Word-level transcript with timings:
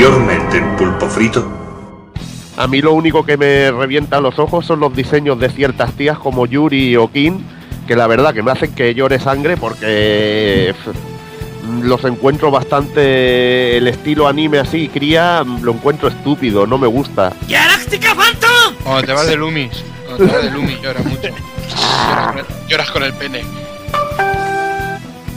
Anteriormente 0.00 0.56
en 0.56 0.76
Pulpo 0.76 1.10
Frito. 1.10 1.46
A 2.56 2.66
mí 2.66 2.80
lo 2.80 2.94
único 2.94 3.22
que 3.26 3.36
me 3.36 3.70
revienta 3.70 4.18
los 4.18 4.38
ojos 4.38 4.64
son 4.64 4.80
los 4.80 4.96
diseños 4.96 5.38
de 5.38 5.50
ciertas 5.50 5.92
tías 5.92 6.18
como 6.18 6.46
Yuri 6.46 6.96
o 6.96 7.12
Kim, 7.12 7.42
que 7.86 7.96
la 7.96 8.06
verdad 8.06 8.32
que 8.32 8.42
me 8.42 8.50
hacen 8.50 8.74
que 8.74 8.94
llore 8.94 9.18
sangre 9.18 9.58
porque 9.58 10.74
los 11.82 12.02
encuentro 12.04 12.50
bastante 12.50 13.76
el 13.76 13.88
estilo 13.88 14.26
anime 14.26 14.58
así, 14.58 14.88
cría, 14.88 15.44
lo 15.44 15.72
encuentro 15.72 16.08
estúpido, 16.08 16.66
no 16.66 16.78
me 16.78 16.86
gusta. 16.86 17.34
¡Galáctica 17.46 18.14
Phantom! 18.14 18.82
Cuando 18.82 19.02
te 19.02 19.12
vas 19.12 19.26
de 19.26 19.36
Lumis, 19.36 19.84
cuando 20.06 20.24
te 20.24 20.32
vas 20.32 20.44
de 20.44 20.50
Lumis 20.50 20.80
lloras 20.80 21.04
mucho. 21.04 21.28
Lloras 21.28 22.26
con, 22.26 22.38
el, 22.38 22.68
lloras 22.68 22.90
con 22.90 23.02
el 23.02 23.12
pene. 23.12 23.42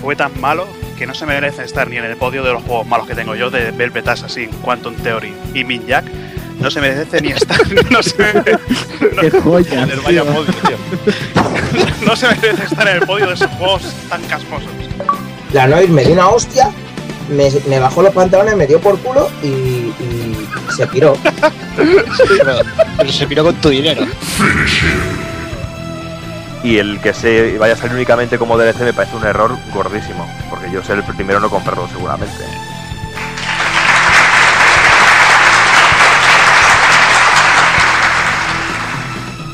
Fue 0.01 0.15
tan 0.15 0.31
malo 0.39 0.82
que 1.03 1.07
no 1.07 1.13
se 1.13 1.25
merece 1.25 1.65
estar 1.65 1.89
ni 1.89 1.97
en 1.97 2.05
el 2.05 2.15
podio 2.15 2.43
de 2.43 2.53
los 2.53 2.63
juegos 2.63 2.87
malos 2.87 3.05
que 3.05 3.13
tengo 3.13 3.35
yo 3.35 3.49
de 3.49 3.71
Velvet 3.71 4.07
Assassin, 4.07 4.49
Quantum 4.61 4.95
Theory 4.95 5.33
y 5.53 5.65
Minjak. 5.65 6.05
No 6.61 6.71
se 6.71 6.79
merece 6.79 7.19
ni 7.19 7.33
estar. 7.33 7.59
No 7.91 8.01
se, 8.01 8.15
Qué 9.19 9.29
joya. 9.29 9.81
Joder, 9.81 9.99
vaya 9.99 10.21
tío. 10.21 10.33
podio, 10.33 10.53
tío. 10.53 10.77
No 12.05 12.15
se 12.15 12.27
merece 12.29 12.63
estar 12.63 12.87
en 12.87 12.95
el 13.01 13.05
podio 13.05 13.27
de 13.27 13.33
esos 13.33 13.51
juegos 13.51 13.93
tan 14.07 14.21
casposos. 14.27 14.69
La 15.51 15.67
Noir 15.67 15.89
me 15.89 16.05
dio 16.05 16.13
una 16.13 16.29
hostia, 16.29 16.71
me, 17.29 17.49
me 17.67 17.79
bajó 17.79 18.01
los 18.01 18.13
pantalones, 18.13 18.55
me 18.55 18.65
dio 18.65 18.79
por 18.79 18.97
culo 18.99 19.29
y, 19.43 19.47
y 19.47 20.47
se 20.73 20.87
piró. 20.87 21.17
Pero, 21.75 22.59
pero 22.97 23.11
se 23.11 23.27
piró 23.27 23.43
con 23.43 23.55
tu 23.55 23.67
dinero. 23.69 24.05
Y 26.63 26.77
el 26.77 27.01
que 27.01 27.13
se 27.13 27.57
vaya 27.57 27.73
a 27.73 27.77
salir 27.77 27.95
únicamente 27.95 28.37
como 28.37 28.57
DLC 28.57 28.79
me 28.81 28.93
parece 28.93 29.17
un 29.17 29.25
error 29.25 29.57
gordísimo, 29.73 30.25
porque 30.49 30.71
yo 30.71 30.81
seré 30.81 30.99
el 30.99 31.05
primero 31.05 31.39
no 31.39 31.49
comprarlo 31.49 31.87
seguramente. 31.89 32.43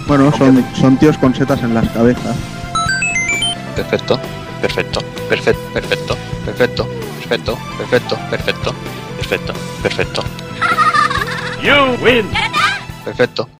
Bueno, 0.07 0.31
son, 0.37 0.65
son 0.75 0.97
tíos 0.97 1.17
con 1.17 1.35
setas 1.35 1.61
en 1.61 1.73
las 1.73 1.87
cabezas. 1.89 2.35
Perfecto, 3.75 4.19
perfecto, 4.61 5.01
perfecto, 5.29 5.61
perfecto, 5.73 6.17
perfecto, 6.45 6.87
perfecto, 7.19 7.57
perfecto, 7.77 8.17
perfecto, 8.29 8.73
perfecto, 9.17 9.53
perfecto, 9.83 10.23
You 11.61 12.03
win! 12.03 12.25
perfecto. 13.03 13.58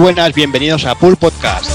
Buenas, 0.00 0.32
bienvenidos 0.34 0.86
a 0.86 0.94
Pool 0.94 1.16
Podcast. 1.16 1.70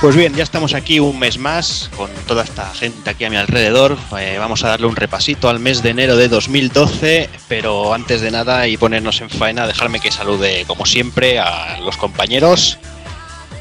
Pues 0.00 0.16
bien, 0.16 0.34
ya 0.34 0.42
estamos 0.42 0.74
aquí 0.74 1.00
un 1.00 1.18
mes 1.18 1.38
más 1.38 1.90
con 1.96 2.08
toda 2.26 2.44
esta 2.44 2.72
gente 2.72 3.10
aquí 3.10 3.24
a 3.24 3.30
mi 3.30 3.36
alrededor. 3.36 3.98
Eh, 4.18 4.36
vamos 4.38 4.64
a 4.64 4.68
darle 4.68 4.86
un 4.86 4.96
repasito 4.96 5.50
al 5.50 5.58
mes 5.58 5.82
de 5.82 5.90
enero 5.90 6.16
de 6.16 6.28
2012, 6.28 7.28
pero 7.46 7.92
antes 7.92 8.22
de 8.22 8.30
nada 8.30 8.68
y 8.68 8.78
ponernos 8.78 9.20
en 9.20 9.28
faena, 9.28 9.66
dejarme 9.66 10.00
que 10.00 10.10
salude 10.10 10.64
como 10.66 10.86
siempre 10.86 11.40
a 11.40 11.78
los 11.80 11.96
compañeros. 11.98 12.78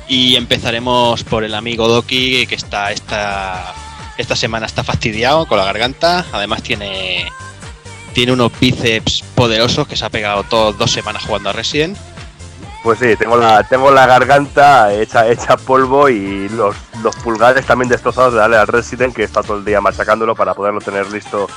Y 0.07 0.35
empezaremos 0.38 1.25
por 1.25 1.44
el 1.44 1.53
amigo 1.53 1.89
Doki, 1.89 2.47
que 2.47 2.55
está 2.55 2.91
esta, 2.94 3.73
esta 4.17 4.35
semana 4.35 4.66
está 4.66 4.83
fastidiado 4.83 5.45
con 5.45 5.57
la 5.57 5.66
garganta. 5.66 6.25
Además 6.31 6.63
tiene, 6.63 7.31
tiene 8.13 8.33
unos 8.33 8.51
bíceps 8.59 9.23
poderosos 9.35 9.88
que 9.88 9.95
se 9.95 10.05
ha 10.05 10.09
pegado 10.09 10.44
todas 10.44 10.78
dos 10.78 10.91
semanas 10.91 11.23
jugando 11.25 11.50
a 11.50 11.53
Resident. 11.53 11.97
Pues 12.83 13.00
sí, 13.00 13.16
tengo 13.17 13.38
la, 13.38 13.63
tengo 13.63 13.91
la 13.91 14.06
garganta 14.06 14.94
hecha, 14.94 15.27
hecha 15.27 15.57
polvo 15.57 16.09
y 16.09 16.47
los, 16.50 16.75
los 17.03 17.16
pulgares 17.17 17.66
también 17.66 17.89
destrozados 17.89 18.33
de 18.33 18.39
darle 18.39 18.57
al 18.57 18.67
Resident 18.67 19.13
que 19.16 19.23
está 19.23 19.44
todo 19.44 19.57
el 19.57 19.66
día 19.66 19.81
machacándolo 19.81 20.35
para 20.35 20.53
poderlo 20.53 20.79
tener 20.79 21.11
listo 21.11 21.47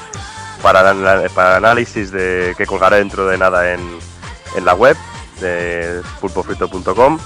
para, 0.60 0.91
el 0.91 1.31
análisis 1.38 2.10
de, 2.10 2.54
que 2.56 2.66
colgaré 2.66 2.97
dentro 2.97 3.26
de 3.26 3.38
nada 3.38 3.72
en, 3.72 3.81
en 4.56 4.65
la 4.65 4.75
web 4.75 4.97
de 5.41 6.03
pulpofrito.com 6.20 7.19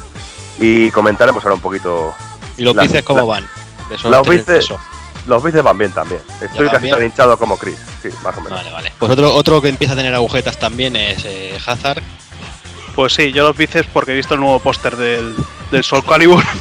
y 0.59 0.91
comentaremos 0.91 1.43
ahora 1.45 1.55
un 1.55 1.61
poquito. 1.61 2.15
¿Y 2.57 2.63
los 2.63 2.77
bíceps 2.77 3.05
cómo 3.05 3.27
van? 3.27 3.49
De 3.89 4.09
Los 4.09 4.29
bíceps. 4.29 4.75
Los 5.27 5.43
bíceps 5.43 5.65
van 5.65 5.79
bien 5.79 5.93
también. 5.93 6.21
Estoy 6.41 6.69
casi 6.69 6.83
bien? 6.83 6.95
tan 6.95 7.05
hinchado 7.05 7.37
como 7.39 7.57
Chris, 7.57 7.79
sí, 8.03 8.09
más 8.23 8.37
o 8.37 8.41
menos. 8.41 8.59
Vale, 8.59 8.71
vale. 8.73 8.93
Pues 8.99 9.13
otro, 9.13 9.35
otro 9.35 9.61
que 9.63 9.69
empieza 9.69 9.95
a 9.95 9.97
tener 9.97 10.15
agujetas 10.15 10.59
también 10.59 10.97
es 10.97 11.25
eh, 11.25 11.59
Hazard. 11.67 12.03
Pues 12.95 13.15
sí, 13.15 13.33
yo 13.33 13.43
los 13.47 13.57
bíceps 13.57 13.89
porque 13.93 14.13
he 14.13 14.15
visto 14.17 14.35
el 14.35 14.41
nuevo 14.41 14.61
póster 14.61 14.97
del, 14.97 15.35
del 15.71 15.85
Soul 15.85 16.05
Calibur. 16.05 16.43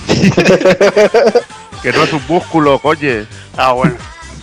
Que 1.83 1.91
no 1.91 2.01
es 2.03 2.13
un 2.13 2.23
músculo, 2.29 2.79
coño. 2.79 3.27
Ah, 3.57 3.73
bueno. 3.73 3.95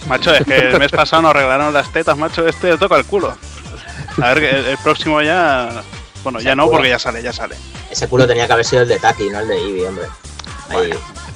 Macho, 0.06 0.34
es 0.34 0.44
que 0.44 0.58
el 0.58 0.78
mes 0.78 0.90
pasado 0.90 1.22
nos 1.22 1.32
regalaron 1.32 1.72
las 1.72 1.90
tetas, 1.90 2.14
macho. 2.18 2.46
Este 2.46 2.68
le 2.72 2.76
toca 2.76 2.96
el 2.96 3.06
culo. 3.06 3.34
A 4.20 4.34
ver, 4.34 4.44
el, 4.44 4.66
el 4.66 4.78
próximo 4.78 5.22
ya. 5.22 5.82
Bueno, 6.22 6.38
ya 6.38 6.54
no, 6.54 6.68
porque 6.68 6.90
ya 6.90 6.98
sale, 6.98 7.22
ya 7.22 7.32
sale. 7.32 7.56
Ese 7.90 8.08
culo 8.08 8.26
tenía 8.26 8.46
que 8.46 8.52
haber 8.52 8.66
sido 8.66 8.82
el 8.82 8.88
de 8.88 8.98
Taki, 8.98 9.30
no 9.30 9.40
el 9.40 9.48
de 9.48 9.56
Eevee, 9.56 9.88
hombre. 9.88 10.04
Ahí, 10.68 10.90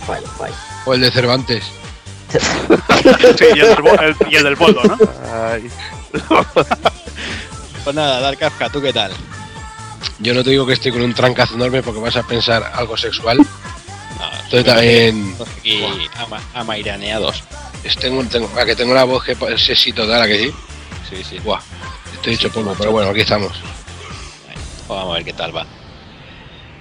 fallo, 0.07 0.27
fallo. 0.39 0.55
O 0.85 0.93
el 0.93 1.01
de 1.01 1.11
Cervantes. 1.11 1.65
Sí, 3.39 3.45
y 3.55 3.61
el 3.61 3.75
del, 3.77 3.87
el- 4.01 4.17
y 4.33 4.37
el 4.37 4.43
del 4.45 4.57
boldo, 4.57 4.83
¿no? 4.85 4.97
Ay. 5.33 5.69
Pues 7.85 7.95
nada, 7.95 8.19
Dark 8.21 8.39
Kafka, 8.39 8.71
¿tú 8.71 8.81
qué 8.81 8.95
tal? 8.95 9.13
Yo 10.21 10.33
no 10.33 10.43
te 10.43 10.49
digo 10.49 10.65
que 10.67 10.73
estoy 10.73 10.91
con 10.91 11.03
un 11.03 11.13
trancazo 11.13 11.55
enorme 11.55 11.83
porque 11.83 12.01
vas 12.01 12.17
a 12.17 12.23
pensar 12.23 12.63
algo 12.75 12.97
sexual. 12.97 13.37
No, 13.37 14.39
Estoy 14.45 14.65
también. 14.65 15.35
aquí 15.59 15.85
ama, 16.19 16.39
es- 17.85 17.97
Tengo, 17.97 18.25
tengo, 18.25 18.49
a 18.59 18.65
que 18.65 18.75
tengo 18.75 18.93
una 18.93 19.05
voz 19.05 19.23
que 19.25 19.33
es 19.33 19.63
sexy 19.67 19.93
total, 19.93 20.23
¿a 20.23 20.27
que 20.27 20.39
sí? 20.39 20.55
Sí, 21.11 21.23
sí. 21.23 21.39
Buah, 21.41 21.61
estoy 22.15 22.35
hecho 22.35 22.51
polvo, 22.51 22.75
pero 22.79 22.91
bueno, 22.93 23.11
aquí 23.11 23.21
estamos. 23.21 23.53
Pues 23.53 24.89
vamos 24.89 25.13
a 25.13 25.17
ver 25.17 25.25
qué 25.27 25.33
tal 25.35 25.55
va. 25.55 25.67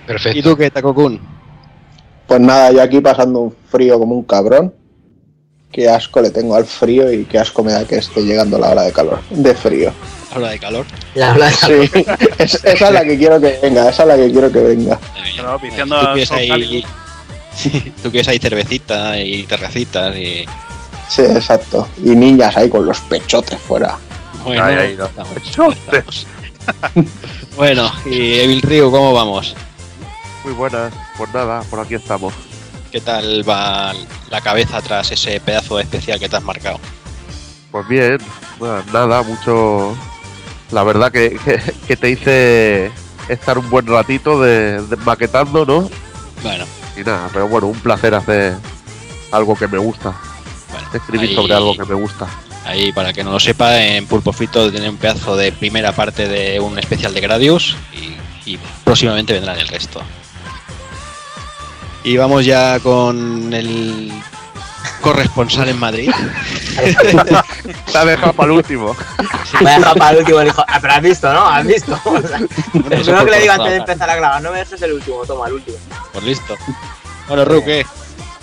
Perfecto. 0.07 0.39
¿Y 0.39 0.41
tú 0.41 0.55
qué, 0.55 0.71
Takokun? 0.71 1.19
Pues 2.27 2.39
nada, 2.39 2.71
yo 2.71 2.81
aquí 2.81 3.01
pasando 3.01 3.39
un 3.39 3.55
frío 3.69 3.99
como 3.99 4.15
un 4.15 4.23
cabrón. 4.23 4.73
Qué 5.73 5.89
asco 5.89 6.21
le 6.21 6.29
tengo 6.29 6.55
al 6.55 6.65
frío 6.65 7.11
y 7.11 7.25
qué 7.25 7.39
asco 7.39 7.63
me 7.63 7.71
da 7.73 7.83
que 7.83 7.95
esté 7.97 8.21
llegando 8.21 8.57
la 8.59 8.69
hora 8.69 8.83
de 8.83 8.91
calor. 8.93 9.19
De 9.31 9.53
frío. 9.55 9.91
Habla 10.31 10.51
de 10.51 10.59
calor. 10.59 10.85
La 11.15 11.31
habla 11.31 11.47
de 11.47 11.53
Sí, 11.89 12.03
es- 12.37 12.63
esa 12.63 12.87
es 12.87 12.91
la 12.93 13.03
que 13.03 13.17
quiero 13.17 13.41
que 13.41 13.59
venga, 13.61 13.89
esa 13.89 14.03
es 14.03 14.07
la 14.07 14.15
que 14.15 14.31
quiero 14.31 14.51
que 14.51 14.59
venga. 14.59 14.99
Pero 15.35 15.59
viciando 15.59 15.99
tú 15.99 16.05
quieres 16.13 16.31
ahí, 16.31 16.47
Calibur. 16.49 16.89
tú 18.03 18.11
quieres 18.11 18.27
ahí 18.27 18.39
cervecita 18.39 19.19
y 19.19 19.43
terracitas 19.43 20.15
y 20.15 20.45
Sí, 21.09 21.21
exacto. 21.23 21.87
Y 22.03 22.11
niñas 22.11 22.55
ahí 22.55 22.69
con 22.69 22.85
los 22.85 22.99
pechotes 23.01 23.59
fuera. 23.59 23.97
bueno, 24.45 24.63
Ahí, 24.63 24.75
ahí, 24.75 24.97
Pechotes. 25.33 26.25
bueno, 27.57 27.91
y 28.05 28.39
Evil 28.39 28.61
Ryu, 28.61 28.89
¿cómo 28.91 29.11
vamos? 29.13 29.55
Muy 30.43 30.53
buenas. 30.53 30.93
Pues 31.17 31.33
nada, 31.33 31.61
por 31.69 31.79
aquí 31.79 31.95
estamos. 31.95 32.33
¿Qué 32.93 33.01
tal 33.01 33.43
va 33.47 33.91
la 34.29 34.39
cabeza 34.41 34.79
tras 34.81 35.11
ese 35.11 35.39
pedazo 35.41 35.79
especial 35.79 36.19
que 36.19 36.29
te 36.29 36.37
has 36.37 36.43
marcado? 36.43 36.79
Pues 37.71 37.87
bien, 37.87 38.19
nada, 38.93 39.23
mucho. 39.23 39.97
La 40.71 40.83
verdad 40.83 41.11
que, 41.11 41.39
que, 41.45 41.59
que 41.87 41.97
te 41.97 42.09
hice 42.11 42.91
estar 43.27 43.57
un 43.57 43.67
buen 43.69 43.87
ratito 43.87 44.39
de, 44.41 44.79
de 44.83 44.95
maquetando, 44.97 45.65
¿no? 45.65 45.89
Bueno, 46.43 46.65
Y 46.95 47.01
nada, 47.01 47.29
pero 47.33 47.47
bueno, 47.47 47.65
un 47.67 47.79
placer 47.79 48.13
hacer 48.13 48.53
algo 49.31 49.55
que 49.55 49.67
me 49.67 49.79
gusta. 49.79 50.13
bueno. 50.71 50.87
Escribir 50.93 51.29
ahí- 51.31 51.35
sobre 51.35 51.53
algo 51.55 51.75
que 51.75 51.85
me 51.85 51.95
gusta. 51.95 52.27
Ahí, 52.65 52.93
para 52.93 53.11
que 53.11 53.23
no 53.25 53.31
lo 53.31 53.39
sepa, 53.41 53.83
en 53.83 54.05
Pulpo 54.05 54.31
Frito 54.31 54.71
tiene 54.71 54.87
un 54.87 54.95
pedazo 54.97 55.35
de 55.35 55.51
primera 55.51 55.91
parte 55.93 56.27
de 56.29 56.59
un 56.61 56.77
especial 56.79 57.13
de 57.13 57.19
Gradius 57.21 57.75
y, 57.91 58.51
y 58.51 58.57
próximamente 58.85 59.33
vendrán 59.33 59.57
el 59.59 59.67
resto. 59.67 60.01
Y 62.03 62.17
vamos 62.17 62.45
ya 62.45 62.79
con 62.79 63.53
el 63.53 64.11
corresponsal 65.01 65.69
en 65.69 65.79
Madrid. 65.79 66.11
Te 67.91 67.97
ha 67.97 68.05
dejado 68.05 68.33
para 68.33 68.51
el 68.51 68.57
último. 68.57 68.95
Me 69.61 69.69
ha 69.69 69.77
dejado 69.77 69.95
para 69.95 70.11
el 70.11 70.17
último 70.17 70.39
el 70.41 70.47
hijo. 70.47 70.65
Ah, 70.67 70.79
pero 70.81 70.93
has 70.93 71.01
visto, 71.01 71.33
¿no? 71.33 71.47
Has 71.47 71.65
visto. 71.65 71.99
O 72.05 72.21
sea, 72.27 72.39
primero 73.03 73.25
que 73.25 73.31
le 73.31 73.39
digo 73.41 73.53
antes 73.53 73.69
de 73.69 73.77
empezar 73.77 74.09
a 74.09 74.15
grabar, 74.15 74.41
no 74.41 74.51
me 74.51 74.59
dejes 74.59 74.81
el 74.81 74.93
último, 74.93 75.25
toma 75.25 75.47
el 75.47 75.53
último. 75.53 75.77
Pues 76.11 76.25
listo. 76.25 76.57
Bueno, 77.27 77.45
Ru, 77.45 77.63
¿qué? 77.63 77.85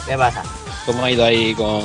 ¿Qué 0.06 0.16
pasa? 0.16 0.42
¿Cómo 0.86 1.04
ha 1.04 1.10
ido 1.10 1.24
ahí 1.24 1.54
con, 1.54 1.82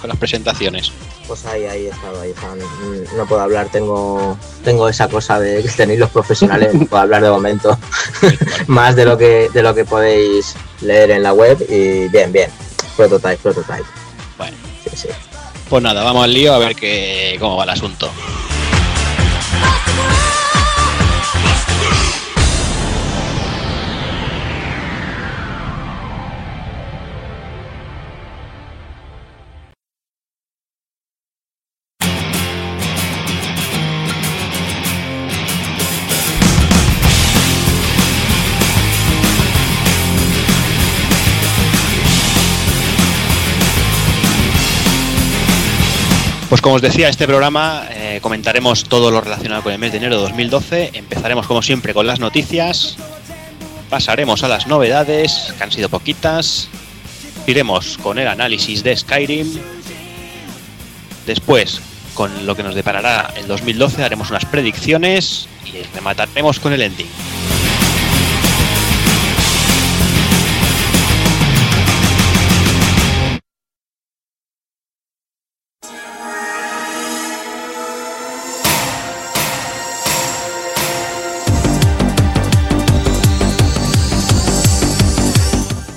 con 0.00 0.08
las 0.08 0.16
presentaciones? 0.16 0.92
Pues 1.26 1.46
ahí, 1.46 1.64
ahí. 1.64 1.88
Mm, 1.88 3.16
No 3.16 3.26
puedo 3.26 3.40
hablar, 3.40 3.68
tengo, 3.70 4.36
tengo 4.64 4.88
esa 4.88 5.08
cosa 5.08 5.38
de 5.38 5.62
que 5.62 5.68
tenéis 5.68 6.00
los 6.00 6.10
profesionales, 6.10 6.74
no 6.74 6.86
puedo 6.86 7.02
hablar 7.02 7.22
de 7.22 7.30
momento. 7.30 7.78
Más 8.66 8.96
de 8.96 9.04
lo 9.04 9.16
que 9.16 9.48
de 9.52 9.62
lo 9.62 9.74
que 9.74 9.84
podéis 9.84 10.54
leer 10.80 11.12
en 11.12 11.22
la 11.22 11.32
web 11.32 11.58
y 11.68 12.08
bien, 12.08 12.32
bien. 12.32 12.50
Prototype, 12.96 13.36
prototype. 13.38 13.84
Bueno, 14.36 14.56
Sí, 14.84 14.90
sí. 14.96 15.08
pues 15.70 15.82
nada, 15.82 16.02
vamos 16.02 16.24
al 16.24 16.32
lío 16.34 16.52
a 16.54 16.58
ver 16.58 16.74
que, 16.76 17.36
cómo 17.40 17.56
va 17.56 17.64
el 17.64 17.70
asunto. 17.70 18.10
Pues 46.52 46.60
como 46.60 46.74
os 46.74 46.82
decía, 46.82 47.08
este 47.08 47.26
programa 47.26 47.86
eh, 47.92 48.18
comentaremos 48.20 48.84
todo 48.84 49.10
lo 49.10 49.22
relacionado 49.22 49.62
con 49.62 49.72
el 49.72 49.78
mes 49.78 49.90
de 49.90 49.96
enero 49.96 50.16
de 50.16 50.22
2012. 50.24 50.90
Empezaremos 50.92 51.46
como 51.46 51.62
siempre 51.62 51.94
con 51.94 52.06
las 52.06 52.20
noticias. 52.20 52.98
Pasaremos 53.88 54.42
a 54.42 54.48
las 54.48 54.66
novedades, 54.66 55.54
que 55.56 55.64
han 55.64 55.72
sido 55.72 55.88
poquitas. 55.88 56.68
Iremos 57.46 57.96
con 57.96 58.18
el 58.18 58.28
análisis 58.28 58.82
de 58.82 58.94
Skyrim. 58.94 59.60
Después, 61.24 61.80
con 62.12 62.44
lo 62.44 62.54
que 62.54 62.62
nos 62.62 62.74
deparará 62.74 63.32
el 63.34 63.46
2012, 63.46 64.04
haremos 64.04 64.28
unas 64.28 64.44
predicciones 64.44 65.48
y 65.64 65.82
remataremos 65.94 66.60
con 66.60 66.74
el 66.74 66.82
ending. 66.82 67.08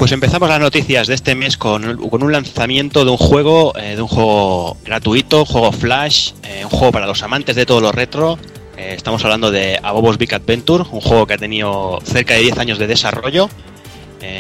Pues 0.06 0.12
empezamos 0.12 0.48
las 0.48 0.60
noticias 0.60 1.07
de 1.07 1.16
este 1.16 1.34
mes 1.34 1.57
con, 1.57 1.84
un 1.84 2.31
lanzamiento 2.31 3.06
de 3.06 3.10
un 3.10 3.18
juego, 3.18 3.75
eh, 3.75 3.96
de 3.96 4.04
un 4.04 4.07
juego 4.07 4.78
gratuito, 4.86 5.46
juego 5.46 5.72
Flash, 5.72 6.34
eh, 6.44 6.63
un 6.63 6.69
juego 6.69 6.92
para 6.92 7.07
los 7.07 7.24
amantes 7.24 7.56
de 7.56 7.66
todo 7.66 7.81
lo 7.81 7.92
retro. 7.92 8.38
Eh, 8.78 8.94
estamos 8.96 9.24
hablando 9.24 9.50
de 9.50 9.80
Abobos 9.81 10.19
Big 10.19 10.31
Adventure, 10.36 10.84
un 10.92 11.02
juego 11.02 11.25
que 11.25 11.34
ha 11.34 11.38
tenido 11.40 12.00
cerca 12.04 12.36
de 12.36 12.42
10 12.42 12.60
años 12.60 12.78
de 12.78 12.86
desarrollo. 12.86 13.50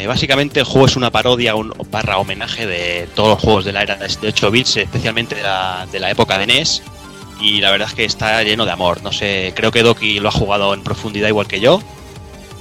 Básicamente 0.07 0.59
el 0.59 0.67
juego 0.67 0.85
es 0.85 0.95
una 0.97 1.09
parodia 1.09 1.55
un, 1.55 1.73
barra 1.89 2.19
homenaje 2.19 2.67
de 2.67 3.09
todos 3.15 3.29
los 3.29 3.39
juegos 3.39 3.65
de 3.65 3.73
la 3.73 3.81
era 3.81 3.95
de 3.95 4.27
8 4.27 4.51
bits, 4.51 4.77
especialmente 4.77 5.33
de 5.33 5.41
la, 5.41 5.87
de 5.91 5.99
la 5.99 6.11
época 6.11 6.37
de 6.37 6.45
NES. 6.45 6.83
Y 7.41 7.59
la 7.59 7.71
verdad 7.71 7.87
es 7.87 7.95
que 7.95 8.05
está 8.05 8.43
lleno 8.43 8.65
de 8.65 8.71
amor. 8.71 9.01
No 9.01 9.11
sé, 9.11 9.51
creo 9.55 9.71
que 9.71 9.81
Doki 9.81 10.19
lo 10.19 10.29
ha 10.29 10.31
jugado 10.31 10.75
en 10.75 10.83
profundidad 10.83 11.27
igual 11.27 11.47
que 11.47 11.59
yo. 11.59 11.81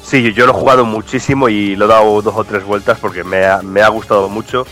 Sí, 0.04 0.34
yo 0.34 0.46
lo 0.46 0.52
he 0.52 0.54
jugado 0.54 0.84
muchísimo 0.84 1.48
y 1.48 1.76
lo 1.76 1.86
he 1.86 1.88
dado 1.88 2.20
dos 2.20 2.34
o 2.36 2.44
tres 2.44 2.62
vueltas 2.62 2.98
porque 3.00 3.24
me 3.24 3.46
ha, 3.46 3.62
me 3.62 3.80
ha 3.80 3.88
gustado 3.88 4.28
mucho. 4.28 4.66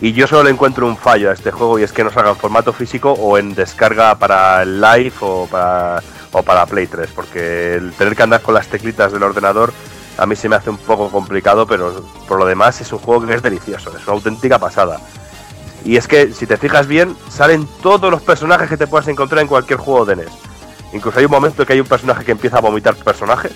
Y 0.00 0.12
yo 0.12 0.26
solo 0.26 0.42
le 0.42 0.50
encuentro 0.50 0.86
un 0.86 0.96
fallo 0.96 1.30
a 1.30 1.32
este 1.32 1.52
juego 1.52 1.78
y 1.78 1.84
es 1.84 1.92
que 1.92 2.02
no 2.02 2.10
salga 2.10 2.30
en 2.30 2.36
formato 2.36 2.72
físico 2.72 3.12
o 3.12 3.38
en 3.38 3.54
descarga 3.54 4.16
para 4.16 4.64
live 4.64 5.12
o 5.20 5.46
para, 5.46 6.02
o 6.32 6.42
para 6.42 6.66
Play 6.66 6.88
3. 6.88 7.10
Porque 7.14 7.76
el 7.76 7.92
tener 7.92 8.16
que 8.16 8.24
andar 8.24 8.42
con 8.42 8.54
las 8.54 8.66
teclitas 8.66 9.12
del 9.12 9.22
ordenador 9.22 9.72
a 10.18 10.26
mí 10.26 10.34
se 10.34 10.48
me 10.48 10.56
hace 10.56 10.70
un 10.70 10.78
poco 10.78 11.08
complicado, 11.10 11.66
pero 11.66 12.04
por 12.26 12.38
lo 12.38 12.44
demás 12.44 12.80
es 12.80 12.92
un 12.92 12.98
juego 12.98 13.24
que 13.24 13.34
es 13.34 13.42
delicioso, 13.42 13.96
es 13.96 14.04
una 14.04 14.14
auténtica 14.14 14.58
pasada. 14.58 15.00
Y 15.84 15.96
es 15.96 16.08
que 16.08 16.32
si 16.32 16.46
te 16.46 16.56
fijas 16.56 16.88
bien, 16.88 17.16
salen 17.30 17.68
todos 17.82 18.10
los 18.10 18.22
personajes 18.22 18.68
que 18.68 18.76
te 18.76 18.86
puedas 18.88 19.08
encontrar 19.08 19.42
en 19.42 19.48
cualquier 19.48 19.78
juego 19.78 20.04
de 20.04 20.16
NES. 20.16 20.32
Incluso 20.92 21.18
hay 21.18 21.24
un 21.24 21.30
momento 21.30 21.64
que 21.64 21.72
hay 21.72 21.80
un 21.80 21.86
personaje 21.86 22.24
que 22.24 22.32
empieza 22.32 22.58
a 22.58 22.60
vomitar 22.60 22.94
personajes. 22.96 23.52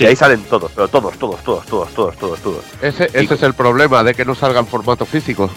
Y 0.00 0.06
ahí 0.06 0.16
salen 0.16 0.42
todos, 0.44 0.70
pero 0.74 0.88
todos, 0.88 1.18
todos, 1.18 1.42
todos, 1.42 1.66
todos, 1.66 1.94
todos, 1.94 2.16
todos, 2.16 2.40
todos. 2.40 2.64
Ese, 2.80 3.10
ese 3.12 3.34
es 3.34 3.42
el 3.42 3.54
problema 3.54 4.02
de 4.02 4.14
que 4.14 4.24
no 4.24 4.34
salga 4.34 4.60
en 4.60 4.66
formato 4.66 5.04
físico. 5.06 5.50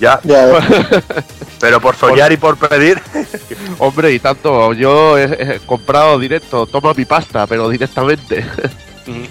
Ya, 0.00 0.20
Ya, 0.22 0.46
pero 1.60 1.80
por 1.80 1.96
soñar 1.96 2.30
y 2.30 2.36
por 2.36 2.56
pedir. 2.56 3.02
Hombre, 3.78 4.12
y 4.12 4.20
tanto, 4.20 4.72
yo 4.72 5.18
he, 5.18 5.24
he 5.24 5.60
comprado 5.60 6.18
directo, 6.18 6.66
toma 6.66 6.94
mi 6.94 7.04
pasta, 7.04 7.46
pero 7.46 7.68
directamente. 7.68 8.44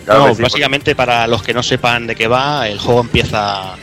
Claro 0.06 0.30
no, 0.30 0.36
sí, 0.36 0.42
básicamente 0.42 0.96
para 0.96 1.28
los 1.28 1.44
que 1.44 1.54
no 1.54 1.62
sepan 1.62 2.08
de 2.08 2.16
qué 2.16 2.28
va, 2.28 2.68
el 2.68 2.80
juego 2.80 3.02
empieza 3.02 3.76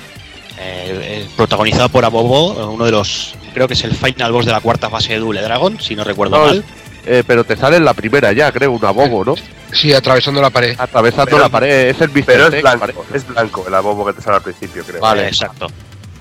eh, 0.59 1.23
eh, 1.23 1.29
protagonizado 1.37 1.89
por 1.89 2.05
Abobo, 2.05 2.69
uno 2.73 2.85
de 2.85 2.91
los, 2.91 3.37
creo 3.53 3.69
que 3.69 3.75
es 3.75 3.85
el 3.85 3.95
final 3.95 4.33
boss 4.33 4.47
de 4.47 4.51
la 4.51 4.61
cuarta 4.61 4.91
fase 4.91 5.13
de 5.13 5.21
Double 5.21 5.41
Dragon, 5.41 5.81
si 5.81 5.95
no 5.95 6.03
recuerdo 6.03 6.39
No, 6.39 6.47
mal. 6.47 6.65
Eh, 7.07 7.23
pero 7.27 7.45
te 7.45 7.57
sale 7.57 7.77
en 7.77 7.85
la 7.85 7.93
primera 7.95 8.33
ya, 8.33 8.51
creo, 8.51 8.73
una 8.73 8.91
bobo, 8.91 9.25
¿no? 9.25 9.35
Sí, 9.73 9.93
atravesando 9.93 10.41
la 10.41 10.51
pared. 10.51 10.75
Atravesando 10.79 11.27
Pero- 11.27 11.39
la 11.39 11.49
pared, 11.49 11.89
es 11.89 12.01
el. 12.01 12.11
Pero 12.11 12.47
es 12.47 12.63
blanco, 12.63 13.05
es 13.13 13.27
blanco 13.27 13.65
el 13.67 13.75
abobo 13.75 14.07
que 14.07 14.15
te 14.15 14.23
sale 14.23 14.37
al 14.37 14.43
principio, 14.43 14.85
creo. 14.85 15.01
Vale. 15.01 15.25
Eh, 15.25 15.29
exacto. 15.29 15.67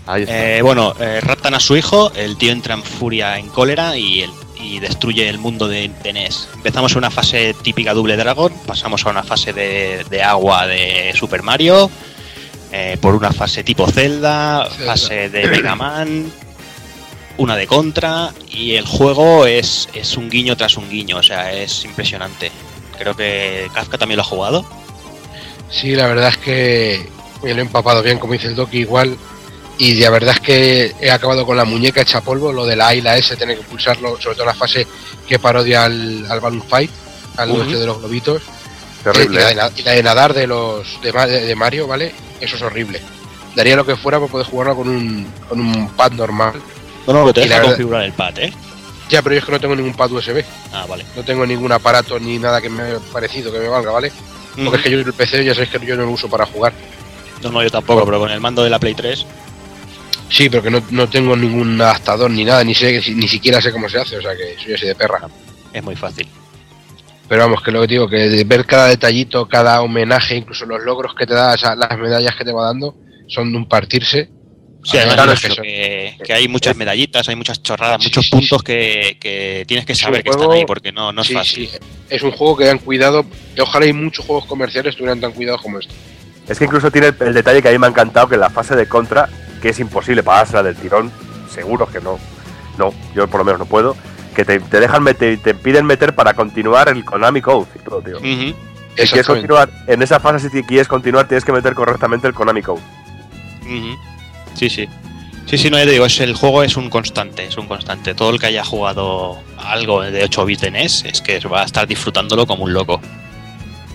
Ahí 0.05 0.23
está. 0.23 0.57
Eh, 0.57 0.61
bueno, 0.61 0.93
eh, 0.99 1.21
raptan 1.21 1.53
a 1.53 1.59
su 1.61 1.77
hijo, 1.77 2.11
el 2.15 2.35
tío 2.37 2.51
entra 2.51 2.73
en 2.73 2.83
furia, 2.83 3.37
en 3.37 3.47
cólera 3.47 3.95
y, 3.95 4.23
el- 4.23 4.31
y 4.59 4.79
destruye 4.79 5.29
el 5.29 5.37
mundo 5.37 5.67
de, 5.69 5.89
de 6.03 6.11
NES. 6.13 6.49
Empezamos 6.55 6.91
en 6.93 6.97
una 6.97 7.11
fase 7.11 7.55
típica 7.61 7.93
Double 7.93 8.17
Dragon, 8.17 8.51
pasamos 8.65 9.05
a 9.05 9.09
una 9.11 9.23
fase 9.23 9.53
de, 9.53 10.05
de 10.09 10.21
agua 10.23 10.67
de 10.67 11.13
Super 11.15 11.41
Mario, 11.43 11.89
eh, 12.73 12.97
por 12.99 13.15
una 13.15 13.31
fase 13.31 13.63
tipo 13.63 13.87
Zelda, 13.87 14.67
Zelda. 14.71 14.91
fase 14.91 15.29
de 15.29 15.47
Mega 15.47 15.75
Man, 15.75 16.29
una 17.37 17.55
de 17.55 17.67
Contra 17.67 18.31
y 18.49 18.75
el 18.75 18.85
juego 18.85 19.45
es, 19.45 19.89
es 19.93 20.17
un 20.17 20.29
guiño 20.29 20.55
tras 20.55 20.77
un 20.77 20.89
guiño, 20.89 21.17
o 21.17 21.23
sea, 21.23 21.51
es 21.53 21.83
impresionante. 21.85 22.51
Creo 22.97 23.15
que 23.15 23.69
Kafka 23.73 23.97
también 23.97 24.17
lo 24.17 24.21
ha 24.21 24.25
jugado. 24.25 24.65
Sí, 25.69 25.95
la 25.95 26.07
verdad 26.07 26.29
es 26.29 26.37
que 26.37 27.09
me 27.41 27.53
lo 27.53 27.59
he 27.59 27.61
empapado 27.61 28.03
bien, 28.03 28.19
como 28.19 28.33
dice 28.33 28.47
el 28.47 28.55
Doki, 28.55 28.79
igual. 28.79 29.17
Y 29.79 29.95
la 29.95 30.11
verdad 30.11 30.35
es 30.35 30.39
que 30.39 30.95
he 31.01 31.09
acabado 31.09 31.45
con 31.47 31.57
la 31.57 31.65
muñeca 31.65 32.01
hecha 32.01 32.21
polvo, 32.21 32.53
lo 32.53 32.65
de 32.65 32.75
la 32.75 32.89
A 32.89 32.95
y 32.95 33.01
la 33.01 33.17
S, 33.17 33.35
tener 33.35 33.57
que 33.57 33.63
pulsarlo, 33.63 34.21
sobre 34.21 34.35
todo 34.35 34.43
en 34.43 34.47
la 34.49 34.53
fase 34.53 34.85
que 35.27 35.39
parodia 35.39 35.85
al, 35.85 36.27
al 36.29 36.39
Balloon 36.39 36.61
Fight, 36.63 36.91
al 37.37 37.49
este 37.55 37.77
de 37.79 37.85
los 37.87 37.97
globitos. 37.97 38.43
Terrible. 39.03 39.41
Eh, 39.41 39.51
y, 39.51 39.55
la 39.55 39.69
de, 39.69 39.69
¿eh? 39.69 39.73
y 39.77 39.81
la 39.81 39.91
de 39.93 40.03
nadar 40.03 40.33
de 40.35 40.45
los 40.45 41.01
de, 41.01 41.11
Ma- 41.11 41.25
de 41.25 41.55
Mario, 41.55 41.87
¿vale? 41.87 42.13
Eso 42.39 42.55
es 42.55 42.61
horrible. 42.61 43.01
Daría 43.55 43.75
lo 43.75 43.85
que 43.85 43.95
fuera 43.95 44.19
para 44.19 44.31
poder 44.31 44.45
jugarlo 44.47 44.75
con 44.75 44.87
un, 44.89 45.27
con 45.49 45.59
un 45.59 45.89
pad 45.89 46.11
normal. 46.11 46.53
No, 47.07 47.13
no, 47.13 47.25
que 47.27 47.33
te 47.33 47.41
Y 47.41 47.43
la 47.43 47.47
deja 47.49 47.57
verdad- 47.59 47.71
configurar 47.75 48.03
el 48.03 48.13
pad, 48.13 48.39
¿eh? 48.39 48.53
Ya, 49.09 49.21
pero 49.21 49.35
yo 49.35 49.39
es 49.39 49.45
que 49.45 49.51
no 49.51 49.59
tengo 49.59 49.75
ningún 49.75 49.93
pad 49.93 50.11
USB. 50.11 50.43
Ah, 50.71 50.85
vale. 50.87 51.05
No 51.15 51.23
tengo 51.23 51.45
ningún 51.45 51.71
aparato 51.71 52.19
ni 52.19 52.39
nada 52.39 52.61
que 52.61 52.69
me 52.69 52.83
haya 52.83 52.99
parecido 53.11 53.51
que 53.51 53.59
me 53.59 53.67
valga, 53.67 53.91
¿vale? 53.91 54.11
Porque 54.55 54.77
es 54.77 54.83
que 54.83 54.91
yo 54.91 54.99
el 54.99 55.13
PC 55.13 55.43
ya 55.43 55.53
sabéis 55.53 55.69
que 55.71 55.85
yo 55.85 55.95
no 55.95 56.03
lo 56.05 56.11
uso 56.11 56.29
para 56.29 56.45
jugar. 56.45 56.73
No, 57.41 57.51
no, 57.51 57.61
yo 57.61 57.69
tampoco, 57.69 58.05
pero 58.05 58.19
con 58.19 58.31
el 58.31 58.39
mando 58.39 58.63
de 58.63 58.69
la 58.69 58.79
Play 58.79 58.93
3 58.93 59.25
Sí, 60.29 60.49
pero 60.49 60.63
que 60.63 60.71
no, 60.71 60.81
no 60.91 61.07
tengo 61.09 61.35
ningún 61.35 61.79
adaptador 61.81 62.31
ni 62.31 62.43
nada, 62.45 62.63
ni 62.63 62.73
sé 62.73 63.01
ni 63.13 63.27
siquiera 63.27 63.61
sé 63.61 63.71
cómo 63.71 63.87
se 63.89 63.99
hace, 63.99 64.17
o 64.17 64.21
sea 64.21 64.31
que 64.35 64.55
soy 64.63 64.73
así 64.73 64.85
de 64.87 64.95
perra. 64.95 65.27
es 65.73 65.83
muy 65.83 65.95
fácil. 65.95 66.27
Pero 67.27 67.41
vamos, 67.43 67.61
que 67.61 67.71
lo 67.71 67.81
que 67.81 67.87
digo, 67.87 68.07
que 68.09 68.29
de 68.29 68.43
ver 68.43 68.65
cada 68.65 68.87
detallito, 68.87 69.47
cada 69.47 69.81
homenaje, 69.81 70.35
incluso 70.35 70.65
los 70.65 70.81
logros 70.83 71.13
que 71.15 71.25
te 71.27 71.33
da, 71.33 71.53
esa- 71.55 71.75
las 71.75 71.97
medallas 71.99 72.35
que 72.35 72.45
te 72.45 72.51
va 72.51 72.65
dando, 72.65 72.95
son 73.27 73.51
de 73.51 73.57
un 73.57 73.67
partirse. 73.67 74.29
Sí, 74.83 74.97
Además, 74.97 75.43
es 75.43 75.51
eso, 75.51 75.61
que 75.61 76.33
hay 76.33 76.47
muchas 76.49 76.75
medallitas, 76.75 77.27
hay 77.29 77.35
muchas 77.37 77.63
chorradas, 77.63 78.01
Sí, 78.01 78.07
muchos 78.09 78.25
sí, 78.25 78.31
puntos 78.31 78.59
sí. 78.59 78.65
que, 78.65 79.17
que 79.19 79.63
tienes 79.65 79.85
que 79.85 79.95
saber 79.95 80.23
que 80.23 80.29
están 80.29 80.51
ahí 80.51 80.65
porque 80.65 80.91
no, 80.91 81.13
no 81.13 81.21
es 81.21 81.27
Sí, 81.27 81.33
fácil. 81.33 81.67
sí. 81.69 81.77
Es 82.09 82.21
un 82.21 82.31
juego 82.31 82.57
que 82.57 82.69
han 82.69 82.79
cuidado. 82.79 83.25
Y 83.55 83.61
ojalá 83.61 83.85
y 83.85 83.93
muchos 83.93 84.25
juegos 84.25 84.45
comerciales 84.45 84.95
tuvieran 84.95 85.21
tan 85.21 85.31
cuidados 85.31 85.61
como 85.61 85.79
este. 85.79 85.93
Es 86.49 86.59
que 86.59 86.65
incluso 86.65 86.91
tiene 86.91 87.07
el, 87.07 87.15
el 87.21 87.33
detalle 87.33 87.61
que 87.61 87.69
a 87.69 87.71
mí 87.71 87.77
me 87.79 87.87
ha 87.87 87.89
encantado 87.89 88.27
que 88.27 88.35
en 88.35 88.41
la 88.41 88.49
fase 88.49 88.75
de 88.75 88.85
contra, 88.87 89.29
que 89.61 89.69
es 89.69 89.79
imposible 89.79 90.21
pasársela 90.21 90.63
del 90.63 90.75
tirón, 90.75 91.11
seguro 91.49 91.87
que 91.87 92.01
no. 92.01 92.19
No, 92.77 92.93
yo 93.15 93.27
por 93.29 93.39
lo 93.39 93.45
menos 93.45 93.59
no 93.59 93.65
puedo. 93.65 93.95
Que 94.35 94.43
te, 94.43 94.59
te 94.59 94.79
dejan 94.81 95.01
meter, 95.03 95.37
te 95.39 95.53
piden 95.53 95.85
meter 95.85 96.13
para 96.13 96.33
continuar 96.33 96.89
el 96.89 97.05
Konami 97.05 97.39
Code 97.41 97.67
y 97.75 97.79
todo, 97.79 98.01
tío. 98.01 98.17
Ujú, 98.17 98.53
Si 98.97 99.07
quieres 99.07 99.27
continuar 99.27 99.69
en 99.87 100.01
esa 100.01 100.19
fase, 100.19 100.49
si 100.49 100.61
quieres 100.63 100.87
continuar, 100.89 101.27
tienes 101.27 101.45
que 101.45 101.51
meter 101.53 101.73
correctamente 101.73 102.27
el 102.27 102.33
Konami 102.33 102.61
Code. 102.61 102.81
Sí, 104.55 104.69
sí. 104.69 104.87
Sí, 105.45 105.57
sí, 105.57 105.69
no, 105.69 105.77
ya 105.77 105.85
te 105.85 105.91
digo, 105.91 106.05
es, 106.05 106.19
el 106.21 106.35
juego 106.35 106.63
es 106.63 106.77
un 106.77 106.89
constante, 106.89 107.45
es 107.45 107.57
un 107.57 107.67
constante. 107.67 108.15
Todo 108.15 108.29
el 108.29 108.39
que 108.39 108.45
haya 108.47 108.63
jugado 108.63 109.37
algo 109.57 110.01
de 110.01 110.23
8 110.23 110.45
bits 110.45 110.61
de 110.61 110.71
NES 110.71 111.03
es 111.05 111.21
que 111.21 111.39
va 111.39 111.61
a 111.61 111.65
estar 111.65 111.85
disfrutándolo 111.87 112.45
como 112.47 112.63
un 112.63 112.73
loco. 112.73 113.01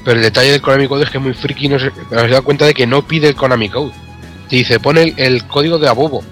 Pero 0.04 0.16
el 0.18 0.22
detalle 0.22 0.52
del 0.52 0.60
Konami 0.60 0.88
Code 0.88 1.04
es 1.04 1.10
que 1.10 1.18
es 1.18 1.24
muy 1.24 1.34
friki. 1.34 1.68
No 1.68 1.78
se, 1.78 1.90
dado 2.10 2.44
cuenta 2.44 2.66
de 2.66 2.74
que 2.74 2.86
no 2.86 3.06
pide 3.06 3.28
el 3.28 3.34
Konami 3.34 3.68
Code. 3.68 3.92
Te 4.48 4.56
dice, 4.56 4.78
pone 4.78 5.02
el, 5.02 5.14
el 5.16 5.46
código 5.46 5.78
de 5.78 5.88
Abobo. 5.88 6.22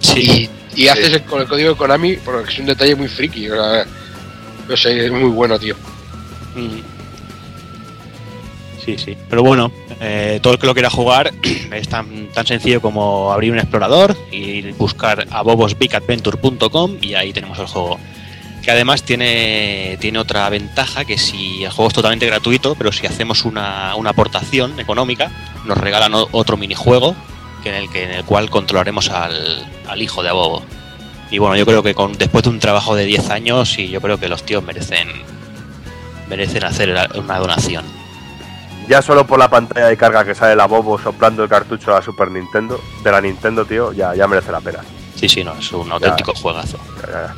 Sí, 0.00 0.50
Y, 0.74 0.84
y 0.84 0.88
haces 0.88 1.12
el, 1.12 1.22
con 1.22 1.40
el 1.40 1.48
código 1.48 1.70
de 1.70 1.76
Konami 1.76 2.16
porque 2.16 2.52
es 2.52 2.58
un 2.58 2.66
detalle 2.66 2.94
muy 2.94 3.08
friki. 3.08 3.48
o 3.50 3.54
sea, 3.54 3.86
no 4.68 4.76
sé, 4.76 5.06
es 5.06 5.12
muy 5.12 5.30
bueno, 5.30 5.58
tío. 5.58 5.76
Ujú. 6.56 6.82
Sí, 8.86 8.96
sí. 8.98 9.16
Pero 9.28 9.42
bueno, 9.42 9.72
eh, 10.00 10.38
todo 10.40 10.52
el 10.52 10.60
que 10.60 10.66
lo 10.66 10.72
quiera 10.72 10.88
jugar 10.88 11.32
es 11.72 11.88
tan, 11.88 12.28
tan 12.28 12.46
sencillo 12.46 12.80
como 12.80 13.32
abrir 13.32 13.50
un 13.50 13.58
explorador 13.58 14.16
y 14.30 14.62
buscar 14.72 15.26
a 15.28 15.42
bobosbigadventure.com 15.42 16.98
y 17.02 17.14
ahí 17.14 17.32
tenemos 17.32 17.58
el 17.58 17.66
juego. 17.66 17.98
Que 18.62 18.70
además 18.70 19.02
tiene, 19.02 19.98
tiene 20.00 20.20
otra 20.20 20.48
ventaja 20.50 21.04
que 21.04 21.18
si 21.18 21.64
el 21.64 21.70
juego 21.70 21.88
es 21.88 21.94
totalmente 21.94 22.26
gratuito, 22.26 22.76
pero 22.76 22.92
si 22.92 23.06
hacemos 23.06 23.44
una, 23.44 23.96
una 23.96 24.10
aportación 24.10 24.78
económica, 24.78 25.30
nos 25.64 25.76
regalan 25.76 26.12
otro 26.14 26.56
minijuego 26.56 27.16
que 27.64 27.70
en 27.70 27.74
el 27.74 27.90
que 27.90 28.04
en 28.04 28.10
el 28.12 28.24
cual 28.24 28.50
controlaremos 28.50 29.10
al, 29.10 29.66
al 29.88 30.02
hijo 30.02 30.22
de 30.22 30.28
Abobo. 30.28 30.62
Y 31.30 31.38
bueno, 31.38 31.56
yo 31.56 31.66
creo 31.66 31.82
que 31.82 31.94
con, 31.94 32.16
después 32.16 32.44
de 32.44 32.50
un 32.50 32.60
trabajo 32.60 32.94
de 32.94 33.04
10 33.04 33.30
años, 33.30 33.78
y 33.78 33.88
yo 33.88 34.00
creo 34.00 34.18
que 34.18 34.28
los 34.28 34.44
tíos 34.44 34.62
merecen 34.62 35.08
merecen 36.28 36.64
hacer 36.64 36.96
una 37.16 37.38
donación. 37.38 37.95
Ya 38.88 39.02
solo 39.02 39.26
por 39.26 39.38
la 39.38 39.48
pantalla 39.50 39.86
de 39.86 39.96
carga 39.96 40.24
que 40.24 40.34
sale 40.34 40.54
la 40.54 40.66
Bobo 40.66 40.98
soplando 40.98 41.42
el 41.42 41.48
cartucho 41.48 41.92
a 41.92 41.98
la 41.98 42.02
Super 42.02 42.30
Nintendo, 42.30 42.80
de 43.02 43.10
la 43.10 43.20
Nintendo, 43.20 43.64
tío, 43.64 43.92
ya, 43.92 44.14
ya 44.14 44.26
merece 44.28 44.52
la 44.52 44.60
pena. 44.60 44.78
Sí, 45.16 45.28
sí, 45.28 45.42
no, 45.42 45.54
es 45.58 45.72
un 45.72 45.90
auténtico 45.90 46.32
juegazo. 46.34 46.78
Ya, 47.02 47.06
ya, 47.08 47.26
ya. 47.28 47.34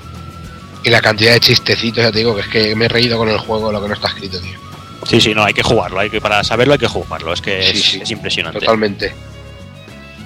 Y 0.84 0.90
la 0.90 1.00
cantidad 1.00 1.32
de 1.32 1.40
chistecitos, 1.40 2.04
ya 2.04 2.12
te 2.12 2.18
digo, 2.18 2.34
que 2.34 2.42
es 2.42 2.48
que 2.48 2.76
me 2.76 2.84
he 2.84 2.88
reído 2.88 3.16
con 3.18 3.28
el 3.28 3.38
juego 3.38 3.72
lo 3.72 3.80
que 3.80 3.88
no 3.88 3.94
está 3.94 4.08
escrito, 4.08 4.40
tío. 4.40 4.58
Sí, 5.06 5.20
sí, 5.20 5.34
no, 5.34 5.42
hay 5.44 5.54
que 5.54 5.62
jugarlo, 5.62 6.00
hay 6.00 6.10
que 6.10 6.20
para 6.20 6.44
saberlo 6.44 6.74
hay 6.74 6.78
que 6.78 6.88
jugarlo, 6.88 7.32
es 7.32 7.40
que 7.40 7.62
Sí, 7.62 7.78
es, 7.78 7.84
sí. 7.84 8.00
es 8.02 8.10
impresionante. 8.10 8.60
Totalmente. 8.60 9.14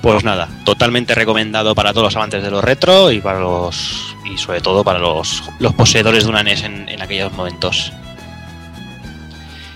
Pues 0.03 0.25
nada, 0.25 0.49
totalmente 0.65 1.15
recomendado 1.15 1.77
para 1.77 1.93
todos 1.93 2.07
los 2.07 2.17
amantes 2.17 2.43
de 2.43 2.51
los 2.51 2.65
retro 2.65 3.13
y 3.13 3.21
para 3.21 3.39
los 3.39 4.17
y 4.25 4.37
sobre 4.37 4.61
todo 4.61 4.83
para 4.83 4.99
los, 4.99 5.45
los 5.61 5.73
poseedores 5.75 6.25
de 6.25 6.31
una 6.31 6.43
NES 6.43 6.65
en, 6.65 6.89
en 6.89 7.01
aquellos 7.01 7.33
momentos. 7.35 7.93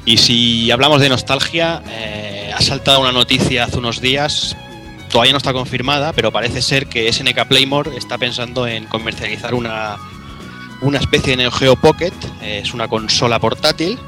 Y 0.06 0.16
si 0.18 0.70
hablamos 0.70 1.00
de 1.00 1.10
nostalgia, 1.10 1.82
eh, 1.88 2.52
ha 2.54 2.62
saltado 2.62 3.00
una 3.00 3.12
noticia 3.12 3.64
hace 3.64 3.76
unos 3.76 4.00
días, 4.00 4.56
todavía 5.10 5.32
no 5.32 5.38
está 5.38 5.52
confirmada, 5.52 6.12
pero 6.12 6.32
parece 6.32 6.62
ser 6.62 6.86
que 6.86 7.12
SNK 7.12 7.46
Playmore 7.48 7.90
está 7.96 8.16
pensando 8.16 8.66
en 8.66 8.86
comercializar 8.86 9.52
una, 9.52 9.96
una 10.80 10.98
especie 10.98 11.32
de 11.32 11.38
Neo 11.38 11.50
Geo 11.50 11.76
Pocket, 11.76 12.12
es 12.40 12.72
una 12.72 12.86
consola 12.86 13.40
portátil 13.40 13.98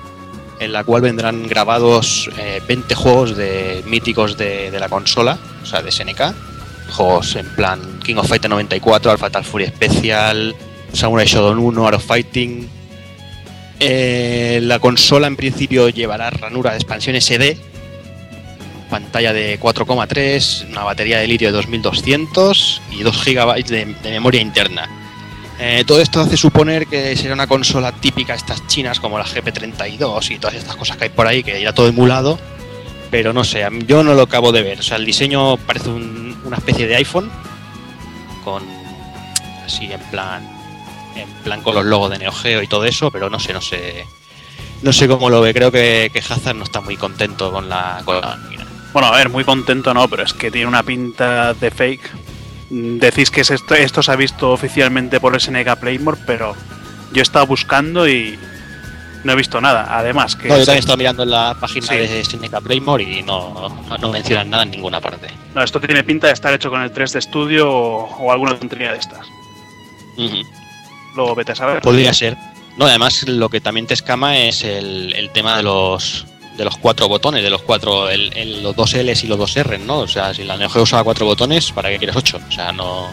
en 0.60 0.72
la 0.72 0.84
cual 0.84 1.02
vendrán 1.02 1.46
grabados 1.46 2.30
eh, 2.38 2.60
20 2.66 2.94
juegos 2.94 3.36
de 3.36 3.82
míticos 3.86 4.36
de, 4.36 4.76
la 4.78 4.88
consola, 4.88 5.38
o 5.62 5.66
sea, 5.66 5.82
de 5.82 5.90
SNK. 5.90 6.34
Juegos 6.90 7.36
en 7.36 7.46
plan 7.54 7.80
King 8.02 8.16
of 8.16 8.28
Fighter 8.28 8.48
94, 8.48 9.10
Al 9.10 9.18
Fatal 9.18 9.44
Fury 9.44 9.66
Special, 9.66 10.54
Samurai 10.92 11.26
Shodown 11.26 11.58
1, 11.58 11.86
Art 11.86 12.00
Fighting. 12.00 12.77
Eh, 13.80 14.60
la 14.62 14.78
consola 14.80 15.26
en 15.28 15.36
principio 15.36 15.88
llevará 15.88 16.30
ranura 16.30 16.70
de 16.72 16.76
expansión 16.78 17.14
SD, 17.20 17.56
pantalla 18.90 19.32
de 19.32 19.60
4,3, 19.60 20.68
una 20.70 20.82
batería 20.82 21.18
de 21.18 21.28
litio 21.28 21.48
de 21.48 21.52
2200 21.52 22.82
y 22.92 23.02
2 23.02 23.24
GB 23.24 23.64
de, 23.66 23.86
memoria 24.10 24.40
interna. 24.40 24.88
Eh, 25.60 25.84
todo 25.86 26.00
esto 26.00 26.20
hace 26.20 26.36
suponer 26.36 26.86
que 26.86 27.16
será 27.16 27.34
una 27.34 27.46
consola 27.46 27.92
típica 27.92 28.34
estas 28.34 28.66
chinas 28.68 29.00
como 29.00 29.18
la 29.18 29.24
GP32 29.24 30.30
y 30.30 30.38
todas 30.38 30.54
estas 30.56 30.76
cosas 30.76 30.96
que 30.96 31.04
hay 31.04 31.10
por 31.10 31.26
ahí, 31.26 31.42
que 31.42 31.60
irá 31.60 31.72
todo 31.72 31.88
emulado, 31.88 32.38
pero 33.10 33.32
no 33.32 33.44
sé, 33.44 33.64
yo 33.86 34.02
no 34.02 34.14
lo 34.14 34.22
acabo 34.22 34.52
de 34.52 34.62
ver. 34.62 34.80
O 34.80 34.82
sea, 34.82 34.96
el 34.96 35.04
diseño 35.04 35.56
parece 35.56 35.88
un- 35.88 36.36
una 36.44 36.56
especie 36.56 36.86
de 36.86 36.96
iPhone 36.96 37.30
con 38.44 38.62
así 39.66 39.90
en 39.92 40.00
plan 40.10 40.57
en 41.22 41.28
plan 41.44 41.62
con 41.62 41.74
los 41.74 41.84
logos 41.84 42.10
de 42.10 42.18
Neo 42.18 42.32
Geo 42.32 42.62
y 42.62 42.66
todo 42.66 42.84
eso, 42.84 43.10
pero 43.10 43.28
no 43.30 43.38
sé, 43.38 43.52
no 43.52 43.60
sé 43.60 44.06
no 44.82 44.92
sé 44.92 45.08
cómo 45.08 45.28
lo 45.30 45.40
ve. 45.40 45.52
Creo 45.52 45.72
que, 45.72 46.10
que 46.12 46.20
Hazard 46.20 46.54
no 46.56 46.64
está 46.64 46.80
muy 46.80 46.96
contento 46.96 47.50
con 47.50 47.68
la, 47.68 48.00
con 48.04 48.20
la 48.20 48.36
máquina. 48.36 48.66
Bueno, 48.92 49.08
a 49.08 49.16
ver, 49.16 49.28
muy 49.28 49.44
contento 49.44 49.92
no, 49.92 50.08
pero 50.08 50.22
es 50.22 50.32
que 50.32 50.50
tiene 50.50 50.66
una 50.68 50.82
pinta 50.82 51.52
de 51.54 51.70
fake. 51.70 52.10
Decís 52.70 53.30
que 53.30 53.40
es 53.40 53.50
esto, 53.50 53.74
esto 53.74 54.02
se 54.02 54.12
ha 54.12 54.16
visto 54.16 54.50
oficialmente 54.50 55.20
por 55.20 55.38
SNK 55.40 55.76
Playmore, 55.80 56.18
pero 56.26 56.54
yo 57.12 57.20
he 57.20 57.22
estado 57.22 57.46
buscando 57.46 58.06
y 58.08 58.38
no 59.24 59.32
he 59.32 59.36
visto 59.36 59.60
nada. 59.60 59.86
Además, 59.98 60.36
que 60.36 60.48
No, 60.48 60.54
yo 60.58 60.64
también 60.64 60.76
he 60.76 60.80
estado 60.80 60.96
mirando 60.98 61.22
en 61.24 61.30
la 61.30 61.56
página 61.58 61.86
Sí. 61.86 61.96
de 61.96 62.24
SNK 62.24 62.60
Playmore 62.62 63.02
y 63.02 63.22
no, 63.22 63.68
no 64.00 64.10
mencionan 64.12 64.50
nada 64.50 64.62
en 64.62 64.70
ninguna 64.70 65.00
parte. 65.00 65.28
no, 65.54 65.62
esto 65.62 65.80
tiene 65.80 66.04
pinta 66.04 66.28
de 66.28 66.34
estar 66.34 66.52
hecho 66.54 66.70
con 66.70 66.82
el 66.82 66.92
3 66.92 67.12
de 67.14 67.18
estudio 67.18 67.70
o, 67.70 68.04
o 68.18 68.32
alguna 68.32 68.56
tontería 68.58 68.92
de 68.92 68.98
estas. 68.98 69.26
Luego 71.16 71.34
vete 71.34 71.52
a 71.52 71.54
saber. 71.56 71.80
Podría 71.82 72.12
ser. 72.14 72.36
No, 72.76 72.86
además 72.86 73.26
lo 73.26 73.48
que 73.48 73.60
también 73.60 73.86
te 73.86 73.94
escama 73.94 74.38
es 74.38 74.62
el, 74.62 75.12
el 75.16 75.30
tema 75.30 75.56
de 75.56 75.62
los 75.64 76.26
de 76.56 76.64
los 76.64 76.76
cuatro 76.76 77.06
botones, 77.08 77.42
de 77.44 77.50
los 77.50 77.62
cuatro, 77.62 78.08
el, 78.10 78.32
el- 78.36 78.62
los 78.64 78.74
dos 78.74 78.92
L's 78.94 79.22
y 79.22 79.28
los 79.28 79.38
dos 79.38 79.56
R, 79.56 79.78
¿no? 79.78 79.98
O 80.00 80.08
sea, 80.08 80.34
si 80.34 80.42
la 80.42 80.56
Neo 80.56 80.68
Geo 80.68 80.82
usaba 80.82 81.04
cuatro 81.04 81.24
botones, 81.24 81.70
¿para 81.70 81.88
qué 81.88 81.98
quieres 81.98 82.16
ocho? 82.16 82.40
O 82.48 82.52
sea, 82.52 82.72
no. 82.72 83.08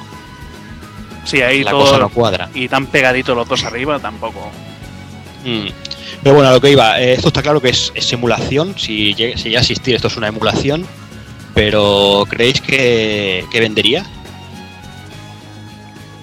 Sí, 1.25 1.41
ahí 1.41 1.63
la 1.63 1.71
todo. 1.71 1.81
cosa 1.81 1.97
no 1.99 2.09
cuadra. 2.09 2.49
Y 2.55 2.67
tan 2.67 2.87
pegaditos 2.87 3.35
los 3.35 3.47
dos 3.47 3.63
arriba 3.63 3.99
tampoco. 3.99 4.49
Mm. 5.43 5.67
Pero 6.23 6.35
bueno, 6.35 6.49
a 6.49 6.53
lo 6.53 6.61
que 6.61 6.71
iba, 6.71 6.99
eh, 6.99 7.13
esto 7.13 7.27
está 7.27 7.43
claro 7.43 7.61
que 7.61 7.69
es, 7.69 7.91
es 7.93 8.11
emulación, 8.13 8.73
si 8.79 9.13
llega, 9.13 9.37
si 9.37 9.45
llega 9.45 9.59
a 9.59 9.61
existir, 9.61 9.93
esto 9.95 10.07
es 10.07 10.17
una 10.17 10.27
emulación, 10.27 10.87
pero 11.53 12.25
¿creéis 12.27 12.61
que, 12.61 13.45
que 13.51 13.59
vendería? 13.59 14.03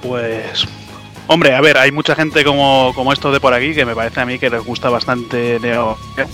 Pues. 0.03 0.67
Hombre, 1.29 1.55
a 1.55 1.61
ver, 1.61 1.79
hay 1.79 1.93
mucha 1.93 2.15
gente 2.15 2.45
como, 2.45 2.93
como 2.95 3.13
estos 3.13 3.33
de 3.33 3.41
por 3.41 3.55
aquí 3.55 3.75
que 3.75 3.85
me 3.87 3.95
parece 3.95 4.21
a 4.21 4.27
mí 4.27 4.39
que 4.39 4.51
les 4.51 4.63
gusta 4.65 4.91
bastante 4.91 5.59
Neo 5.63 5.97
Geo. 6.17 6.27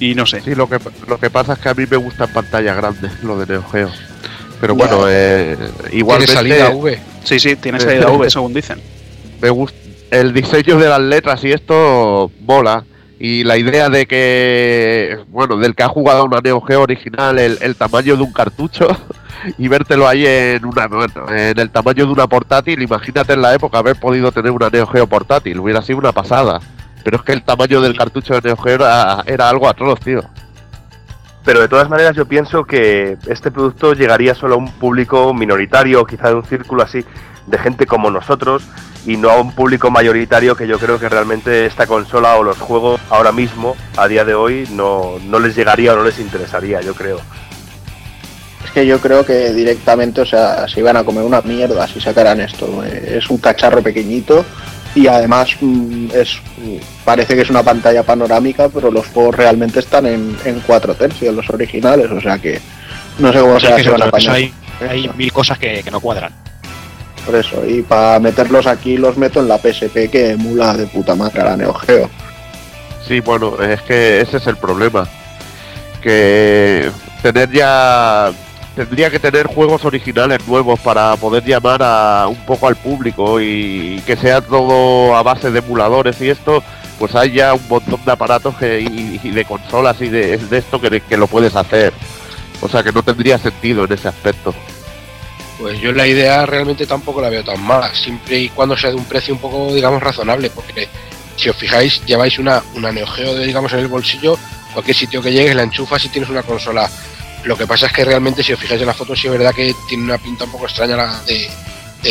Y 0.00 0.14
no 0.14 0.26
sé. 0.26 0.40
Sí, 0.42 0.54
lo 0.54 0.68
que, 0.68 0.78
lo 1.08 1.18
que 1.18 1.30
pasa 1.30 1.54
es 1.54 1.58
que 1.60 1.68
a 1.70 1.74
mí 1.74 1.84
me 1.90 1.96
gusta 1.96 2.24
en 2.24 2.32
pantalla 2.32 2.74
grande 2.74 3.08
lo 3.22 3.38
de 3.38 3.46
Neo 3.46 3.64
Geo. 3.70 3.90
Pero 4.60 4.76
Ya. 4.76 4.86
bueno, 4.86 5.04
eh, 5.08 5.56
Tiene 5.56 5.96
igualmente 5.96 6.32
salida 6.34 6.70
V. 6.70 6.98
Sí, 7.24 7.38
sí, 7.38 7.56
tiene 7.56 7.80
salida 7.80 8.08
V, 8.10 8.28
según 8.30 8.52
dicen. 8.52 8.80
me 9.40 9.50
gusta 9.50 9.78
el 10.10 10.32
diseño 10.32 10.76
de 10.78 10.88
las 10.88 11.00
letras 11.00 11.42
y 11.44 11.52
esto 11.52 12.30
mola. 12.40 12.84
Y 13.18 13.44
la 13.44 13.56
idea 13.56 13.88
de 13.88 14.04
que, 14.06 15.18
bueno, 15.28 15.56
del 15.56 15.74
que 15.74 15.82
ha 15.82 15.88
jugado 15.88 16.20
a 16.20 16.24
una 16.24 16.40
Neo 16.40 16.60
Geo 16.60 16.82
original, 16.82 17.38
el, 17.38 17.56
el 17.62 17.74
tamaño 17.74 18.14
de 18.16 18.22
un 18.22 18.32
cartucho 18.32 18.88
y 19.58 19.68
vértelo 19.68 20.08
ahí 20.08 20.26
en 20.26 20.64
una, 20.64 20.86
bueno, 20.86 21.28
en 21.28 21.58
el 21.58 21.70
tamaño 21.70 22.06
de 22.06 22.12
una 22.12 22.26
portátil, 22.26 22.82
imagínate 22.82 23.32
en 23.32 23.42
la 23.42 23.54
época 23.54 23.78
haber 23.78 23.96
podido 23.96 24.32
tener 24.32 24.52
una 24.52 24.70
Neo 24.70 24.86
Geo 24.86 25.06
portátil, 25.06 25.58
hubiera 25.60 25.82
sido 25.82 25.98
una 25.98 26.12
pasada. 26.12 26.60
Pero 27.04 27.18
es 27.18 27.22
que 27.22 27.32
el 27.32 27.44
tamaño 27.44 27.80
del 27.80 27.96
cartucho 27.96 28.34
de 28.34 28.40
Neo 28.42 28.56
Geo 28.56 28.74
era, 28.74 29.22
era 29.26 29.48
algo 29.48 29.68
atroz, 29.68 30.00
tío. 30.00 30.22
Pero 31.44 31.60
de 31.60 31.68
todas 31.68 31.88
maneras 31.88 32.16
yo 32.16 32.26
pienso 32.26 32.64
que 32.64 33.16
este 33.28 33.52
producto 33.52 33.92
llegaría 33.94 34.34
solo 34.34 34.56
a 34.56 34.58
un 34.58 34.72
público 34.72 35.32
minoritario, 35.32 36.04
quizá 36.04 36.28
de 36.28 36.34
un 36.34 36.44
círculo 36.44 36.82
así 36.82 37.04
de 37.46 37.58
gente 37.58 37.86
como 37.86 38.10
nosotros, 38.10 38.64
y 39.06 39.16
no 39.16 39.30
a 39.30 39.40
un 39.40 39.52
público 39.52 39.88
mayoritario 39.88 40.56
que 40.56 40.66
yo 40.66 40.80
creo 40.80 40.98
que 40.98 41.08
realmente 41.08 41.66
esta 41.66 41.86
consola 41.86 42.34
o 42.36 42.42
los 42.42 42.58
juegos 42.58 43.00
ahora 43.10 43.30
mismo, 43.30 43.76
a 43.96 44.08
día 44.08 44.24
de 44.24 44.34
hoy, 44.34 44.68
no, 44.72 45.12
no 45.24 45.38
les 45.38 45.54
llegaría 45.54 45.92
o 45.92 45.96
no 45.96 46.02
les 46.02 46.18
interesaría, 46.18 46.80
yo 46.80 46.94
creo. 46.94 47.20
Es 48.66 48.72
que 48.72 48.84
yo 48.84 48.98
creo 49.00 49.24
que 49.24 49.52
directamente, 49.54 50.20
o 50.22 50.26
sea, 50.26 50.66
se 50.66 50.80
iban 50.80 50.96
a 50.96 51.04
comer 51.04 51.22
una 51.22 51.40
mierda 51.42 51.86
si 51.86 52.00
sacaran 52.00 52.40
esto. 52.40 52.84
Eh, 52.84 53.18
Es 53.18 53.30
un 53.30 53.38
cacharro 53.38 53.80
pequeñito 53.80 54.44
y 54.94 55.06
además 55.06 55.50
mm, 55.60 56.08
es 56.12 56.38
parece 57.04 57.36
que 57.36 57.42
es 57.42 57.50
una 57.50 57.62
pantalla 57.62 58.02
panorámica, 58.02 58.68
pero 58.68 58.90
los 58.90 59.06
juegos 59.06 59.36
realmente 59.36 59.78
están 59.78 60.06
en, 60.06 60.36
en 60.44 60.60
4 60.66 60.94
tercios, 60.96 61.32
los 61.34 61.48
originales, 61.50 62.10
o 62.10 62.20
sea 62.20 62.38
que 62.38 62.60
No 63.18 63.32
sé 63.32 63.38
cómo 63.40 63.60
Sí, 63.60 63.66
se, 63.82 63.90
van 63.90 64.02
a 64.02 64.06
apañar. 64.06 64.34
hay, 64.34 64.52
hay 64.88 65.08
mil 65.16 65.32
cosas 65.32 65.58
que, 65.58 65.82
que 65.84 65.90
no 65.90 66.00
cuadran. 66.00 66.32
Por 67.24 67.36
eso, 67.36 67.64
y 67.66 67.82
para 67.82 68.18
meterlos 68.18 68.66
aquí 68.66 68.96
los 68.96 69.16
meto 69.16 69.40
en 69.40 69.48
la 69.48 69.58
PSP 69.58 70.10
que 70.10 70.30
emula 70.30 70.74
de 70.74 70.86
puta 70.86 71.14
madre 71.14 71.40
a 71.40 71.44
la 71.44 71.56
Neo 71.56 71.72
Geo. 71.74 72.10
Sí, 73.06 73.20
bueno, 73.20 73.60
es 73.62 73.80
que 73.82 74.20
ese 74.20 74.38
es 74.38 74.46
el 74.48 74.56
problema. 74.56 75.06
Que 76.02 76.90
tener 77.22 77.50
ya. 77.52 78.32
Tendría 78.76 79.10
que 79.10 79.18
tener 79.18 79.46
juegos 79.46 79.86
originales 79.86 80.46
nuevos 80.46 80.78
para 80.78 81.16
poder 81.16 81.42
llamar 81.42 81.82
a 81.82 82.26
un 82.28 82.44
poco 82.44 82.68
al 82.68 82.76
público 82.76 83.40
y, 83.40 84.02
que 84.04 84.16
sea 84.16 84.42
todo 84.42 85.16
a 85.16 85.22
base 85.22 85.50
de 85.50 85.60
emuladores 85.60 86.20
y 86.20 86.28
esto, 86.28 86.62
pues 86.98 87.14
hay 87.14 87.32
ya 87.32 87.54
un 87.54 87.66
montón 87.68 88.04
de 88.04 88.12
aparatos 88.12 88.54
que, 88.56 88.82
y, 88.82 89.18
y 89.22 89.30
de 89.30 89.46
consolas 89.46 89.98
y 90.02 90.10
de, 90.10 90.34
esto 90.50 90.78
que, 90.78 91.16
lo 91.16 91.26
puedes 91.26 91.56
hacer. 91.56 91.94
O 92.60 92.68
sea 92.68 92.82
que 92.82 92.92
no 92.92 93.02
tendría 93.02 93.38
sentido 93.38 93.86
en 93.86 93.92
ese 93.94 94.08
aspecto. 94.08 94.54
Pues 95.58 95.80
yo 95.80 95.92
la 95.92 96.06
idea 96.06 96.44
realmente 96.44 96.86
tampoco 96.86 97.22
la 97.22 97.30
veo 97.30 97.42
tan 97.42 97.62
mala, 97.62 97.94
siempre 97.94 98.40
y 98.40 98.48
cuando 98.50 98.76
sea 98.76 98.90
de 98.90 98.96
un 98.96 99.06
precio 99.06 99.32
un 99.32 99.40
poco, 99.40 99.72
digamos, 99.72 100.02
razonable, 100.02 100.50
porque 100.50 100.86
si 101.36 101.48
os 101.48 101.56
fijáis, 101.56 102.04
lleváis 102.04 102.38
una, 102.38 102.62
una 102.74 102.92
Neo 102.92 103.06
Geo, 103.06 103.38
digamos, 103.38 103.72
en 103.72 103.78
el 103.78 103.88
bolsillo, 103.88 104.38
cualquier 104.74 104.96
sitio 104.96 105.22
que 105.22 105.32
llegues 105.32 105.54
la 105.54 105.62
enchufas 105.62 106.04
y 106.04 106.10
tienes 106.10 106.28
una 106.28 106.42
consola. 106.42 106.90
Lo 107.46 107.56
que 107.56 107.66
pasa 107.66 107.86
es 107.86 107.92
que 107.92 108.04
realmente, 108.04 108.42
si 108.42 108.52
os 108.52 108.58
fijáis 108.58 108.80
en 108.80 108.88
la 108.88 108.94
foto, 108.94 109.14
sí 109.14 109.28
es 109.28 109.32
verdad 109.32 109.54
que 109.54 109.72
tiene 109.88 110.02
una 110.02 110.18
pinta 110.18 110.44
un 110.44 110.50
poco 110.50 110.66
extraña 110.66 110.96
la 110.96 111.22
de, 111.22 111.48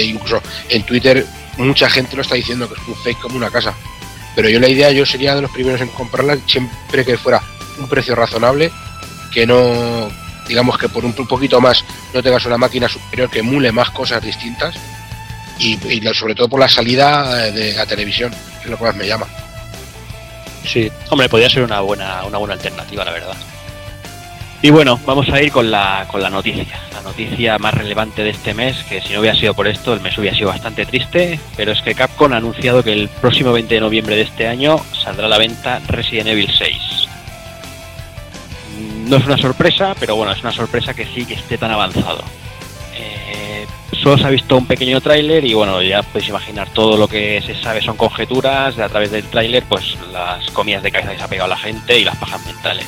incluso 0.02 0.42
en 0.70 0.84
Twitter 0.84 1.26
mucha 1.58 1.90
gente 1.90 2.16
lo 2.16 2.22
está 2.22 2.36
diciendo 2.36 2.68
que 2.70 2.80
es 2.80 2.88
un 2.88 2.96
fake 2.96 3.20
como 3.20 3.36
una 3.36 3.52
casa. 3.52 3.74
Pero 4.34 4.48
yo 4.48 4.62
la 4.62 4.70
idea, 4.70 4.92
yo 4.92 5.06
sería 5.06 5.36
de 5.36 5.42
los 5.42 5.52
primeros 5.52 5.82
en 5.82 5.90
comprarla 5.90 6.38
siempre 6.48 7.04
que 7.04 7.18
fuera 7.18 7.42
un 7.78 7.88
precio 7.90 8.16
razonable, 8.16 8.72
que 9.34 9.46
no, 9.46 10.10
digamos 10.48 10.78
que 10.78 10.88
por 10.88 11.04
un 11.04 11.14
poquito 11.14 11.60
más 11.60 11.84
no 12.14 12.24
tengas 12.24 12.46
una 12.46 12.58
máquina 12.58 12.88
superior 12.88 13.30
que 13.30 13.40
emule 13.40 13.74
más 13.74 13.90
cosas 13.90 14.24
distintas 14.24 14.76
y, 15.60 15.74
y 15.88 16.02
sobre 16.14 16.34
todo 16.36 16.48
por 16.48 16.62
la 16.62 16.70
salida 16.70 17.52
de 17.52 17.74
la 17.74 17.86
televisión, 17.86 18.32
que 18.32 18.66
es 18.66 18.70
lo 18.70 18.78
que 18.78 18.86
más 18.86 18.96
me 18.96 19.08
llama. 19.08 19.28
Sí, 20.66 20.90
hombre, 21.10 21.28
podría 21.28 21.50
ser 21.50 21.64
una 21.64 21.82
buena, 21.82 22.24
una 22.24 22.38
buena 22.38 22.54
alternativa, 22.54 23.04
la 23.04 23.12
verdad. 23.12 23.36
Y 24.66 24.72
bueno, 24.72 25.00
vamos 25.06 25.30
a 25.30 25.40
ir 25.44 25.52
con 25.52 25.70
la, 25.70 26.08
con 26.10 26.24
la 26.24 26.32
noticia. 26.32 26.66
La 26.92 27.02
noticia 27.02 27.60
más 27.60 27.72
relevante 27.72 28.24
de 28.24 28.32
este 28.32 28.56
mes, 28.56 28.76
que 28.90 29.00
si 29.00 29.14
no 29.14 29.20
hubiera 29.20 29.38
sido 29.38 29.54
por 29.54 29.68
esto, 29.68 29.94
el 29.94 30.02
mes 30.02 30.18
hubiera 30.18 30.36
sido 30.36 30.50
bastante 30.50 30.88
triste, 30.88 31.40
pero 31.56 31.72
es 31.72 31.84
que 31.84 31.94
Capcom 31.94 32.34
ha 32.34 32.38
anunciado 32.38 32.82
que 32.82 32.92
el 32.92 33.08
próximo 33.08 33.54
20 33.54 33.76
de 33.76 33.80
noviembre 33.80 34.16
de 34.16 34.24
este 34.24 34.48
año 34.48 34.78
saldrá 35.04 35.28
a 35.28 35.30
la 35.30 35.38
venta 35.38 35.84
Resident 35.88 36.30
Evil 36.30 36.50
6. 36.52 36.78
Mm, 38.80 39.08
No 39.08 39.18
es 39.18 39.26
una 39.28 39.38
sorpresa, 39.38 39.96
pero 40.00 40.16
bueno, 40.16 40.32
es 40.32 40.42
una 40.42 40.52
sorpresa 40.52 40.96
que 40.96 41.06
sí 41.14 41.28
que 41.28 41.36
esté 41.36 41.60
tan 41.60 41.70
avanzado. 41.70 42.24
Eh, 42.98 43.68
solo 44.02 44.18
se 44.18 44.26
ha 44.26 44.32
visto 44.32 44.58
un 44.58 44.66
pequeño 44.66 45.00
tráiler 45.00 45.46
y 45.46 45.54
bueno, 45.54 45.80
ya 45.84 46.02
podéis 46.02 46.30
imaginar 46.30 46.70
todo 46.74 46.98
lo 46.98 47.08
que 47.08 47.40
se 47.46 47.54
sabe 47.62 47.84
son 47.84 47.98
conjeturas, 47.98 48.80
a 48.80 48.90
través 48.90 49.12
del 49.12 49.26
tráiler 49.26 49.64
pues 49.70 49.96
las 50.12 50.50
comidas 50.50 50.82
de 50.82 50.92
cabeza 50.92 51.12
que 51.12 51.18
se 51.20 51.24
ha 51.24 51.28
pegado 51.28 51.50
la 51.50 51.58
gente 51.58 52.00
y 52.00 52.04
las 52.04 52.16
pajas 52.16 52.44
mentales. 52.48 52.88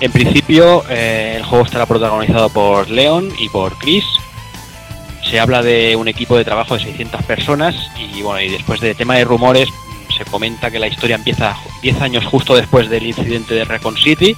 En 0.00 0.12
principio 0.12 0.84
eh, 0.90 1.34
el 1.36 1.44
juego 1.44 1.64
estará 1.64 1.86
protagonizado 1.86 2.48
por 2.50 2.90
Leon 2.90 3.30
y 3.38 3.48
por 3.48 3.78
Chris. 3.78 4.04
Se 5.30 5.40
habla 5.40 5.62
de 5.62 5.96
un 5.96 6.08
equipo 6.08 6.36
de 6.36 6.44
trabajo 6.44 6.74
de 6.74 6.84
600 6.84 7.22
personas 7.22 7.74
y 7.96 8.22
bueno, 8.22 8.40
y 8.40 8.50
después 8.50 8.80
de 8.80 8.94
tema 8.94 9.14
de 9.14 9.24
rumores 9.24 9.68
se 10.16 10.24
comenta 10.24 10.70
que 10.70 10.78
la 10.78 10.86
historia 10.86 11.16
empieza 11.16 11.56
10 11.82 12.00
años 12.00 12.24
justo 12.26 12.54
después 12.54 12.88
del 12.90 13.06
incidente 13.06 13.54
de 13.54 13.64
Recon 13.64 13.96
City. 13.96 14.36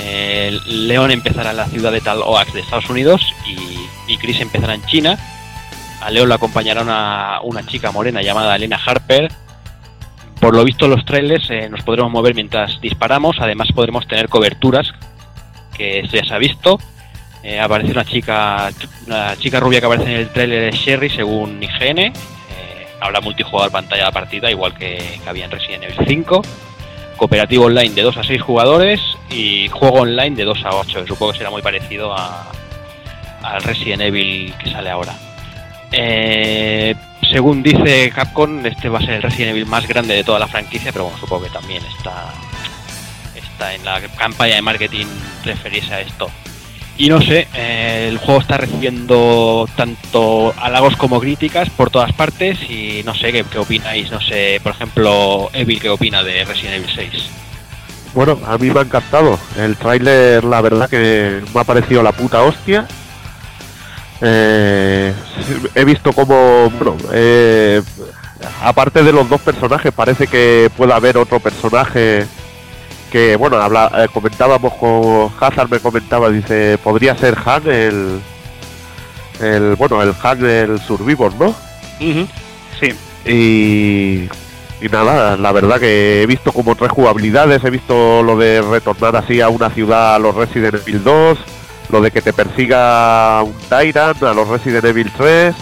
Eh, 0.00 0.56
Leon 0.66 1.10
empezará 1.10 1.50
en 1.50 1.56
la 1.56 1.66
ciudad 1.66 1.90
de 1.90 2.00
Tal 2.00 2.22
Oax 2.22 2.52
de 2.52 2.60
Estados 2.60 2.88
Unidos 2.88 3.34
y, 3.46 3.88
y 4.12 4.16
Chris 4.18 4.40
empezará 4.40 4.74
en 4.74 4.84
China. 4.86 5.18
A 6.00 6.10
Leon 6.10 6.28
lo 6.28 6.34
acompañará 6.34 6.82
una, 6.82 7.40
una 7.42 7.66
chica 7.66 7.90
morena 7.90 8.22
llamada 8.22 8.54
Elena 8.54 8.80
Harper. 8.84 9.30
Por 10.40 10.54
lo 10.54 10.64
visto 10.64 10.88
los 10.88 11.04
trailers 11.04 11.50
eh, 11.50 11.68
nos 11.68 11.82
podremos 11.82 12.12
mover 12.12 12.34
mientras 12.34 12.80
disparamos, 12.80 13.36
además 13.40 13.68
podremos 13.72 14.06
tener 14.06 14.28
coberturas, 14.28 14.92
que 15.76 16.06
ya 16.10 16.24
se 16.24 16.34
ha 16.34 16.38
visto. 16.38 16.78
Eh, 17.42 17.60
aparece 17.60 17.92
una 17.92 18.04
chica 18.04 18.70
una 19.06 19.36
chica 19.36 19.60
rubia 19.60 19.80
que 19.80 19.86
aparece 19.86 20.12
en 20.12 20.18
el 20.18 20.28
trailer 20.30 20.70
de 20.70 20.76
Sherry 20.76 21.10
según 21.10 21.62
IGN. 21.62 21.98
Eh, 21.98 22.12
habrá 23.00 23.20
multijugador 23.20 23.70
pantalla 23.70 24.06
de 24.06 24.12
partida 24.12 24.50
igual 24.50 24.74
que, 24.74 25.20
que 25.22 25.28
había 25.28 25.44
en 25.44 25.50
Resident 25.50 25.84
Evil 25.84 26.06
5 26.06 26.42
cooperativo 27.18 27.66
online 27.66 27.94
de 27.94 28.02
2 28.02 28.16
a 28.16 28.22
6 28.22 28.40
jugadores 28.40 29.00
y 29.28 29.68
juego 29.68 30.00
online 30.00 30.36
de 30.36 30.44
2 30.44 30.64
a 30.64 30.76
8, 30.76 31.02
que 31.02 31.08
supongo 31.08 31.32
que 31.32 31.38
será 31.38 31.50
muy 31.50 31.60
parecido 31.60 32.14
a, 32.14 32.46
al 33.42 33.62
Resident 33.62 34.02
Evil 34.02 34.54
que 34.62 34.70
sale 34.70 34.88
ahora. 34.88 35.14
Eh, 35.92 36.94
según 37.30 37.62
dice 37.62 38.10
Capcom, 38.14 38.64
este 38.64 38.88
va 38.88 38.98
a 38.98 39.02
ser 39.02 39.14
el 39.14 39.22
Resident 39.22 39.50
Evil 39.50 39.66
más 39.66 39.86
grande 39.86 40.14
de 40.14 40.24
toda 40.24 40.38
la 40.38 40.46
franquicia, 40.46 40.92
pero 40.92 41.04
bueno, 41.04 41.18
supongo 41.18 41.44
que 41.44 41.50
también 41.50 41.82
está, 41.84 42.32
está 43.34 43.74
en 43.74 43.84
la 43.84 44.00
campaña 44.00 44.56
de 44.56 44.62
marketing 44.62 45.06
referirse 45.44 45.94
a 45.94 46.00
esto. 46.00 46.30
Y 46.96 47.08
no 47.08 47.20
sé, 47.20 47.46
eh, 47.54 48.08
el 48.08 48.18
juego 48.18 48.40
está 48.40 48.56
recibiendo 48.56 49.68
tanto 49.76 50.52
halagos 50.60 50.96
como 50.96 51.20
críticas 51.20 51.70
por 51.70 51.90
todas 51.90 52.12
partes 52.12 52.58
y 52.68 53.02
no 53.04 53.14
sé 53.14 53.32
qué, 53.32 53.44
opináis, 53.56 54.10
no 54.10 54.20
sé, 54.20 54.60
por 54.62 54.72
ejemplo, 54.72 55.48
Evil, 55.52 55.80
¿qué 55.80 55.90
opina 55.90 56.24
de 56.24 56.44
Resident 56.44 56.76
Evil 56.76 56.90
6? 56.92 57.30
Bueno, 58.14 58.40
a 58.44 58.58
mí 58.58 58.70
me 58.70 58.80
ha 58.80 58.82
encantado. 58.82 59.38
El 59.56 59.76
tráiler, 59.76 60.42
la 60.42 60.60
verdad 60.60 60.90
que 60.90 61.40
me 61.54 61.60
ha 61.60 61.64
parecido 61.64 62.02
la 62.02 62.10
puta 62.10 62.42
hostia. 62.42 62.88
Eh, 64.20 65.12
he 65.74 65.84
visto 65.84 66.12
como, 66.12 66.70
bueno, 66.70 66.96
eh, 67.12 67.82
aparte 68.62 69.02
de 69.02 69.12
los 69.12 69.28
dos 69.28 69.40
personajes, 69.40 69.92
parece 69.92 70.26
que 70.26 70.70
puede 70.76 70.92
haber 70.92 71.16
otro 71.18 71.40
personaje 71.40 72.26
que, 73.12 73.36
bueno, 73.36 73.56
habla, 73.56 73.90
eh, 73.96 74.08
comentábamos 74.12 74.74
con 74.74 75.30
Hazard, 75.40 75.70
me 75.70 75.80
comentaba, 75.80 76.30
dice, 76.30 76.78
podría 76.82 77.16
ser 77.16 77.36
Han, 77.44 77.68
el, 77.70 78.20
el, 79.40 79.74
bueno, 79.76 80.02
el 80.02 80.14
Han 80.22 80.40
del 80.40 80.80
Survivor, 80.80 81.32
¿no? 81.34 81.54
Sí. 82.80 82.94
Y, 83.24 84.28
y 84.84 84.88
nada, 84.90 85.36
la 85.36 85.52
verdad 85.52 85.80
que 85.80 86.22
he 86.22 86.26
visto 86.26 86.52
como 86.52 86.76
tres 86.76 86.92
jugabilidades, 86.92 87.64
he 87.64 87.70
visto 87.70 88.22
lo 88.22 88.36
de 88.36 88.62
retornar 88.62 89.16
así 89.16 89.40
a 89.40 89.48
una 89.48 89.70
ciudad 89.70 90.14
a 90.14 90.18
los 90.18 90.34
Resident 90.34 90.76
Evil 90.86 91.02
2, 91.02 91.38
lo 91.90 92.00
de 92.00 92.10
que 92.10 92.22
te 92.22 92.32
persiga 92.32 93.42
un 93.42 93.54
Tyrant 93.68 94.22
a 94.22 94.34
los 94.34 94.48
Resident 94.48 94.84
Evil 94.84 95.10
3, 95.16 95.54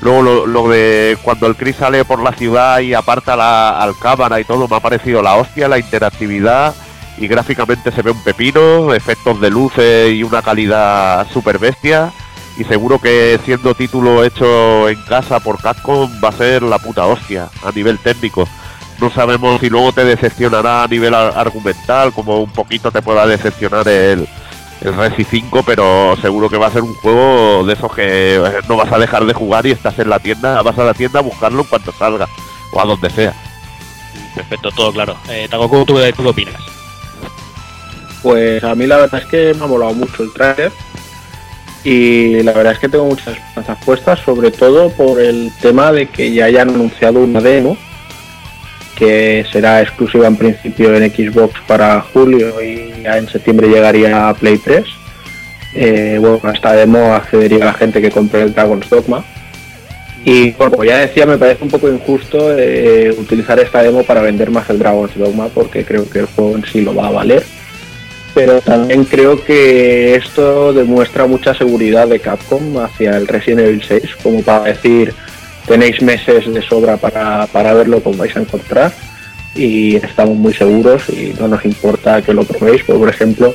luego 0.00 0.46
lo, 0.46 0.68
de 0.68 1.16
cuando 1.22 1.46
el 1.46 1.56
Chris 1.56 1.76
sale 1.76 2.04
por 2.04 2.20
la 2.22 2.32
ciudad 2.32 2.80
y 2.80 2.94
aparta 2.94 3.36
la, 3.36 3.80
al 3.80 3.96
cámara 3.98 4.40
y 4.40 4.44
todo, 4.44 4.66
me 4.68 4.76
ha 4.76 4.80
parecido 4.80 5.22
la 5.22 5.36
hostia, 5.36 5.68
la 5.68 5.78
interactividad. 5.78 6.74
Y 7.18 7.28
gráficamente 7.28 7.92
se 7.92 8.00
ve 8.02 8.10
un 8.10 8.22
pepino, 8.24 8.92
efectos 8.94 9.38
de 9.40 9.50
luces 9.50 10.12
y 10.14 10.22
una 10.22 10.40
calidad 10.42 11.26
super 11.30 11.58
bestia 11.58 12.10
y 12.56 12.64
seguro 12.64 12.98
que 12.98 13.38
siendo 13.44 13.74
título 13.74 14.24
hecho 14.24 14.88
en 14.88 15.00
casa 15.02 15.38
por 15.40 15.60
Capcom 15.60 16.10
va 16.24 16.28
a 16.30 16.32
ser 16.32 16.62
la 16.62 16.78
puta 16.78 17.06
hostia 17.06 17.48
a 17.64 17.70
nivel 17.70 17.98
técnico. 17.98 18.48
No 18.98 19.10
sabemos 19.10 19.60
si 19.60 19.68
luego 19.68 19.92
te 19.92 20.04
decepcionará 20.04 20.82
a 20.84 20.88
nivel 20.88 21.14
ar- 21.14 21.34
argumental, 21.36 22.12
como 22.12 22.40
un 22.42 22.50
poquito 22.50 22.90
te 22.90 23.02
pueda 23.02 23.26
decepcionar 23.26 23.86
el, 23.88 24.26
el 24.84 24.94
Resi 24.94 25.24
5, 25.24 25.62
pero 25.64 26.16
seguro 26.20 26.48
que 26.48 26.56
va 26.56 26.66
a 26.66 26.72
ser 26.72 26.82
un 26.82 26.94
juego 26.94 27.64
de 27.64 27.74
esos 27.74 27.94
que 27.94 28.36
eh, 28.36 28.60
no 28.68 28.76
vas 28.76 28.92
a 28.92 28.98
dejar 28.98 29.24
de 29.24 29.32
jugar 29.32 29.66
y 29.66 29.70
estás 29.70 29.98
en 29.98 30.10
la 30.10 30.18
tienda, 30.18 30.60
vas 30.62 30.78
a 30.78 30.84
la 30.84 30.94
tienda 30.94 31.20
a 31.20 31.22
buscarlo 31.22 31.62
en 31.62 31.68
cuanto 31.68 31.92
salga, 31.92 32.28
o 32.72 32.80
a 32.80 32.84
donde 32.84 33.10
sea. 33.10 33.34
Perfecto, 34.34 34.70
todo 34.72 34.92
claro. 34.92 35.16
Eh, 35.28 35.46
Tagoku, 35.48 35.84
¿tú, 35.84 35.94
¿tú 36.16 36.22
qué 36.22 36.28
opinas? 36.28 36.60
Pues 38.22 38.62
a 38.64 38.74
mí 38.74 38.86
la 38.86 38.98
verdad 38.98 39.20
es 39.22 39.26
que 39.26 39.54
me 39.54 39.64
ha 39.64 39.68
molado 39.68 39.94
mucho 39.94 40.22
el 40.22 40.32
trailer 40.32 40.72
y 41.84 42.42
la 42.42 42.52
verdad 42.52 42.72
es 42.72 42.78
que 42.78 42.88
tengo 42.88 43.06
muchas 43.06 43.36
esperanzas 43.36 43.84
puestas, 43.84 44.20
sobre 44.20 44.50
todo 44.50 44.90
por 44.90 45.20
el 45.20 45.52
tema 45.60 45.92
de 45.92 46.08
que 46.08 46.32
ya 46.32 46.46
hayan 46.46 46.70
anunciado 46.70 47.20
una 47.20 47.40
demo 47.40 47.76
que 48.96 49.44
será 49.50 49.80
exclusiva 49.80 50.26
en 50.26 50.36
principio 50.36 50.94
en 50.94 51.10
Xbox 51.10 51.60
para 51.66 52.00
julio 52.00 52.62
y 52.62 53.02
ya 53.02 53.18
en 53.18 53.28
septiembre 53.28 53.68
llegaría 53.68 54.28
a 54.28 54.34
Play 54.34 54.58
3. 54.58 54.84
Eh, 55.74 56.18
bueno, 56.20 56.40
a 56.42 56.52
esta 56.52 56.72
demo 56.72 57.14
accedería 57.14 57.64
la 57.64 57.74
gente 57.74 58.00
que 58.02 58.10
compre 58.10 58.42
el 58.42 58.54
Dragon's 58.54 58.88
Dogma. 58.90 59.24
Y 60.24 60.52
como 60.52 60.84
ya 60.84 60.98
decía, 60.98 61.26
me 61.26 61.38
parece 61.38 61.64
un 61.64 61.70
poco 61.70 61.88
injusto 61.88 62.56
eh, 62.56 63.14
utilizar 63.18 63.58
esta 63.58 63.82
demo 63.82 64.04
para 64.04 64.22
vender 64.22 64.50
más 64.50 64.70
el 64.70 64.78
Dragon's 64.78 65.16
Dogma 65.16 65.48
porque 65.48 65.84
creo 65.84 66.08
que 66.08 66.20
el 66.20 66.26
juego 66.26 66.56
en 66.56 66.64
sí 66.64 66.80
lo 66.80 66.94
va 66.94 67.08
a 67.08 67.12
valer 67.12 67.42
pero 68.34 68.60
también 68.60 69.04
creo 69.04 69.42
que 69.44 70.14
esto 70.14 70.72
demuestra 70.72 71.26
mucha 71.26 71.54
seguridad 71.54 72.08
de 72.08 72.20
Capcom 72.20 72.78
hacia 72.78 73.16
el 73.16 73.26
Resident 73.26 73.60
Evil 73.60 73.82
6, 73.86 74.02
como 74.22 74.42
para 74.42 74.64
decir, 74.64 75.14
tenéis 75.66 76.02
meses 76.02 76.52
de 76.52 76.62
sobra 76.62 76.96
para, 76.96 77.46
para 77.46 77.74
ver 77.74 77.88
lo 77.88 78.02
que 78.02 78.08
os 78.10 78.16
vais 78.16 78.36
a 78.36 78.40
encontrar 78.40 78.92
y 79.54 79.96
estamos 79.96 80.36
muy 80.36 80.52
seguros 80.54 81.08
y 81.08 81.34
no 81.38 81.48
nos 81.48 81.64
importa 81.64 82.22
que 82.22 82.32
lo 82.32 82.44
probéis, 82.44 82.82
porque, 82.84 83.00
por 83.00 83.08
ejemplo, 83.08 83.54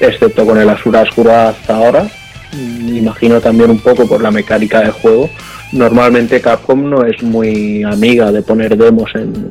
excepto 0.00 0.46
con 0.46 0.58
el 0.58 0.68
Asura 0.68 1.02
Asura 1.02 1.48
hasta 1.50 1.76
ahora. 1.76 2.06
Mm, 2.52 2.96
Imagino 2.96 3.40
también 3.40 3.70
un 3.70 3.80
poco 3.80 4.08
por 4.08 4.22
la 4.22 4.30
mecánica 4.30 4.80
del 4.80 4.92
juego. 4.92 5.28
Normalmente 5.72 6.40
Capcom 6.40 6.88
no 6.88 7.04
es 7.04 7.22
muy 7.22 7.82
amiga 7.82 8.32
de 8.32 8.42
poner 8.42 8.76
demos 8.76 9.14
en, 9.14 9.48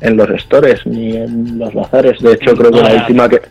en 0.00 0.16
los 0.16 0.28
stores 0.40 0.84
ni 0.86 1.16
en 1.16 1.58
los 1.58 1.72
bazares. 1.74 2.18
De 2.20 2.32
hecho, 2.32 2.56
creo 2.56 2.70
que 2.70 2.82
la 2.82 2.94
última 2.94 3.28
que 3.28 3.42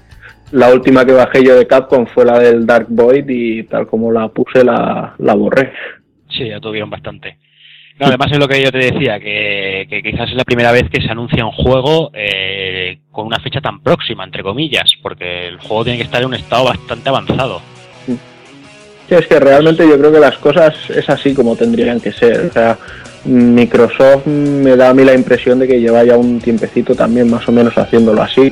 la 0.52 0.74
última 0.74 1.06
que 1.06 1.12
bajé 1.12 1.44
yo 1.44 1.56
de 1.56 1.68
Capcom 1.68 2.06
fue 2.08 2.26
la 2.26 2.40
del 2.40 2.66
Dark 2.66 2.88
Void 2.90 3.26
y 3.28 3.64
tal 3.64 3.86
como 3.86 4.12
la 4.12 4.30
puse 4.30 4.64
la, 4.64 5.14
la 5.20 5.34
borré. 5.34 5.74
Sí, 6.30 6.48
ya 6.48 6.60
tuvieron 6.60 6.90
bastante. 6.90 7.38
No, 8.00 8.08
además 8.08 8.32
es 8.32 8.38
lo 8.38 8.48
que 8.48 8.62
yo 8.62 8.72
te 8.72 8.78
decía, 8.78 9.20
que, 9.20 9.88
que 9.90 10.04
quizás 10.04 10.30
es 10.30 10.36
la 10.36 10.44
primera 10.44 10.72
vez 10.72 10.88
que 10.90 11.02
se 11.02 11.10
anuncia 11.10 11.44
un 11.44 11.52
juego 11.52 12.12
eh, 12.14 13.00
con 13.12 13.26
una 13.26 13.40
fecha 13.40 13.60
tan 13.60 13.82
próxima, 13.82 14.24
entre 14.24 14.44
comillas, 14.44 14.92
porque 15.02 15.48
el 15.48 15.58
juego 15.58 15.84
tiene 15.84 15.98
que 15.98 16.04
estar 16.04 16.22
en 16.22 16.28
un 16.28 16.36
estado 16.36 16.66
bastante 16.66 17.10
avanzado. 17.10 17.62
Sí, 18.06 19.16
es 19.16 19.26
que 19.26 19.40
realmente 19.40 19.88
yo 19.88 19.98
creo 19.98 20.12
que 20.12 20.20
las 20.20 20.38
cosas 20.38 20.76
es 20.92 21.10
así 21.10 21.34
como 21.34 21.56
tendrían 21.56 22.00
que 22.00 22.12
ser. 22.12 22.52
Microsoft 23.26 24.28
me 24.28 24.76
da 24.76 24.90
a 24.90 24.94
mí 24.94 25.04
la 25.04 25.14
impresión 25.14 25.58
de 25.60 25.68
que 25.68 25.80
lleva 25.80 26.04
ya 26.04 26.18
un 26.18 26.40
tiempecito 26.40 26.94
también 26.94 27.30
más 27.32 27.48
o 27.48 27.52
menos 27.52 27.76
haciéndolo 27.78 28.22
así. 28.22 28.52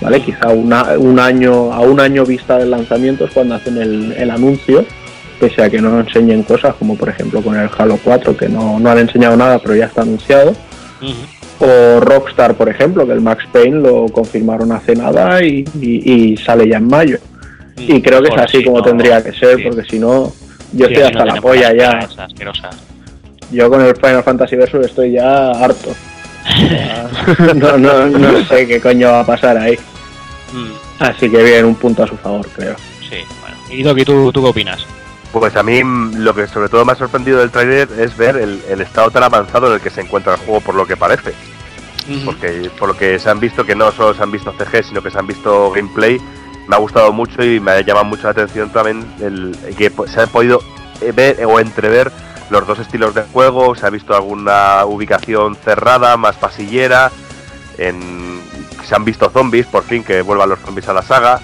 ¿Vale? 0.00 0.20
Quizá 0.22 0.48
un 0.48 1.18
año, 1.18 1.72
a 1.72 1.80
un 1.80 2.00
año 2.00 2.24
vista 2.24 2.56
del 2.56 2.70
lanzamiento 2.70 3.24
es 3.24 3.32
cuando 3.32 3.56
hacen 3.56 3.76
el 3.76 4.30
anuncio, 4.30 4.86
pese 5.40 5.62
a 5.62 5.70
que 5.70 5.80
no 5.80 5.98
enseñen 6.00 6.42
cosas, 6.44 6.74
como 6.76 6.96
por 6.96 7.08
ejemplo 7.08 7.40
con 7.42 7.58
el 7.58 7.68
Halo 7.76 7.98
4, 8.04 8.36
que 8.36 8.48
no, 8.48 8.78
no 8.78 8.90
han 8.90 8.98
enseñado 8.98 9.36
nada, 9.36 9.58
pero 9.58 9.74
ya 9.74 9.86
está 9.86 10.02
anunciado. 10.02 10.54
O 11.58 12.00
Rockstar, 12.00 12.54
por 12.54 12.68
ejemplo, 12.68 13.06
que 13.06 13.12
el 13.12 13.20
Max 13.20 13.44
Payne 13.52 13.80
lo 13.80 14.06
confirmaron 14.06 14.70
hace 14.72 14.94
nada 14.94 15.42
y, 15.42 15.64
y- 15.80 16.12
y 16.32 16.36
sale 16.36 16.68
ya 16.68 16.76
en 16.78 16.86
mayo. 16.88 17.18
Y 17.76 18.00
creo 18.02 18.22
que 18.22 18.28
es 18.28 18.36
así 18.38 18.62
como 18.64 18.78
no- 18.78 18.84
tendría 18.84 19.22
que 19.22 19.32
ser, 19.32 19.56
sí. 19.56 19.62
porque 19.64 19.82
si 19.88 19.98
no, 19.98 20.32
yo 20.72 20.86
Sí, 20.86 20.92
estoy 20.92 21.12
no 21.12 21.18
hasta 21.20 21.24
la 21.34 21.40
polla 21.40 21.72
ya. 21.74 22.08
Yo 23.50 23.68
con 23.70 23.80
el 23.84 23.96
Final 23.96 24.22
Fantasy 24.22 24.56
Versus 24.56 24.86
estoy 24.86 25.12
ya 25.12 25.50
harto. 25.50 25.90
No, 27.54 27.76
no, 27.78 28.06
no 28.06 28.44
sé 28.44 28.66
qué 28.66 28.80
coño 28.80 29.08
va 29.08 29.20
a 29.20 29.26
pasar 29.26 29.56
ahí. 29.58 29.78
Así 30.98 31.28
que 31.30 31.42
bien, 31.42 31.64
un 31.64 31.74
punto 31.74 32.02
a 32.02 32.06
su 32.06 32.16
favor, 32.16 32.46
creo. 32.56 32.74
Sí, 33.08 33.16
bueno. 33.40 33.56
Y 33.70 33.82
Doki, 33.82 34.04
¿tú, 34.04 34.32
¿tú 34.32 34.42
qué 34.42 34.48
opinas? 34.48 34.84
Pues 35.32 35.54
a 35.56 35.62
mí 35.62 35.80
lo 36.16 36.34
que 36.34 36.48
sobre 36.48 36.68
todo 36.68 36.84
me 36.84 36.92
ha 36.92 36.96
sorprendido 36.96 37.38
del 37.38 37.50
trailer 37.50 37.88
es 37.98 38.16
ver 38.16 38.36
el, 38.36 38.60
el 38.68 38.80
estado 38.80 39.10
tan 39.10 39.22
avanzado 39.22 39.68
en 39.68 39.74
el 39.74 39.80
que 39.80 39.90
se 39.90 40.00
encuentra 40.00 40.34
el 40.34 40.40
juego 40.40 40.60
por 40.60 40.74
lo 40.74 40.86
que 40.86 40.96
parece. 40.96 41.34
Porque 42.24 42.68
por 42.76 42.88
lo 42.88 42.96
que 42.96 43.20
se 43.20 43.30
han 43.30 43.38
visto, 43.38 43.64
que 43.64 43.76
no 43.76 43.92
solo 43.92 44.14
se 44.14 44.22
han 44.22 44.32
visto 44.32 44.52
CG, 44.52 44.84
sino 44.84 45.00
que 45.00 45.12
se 45.12 45.18
han 45.18 45.28
visto 45.28 45.70
gameplay, 45.70 46.18
me 46.66 46.74
ha 46.74 46.78
gustado 46.78 47.12
mucho 47.12 47.44
y 47.44 47.60
me 47.60 47.70
ha 47.70 47.80
llamado 47.82 48.06
mucho 48.06 48.24
la 48.24 48.30
atención 48.30 48.70
también 48.70 49.06
el 49.20 49.56
que 49.76 49.92
se 50.06 50.20
han 50.20 50.28
podido 50.28 50.60
eh, 51.00 51.12
ver 51.12 51.44
o 51.44 51.60
entrever 51.60 52.10
los 52.50 52.66
dos 52.66 52.80
estilos 52.80 53.14
de 53.14 53.22
juego, 53.22 53.74
se 53.76 53.86
ha 53.86 53.90
visto 53.90 54.14
alguna 54.14 54.84
ubicación 54.84 55.54
cerrada, 55.54 56.16
más 56.16 56.36
pasillera, 56.36 57.12
en, 57.78 58.40
se 58.84 58.94
han 58.94 59.04
visto 59.04 59.30
zombies, 59.30 59.66
por 59.66 59.84
fin 59.84 60.02
que 60.02 60.22
vuelvan 60.22 60.48
los 60.48 60.58
zombies 60.60 60.88
a 60.88 60.92
la 60.92 61.02
saga, 61.02 61.40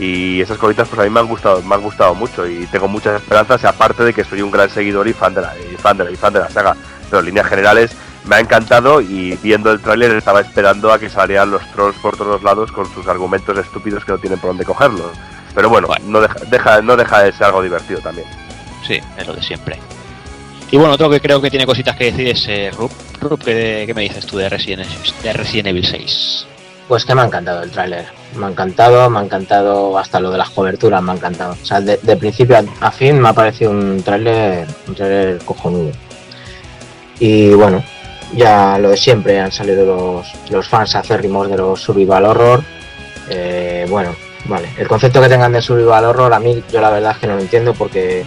y 0.00 0.40
esas 0.40 0.56
cositas 0.58 0.88
pues 0.88 0.98
a 1.00 1.04
mí 1.04 1.10
me 1.10 1.20
han 1.20 1.26
gustado 1.28 1.62
me 1.62 1.74
han 1.74 1.82
gustado 1.82 2.14
mucho 2.14 2.46
y 2.48 2.66
tengo 2.72 2.88
muchas 2.88 3.20
esperanzas 3.20 3.64
aparte 3.64 4.02
de 4.04 4.14
que 4.14 4.24
soy 4.24 4.40
un 4.40 4.50
gran 4.50 4.70
seguidor 4.70 5.06
y 5.06 5.12
fan 5.12 5.34
de 5.34 5.42
la 5.42 5.54
y 5.58 5.76
fan 5.76 5.96
de 5.98 6.04
la, 6.04 6.10
y 6.10 6.16
fan 6.16 6.32
de 6.32 6.40
la 6.40 6.48
saga 6.48 6.74
pero 7.10 7.20
en 7.20 7.26
líneas 7.26 7.46
generales 7.46 7.90
me 8.24 8.36
ha 8.36 8.40
encantado 8.40 9.00
y 9.00 9.36
viendo 9.42 9.70
el 9.70 9.80
tráiler 9.80 10.12
estaba 10.12 10.40
esperando 10.40 10.92
a 10.92 10.98
que 10.98 11.10
salieran 11.10 11.50
los 11.50 11.62
trolls 11.72 11.96
por 11.98 12.16
todos 12.16 12.42
lados 12.42 12.72
con 12.72 12.90
sus 12.94 13.06
argumentos 13.08 13.56
estúpidos 13.58 14.04
que 14.04 14.12
no 14.12 14.18
tienen 14.18 14.38
por 14.38 14.50
dónde 14.50 14.64
cogerlos 14.64 15.12
pero 15.54 15.68
bueno, 15.68 15.88
No, 16.06 16.20
deja, 16.20 16.34
deja- 16.48 16.80
no 16.82 16.96
deja 16.96 17.22
de 17.24 17.32
ser 17.32 17.44
algo 17.46 17.62
divertido 17.62 18.00
también 18.00 18.26
Sí, 18.86 18.98
es 19.18 19.26
lo 19.26 19.34
de 19.34 19.42
siempre. 19.42 19.78
Y 20.70 20.76
bueno, 20.76 20.94
otro 20.94 21.10
que 21.10 21.20
creo 21.20 21.40
que 21.42 21.50
tiene 21.50 21.66
cositas 21.66 21.96
que 21.96 22.04
decir 22.12 22.28
es 22.28 22.46
eh, 22.48 22.70
Rup. 22.76 22.90
Rup, 23.20 23.42
¿qué, 23.44 23.82
qué 23.86 23.92
me 23.92 24.02
dices 24.02 24.24
tú 24.24 24.36
de 24.38 24.48
Resident, 24.48 24.88
de 25.22 25.32
Resident 25.32 25.68
Evil 25.68 25.84
6? 25.86 26.46
Pues 26.90 27.04
que 27.04 27.14
me 27.14 27.20
ha 27.20 27.26
encantado 27.26 27.62
el 27.62 27.70
tráiler. 27.70 28.04
Me 28.34 28.46
ha 28.46 28.48
encantado, 28.48 29.08
me 29.08 29.20
ha 29.20 29.22
encantado 29.22 29.96
hasta 29.96 30.18
lo 30.18 30.32
de 30.32 30.38
las 30.38 30.50
coberturas, 30.50 31.00
me 31.00 31.12
ha 31.12 31.14
encantado. 31.14 31.52
O 31.52 31.64
sea, 31.64 31.80
de, 31.80 32.16
principio 32.16 32.56
a, 32.80 32.90
fin 32.90 33.20
me 33.20 33.28
ha 33.28 33.32
parecido 33.32 33.70
un 33.70 34.02
tráiler, 34.02 34.66
un 34.88 34.96
tráiler 34.96 35.38
cojonudo. 35.44 35.92
Y 37.20 37.50
bueno, 37.50 37.84
ya 38.34 38.76
lo 38.76 38.90
de 38.90 38.96
siempre, 38.96 39.38
han 39.38 39.52
salido 39.52 39.86
los, 39.86 40.50
los 40.50 40.66
fans 40.66 40.96
acérrimos 40.96 41.48
de 41.48 41.58
los 41.58 41.80
survival 41.80 42.24
horror. 42.24 42.64
Eh, 43.28 43.86
bueno, 43.88 44.12
vale. 44.46 44.70
El 44.76 44.88
concepto 44.88 45.20
que 45.20 45.28
tengan 45.28 45.52
de 45.52 45.62
survival 45.62 46.06
horror, 46.06 46.34
a 46.34 46.40
mí 46.40 46.60
yo 46.72 46.80
la 46.80 46.90
verdad 46.90 47.12
es 47.12 47.18
que 47.18 47.28
no 47.28 47.36
lo 47.36 47.40
entiendo 47.40 47.72
porque 47.72 48.24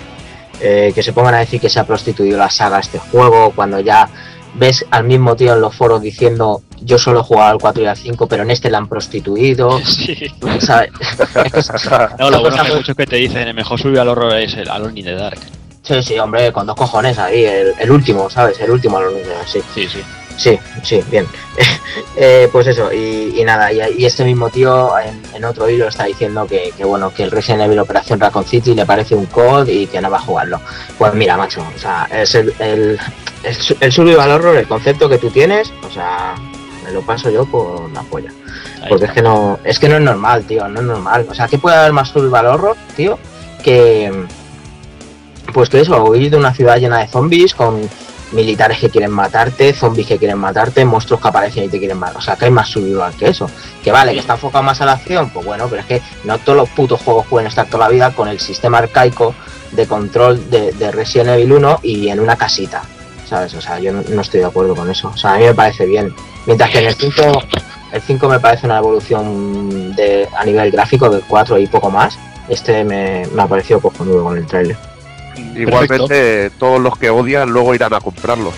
eh, 0.62 0.94
que 0.96 1.04
se 1.04 1.12
pongan 1.12 1.34
a 1.34 1.40
decir 1.40 1.60
que 1.60 1.70
se 1.70 1.82
ha 1.82 1.84
prostituido 1.84 2.38
la 2.38 2.50
saga 2.50 2.80
este 2.80 2.98
juego 2.98 3.52
cuando 3.54 3.82
ya 3.82 4.08
ves 4.54 4.86
al 4.90 5.04
mismo 5.04 5.36
tío 5.36 5.52
en 5.52 5.60
los 5.60 5.76
foros 5.76 6.02
diciendo 6.02 6.62
yo 6.86 6.98
solo 6.98 7.22
he 7.22 7.24
jugado 7.24 7.52
al 7.52 7.58
4 7.60 7.84
y 7.84 7.86
al 7.88 7.98
5 7.98 8.28
pero 8.28 8.44
en 8.44 8.52
este 8.52 8.70
la 8.70 8.78
han 8.80 8.88
prostituido 8.88 9.80
¿sabes? 10.60 10.92
No, 12.20 12.30
lo 12.30 12.42
bueno 12.42 12.50
es 12.50 12.54
que 12.56 12.60
hay 12.62 12.68
Cosa- 12.68 12.76
muchos 12.76 12.96
que 12.96 13.06
te 13.06 13.16
dicen 13.18 13.48
el 13.48 13.54
mejor 13.54 13.80
survival 13.80 14.10
horror 14.10 14.36
es 14.38 14.54
el 14.56 14.70
Alone 14.70 15.00
in 15.00 15.06
the 15.06 15.16
Dark. 15.16 15.40
sí 15.84 16.02
sí 16.04 16.20
hombre 16.20 16.52
con 16.52 16.66
dos 16.66 16.76
cojones 16.76 17.18
ahí 17.20 17.44
el, 17.46 17.74
el 17.80 17.92
último 17.92 18.30
sabes 18.30 18.60
el 18.60 18.72
último 18.72 19.00
lo- 19.00 19.12
sí 19.46 19.60
Sí, 19.74 19.88
sí. 19.88 20.00
sí 20.38 20.60
sí 20.84 21.02
bien 21.10 21.26
Eh, 22.18 22.50
pues 22.52 22.66
eso 22.68 22.92
y, 22.92 23.40
y 23.40 23.44
nada 23.44 23.72
y, 23.72 23.80
y 24.00 24.06
este 24.06 24.24
mismo 24.24 24.50
tío 24.50 24.98
en, 25.00 25.22
en 25.36 25.46
otro 25.46 25.70
hilo 25.70 25.88
está 25.88 26.06
diciendo 26.06 26.48
que, 26.48 26.72
que 26.76 26.84
bueno 26.86 27.12
que 27.14 27.22
el 27.24 27.30
Resident 27.32 27.62
Evil 27.64 27.78
Operación 27.80 28.20
Raccoon 28.20 28.46
City 28.46 28.74
le 28.74 28.86
parece 28.86 29.14
un 29.16 29.28
COD 29.28 29.68
y 29.68 29.86
que 29.88 30.02
no 30.02 30.10
va 30.10 30.18
a 30.18 30.22
jugarlo 30.22 30.60
pues 30.98 31.14
mira 31.14 31.38
macho 31.38 31.64
o 31.76 31.80
sea 31.80 32.08
es 32.12 32.34
el, 32.36 32.52
el, 32.60 33.00
el, 33.44 33.56
el 33.80 33.92
survival 33.92 34.32
horror 34.32 34.58
el 34.58 34.68
concepto 34.68 35.08
que 35.08 35.18
tú 35.20 35.30
tienes 35.30 35.72
o 35.88 35.92
sea 35.92 36.34
me 36.84 36.92
lo 36.92 37.02
paso 37.02 37.30
yo 37.30 37.46
por 37.46 37.92
la 37.92 38.02
polla 38.04 38.32
porque 38.90 39.06
es 39.06 39.12
que 39.12 39.22
no 39.22 39.60
es 39.64 39.80
que 39.80 39.90
no 39.90 39.96
es 39.96 40.02
normal 40.02 40.44
tío 40.44 40.68
no 40.68 40.82
es 40.82 40.86
normal 40.86 41.26
o 41.30 41.34
sea 41.34 41.48
que 41.48 41.58
puede 41.58 41.76
haber 41.76 41.94
más 41.94 42.10
survival 42.10 42.48
horror 42.48 42.78
tío 42.96 43.18
que 43.64 44.12
pues 45.54 45.70
que 45.70 45.82
eso 45.82 46.04
huir 46.04 46.30
de 46.30 46.38
una 46.38 46.54
ciudad 46.54 46.78
llena 46.78 47.00
de 47.00 47.08
zombies 47.08 47.54
con 47.54 47.82
militares 48.32 48.80
que 48.80 48.90
quieren 48.90 49.12
matarte 49.12 49.74
zombies 49.74 50.08
que 50.08 50.18
quieren 50.18 50.40
matarte 50.40 50.84
monstruos 50.84 51.22
que 51.22 51.28
aparecen 51.28 51.66
y 51.66 51.70
te 51.70 51.78
quieren 51.78 51.98
matar 51.98 52.18
o 52.18 52.22
sea 52.22 52.36
que 52.36 52.46
hay 52.46 52.52
más 52.52 52.68
survival 52.68 53.14
que 53.14 53.28
eso 53.30 53.50
que 53.84 53.92
vale 53.92 54.14
que 54.14 54.20
está 54.20 54.34
enfocado 54.34 54.64
más 54.64 54.82
a 54.82 54.86
la 54.86 54.94
acción 54.94 55.30
pues 55.30 55.46
bueno 55.46 55.68
pero 55.70 55.82
es 55.82 55.88
que 55.88 56.02
no 56.24 56.38
todos 56.40 56.58
los 56.58 56.70
putos 56.70 57.02
juegos 57.02 57.28
pueden 57.28 57.48
estar 57.48 57.68
toda 57.68 57.86
la 57.86 57.90
vida 57.92 58.12
con 58.12 58.28
el 58.28 58.40
sistema 58.40 58.80
arcaico 58.80 59.36
de 59.72 59.88
control 59.88 60.50
de, 60.50 60.72
de 60.74 60.92
Resident 60.92 61.30
Evil 61.30 61.54
1 61.54 61.80
y 61.84 62.10
en 62.10 62.20
una 62.20 62.36
casita 62.36 62.84
¿sabes? 63.34 63.54
O 63.56 63.62
sea, 63.62 63.80
yo 63.80 63.92
no, 63.92 64.04
no 64.10 64.22
estoy 64.22 64.42
de 64.42 64.46
acuerdo 64.46 64.76
con 64.76 64.90
eso. 64.90 65.12
O 65.14 65.18
sea, 65.18 65.34
a 65.34 65.38
mí 65.38 65.46
me 65.46 65.54
parece 65.54 65.86
bien. 65.86 66.14
Mientras 66.46 66.70
que 66.70 66.80
en 66.80 66.86
el 66.88 66.96
5, 66.96 67.22
el 67.94 68.02
5 68.02 68.30
me 68.30 68.40
parece 68.40 68.66
una 68.66 68.78
evolución 68.80 69.96
de, 69.96 70.28
a 70.38 70.44
nivel 70.46 70.72
gráfico 70.72 71.10
del 71.10 71.22
4 71.28 71.58
y 71.60 71.68
poco 71.68 71.90
más. 71.90 72.18
Este 72.50 72.84
me, 72.84 73.26
me 73.34 73.42
ha 73.42 73.48
parecido 73.48 73.80
cojonudo 73.80 74.24
con 74.26 74.38
el 74.38 74.46
trailer. 74.46 74.76
Igualmente, 75.56 76.50
todos 76.60 76.80
los 76.82 76.98
que 76.98 77.10
odian 77.10 77.50
luego 77.50 77.74
irán 77.76 77.94
a 77.94 78.02
comprarlo. 78.02 78.52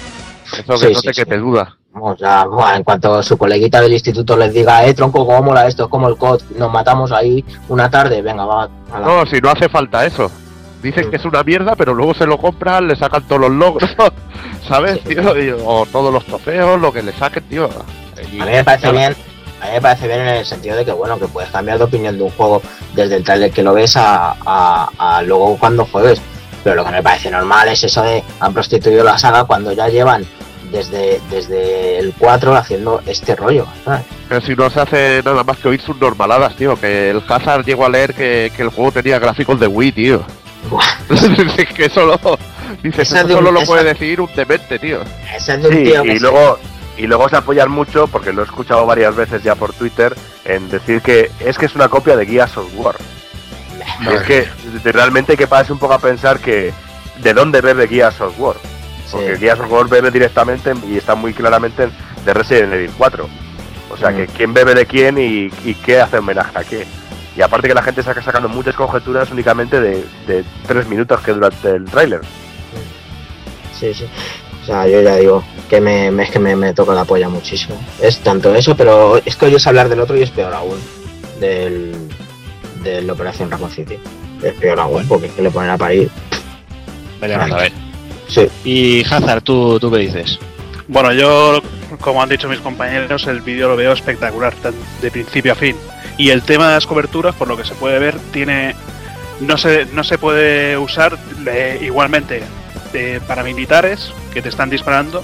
Eso 0.52 0.74
que 0.80 0.88
Sí, 0.88 0.94
no 0.94 1.00
sí, 1.00 1.08
te 1.08 1.14
sí. 1.26 1.32
duda. 1.38 1.78
O 1.98 2.16
sea, 2.18 2.46
buah, 2.46 2.76
en 2.76 2.84
cuanto 2.84 3.24
su 3.24 3.38
coleguita 3.38 3.80
del 3.80 3.94
instituto 3.94 4.36
les 4.36 4.54
diga, 4.54 4.86
eh, 4.86 4.94
tronco, 4.94 5.26
cómo 5.26 5.42
mola 5.44 5.66
esto, 5.68 5.84
es 5.86 5.90
como 5.90 6.10
el 6.10 6.18
COD, 6.18 6.42
nos 6.58 6.70
matamos 6.72 7.12
ahí 7.14 7.44
una 7.70 7.90
tarde, 7.90 8.22
venga, 8.22 8.46
va. 8.46 8.70
a 8.92 9.00
la- 9.00 9.06
No, 9.08 9.26
si 9.26 9.40
no 9.40 9.50
hace 9.50 9.70
falta 9.70 10.06
eso. 10.06 10.30
Dicen 10.86 11.10
que 11.10 11.16
es 11.18 11.26
una 11.26 11.44
mierda, 11.44 11.76
pero 11.76 11.94
luego 11.94 12.14
se 12.14 12.26
lo 12.26 12.38
compran, 12.38 12.88
le 12.88 12.96
sacan 12.96 13.24
todos 13.28 13.42
los 13.42 13.52
logros, 13.52 13.90
¿sabes, 14.68 15.04
tío? 15.04 15.38
Y- 15.38 15.50
o 15.66 15.86
todos 15.92 16.14
los 16.14 16.24
trofeos, 16.26 16.80
lo 16.80 16.92
que 16.94 17.02
le 17.02 17.12
saquen, 17.14 17.44
tío. 17.44 17.70
Y- 18.32 18.40
A 18.40 18.46
mí 18.46 18.52
me 18.52 18.64
parece 18.64 18.92
bien. 18.92 19.16
A 19.62 19.66
mí 19.68 19.72
me 19.74 19.82
parece 19.82 20.08
bien 20.08 20.20
en 20.22 20.28
el 20.28 20.46
sentido 20.46 20.76
de 20.76 20.86
que 20.86 20.92
bueno 20.92 21.18
que 21.18 21.28
puedes 21.28 21.50
cambiar 21.50 21.78
de 21.78 21.86
opinión 21.86 22.18
de 22.18 22.24
un 22.24 22.30
juego 22.32 22.62
desde 22.94 23.16
el 23.16 23.24
trailer 23.24 23.52
que 23.52 23.64
lo 23.64 23.74
ves 23.74 23.96
a, 23.98 24.36
a- 24.46 24.90
a 24.98 25.22
luego 25.24 25.58
cuando 25.58 25.86
juegues. 25.86 26.22
Pero 26.64 26.76
lo 26.76 26.86
que 26.86 26.92
me 26.92 27.02
parece 27.04 27.32
normal 27.32 27.68
es 27.70 27.84
eso 27.84 28.02
de 28.04 28.24
han 28.40 28.54
prostituido 28.54 29.04
la 29.04 29.18
saga 29.18 29.44
cuando 29.46 29.72
ya 29.72 29.88
llevan 29.88 30.26
desde, 30.72 31.22
desde 31.30 32.00
el 32.00 32.14
4 32.18 32.56
haciendo 32.56 33.02
este 33.06 33.36
rollo. 33.36 33.66
¿sabes? 33.86 34.02
Pero 34.28 34.42
si 34.42 34.56
no 34.56 34.70
se 34.70 34.82
hace 34.82 35.22
nada 35.24 35.44
más 35.44 35.58
que 35.58 35.68
oír 35.70 35.82
sus 35.82 35.96
normaladas, 35.98 36.56
tío. 36.56 36.76
Que 36.80 37.12
el 37.12 37.22
Hazard 37.28 37.64
llegó 37.66 37.86
a 37.86 37.90
leer 37.90 38.14
que, 38.14 38.52
que 38.56 38.62
el 38.64 38.70
juego 38.70 38.92
tenía 38.92 39.20
gráficos 39.20 39.60
de 39.60 39.68
Wii, 39.68 39.92
tío. 39.92 40.24
Es 41.10 41.74
que 41.76 41.90
solo. 41.90 42.20
Dices, 42.84 43.08
Esa 43.08 43.20
eso 43.20 43.28
de 43.28 43.34
un- 43.36 43.40
solo 43.40 43.52
lo 43.52 43.60
esa- 43.60 43.68
puede 43.68 43.84
decir 43.84 44.20
un 44.22 44.30
demente, 44.36 44.80
tío. 44.80 45.02
Ese 45.36 45.54
es 45.56 45.62
de 45.62 45.68
un 45.70 45.74
Sí, 45.76 45.84
tío 45.84 46.04
que 46.04 46.14
y 46.14 46.20
luego 46.20 46.60
y 46.98 47.08
luego 47.08 47.28
se 47.30 47.36
apoyan 47.36 47.70
mucho 47.70 48.08
porque 48.08 48.32
lo 48.32 48.42
he 48.42 48.46
escuchado 48.46 48.86
varias 48.86 49.16
veces 49.16 49.44
ya 49.44 49.56
por 49.56 49.74
Twitter 49.74 50.16
en 50.46 50.70
decir 50.70 51.02
que 51.02 51.30
es 51.42 51.58
que 51.58 51.66
es 51.66 51.76
una 51.76 51.90
copia 51.90 52.16
de 52.16 52.26
Guía 52.26 52.48
Software. 52.48 52.96
Y 54.02 54.08
es 54.14 54.22
que 54.24 54.48
de- 54.84 54.92
realmente 54.92 55.34
hay 55.34 55.38
que 55.38 55.48
pararse 55.48 55.74
un 55.74 55.80
poco 55.80 55.94
a 55.94 56.00
pensar 56.00 56.40
que 56.40 56.74
de 57.22 57.34
dónde 57.34 57.62
bebe 57.62 57.88
Guía 57.88 58.12
Software. 58.12 58.58
Porque 59.12 59.36
Guía 59.38 59.56
Software 59.56 59.88
bebe 59.88 60.10
directamente 60.12 60.74
y 60.88 60.98
está 60.98 61.16
muy 61.16 61.34
claramente 61.34 61.84
en- 61.84 61.92
de 62.26 62.34
Resident 62.34 62.74
Evil 62.74 62.92
4. 62.98 63.30
O 63.92 63.98
sea, 63.98 64.10
Mm. 64.12 64.16
que 64.16 64.28
quién 64.28 64.54
bebe 64.54 64.74
de 64.74 64.86
quién 64.88 65.18
y, 65.18 65.52
y 65.64 65.76
qué 65.76 66.02
hace 66.02 66.18
homenaje 66.18 66.58
a 66.58 66.64
qué. 66.64 66.88
Y 67.38 67.42
aparte 67.42 67.68
que 67.68 67.74
la 67.74 67.84
gente 67.84 68.02
está 68.02 68.20
sacando 68.22 68.48
muchas 68.48 68.76
conjeturas 68.76 69.30
únicamente 69.32 69.80
de, 69.82 70.06
de 70.28 70.44
tres 70.68 70.88
minutos 70.88 71.20
que 71.22 71.34
durante 71.34 71.70
el 71.70 71.86
tráiler. 71.86 72.22
Sí, 73.78 73.94
sí. 73.94 74.06
O 74.64 74.66
sea, 74.66 74.88
yo 74.88 75.02
ya 75.02 75.16
digo 75.18 75.44
que 75.70 75.80
me, 75.82 76.10
me- 76.12 76.24
es 76.24 76.32
que 76.32 76.40
me, 76.40 76.56
me 76.56 76.74
toca 76.74 76.94
la 76.94 77.04
polla 77.06 77.28
muchísimo. 77.30 77.78
Es 78.02 78.20
tanto 78.20 78.56
eso, 78.56 78.76
pero 78.76 79.22
es 79.24 79.36
que 79.36 79.46
oyes 79.48 79.68
hablar 79.68 79.90
del 79.90 80.00
otro 80.00 80.16
y 80.18 80.24
es 80.24 80.32
peor 80.32 80.54
aún. 80.54 80.78
Del, 81.40 81.94
de 82.84 83.02
la 83.02 83.14
Operación 83.14 83.52
Raccoon 83.52 83.70
City. 83.72 83.98
Es 84.42 84.54
peor 84.54 84.80
aún, 84.80 85.06
porque 85.08 85.28
es 85.28 85.34
que 85.34 85.42
le 85.42 85.52
ponen 85.52 85.72
a 85.72 85.78
parir. 85.78 86.10
Veremos 87.20 87.52
a 87.52 87.56
ver. 87.58 87.72
Sí. 88.28 88.48
Y 88.64 89.04
Hazard, 89.14 89.42
¿tú, 89.42 89.80
¿tú 89.80 89.92
qué 89.92 89.98
dices? 90.00 90.40
Bueno, 90.88 91.12
yo, 91.14 91.62
como 92.00 92.22
han 92.24 92.30
dicho 92.30 92.48
mis 92.48 92.60
compañeros, 92.60 93.28
el 93.28 93.42
vídeo 93.42 93.68
lo 93.68 93.76
veo 93.76 93.92
espectacular, 93.92 94.54
de 95.02 95.12
principio 95.12 95.52
a 95.52 95.56
fin. 95.56 95.76
Y 96.18 96.30
el 96.30 96.44
tema 96.44 96.68
de 96.70 96.76
las 96.76 96.86
coberturas, 96.88 97.36
por 97.36 97.48
lo 97.48 97.58
que 97.58 97.66
se 97.66 97.76
puede 97.76 98.00
ver, 98.00 98.18
tiene 98.32 98.76
no 99.42 99.58
se, 99.58 99.86
no 99.88 100.04
se 100.04 100.18
puede 100.18 100.78
usar 100.78 101.18
eh, 101.48 101.80
igualmente 101.82 102.44
de 102.94 103.20
paramilitares 103.22 104.14
que 104.34 104.42
te 104.42 104.50
están 104.50 104.70
disparando 104.70 105.22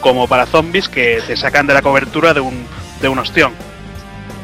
como 0.00 0.28
para 0.28 0.46
zombies 0.46 0.88
que 0.88 1.20
te 1.26 1.36
sacan 1.36 1.66
de 1.66 1.74
la 1.74 1.82
cobertura 1.82 2.34
de 2.34 2.40
un, 2.40 2.66
de 3.00 3.08
un 3.08 3.18
ostión 3.18 3.52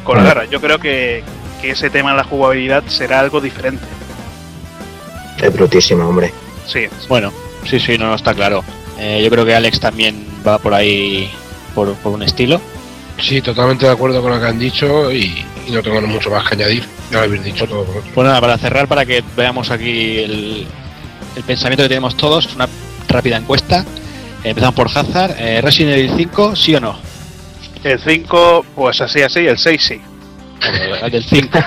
con 0.02 0.18
la 0.18 0.24
garra. 0.24 0.44
Yo 0.46 0.60
creo 0.60 0.78
que, 0.78 1.22
que 1.60 1.70
ese 1.70 1.90
tema 1.90 2.10
en 2.10 2.16
la 2.16 2.24
jugabilidad 2.24 2.82
será 2.86 3.20
algo 3.20 3.40
diferente. 3.40 3.84
Es 5.40 5.52
brutísimo, 5.52 6.08
hombre. 6.08 6.32
Sí, 6.66 6.86
Bueno, 7.08 7.32
sí, 7.68 7.78
sí, 7.78 7.98
no, 7.98 8.06
no 8.06 8.14
está 8.14 8.34
claro. 8.34 8.64
Eh, 8.98 9.20
yo 9.22 9.30
creo 9.30 9.44
que 9.44 9.54
Alex 9.54 9.80
también 9.80 10.26
va 10.46 10.58
por 10.58 10.72
ahí 10.72 11.30
por, 11.74 11.94
por 11.96 12.12
un 12.12 12.22
estilo. 12.22 12.60
Sí, 13.20 13.40
totalmente 13.40 13.87
de 13.87 13.92
acuerdo 13.92 14.20
con 14.20 14.33
lo 14.33 14.40
que 14.40 14.46
han 14.46 14.59
dicho 14.59 15.11
y, 15.11 15.44
y 15.66 15.70
no 15.70 15.83
tengo 15.83 16.00
mucho 16.03 16.31
más 16.31 16.48
que 16.48 16.55
añadir. 16.55 16.85
Ya 17.11 17.18
lo 17.18 17.24
habéis 17.24 17.44
dicho 17.44 17.66
todo. 17.66 17.87
Pues 18.14 18.27
nada, 18.27 18.40
para 18.40 18.59
cerrar, 18.59 18.88
para 18.88 19.07
que 19.07 19.22
veamos 19.37 19.70
aquí 19.70 20.18
el, 20.18 20.66
el 21.37 21.42
pensamiento 21.44 21.85
que 21.85 21.88
tenemos 21.88 22.16
todos, 22.16 22.55
una 22.55 22.68
rápida 23.09 23.37
encuesta. 23.37 23.85
Empezamos 24.42 24.74
por 24.74 24.88
Hazard. 24.88 25.37
Eh, 25.38 25.61
Resident 25.62 25.96
Evil 25.96 26.12
5, 26.16 26.57
¿sí 26.57 26.74
o 26.74 26.81
no? 26.81 26.98
el 27.85 28.00
5, 28.00 28.64
pues 28.74 29.00
así, 29.03 29.20
así, 29.20 29.40
el 29.46 29.59
6 29.59 29.83
sí. 29.83 30.00
El 31.03 31.11
del 31.11 31.24
5. 31.24 31.48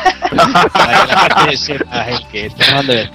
para 0.74 1.06
que 1.06 1.14
la 1.14 1.36
gente 1.38 1.58
sepa 1.58 2.10
el 2.10 2.28
que 2.30 2.46
está 2.48 2.66
hablando 2.70 2.94
de 2.94 3.10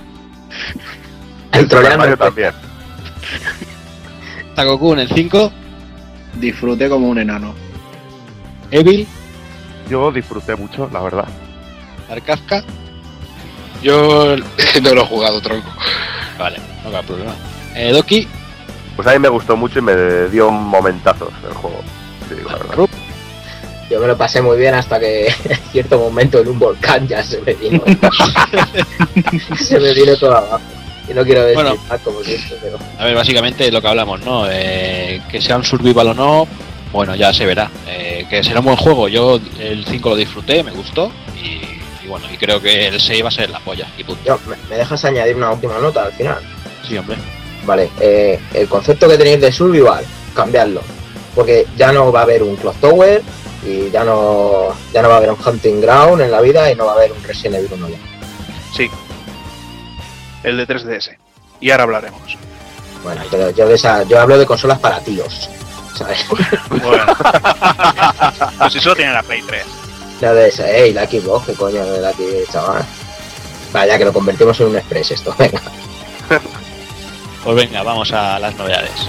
El 2.13 2.19
también. 2.19 2.53
Takoku 4.55 4.93
en 4.93 4.99
el 5.01 5.09
5, 5.09 5.53
Disfruté 6.35 6.89
como 6.89 7.09
un 7.09 7.19
enano. 7.19 7.55
Evil, 8.73 9.07
Yo 9.89 10.11
disfruté 10.11 10.57
mucho, 10.57 10.89
la 10.93 11.01
verdad. 11.01 11.29
Arkafka. 12.11 12.65
Yo 13.83 14.37
no 14.83 14.95
lo 14.95 15.03
he 15.03 15.07
jugado, 15.07 15.41
tronco. 15.41 15.69
Vale, 16.39 16.59
no 16.91 16.97
hay 16.97 17.05
problema. 17.05 17.35
Eh, 17.75 17.93
Doki, 17.93 18.27
Pues 18.97 19.07
a 19.09 19.13
mí 19.13 19.19
me 19.19 19.29
gustó 19.29 19.57
mucho 19.57 19.79
y 19.79 19.83
me 19.83 19.95
dio 20.31 20.51
momentazos 20.51 21.31
el 21.47 21.53
juego. 21.55 21.81
te 22.29 22.35
digo 22.37 22.51
la 22.51 22.57
verdad. 22.59 22.75
Rup, 22.77 22.91
Yo 23.91 24.01
me 24.01 24.07
lo 24.07 24.17
pasé 24.17 24.41
muy 24.43 24.57
bien 24.57 24.75
hasta 24.75 24.99
que 24.99 25.27
en 25.29 25.57
cierto 25.71 25.99
momento 25.99 26.39
en 26.41 26.49
un 26.49 26.59
volcán 26.59 27.07
ya 27.07 27.23
se 27.23 27.41
me 27.43 27.55
vino. 27.55 27.83
se 29.61 29.79
me 29.79 29.93
vino 29.95 30.17
todo 30.17 30.37
abajo. 30.37 30.61
Y 31.11 31.15
no 31.15 31.25
quiero 31.25 31.43
decir 31.43 31.57
Bueno. 31.63 31.77
más 31.89 32.01
como 32.01 32.21
siempre, 32.23 32.57
pero. 32.63 32.79
A 32.99 33.05
ver, 33.05 33.15
básicamente 33.17 33.71
lo 33.73 33.83
que 33.83 33.89
hablamos, 33.89 34.21
¿no? 34.25 34.45
Eh, 34.49 35.21
que 35.31 35.41
sea 35.41 35.57
un 35.57 35.65
survival 35.65 36.09
o 36.09 36.15
no, 36.15 36.47
bueno, 36.93 37.15
ya 37.15 37.33
se 37.33 37.47
verá. 37.47 37.71
Eh, 37.87 38.27
que 38.29 38.43
será 38.43 38.61
un 38.61 38.67
buen 38.67 38.77
juego. 38.77 39.09
Yo 39.09 39.41
el 39.59 39.85
5 39.85 40.11
lo 40.11 40.17
disfruté, 40.17 40.63
me 40.63 40.71
gustó. 40.73 41.11
Y, 41.37 42.05
y 42.05 42.09
bueno, 42.09 42.27
y 42.33 42.37
creo 42.37 42.61
que 42.61 42.89
el 42.89 43.01
6 43.01 43.25
va 43.25 43.29
a 43.29 43.33
ser 43.33 43.51
la 43.51 43.61
polla. 43.61 43.87
Y 43.97 44.05
punto. 44.05 44.23
Yo, 44.25 44.39
¿me, 44.47 44.57
me 44.69 44.77
dejas 44.77 45.05
añadir 45.05 45.37
una 45.37 45.51
última 45.53 45.79
nota 45.79 46.05
al 46.05 46.13
final? 46.13 46.39
Sí, 46.87 46.97
hombre. 46.97 47.17
Vale, 47.65 47.91
eh, 48.01 48.41
el 48.55 48.69
concepto 48.69 49.09
que 49.09 49.17
tenéis 49.17 49.41
de 49.41 49.53
survival, 49.53 50.05
cambiarlo. 50.35 50.83
Porque 51.35 51.67
ya 51.77 51.93
no 51.93 52.13
va 52.13 52.21
a 52.21 52.23
haber 52.25 52.43
un 52.43 52.57
Clock 52.57 52.77
Tower 52.81 53.23
y 53.67 53.91
ya 53.91 54.05
no, 54.05 54.75
ya 54.93 55.01
no 55.03 55.09
va 55.09 55.15
a 55.15 55.19
haber 55.19 55.31
un 55.31 55.39
Hunting 55.45 55.81
Ground 55.81 56.21
en 56.21 56.31
la 56.31 56.41
vida 56.41 56.71
y 56.71 56.75
no 56.75 56.85
va 56.87 56.93
a 56.93 56.95
haber 56.97 57.13
un 57.13 57.23
Resident 57.23 57.57
Evil 57.57 57.73
1 57.73 57.89
ya. 57.89 57.97
Sí. 58.77 58.91
El 60.43 60.57
de 60.57 60.67
3DS. 60.67 61.17
Y 61.61 61.71
ahora 61.71 61.85
hablaremos. 61.85 62.37
Bueno, 63.05 63.23
yo, 63.55 63.69
de 63.69 63.75
esa, 63.75 64.03
yo 64.05 64.21
hablo 64.21 64.37
de 64.39 64.47
consolas 64.47 64.79
para 64.79 65.01
tíos. 65.01 65.49
¿Sabes? 65.95 66.25
Bueno. 66.69 67.05
pues 68.59 68.73
si 68.73 68.81
solo 68.81 68.97
tiene 68.97 69.13
la 69.13 69.23
Play 69.23 69.43
3. 69.43 69.65
La 70.21 70.33
de 70.33 70.49
esa, 70.49 70.71
ey, 70.71 70.93
la 70.93 71.07
Xbox, 71.07 71.47
qué 71.47 71.55
coño 71.55 71.85
de 71.85 72.01
la 72.01 72.13
Xbox, 72.13 72.53
chaval. 72.53 72.85
Vaya, 73.73 73.99
que 73.99 74.05
lo 74.05 74.13
convertimos 74.13 74.61
en 74.61 74.69
un 74.69 74.77
express 74.77 75.11
esto, 75.13 75.35
venga. 75.39 75.61
Pues 77.43 77.57
venga, 77.57 77.83
vamos 77.83 78.13
a 78.13 78.39
las 78.39 78.55
novedades. 78.57 79.09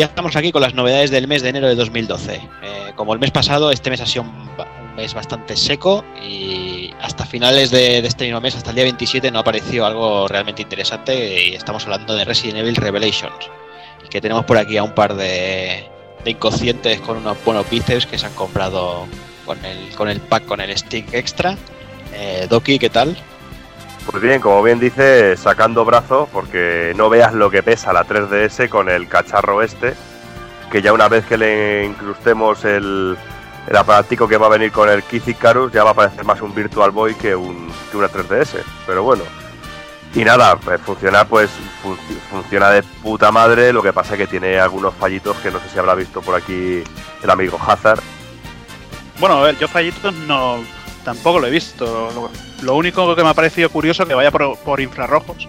Ya 0.00 0.06
estamos 0.06 0.34
aquí 0.34 0.50
con 0.50 0.62
las 0.62 0.72
novedades 0.72 1.10
del 1.10 1.28
mes 1.28 1.42
de 1.42 1.50
enero 1.50 1.68
de 1.68 1.74
2012. 1.74 2.34
Eh, 2.34 2.92
como 2.96 3.12
el 3.12 3.20
mes 3.20 3.30
pasado, 3.30 3.70
este 3.70 3.90
mes 3.90 4.00
ha 4.00 4.06
sido 4.06 4.22
un, 4.22 4.50
mes 4.96 5.12
bastante 5.12 5.56
seco 5.56 6.02
y 6.26 6.90
hasta 7.02 7.26
finales 7.26 7.70
de, 7.70 7.98
este 7.98 8.24
mismo 8.24 8.40
mes, 8.40 8.56
hasta 8.56 8.70
el 8.70 8.76
día 8.76 8.84
27, 8.84 9.30
no 9.30 9.40
apareció 9.40 9.84
algo 9.84 10.26
realmente 10.26 10.62
interesante 10.62 11.48
y 11.48 11.54
estamos 11.54 11.84
hablando 11.84 12.14
de 12.16 12.24
Resident 12.24 12.60
Evil 12.60 12.76
Revelations. 12.76 13.50
Que 14.08 14.22
tenemos 14.22 14.46
por 14.46 14.56
aquí 14.56 14.78
a 14.78 14.82
un 14.82 14.94
par 14.94 15.14
de, 15.14 15.86
de 16.24 16.30
inconscientes 16.30 17.00
con 17.02 17.18
unos 17.18 17.36
buenos 17.44 17.68
bíceps 17.68 18.06
que 18.06 18.16
se 18.16 18.24
han 18.24 18.34
comprado 18.34 19.06
con 19.44 19.62
el, 19.66 19.94
con 19.96 20.08
el 20.08 20.20
pack, 20.20 20.46
con 20.46 20.62
el 20.62 20.76
stick 20.76 21.12
extra. 21.12 21.58
Eh, 22.14 22.46
Doki, 22.48 22.78
¿qué 22.78 22.88
tal? 22.88 23.18
Pues 24.10 24.22
bien, 24.22 24.40
como 24.40 24.62
bien 24.62 24.80
dice, 24.80 25.36
sacando 25.36 25.84
brazo, 25.84 26.28
porque 26.32 26.92
no 26.96 27.08
veas 27.08 27.32
lo 27.32 27.48
que 27.50 27.62
pesa 27.62 27.92
la 27.92 28.04
3DS 28.04 28.68
con 28.68 28.88
el 28.88 29.06
cacharro 29.08 29.62
este, 29.62 29.94
que 30.70 30.82
ya 30.82 30.92
una 30.92 31.08
vez 31.08 31.24
que 31.26 31.36
le 31.38 31.84
incrustemos 31.84 32.64
el, 32.64 33.16
el 33.68 33.76
aparatico 33.76 34.26
que 34.26 34.36
va 34.36 34.46
a 34.46 34.50
venir 34.50 34.72
con 34.72 34.88
el 34.88 35.04
Kith 35.04 35.28
Icarus, 35.28 35.72
ya 35.72 35.84
va 35.84 35.90
a 35.90 35.94
parecer 35.94 36.24
más 36.24 36.40
un 36.42 36.52
Virtual 36.54 36.90
Boy 36.90 37.14
que, 37.14 37.36
un, 37.36 37.70
una 37.94 38.08
3DS. 38.08 38.62
Pero 38.86 39.04
bueno. 39.04 39.22
Y 40.12 40.24
nada, 40.24 40.56
pues 40.56 40.80
funciona 40.80 41.24
pues 41.24 41.48
fun- 41.80 41.96
funciona 42.28 42.68
de 42.70 42.82
puta 42.82 43.30
madre, 43.30 43.72
lo 43.72 43.80
que 43.80 43.92
pasa 43.92 44.14
es 44.14 44.18
que 44.18 44.26
tiene 44.26 44.58
algunos 44.58 44.92
fallitos 44.94 45.36
que 45.36 45.52
no 45.52 45.60
sé 45.60 45.68
si 45.72 45.78
habrá 45.78 45.94
visto 45.94 46.20
por 46.20 46.34
aquí 46.34 46.82
el 47.22 47.30
amigo 47.30 47.56
Hazard. 47.64 48.00
Bueno, 49.20 49.36
a 49.36 49.42
ver, 49.44 49.58
yo 49.58 49.68
fallitos 49.68 50.12
no. 50.12 50.58
Tampoco 51.04 51.38
lo 51.38 51.46
he 51.46 51.50
visto. 51.50 52.28
Lo 52.62 52.74
único 52.76 53.14
que 53.16 53.22
me 53.22 53.30
ha 53.30 53.34
parecido 53.34 53.70
curioso 53.70 54.06
que 54.06 54.14
vaya 54.14 54.30
por, 54.30 54.56
por 54.58 54.80
infrarrojos. 54.80 55.48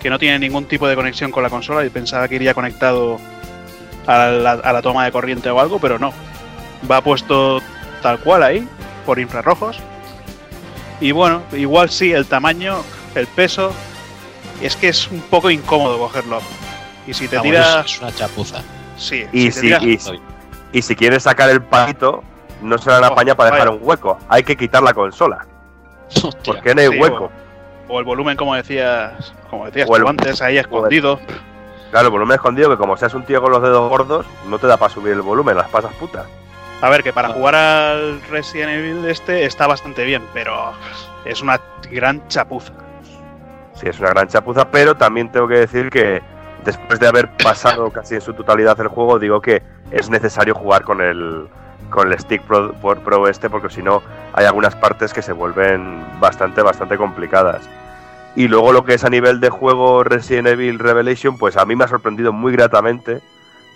Que 0.00 0.10
no 0.10 0.18
tiene 0.18 0.38
ningún 0.38 0.66
tipo 0.66 0.86
de 0.86 0.94
conexión 0.94 1.30
con 1.32 1.42
la 1.42 1.50
consola 1.50 1.84
y 1.84 1.90
pensaba 1.90 2.28
que 2.28 2.36
iría 2.36 2.54
conectado 2.54 3.18
a 4.06 4.26
la, 4.26 4.52
a 4.52 4.72
la 4.72 4.82
toma 4.82 5.04
de 5.04 5.12
corriente 5.12 5.50
o 5.50 5.58
algo, 5.60 5.78
pero 5.80 5.98
no. 5.98 6.12
Va 6.90 7.00
puesto 7.00 7.60
tal 8.02 8.20
cual 8.20 8.42
ahí, 8.42 8.68
por 9.04 9.18
infrarrojos. 9.18 9.78
Y 11.00 11.12
bueno, 11.12 11.42
igual 11.52 11.90
sí, 11.90 12.12
el 12.12 12.26
tamaño, 12.26 12.76
el 13.14 13.26
peso. 13.26 13.72
Es 14.62 14.76
que 14.76 14.88
es 14.88 15.10
un 15.10 15.20
poco 15.22 15.50
incómodo 15.50 15.98
cogerlo. 15.98 16.38
Y 17.06 17.14
si 17.14 17.28
te 17.28 17.38
tiras. 17.40 17.84
es, 17.86 17.92
es 17.96 18.00
una 18.02 18.14
chapuza. 18.14 18.62
Sí, 18.96 19.24
Y 19.32 19.50
si 19.50 19.74
si, 19.74 19.74
y, 19.74 19.98
y 20.72 20.82
si 20.82 20.96
quieres 20.96 21.24
sacar 21.24 21.50
el 21.50 21.62
palito, 21.62 22.22
no 22.62 22.78
se 22.78 22.90
la 22.90 23.00
Oh, 23.00 23.04
apaña 23.12 23.34
para 23.34 23.50
dejar 23.50 23.68
vaya. 23.68 23.78
un 23.80 23.86
hueco. 23.86 24.18
Hay 24.28 24.42
que 24.44 24.56
quitar 24.56 24.82
la 24.82 24.94
consola. 24.94 25.46
Porque 26.44 26.74
no 26.74 26.80
hay 26.80 26.88
Sí, 26.88 26.98
hueco. 26.98 27.30
O 27.88 27.98
el 27.98 28.04
volumen, 28.04 28.36
como 28.36 28.54
decías, 28.54 29.32
como 29.50 29.66
decías 29.66 29.88
O 29.88 29.96
el- 29.96 30.02
tú 30.02 30.08
antes, 30.08 30.42
ahí 30.42 30.58
escondido. 30.58 31.20
Claro, 31.90 32.06
el 32.08 32.12
volumen 32.12 32.34
escondido, 32.34 32.68
que 32.70 32.76
como 32.76 32.96
seas 32.96 33.14
un 33.14 33.24
tío 33.24 33.40
con 33.40 33.52
los 33.52 33.62
dedos 33.62 33.88
gordos, 33.88 34.26
no 34.48 34.58
te 34.58 34.66
da 34.66 34.76
para 34.76 34.92
subir 34.92 35.12
el 35.12 35.22
volumen, 35.22 35.56
las 35.56 35.68
pasas 35.68 35.92
putas. 35.94 36.26
A 36.82 36.90
ver, 36.90 37.02
que 37.02 37.12
para 37.12 37.28
jugar 37.30 37.54
al 37.54 38.20
Resident 38.30 38.70
Evil 38.70 39.04
este 39.06 39.44
está 39.46 39.66
bastante 39.66 40.04
bien, 40.04 40.22
pero 40.34 40.72
es 41.24 41.40
una 41.42 41.60
gran 41.90 42.26
chapuza. 42.28 42.72
Sí, 43.74 43.88
es 43.88 43.98
una 44.00 44.10
gran 44.10 44.28
chapuza, 44.28 44.68
pero 44.70 44.94
también 44.96 45.30
tengo 45.30 45.46
que 45.48 45.54
decir 45.58 45.88
que 45.90 46.20
después 46.64 46.98
de 46.98 47.06
haber 47.06 47.30
pasado 47.36 47.90
casi 47.92 48.16
en 48.16 48.20
su 48.20 48.34
totalidad 48.34 48.78
el 48.80 48.88
juego, 48.88 49.18
digo 49.18 49.40
que 49.40 49.62
es 49.90 50.10
necesario 50.10 50.54
jugar 50.54 50.82
con 50.82 51.00
el 51.00 51.48
con 51.90 52.12
el 52.12 52.18
stick 52.18 52.42
pro, 52.42 52.72
pro 52.74 53.28
este, 53.28 53.50
porque 53.50 53.70
si 53.70 53.82
no 53.82 54.02
hay 54.32 54.46
algunas 54.46 54.74
partes 54.74 55.12
que 55.12 55.22
se 55.22 55.32
vuelven 55.32 56.04
bastante, 56.20 56.62
bastante 56.62 56.96
complicadas. 56.96 57.68
Y 58.34 58.48
luego 58.48 58.72
lo 58.72 58.84
que 58.84 58.94
es 58.94 59.04
a 59.04 59.08
nivel 59.08 59.40
de 59.40 59.48
juego 59.48 60.04
Resident 60.04 60.48
Evil 60.48 60.78
Revelation, 60.78 61.38
pues 61.38 61.56
a 61.56 61.64
mí 61.64 61.74
me 61.74 61.84
ha 61.84 61.88
sorprendido 61.88 62.32
muy 62.32 62.52
gratamente. 62.52 63.20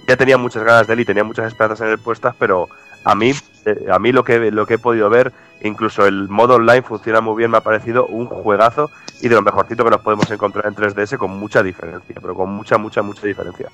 Ya 0.06 0.16
tenía 0.16 0.36
muchas 0.36 0.64
ganas 0.64 0.86
de 0.86 0.92
él 0.92 1.00
y 1.00 1.04
tenía 1.04 1.24
muchas 1.24 1.46
esperanzas 1.46 1.86
en 1.86 1.92
él 1.92 1.98
puestas, 1.98 2.34
pero 2.38 2.68
a 3.04 3.14
mí, 3.14 3.32
eh, 3.64 3.86
a 3.90 3.98
mí 3.98 4.12
lo 4.12 4.22
que 4.22 4.50
lo 4.50 4.66
que 4.66 4.74
he 4.74 4.78
podido 4.78 5.08
ver, 5.08 5.32
incluso 5.62 6.06
el 6.06 6.28
modo 6.28 6.56
online 6.56 6.82
funciona 6.82 7.22
muy 7.22 7.36
bien, 7.36 7.50
me 7.50 7.56
ha 7.56 7.62
parecido 7.62 8.06
un 8.06 8.26
juegazo 8.26 8.90
y 9.22 9.28
de 9.28 9.34
lo 9.34 9.42
mejorcito 9.42 9.84
que 9.84 9.90
nos 9.90 10.00
podemos 10.02 10.30
encontrar 10.30 10.66
en 10.66 10.74
3DS 10.74 11.16
con 11.16 11.30
mucha 11.30 11.62
diferencia, 11.62 12.16
pero 12.20 12.34
con 12.34 12.50
mucha, 12.50 12.76
mucha, 12.76 13.00
mucha 13.00 13.26
diferencia. 13.26 13.70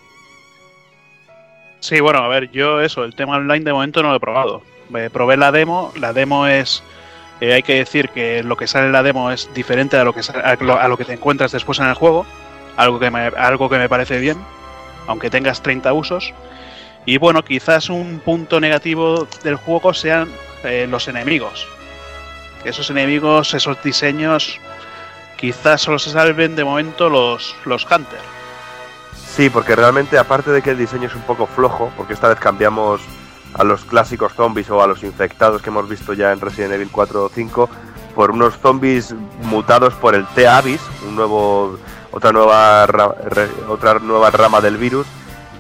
Sí, 1.81 2.01
bueno, 2.01 2.19
a 2.21 2.29
ver, 2.29 2.51
yo 2.51 2.81
eso, 2.81 3.05
el 3.05 3.15
tema 3.15 3.37
online 3.37 3.65
de 3.65 3.73
momento 3.73 4.03
no 4.03 4.11
lo 4.11 4.17
he 4.17 4.21
probado. 4.21 4.63
Eh, 4.95 5.11
probé 5.13 5.37
la 5.37 5.53
demo, 5.53 5.93
la 5.99 6.13
demo 6.13 6.47
es... 6.47 6.83
eh, 7.41 7.55
hay 7.55 7.63
que 7.63 7.75
decir 7.75 8.09
que 8.11 8.43
lo 8.43 8.57
que 8.57 8.67
sale 8.67 8.87
en 8.87 8.93
la 8.93 9.03
demo 9.03 9.31
es 9.31 9.53
diferente 9.55 9.97
a 9.97 10.05
lo 10.05 10.13
que 10.13 10.21
a 10.21 10.57
lo, 10.61 10.81
a 10.81 10.89
lo 10.89 10.97
que 10.97 11.05
te 11.05 11.13
encuentras 11.13 11.53
después 11.53 11.79
en 11.79 11.87
el 11.87 11.95
juego, 11.95 12.27
algo 12.77 12.99
que 12.99 13.11
me, 13.11 13.27
algo 13.27 13.69
que 13.69 13.79
me 13.79 13.89
parece 13.89 14.19
bien, 14.19 14.39
aunque 15.07 15.31
tengas 15.31 15.63
30 15.63 15.93
usos. 15.93 16.33
Y 17.05 17.19
bueno, 17.19 17.45
quizás 17.45 17.89
un 17.89 18.21
punto 18.25 18.59
negativo 18.61 19.29
del 19.45 19.57
juego 19.57 19.95
sean 19.95 20.29
eh, 20.65 20.87
los 20.91 21.07
enemigos. 21.07 21.69
Esos 22.65 22.91
enemigos, 22.91 23.55
esos 23.55 23.81
diseños, 23.83 24.59
quizás 25.37 25.83
solo 25.83 26.01
se 26.01 26.11
salven 26.11 26.57
de 26.57 26.65
momento 26.65 27.09
los, 27.09 27.55
los 27.65 27.85
Hunter. 27.85 28.19
Sí, 29.37 29.51
porque 29.51 29.77
realmente 29.77 30.17
aparte 30.17 30.51
de 30.51 30.63
que 30.63 30.71
el 30.71 30.79
diseño 30.79 31.09
es 31.09 31.15
un 31.15 31.21
poco 31.21 31.47
flojo, 31.47 31.93
porque 31.95 32.15
esta 32.15 32.31
vez 32.31 32.39
cambiamos 32.41 33.03
a 33.53 33.65
los 33.65 33.85
clásicos 33.85 34.33
zombies 34.33 34.71
o 34.71 34.83
a 34.83 34.87
los 34.87 35.03
infectados 35.03 35.61
que 35.61 35.69
hemos 35.69 35.87
visto 35.91 36.15
ya 36.15 36.33
en 36.33 36.41
Resident 36.41 36.73
Evil 36.73 36.89
4 36.91 37.25
o 37.25 37.29
5 37.29 37.69
por 38.15 38.31
unos 38.31 38.55
zombies 38.57 39.15
mutados 39.43 39.93
por 39.93 40.15
el 40.15 40.27
T-Avis, 40.29 40.81
un 41.07 41.17
nuevo 41.17 41.79
otra 42.13 42.33
nueva 42.33 42.87
otra 43.69 43.99
nueva 43.99 44.31
rama 44.31 44.63
del 44.63 44.79
virus 44.79 45.07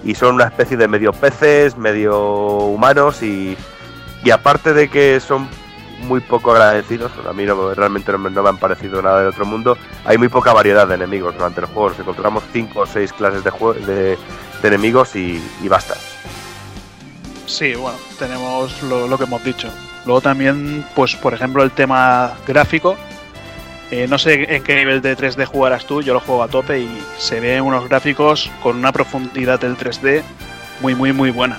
y 0.02 0.14
son 0.14 0.36
una 0.36 0.44
especie 0.44 0.78
de 0.78 0.88
medio 0.88 1.12
peces, 1.12 1.76
medio 1.76 2.18
humanos 2.18 3.22
y, 3.22 3.58
y 4.24 4.30
aparte 4.30 4.72
de 4.72 4.88
que 4.88 5.20
son 5.20 5.50
muy 6.00 6.20
poco 6.20 6.52
agradecidos, 6.52 7.12
a 7.28 7.32
mí 7.32 7.46
realmente 7.46 8.12
no 8.12 8.18
me, 8.18 8.48
han 8.48 8.58
parecido 8.58 9.02
nada 9.02 9.20
del 9.20 9.28
otro 9.28 9.46
mundo, 9.46 9.76
hay 10.04 10.18
muy 10.18 10.28
poca 10.28 10.52
variedad 10.52 10.86
de 10.86 10.94
enemigos 10.94 11.34
durante 11.34 11.60
el 11.60 11.66
juego, 11.66 11.90
nos 11.90 11.98
encontramos 11.98 12.44
5 12.52 12.80
o 12.80 12.86
6 12.86 13.12
clases 13.12 13.44
de, 13.44 13.50
de, 13.86 14.18
de 14.62 14.68
enemigos 14.68 15.16
y, 15.16 15.40
basta. 15.68 15.94
Sí, 17.46 17.74
bueno, 17.74 17.96
tenemos 18.18 18.82
lo, 18.82 19.06
lo 19.06 19.16
que 19.16 19.24
hemos 19.24 19.42
dicho. 19.44 19.68
Luego 20.04 20.20
también, 20.20 20.84
pues 20.94 21.16
por 21.16 21.34
ejemplo, 21.34 21.62
el 21.62 21.72
tema 21.72 22.34
gráfico. 22.46 22.96
Eh, 23.90 24.06
no 24.08 24.18
sé 24.18 24.52
en 24.52 24.64
qué 24.64 24.74
nivel 24.74 25.00
de 25.00 25.16
3D 25.16 25.44
jugarás 25.46 25.86
tú, 25.86 26.02
yo 26.02 26.12
lo 26.12 26.18
juego 26.18 26.42
a 26.42 26.48
tope 26.48 26.80
y 26.80 27.02
se 27.18 27.38
ven 27.38 27.62
unos 27.62 27.88
gráficos 27.88 28.50
con 28.60 28.76
una 28.76 28.90
profundidad 28.90 29.60
del 29.60 29.76
3D 29.76 30.22
muy, 30.80 30.96
muy, 30.96 31.12
muy 31.12 31.30
buena. 31.30 31.58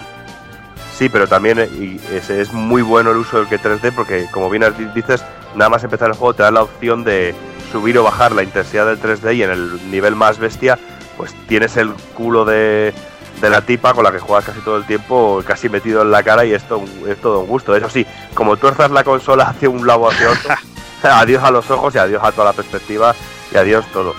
Sí, 0.97 1.09
pero 1.09 1.27
también 1.27 1.59
eh, 1.59 1.69
y 1.77 2.01
es, 2.11 2.29
es 2.31 2.51
muy 2.53 2.81
bueno 2.81 3.11
el 3.11 3.17
uso 3.17 3.37
del 3.37 3.47
que 3.47 3.59
3D 3.59 3.93
porque, 3.93 4.27
como 4.31 4.49
bien 4.49 4.63
dices, 4.95 5.23
nada 5.55 5.69
más 5.69 5.83
empezar 5.83 6.09
el 6.09 6.15
juego 6.15 6.33
te 6.33 6.41
da 6.41 6.49
la 6.49 6.63
opción 6.63 7.03
de 7.03 7.35
subir 7.71 7.97
o 7.99 8.03
bajar 8.03 8.31
la 8.31 8.41
intensidad 8.41 8.87
del 8.87 8.99
3D 8.99 9.35
y 9.35 9.43
en 9.43 9.51
el 9.51 9.91
nivel 9.91 10.15
más 10.15 10.39
bestia, 10.39 10.79
pues 11.15 11.35
tienes 11.47 11.77
el 11.77 11.93
culo 12.15 12.45
de, 12.45 12.95
de 13.41 13.49
la 13.49 13.61
tipa 13.61 13.93
con 13.93 14.03
la 14.03 14.11
que 14.11 14.17
juegas 14.17 14.45
casi 14.45 14.59
todo 14.61 14.77
el 14.77 14.85
tiempo 14.85 15.43
casi 15.45 15.69
metido 15.69 16.01
en 16.01 16.09
la 16.09 16.23
cara 16.23 16.45
y 16.45 16.53
esto 16.53 16.83
es 17.07 17.17
todo 17.21 17.41
un 17.41 17.47
gusto. 17.47 17.75
Eso 17.75 17.91
sí, 17.91 18.03
como 18.33 18.57
tuerzas 18.57 18.89
la 18.89 19.03
consola 19.03 19.43
hacia 19.49 19.69
un 19.69 19.85
lado 19.85 20.09
hacia 20.09 20.31
otro, 20.31 20.55
adiós 21.03 21.43
a 21.43 21.51
los 21.51 21.69
ojos 21.69 21.93
y 21.93 21.99
adiós 21.99 22.23
a 22.23 22.31
toda 22.31 22.45
la 22.45 22.53
perspectiva 22.53 23.13
y 23.53 23.57
adiós 23.57 23.85
todo. 23.93 24.15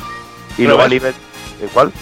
Y 0.56 0.64
luego 0.64 0.82
a 0.82 0.88
nivel... 0.88 1.14
¿en 1.60 1.68
¿Cuál? 1.68 1.92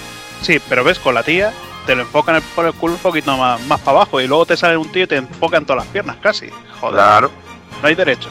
Sí, 0.43 0.61
pero 0.69 0.85
ves, 0.85 0.99
con 0.99 1.15
la 1.15 1.23
tía 1.23 1.53
te 1.87 1.94
lo 1.94 2.03
enfocan 2.03 2.42
por 2.55 2.66
el 2.66 2.72
culo 2.75 2.94
un 2.94 3.01
poquito 3.01 3.37
más, 3.37 3.64
más 3.66 3.81
para 3.81 3.99
abajo 3.99 4.20
y 4.20 4.27
luego 4.27 4.44
te 4.44 4.57
sale 4.57 4.77
un 4.77 4.90
tío 4.90 5.05
y 5.05 5.07
te 5.07 5.16
enfocan 5.16 5.64
todas 5.64 5.85
las 5.85 5.92
piernas 5.92 6.16
casi. 6.16 6.49
Joder, 6.81 6.94
Claro. 6.96 7.31
no 7.81 7.88
hay 7.88 7.94
derecho. 7.94 8.29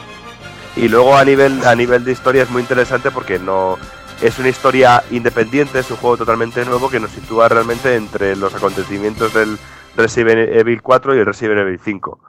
Y 0.76 0.88
luego 0.88 1.16
a 1.16 1.24
nivel, 1.24 1.64
a 1.66 1.74
nivel 1.74 2.04
de 2.04 2.12
historia 2.12 2.42
es 2.42 2.50
muy 2.50 2.60
interesante 2.62 3.10
porque 3.10 3.38
no 3.38 3.78
es 4.20 4.38
una 4.38 4.48
historia 4.50 5.02
independiente, 5.10 5.78
es 5.78 5.90
un 5.90 5.96
juego 5.96 6.18
totalmente 6.18 6.64
nuevo 6.64 6.90
que 6.90 7.00
nos 7.00 7.10
sitúa 7.10 7.48
realmente 7.48 7.96
entre 7.96 8.36
los 8.36 8.54
acontecimientos 8.54 9.32
del 9.32 9.58
Resident 9.96 10.54
Evil 10.54 10.82
4 10.82 11.14
y 11.16 11.18
el 11.20 11.26
Resident 11.26 11.60
Evil 11.60 11.80
5. 11.82 12.20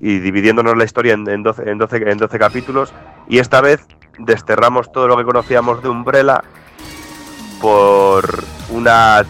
Y 0.00 0.18
dividiéndonos 0.20 0.76
la 0.76 0.84
historia 0.84 1.12
en, 1.12 1.28
en 1.28 1.42
12, 1.42 1.70
en, 1.70 1.78
12, 1.78 1.96
en 2.10 2.18
12 2.18 2.38
capítulos. 2.38 2.92
Y 3.28 3.38
esta 3.38 3.60
vez 3.60 3.86
desterramos 4.18 4.90
todo 4.90 5.06
lo 5.06 5.16
que 5.16 5.24
conocíamos 5.24 5.82
de 5.82 5.88
Umbrella 5.90 6.42
por 7.60 8.24
una 8.70 9.24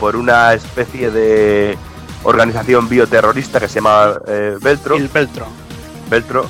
por 0.00 0.16
una 0.16 0.54
especie 0.54 1.10
de 1.10 1.78
organización 2.24 2.88
bioterrorista 2.88 3.60
que 3.60 3.68
se 3.68 3.76
llama 3.76 4.14
eh, 4.26 4.56
Veltro. 4.60 4.96
El 4.96 5.08
Veltro. 5.08 5.46
Veltro 6.10 6.46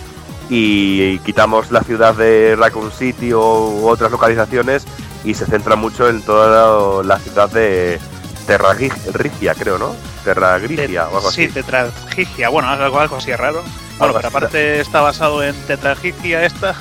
y 0.49 1.19
quitamos 1.21 1.71
la 1.71 1.83
ciudad 1.83 2.15
de 2.15 2.57
Raccoon 2.59 2.91
City 2.91 3.33
o 3.33 3.69
u 3.69 3.89
otras 3.89 4.11
localizaciones 4.11 4.85
y 5.25 5.35
se 5.35 5.47
centra 5.47 5.77
mucho 5.77 6.09
en 6.09 6.23
toda 6.23 7.03
la 7.05 7.19
ciudad 7.19 7.51
de 7.51 8.01
Terra 8.47 8.75
Grigia, 8.75 9.55
creo, 9.55 9.79
¿no? 9.79 9.95
Terra 10.25 10.59
Grigia 10.59 11.09
o 11.09 11.17
algo 11.19 11.31
Sí, 11.31 11.45
así. 11.45 11.53
tetragigia, 11.53 12.49
bueno, 12.49 12.69
algo, 12.69 12.99
algo 12.99 13.17
así 13.17 13.33
raro. 13.35 13.63
Bueno, 13.99 14.05
Algo 14.07 14.15
pero 14.17 14.29
así. 14.29 14.37
aparte 14.37 14.81
está 14.81 15.01
basado 15.03 15.43
en 15.45 15.55
tetragigia 15.67 16.45
esta. 16.45 16.75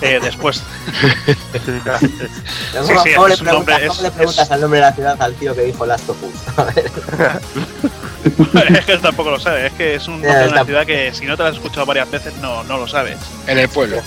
Eh, 0.00 0.18
después. 0.22 0.62
Sí, 2.86 2.92
sí, 3.02 3.14
¿Cómo, 3.14 3.28
le 3.28 3.34
es 3.34 3.40
un 3.40 3.46
preguntas, 3.46 3.80
nombre- 3.80 3.86
cómo 3.88 4.02
le 4.02 4.08
es- 4.08 4.60
nombre 4.60 4.78
de 4.80 4.86
la 4.86 4.92
ciudad 4.92 5.16
al 5.22 5.34
tío 5.34 5.54
que 5.54 5.62
dijo 5.62 5.86
Last 5.86 6.08
of 6.10 6.16
Us? 6.22 6.58
A 6.58 6.64
ver. 6.64 6.90
es 8.78 8.84
que 8.84 8.92
él 8.92 9.00
tampoco 9.00 9.30
lo 9.30 9.40
sabe, 9.40 9.66
es 9.68 9.72
que 9.72 9.94
es 9.94 10.06
un 10.08 10.14
nombre 10.22 10.34
de 10.34 10.48
una 10.48 10.64
ciudad 10.64 10.86
que 10.86 11.12
si 11.14 11.24
no 11.26 11.36
te 11.36 11.42
lo 11.42 11.48
has 11.48 11.54
escuchado 11.56 11.86
varias 11.86 12.10
veces 12.10 12.34
no, 12.36 12.62
no 12.64 12.76
lo 12.78 12.86
sabes. 12.88 13.16
En 13.46 13.58
el 13.58 13.68
pueblo. 13.68 14.00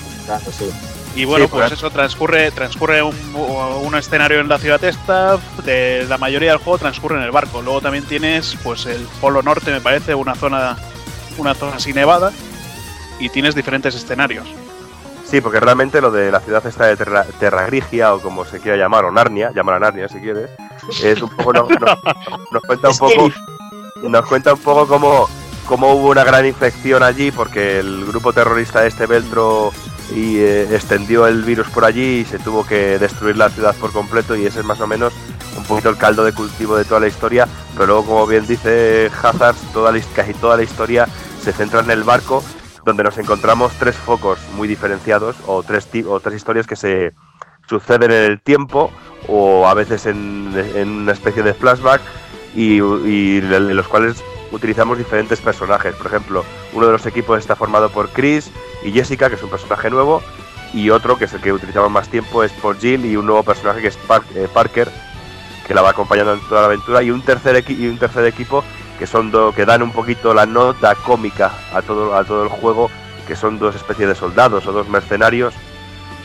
Sí. 0.58 0.70
Y 1.16 1.26
bueno, 1.26 1.46
Sí, 1.46 1.52
pues 1.52 1.64
pues. 1.70 1.80
eso 1.80 1.90
transcurre, 1.90 2.52
transcurre 2.52 3.02
un, 3.02 3.16
un 3.36 3.96
escenario 3.96 4.40
en 4.40 4.48
la 4.48 4.60
ciudad 4.60 4.82
esta, 4.84 5.38
de 5.64 6.06
la 6.08 6.18
mayoría 6.20 6.52
del 6.52 6.60
juego 6.60 6.78
transcurre 6.78 7.18
en 7.18 7.24
el 7.24 7.32
barco. 7.32 7.62
Luego 7.64 7.82
también 7.82 8.06
tienes 8.06 8.56
pues 8.64 8.86
el 8.86 9.02
polo 9.20 9.42
norte, 9.42 9.72
me 9.72 9.82
parece, 9.82 10.14
una 10.14 10.36
zona, 10.36 10.78
una 11.38 11.56
zona 11.56 11.78
así 11.78 11.94
nevada, 11.94 12.32
y 13.20 13.30
tienes 13.30 13.56
diferentes 13.56 13.96
escenarios. 13.96 14.48
Sí, 15.30 15.42
porque 15.42 15.60
realmente 15.60 16.02
lo 16.02 16.10
de 16.12 16.32
la 16.32 16.40
ciudad 16.40 16.66
esta 16.66 16.88
de 16.88 16.98
Terra, 16.98 17.24
Terra 17.40 17.66
Grigia 17.68 18.14
o 18.16 18.20
como 18.20 18.46
se 18.46 18.60
quiera 18.60 18.78
llamar, 18.78 19.06
o 19.06 19.12
Narnia, 19.12 19.52
llámala 19.54 19.80
Narnia 19.80 20.08
si 20.10 20.20
quieres, 20.20 20.50
es 21.04 21.22
un 21.22 21.30
poco 21.30 21.54
nos, 21.54 21.70
nos- 21.70 21.98
nos 22.52 22.64
cuenta 22.64 22.90
un 22.92 22.98
poco 22.98 23.30
nos 24.02 24.26
cuenta 24.26 24.54
un 24.54 24.60
poco 24.60 24.88
cómo, 24.88 25.28
cómo 25.68 25.94
hubo 25.94 26.10
una 26.10 26.24
gran 26.24 26.46
infección 26.48 27.04
allí 27.04 27.32
porque 27.32 27.80
el 27.80 28.06
grupo 28.06 28.34
terrorista 28.34 28.86
este 28.88 29.06
Veltro 29.06 29.72
y 30.16 30.38
eh, 30.40 30.64
extendió 30.74 31.28
el 31.28 31.44
virus 31.44 31.68
por 31.70 31.86
allí 31.86 32.22
y 32.22 32.26
se 32.26 32.40
tuvo 32.40 32.66
que 32.66 32.98
destruir 32.98 33.38
la 33.38 33.50
ciudad 33.50 33.76
por 33.76 33.92
completo 33.92 34.36
y 34.36 34.48
ese 34.48 34.60
es 34.62 34.66
más 34.66 34.80
o 34.82 34.88
menos 34.88 35.14
un 35.58 35.64
poquito 35.66 35.90
el 35.90 35.98
caldo 35.98 36.24
de 36.24 36.34
cultivo 36.34 36.76
de 36.78 36.86
toda 36.86 37.02
la 37.02 37.08
historia, 37.08 37.48
pero 37.76 37.86
luego 37.88 38.06
como 38.06 38.26
bien 38.26 38.48
dice 38.48 39.12
Hazard, 39.22 39.56
toda 39.74 39.92
la 39.92 40.00
casi 40.16 40.34
toda 40.34 40.58
la 40.58 40.64
historia 40.64 41.08
se 41.44 41.52
centra 41.52 41.82
en 41.82 41.92
el 41.92 42.04
barco 42.04 42.44
donde 42.86 43.04
nos 43.04 43.18
encontramos 43.18 43.74
tres 43.80 43.96
focos 43.96 44.40
muy 44.56 44.68
diferenciados 44.68 45.36
o 45.48 45.64
tres, 45.64 45.88
o 46.08 46.20
tres 46.20 46.36
historias 46.36 46.68
que 46.68 46.76
se 46.76 47.14
suceden 47.68 48.12
en 48.12 48.32
el 48.32 48.42
tiempo 48.42 48.92
o 49.28 49.68
a 49.68 49.74
veces 49.74 50.06
en, 50.06 50.54
una 50.86 51.12
especie 51.12 51.44
de 51.44 51.54
flashback 51.54 52.02
y, 52.56 52.80
en 52.80 53.76
los 53.76 53.88
cuales 53.88 54.24
utilizamos 54.52 54.98
diferentes 54.98 55.40
personajes. 55.40 55.94
Por 55.96 56.08
ejemplo, 56.08 56.44
uno 56.74 56.88
de 56.88 56.92
los 56.94 57.06
equipos 57.06 57.38
está 57.38 57.56
formado 57.56 57.90
por 57.90 58.10
Chris 58.10 58.52
y 58.84 58.92
Jessica, 58.92 59.30
que 59.30 59.36
es 59.36 59.44
un 59.44 59.50
personaje 59.50 59.90
nuevo, 59.90 60.24
y 60.74 60.90
otro, 60.90 61.18
que 61.18 61.26
es 61.26 61.34
el 61.34 61.42
que 61.42 61.54
utilizamos 61.54 61.92
más 61.92 62.10
tiempo, 62.10 62.44
es 62.44 62.52
por 62.54 62.80
Jill 62.80 63.06
y 63.06 63.16
un 63.16 63.26
nuevo 63.26 63.44
personaje 63.44 63.82
que 63.82 63.88
es 63.88 63.98
eh, 64.36 64.48
Parker, 64.52 64.90
que 65.68 65.74
la 65.74 65.82
va 65.82 65.92
acompañando 65.92 66.34
en 66.34 66.40
toda 66.42 66.62
la 66.62 66.68
aventura, 66.68 67.04
y 67.04 67.12
un 67.12 67.22
tercer, 67.22 67.64
y 67.70 67.88
un 67.88 67.98
tercer 67.98 68.26
equipo 68.26 68.64
que 69.00 69.08
son 69.08 69.32
do- 69.32 69.52
que 69.54 69.66
dan 69.66 69.82
un 69.82 69.92
poquito 69.92 70.34
la 70.34 70.46
nota 70.46 70.94
cómica 70.94 71.52
a 71.74 71.82
todo, 71.82 72.14
a 72.16 72.24
todo 72.24 72.44
el 72.44 72.50
juego, 72.50 72.92
que 73.28 73.36
son 73.36 73.58
dos 73.58 73.76
especies 73.76 74.10
de 74.10 74.16
soldados 74.16 74.68
o 74.68 74.72
dos 74.72 74.88
mercenarios 74.90 75.54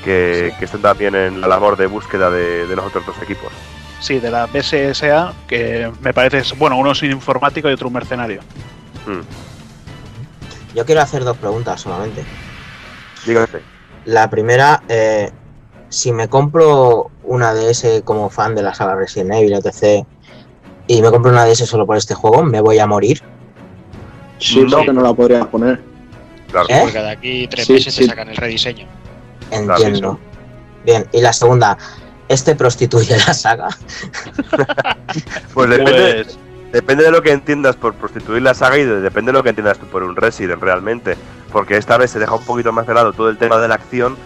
que, 0.04 0.52
que 0.58 0.64
están 0.66 0.82
también 0.82 1.14
en 1.14 1.40
la 1.40 1.46
labor 1.48 1.76
de 1.76 1.86
búsqueda 1.86 2.30
de, 2.30 2.66
de 2.66 2.76
los 2.76 2.84
otros 2.84 3.06
dos 3.06 3.16
equipos. 3.22 3.50
Sí, 4.00 4.18
de 4.18 4.30
la 4.30 4.46
BSSA, 4.46 5.32
que 5.46 5.90
me 6.02 6.12
parece, 6.12 6.42
bueno, 6.56 6.76
uno 6.76 6.90
es 6.92 7.00
un 7.02 7.10
informático 7.12 7.70
y 7.70 7.72
otro 7.72 7.86
un 7.88 7.94
mercenario. 7.94 8.40
Mm. 9.06 9.20
Yo 10.76 10.84
quiero 10.84 11.00
hacer 11.00 11.24
dos 11.24 11.36
preguntas 11.38 11.80
solamente. 11.80 12.24
Dígase. 13.24 13.62
La 14.04 14.28
primera, 14.28 14.82
eh, 14.88 15.30
si 15.88 16.12
me 16.12 16.28
compro 16.28 17.10
una 17.22 17.54
DS 17.54 18.02
como 18.04 18.28
fan 18.28 18.54
de 18.54 18.62
la 18.62 18.74
saga 18.74 18.96
Resident 18.96 19.32
Evil, 19.34 19.54
etc., 19.54 20.04
y 20.86 21.00
me 21.02 21.10
compro 21.10 21.30
una 21.30 21.44
DS 21.44 21.66
solo 21.66 21.86
por 21.86 21.96
este 21.96 22.14
juego, 22.14 22.42
¿me 22.44 22.60
voy 22.60 22.78
a 22.78 22.86
morir? 22.86 23.22
Sí, 24.38 24.64
porque 24.70 24.92
no 24.92 25.02
la 25.02 25.14
podrías 25.14 25.46
poner. 25.46 25.80
Claro. 26.50 26.66
¿Eh? 26.68 26.80
Porque 26.82 26.98
de 26.98 27.10
aquí 27.10 27.48
tres 27.48 27.66
Sí, 27.66 27.72
meses 27.74 27.94
sí. 27.94 28.00
te 28.02 28.08
sacan 28.08 28.28
el 28.28 28.36
rediseño. 28.36 28.86
Entiendo. 29.50 30.18
Bien, 30.84 31.06
y 31.12 31.20
la 31.20 31.32
segunda, 31.32 31.78
¿este 32.28 32.54
prostituye 32.54 33.16
la 33.26 33.34
saga? 33.34 33.68
Pues 35.54 35.70
depende, 35.70 36.24
Pues, 36.24 36.38
depende 36.72 37.04
de 37.04 37.10
lo 37.10 37.22
que 37.22 37.32
entiendas 37.32 37.76
por 37.76 37.94
prostituir 37.94 38.42
la 38.42 38.54
saga 38.54 38.78
y 38.78 38.84
de- 38.84 39.00
depende 39.00 39.30
de 39.32 39.38
lo 39.38 39.42
que 39.42 39.50
entiendas 39.50 39.78
tú 39.78 39.86
por 39.86 40.02
un 40.02 40.16
Resident 40.16 40.60
realmente. 40.60 41.16
Porque 41.52 41.76
esta 41.76 41.96
vez 41.98 42.10
se 42.10 42.18
deja 42.18 42.34
un 42.34 42.44
poquito 42.44 42.72
más 42.72 42.86
de 42.86 42.94
lado 42.94 43.12
todo 43.12 43.28
el 43.30 43.38
tema 43.38 43.58
de 43.58 43.68
la 43.68 43.76
acción 43.76 44.16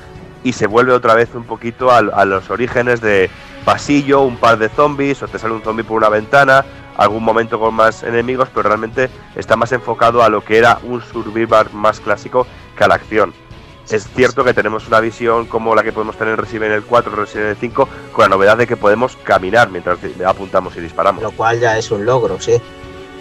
y 0.45 0.53
se 0.53 0.67
vuelve 0.67 0.93
otra 0.93 1.15
vez 1.15 1.35
un 1.35 1.45
poquito 1.45 1.91
a, 1.91 1.99
a 1.99 2.25
los 2.25 2.51
orígenes 2.51 3.01
de 3.01 3.31
pasillo, 3.65 4.23
un 4.23 4.37
par 4.37 4.59
de 4.59 4.69
zombies 4.69 5.23
o 5.23 5.29
te 5.29 5.39
sale 5.39 5.55
un 5.55 5.63
zombie 5.63 5.85
por 5.85 5.99
una 5.99 6.09
ventana, 6.09 6.65
algún 6.97 7.23
momento 7.23 7.59
con 7.61 7.75
más 7.75 8.03
enemigos, 8.03 8.49
pero 8.55 8.69
realmente 8.69 9.11
está 9.37 9.57
más 9.57 9.73
enfocado 9.73 10.23
a 10.23 10.29
lo 10.29 10.43
que 10.45 10.59
era 10.59 10.79
un 10.85 11.03
survivor 11.03 11.73
más 11.75 12.01
clásico 12.01 12.47
que 12.77 12.85
a 12.85 12.89
la 12.89 12.95
acción. 12.95 13.35
Es 13.91 14.07
cierto 14.15 14.45
que 14.45 14.53
tenemos 14.53 14.87
una 14.87 15.01
visión 15.01 15.47
como 15.47 15.75
la 15.75 15.83
que 15.83 15.93
podemos 15.93 16.17
tener 16.17 16.35
en 16.35 16.39
Resident 16.39 16.73
Evil 16.73 16.85
4 16.87 17.15
Resident 17.17 17.47
Evil 17.47 17.57
5, 17.59 17.89
con 18.13 18.23
la 18.23 18.29
novedad 18.29 18.57
de 18.59 18.67
que 18.67 18.77
podemos 18.77 19.17
caminar 19.25 19.71
mientras 19.71 19.99
apuntamos 20.27 20.77
y 20.77 20.81
disparamos. 20.81 21.23
Lo 21.23 21.31
cual 21.31 21.59
ya 21.59 21.79
es 21.79 21.91
un 21.91 22.05
logro, 22.05 22.39
sí. 22.39 22.61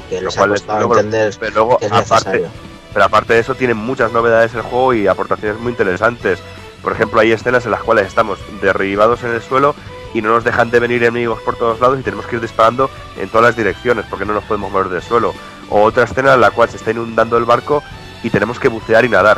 Que 0.10 0.22
Lo 0.22 0.28
les 0.28 0.38
ha 0.38 0.42
cual 0.42 0.54
es 0.56 0.66
logro, 0.68 1.00
entender 1.00 1.34
pero 1.40 1.54
luego, 1.54 1.78
que 1.78 1.86
es 1.86 1.92
aparte, 1.92 2.32
necesario. 2.32 2.48
pero 2.94 3.06
aparte 3.06 3.34
de 3.34 3.40
eso, 3.40 3.56
tiene 3.56 3.74
muchas 3.76 4.12
novedades 4.12 4.54
el 4.56 4.62
juego 4.62 4.94
y 4.94 5.08
aportaciones 5.08 5.60
muy 5.62 5.72
interesantes. 5.72 6.40
Por 6.88 6.94
ejemplo, 6.96 7.20
hay 7.20 7.34
escenas 7.34 7.66
en 7.66 7.72
las 7.72 7.84
cuales 7.84 8.08
estamos 8.08 8.40
derribados 8.62 9.22
en 9.24 9.32
el 9.32 9.42
suelo 9.42 9.76
y 10.14 10.22
no 10.22 10.30
nos 10.30 10.46
dejan 10.46 10.72
de 10.72 10.80
venir 10.80 11.04
enemigos 11.04 11.42
por 11.42 11.58
todos 11.58 11.82
lados 11.82 12.00
y 12.00 12.02
tenemos 12.02 12.26
que 12.28 12.38
ir 12.38 12.42
disparando 12.42 12.90
en 13.18 13.28
todas 13.28 13.44
las 13.48 13.58
direcciones 13.58 14.06
porque 14.10 14.24
no 14.24 14.32
nos 14.34 14.46
podemos 14.46 14.72
mover 14.72 14.88
del 14.88 15.02
suelo. 15.02 15.34
O 15.70 15.82
otra 15.82 16.06
escena 16.06 16.36
en 16.36 16.40
la 16.40 16.52
cual 16.52 16.70
se 16.70 16.78
está 16.78 16.92
inundando 16.92 17.38
el 17.38 17.44
barco 17.44 17.84
y 18.24 18.30
tenemos 18.30 18.58
que 18.58 18.70
bucear 18.70 19.04
y 19.04 19.10
nadar. 19.10 19.38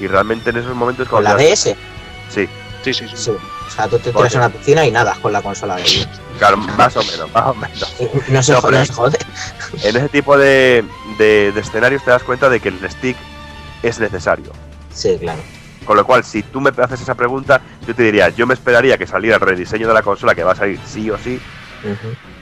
Y 0.00 0.06
realmente 0.06 0.48
en 0.48 0.56
esos 0.56 0.74
momentos... 0.74 1.06
¿Con 1.08 1.22
la 1.24 1.34
DS? 1.34 1.74
Sí, 2.30 2.48
sí, 2.82 2.94
sí, 2.94 2.94
sí. 2.94 3.08
Sí. 3.16 3.30
O 3.32 3.70
sea, 3.70 3.86
tú 3.86 3.98
te 3.98 4.10
tiras 4.10 4.34
a 4.34 4.38
una 4.38 4.48
piscina 4.48 4.86
y 4.86 4.90
nadas 4.90 5.18
con 5.18 5.30
la 5.30 5.42
consola 5.42 5.76
de 5.76 5.82
ellos. 5.82 6.08
claro, 6.38 6.56
más 6.56 6.96
o 6.96 7.02
menos, 7.04 7.30
más 7.34 7.46
o 7.48 7.54
menos. 7.54 7.94
No 8.28 8.42
se, 8.42 8.52
No, 8.52 8.62
jode, 8.62 8.70
pero- 8.70 8.78
no 8.78 8.86
se 8.86 8.92
jode. 8.94 9.18
En 9.82 9.94
ese 9.98 10.08
tipo 10.08 10.38
de, 10.38 10.82
de- 11.18 11.52
de 11.52 11.60
escenarios 11.60 12.02
te 12.02 12.10
das 12.12 12.22
cuenta 12.22 12.48
de 12.48 12.60
que 12.60 12.70
el 12.70 12.80
stick 12.90 13.18
es 13.82 14.00
necesario. 14.00 14.52
Sí, 14.94 15.18
claro. 15.20 15.42
Con 15.84 15.96
lo 15.96 16.04
cual, 16.06 16.22
si 16.24 16.42
tú 16.42 16.60
me 16.60 16.70
haces 16.70 17.00
esa 17.00 17.14
pregunta, 17.14 17.60
yo 17.86 17.94
te 17.94 18.02
diría, 18.04 18.28
yo 18.28 18.46
me 18.46 18.54
esperaría 18.54 18.96
que 18.98 19.06
saliera 19.06 19.36
el 19.36 19.40
rediseño 19.42 19.88
de 19.88 19.94
la 19.94 20.02
consola, 20.02 20.34
que 20.34 20.44
va 20.44 20.52
a 20.52 20.54
salir 20.54 20.78
sí 20.84 21.10
o 21.10 21.18
sí, 21.18 21.40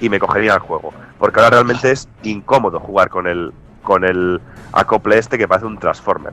y 0.01 0.09
me 0.09 0.19
cogería 0.21 0.55
el 0.55 0.61
juego. 0.61 0.93
Porque 1.19 1.41
ahora 1.41 1.51
realmente 1.51 1.91
es 1.91 2.09
incómodo 2.23 2.79
jugar 2.81 3.09
con 3.09 3.27
el, 3.27 3.53
con 3.83 4.05
el 4.05 4.41
acople 4.73 5.19
este 5.19 5.39
que 5.39 5.49
parece 5.49 5.67
un 5.67 5.79
Transformer. 5.79 6.33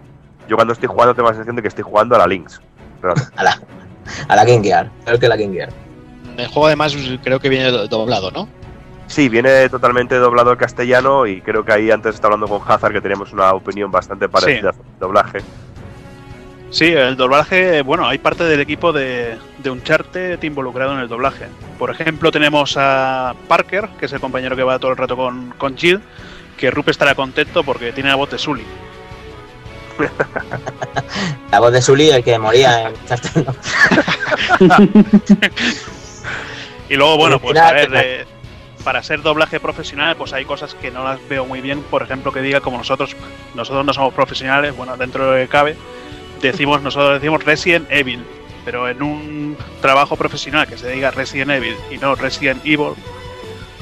Yo 0.50 0.56
cuando 0.56 0.74
estoy 0.74 0.88
jugando 0.88 1.16
tengo 1.16 1.28
la 1.30 1.34
sensación 1.36 1.56
de 1.56 1.62
que 1.62 1.68
estoy 1.70 1.84
jugando 1.84 2.16
a 2.16 2.20
la 2.20 2.28
Lynx. 2.28 2.60
A 3.38 3.44
la, 3.44 3.58
a 4.28 4.36
la 4.36 4.46
Game 4.46 4.64
Gear. 4.64 4.90
Peor 5.06 5.20
que 5.20 5.28
la 5.28 5.36
Game 5.38 5.54
Gear. 5.54 5.70
El 6.38 6.48
juego 6.48 6.68
además 6.68 6.96
creo 7.24 7.40
que 7.40 7.50
viene 7.50 7.72
do- 7.72 7.88
doblado, 7.88 8.32
¿no? 8.32 8.48
Sí, 9.08 9.30
viene 9.30 9.70
totalmente 9.70 10.16
doblado 10.16 10.52
al 10.52 10.58
castellano 10.58 11.26
y 11.26 11.42
creo 11.42 11.64
que 11.64 11.72
ahí 11.72 11.90
antes 11.92 12.16
estaba 12.16 12.34
hablando 12.36 12.60
con 12.60 12.70
Hazard 12.70 12.92
que 12.94 13.02
teníamos 13.02 13.32
una 13.32 13.54
opinión 13.54 13.90
bastante 13.90 14.28
parecida 14.28 14.74
sobre 14.74 14.90
el 14.90 15.00
doblaje. 15.00 15.40
Sí, 16.70 16.86
el 16.86 17.16
doblaje, 17.16 17.82
bueno, 17.82 18.08
hay 18.08 18.18
parte 18.18 18.44
del 18.44 18.60
equipo 18.60 18.92
de, 18.92 19.38
de 19.60 19.70
Uncharted 19.70 20.42
involucrado 20.44 20.94
en 20.94 21.00
el 21.00 21.08
doblaje. 21.08 21.48
Por 21.80 21.92
ejemplo, 21.92 22.32
tenemos 22.32 22.76
a 22.78 23.36
Parker, 23.48 23.88
que 24.00 24.08
es 24.08 24.14
el 24.14 24.20
compañero 24.20 24.56
que 24.56 24.64
va 24.64 24.78
todo 24.78 24.92
el 24.92 24.98
rato 24.98 25.16
con, 25.16 25.54
con 25.58 25.78
Jill, 25.78 26.02
que 26.58 26.70
Rupe 26.70 26.92
estará 26.92 27.16
contento 27.16 27.64
porque 27.64 27.94
tiene 27.94 28.10
la 28.10 28.16
voz 28.16 28.30
de 28.32 28.38
Sully. 28.38 28.66
La 31.52 31.60
voz 31.60 31.72
de 31.72 31.82
Sully, 31.82 32.10
el 32.10 32.24
que 32.24 32.38
moría 32.38 32.90
en. 32.90 32.94
Y 36.90 36.96
luego, 36.96 37.18
bueno, 37.18 37.40
pues 37.40 37.54
Mira, 37.54 37.68
a 37.68 37.74
ver, 37.74 37.92
eh, 37.96 38.26
para 38.84 39.04
ser 39.04 39.22
doblaje 39.22 39.60
profesional, 39.60 40.16
pues 40.16 40.32
hay 40.34 40.46
cosas 40.46 40.74
que 40.76 40.90
no 40.90 41.04
las 41.04 41.20
veo 41.28 41.46
muy 41.46 41.60
bien. 41.60 41.82
Por 41.82 42.02
ejemplo, 42.02 42.32
que 42.32 42.42
diga 42.42 42.62
como 42.62 42.78
nosotros, 42.78 43.16
nosotros 43.56 43.86
no 43.86 43.94
somos 43.94 44.14
profesionales, 44.14 44.76
bueno, 44.76 44.96
dentro 44.96 45.26
de 45.26 45.32
lo 45.32 45.46
que 45.46 45.52
cabe, 45.52 45.76
decimos, 46.42 46.82
nosotros 46.82 47.14
decimos 47.22 47.44
Resident 47.44 47.88
Evil, 47.90 48.24
pero 48.66 48.88
en 48.90 49.02
un 49.02 49.58
trabajo 49.82 50.16
profesional 50.16 50.68
que 50.68 50.78
se 50.78 50.90
diga 50.90 51.12
Resident 51.12 51.52
Evil 51.52 51.76
y 51.92 51.98
no 51.98 52.16
Resident 52.16 52.62
Evil, 52.66 52.94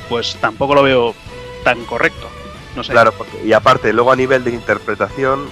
pues 0.10 0.38
tampoco 0.40 0.76
lo 0.76 0.84
veo 0.84 1.16
tan 1.64 1.84
correcto. 1.86 2.30
No 2.76 2.84
sé. 2.84 2.92
Claro, 2.92 3.12
porque- 3.14 3.42
y 3.46 3.54
aparte, 3.54 3.94
luego 3.94 4.12
a 4.12 4.16
nivel 4.16 4.44
de 4.44 4.52
interpretación, 4.52 5.50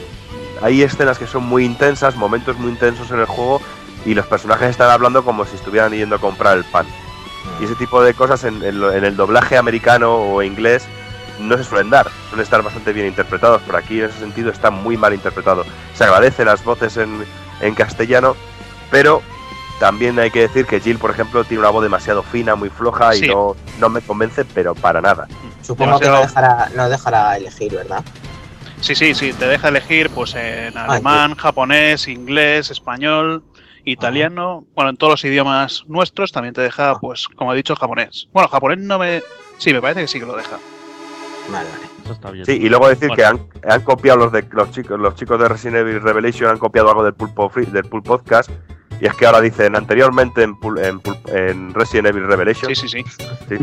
hay 0.62 0.84
escenas 0.84 1.18
que 1.18 1.26
son 1.28 1.44
muy 1.44 1.66
intensas, 1.66 2.16
momentos 2.16 2.58
muy 2.58 2.70
intensos 2.72 3.10
en 3.12 3.20
el 3.20 3.26
juego, 3.26 3.62
y 4.06 4.14
los 4.14 4.26
personajes 4.28 4.70
están 4.70 4.90
hablando 4.92 5.24
como 5.24 5.46
si 5.46 5.56
estuvieran 5.56 5.94
yendo 5.94 6.16
a 6.18 6.20
comprar 6.20 6.58
el 6.58 6.64
pan. 6.66 6.86
Y 7.62 7.66
ese 7.66 7.76
tipo 7.76 8.02
de 8.04 8.14
cosas 8.14 8.44
en, 8.44 8.62
en 8.64 8.80
lo- 8.80 8.92
en 8.94 9.04
el 9.06 9.16
doblaje 9.16 9.58
americano 9.58 10.14
o 10.16 10.42
inglés 10.44 10.86
no 11.40 11.58
se 11.58 11.64
suelen 11.64 11.90
dar, 11.90 12.08
suelen 12.30 12.44
estar 12.44 12.62
bastante 12.62 12.94
bien 12.94 13.08
interpretados, 13.08 13.62
pero 13.66 13.78
aquí 13.78 14.00
en 14.00 14.06
ese 14.10 14.20
sentido 14.20 14.52
está 14.52 14.70
muy 14.72 14.98
mal 14.98 15.14
interpretado. 15.14 15.66
Se 15.94 16.04
agradecen 16.04 16.46
las 16.46 16.64
voces 16.64 16.98
en, 16.98 17.26
en 17.62 17.76
castellano, 17.76 18.36
pero 18.92 19.22
también 19.80 20.18
hay 20.20 20.32
que 20.32 20.42
decir 20.42 20.66
que 20.66 20.80
Jill, 20.80 20.98
por 20.98 21.12
ejemplo, 21.12 21.44
tiene 21.44 21.60
una 21.62 21.70
voz 21.70 21.84
demasiado 21.84 22.24
fina, 22.24 22.56
muy 22.56 22.70
floja 22.70 23.14
Sí. 23.14 23.26
y 23.26 23.28
no, 23.30 23.56
no 23.80 23.90
me 23.90 24.02
convence, 24.02 24.46
pero 24.46 24.76
para 24.76 25.02
nada. 25.02 25.28
Supongo 25.62 26.00
que 26.00 26.08
no 26.08 26.22
dejará, 26.22 26.70
no 26.76 26.90
dejará 26.90 27.38
elegir, 27.38 27.74
¿verdad? 27.74 28.04
Sí, 28.80 28.96
sí, 28.96 29.16
sí, 29.16 29.32
te 29.34 29.48
deja 29.48 29.70
elegir 29.70 30.10
pues 30.10 30.36
en 30.36 30.78
alemán, 30.78 31.36
japonés, 31.36 32.08
inglés, 32.08 32.70
español, 32.70 33.44
italiano, 33.86 34.66
bueno, 34.76 34.90
en 34.92 34.98
todos 34.98 35.14
los 35.14 35.26
idiomas 35.26 35.84
nuestros 35.88 36.32
también 36.32 36.54
te 36.54 36.62
deja, 36.62 36.96
pues, 37.00 37.28
como 37.28 37.54
he 37.54 37.56
dicho, 37.56 37.76
japonés. 37.76 38.28
Bueno, 38.34 38.50
japonés 38.50 38.80
no 38.80 39.00
me... 39.00 39.22
Sí, 39.58 39.74
me 39.74 39.82
parece 39.82 40.02
que 40.02 40.08
sí 40.08 40.20
que 40.20 40.26
lo 40.26 40.36
deja. 40.36 40.58
Vale, 41.50 41.70
vale. 41.70 41.84
Eso 42.04 42.14
está 42.14 42.32
bien. 42.32 42.46
Sí, 42.46 42.54
y 42.54 42.70
luego 42.70 42.88
decir 42.90 43.08
Bueno. 43.10 43.16
que 43.16 43.26
han, 43.26 43.72
han 43.72 43.82
copiado 43.82 44.20
los 44.20 44.32
de 44.32 44.46
los 44.52 44.72
chicos, 44.72 45.00
los 45.00 45.16
chicos 45.16 45.40
de 45.40 45.48
Resident 45.48 45.78
Evil 45.78 46.02
Revelation 46.02 46.50
han 46.50 46.58
copiado 46.58 46.90
algo 46.90 47.04
del 47.04 47.14
Pulpo 47.14 47.50
Free- 47.50 47.66
del 47.72 47.86
Pulp 47.86 48.06
Podcast. 48.06 48.50
Y 49.02 49.06
es 49.08 49.14
que 49.16 49.26
ahora 49.26 49.42
dicen 49.42 49.76
anteriormente 49.76 50.44
en, 50.44 50.56
Pul- 50.56 50.80
en, 50.84 51.02
Pul- 51.02 51.20
en 51.34 51.74
Resident 51.74 52.08
Evil 52.08 52.28
Revelation. 52.28 52.74
Sí, 52.74 52.88
sí, 52.88 53.04
sí. 53.04 53.04
Sí. 53.50 53.58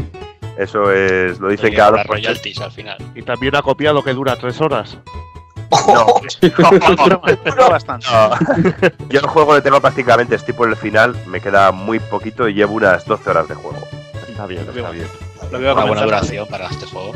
Eso 0.59 0.91
es, 0.93 1.39
lo 1.41 1.49
dicen 1.49 1.75
cada 1.75 1.93
tres. 2.03 2.07
royalties 2.07 2.61
al 2.61 2.73
final. 2.73 2.99
Y 3.15 3.23
también 3.23 3.55
ha 3.57 3.63
copiado 3.63 4.03
que 4.03 4.13
dura 4.13 4.37
tres 4.37 4.61
horas. 4.61 4.99
No, 5.87 6.07
bastante. 7.71 8.07
Yo 9.09 9.21
el 9.21 9.27
juego 9.27 9.55
le 9.55 9.63
tengo 9.63 9.81
prácticamente, 9.81 10.35
estoy 10.35 10.53
por 10.53 10.69
el 10.69 10.77
final, 10.77 11.17
me 11.27 11.41
queda 11.41 11.71
muy 11.73 11.99
poquito 12.01 12.49
y 12.49 12.55
llevo 12.55 12.75
unas 12.75 13.05
12 13.07 13.31
horas 13.31 13.49
de 13.49 13.55
juego. 13.55 13.79
Está 14.29 14.47
bien, 14.47 14.63
está 14.69 14.91
bien. 14.91 15.07
Lo 15.51 15.59
voy 15.59 15.67
a 15.69 15.73
Una 15.75 15.85
buena 15.85 16.03
duración 16.03 16.47
para 16.49 16.67
este 16.67 16.87
juego. 16.87 17.13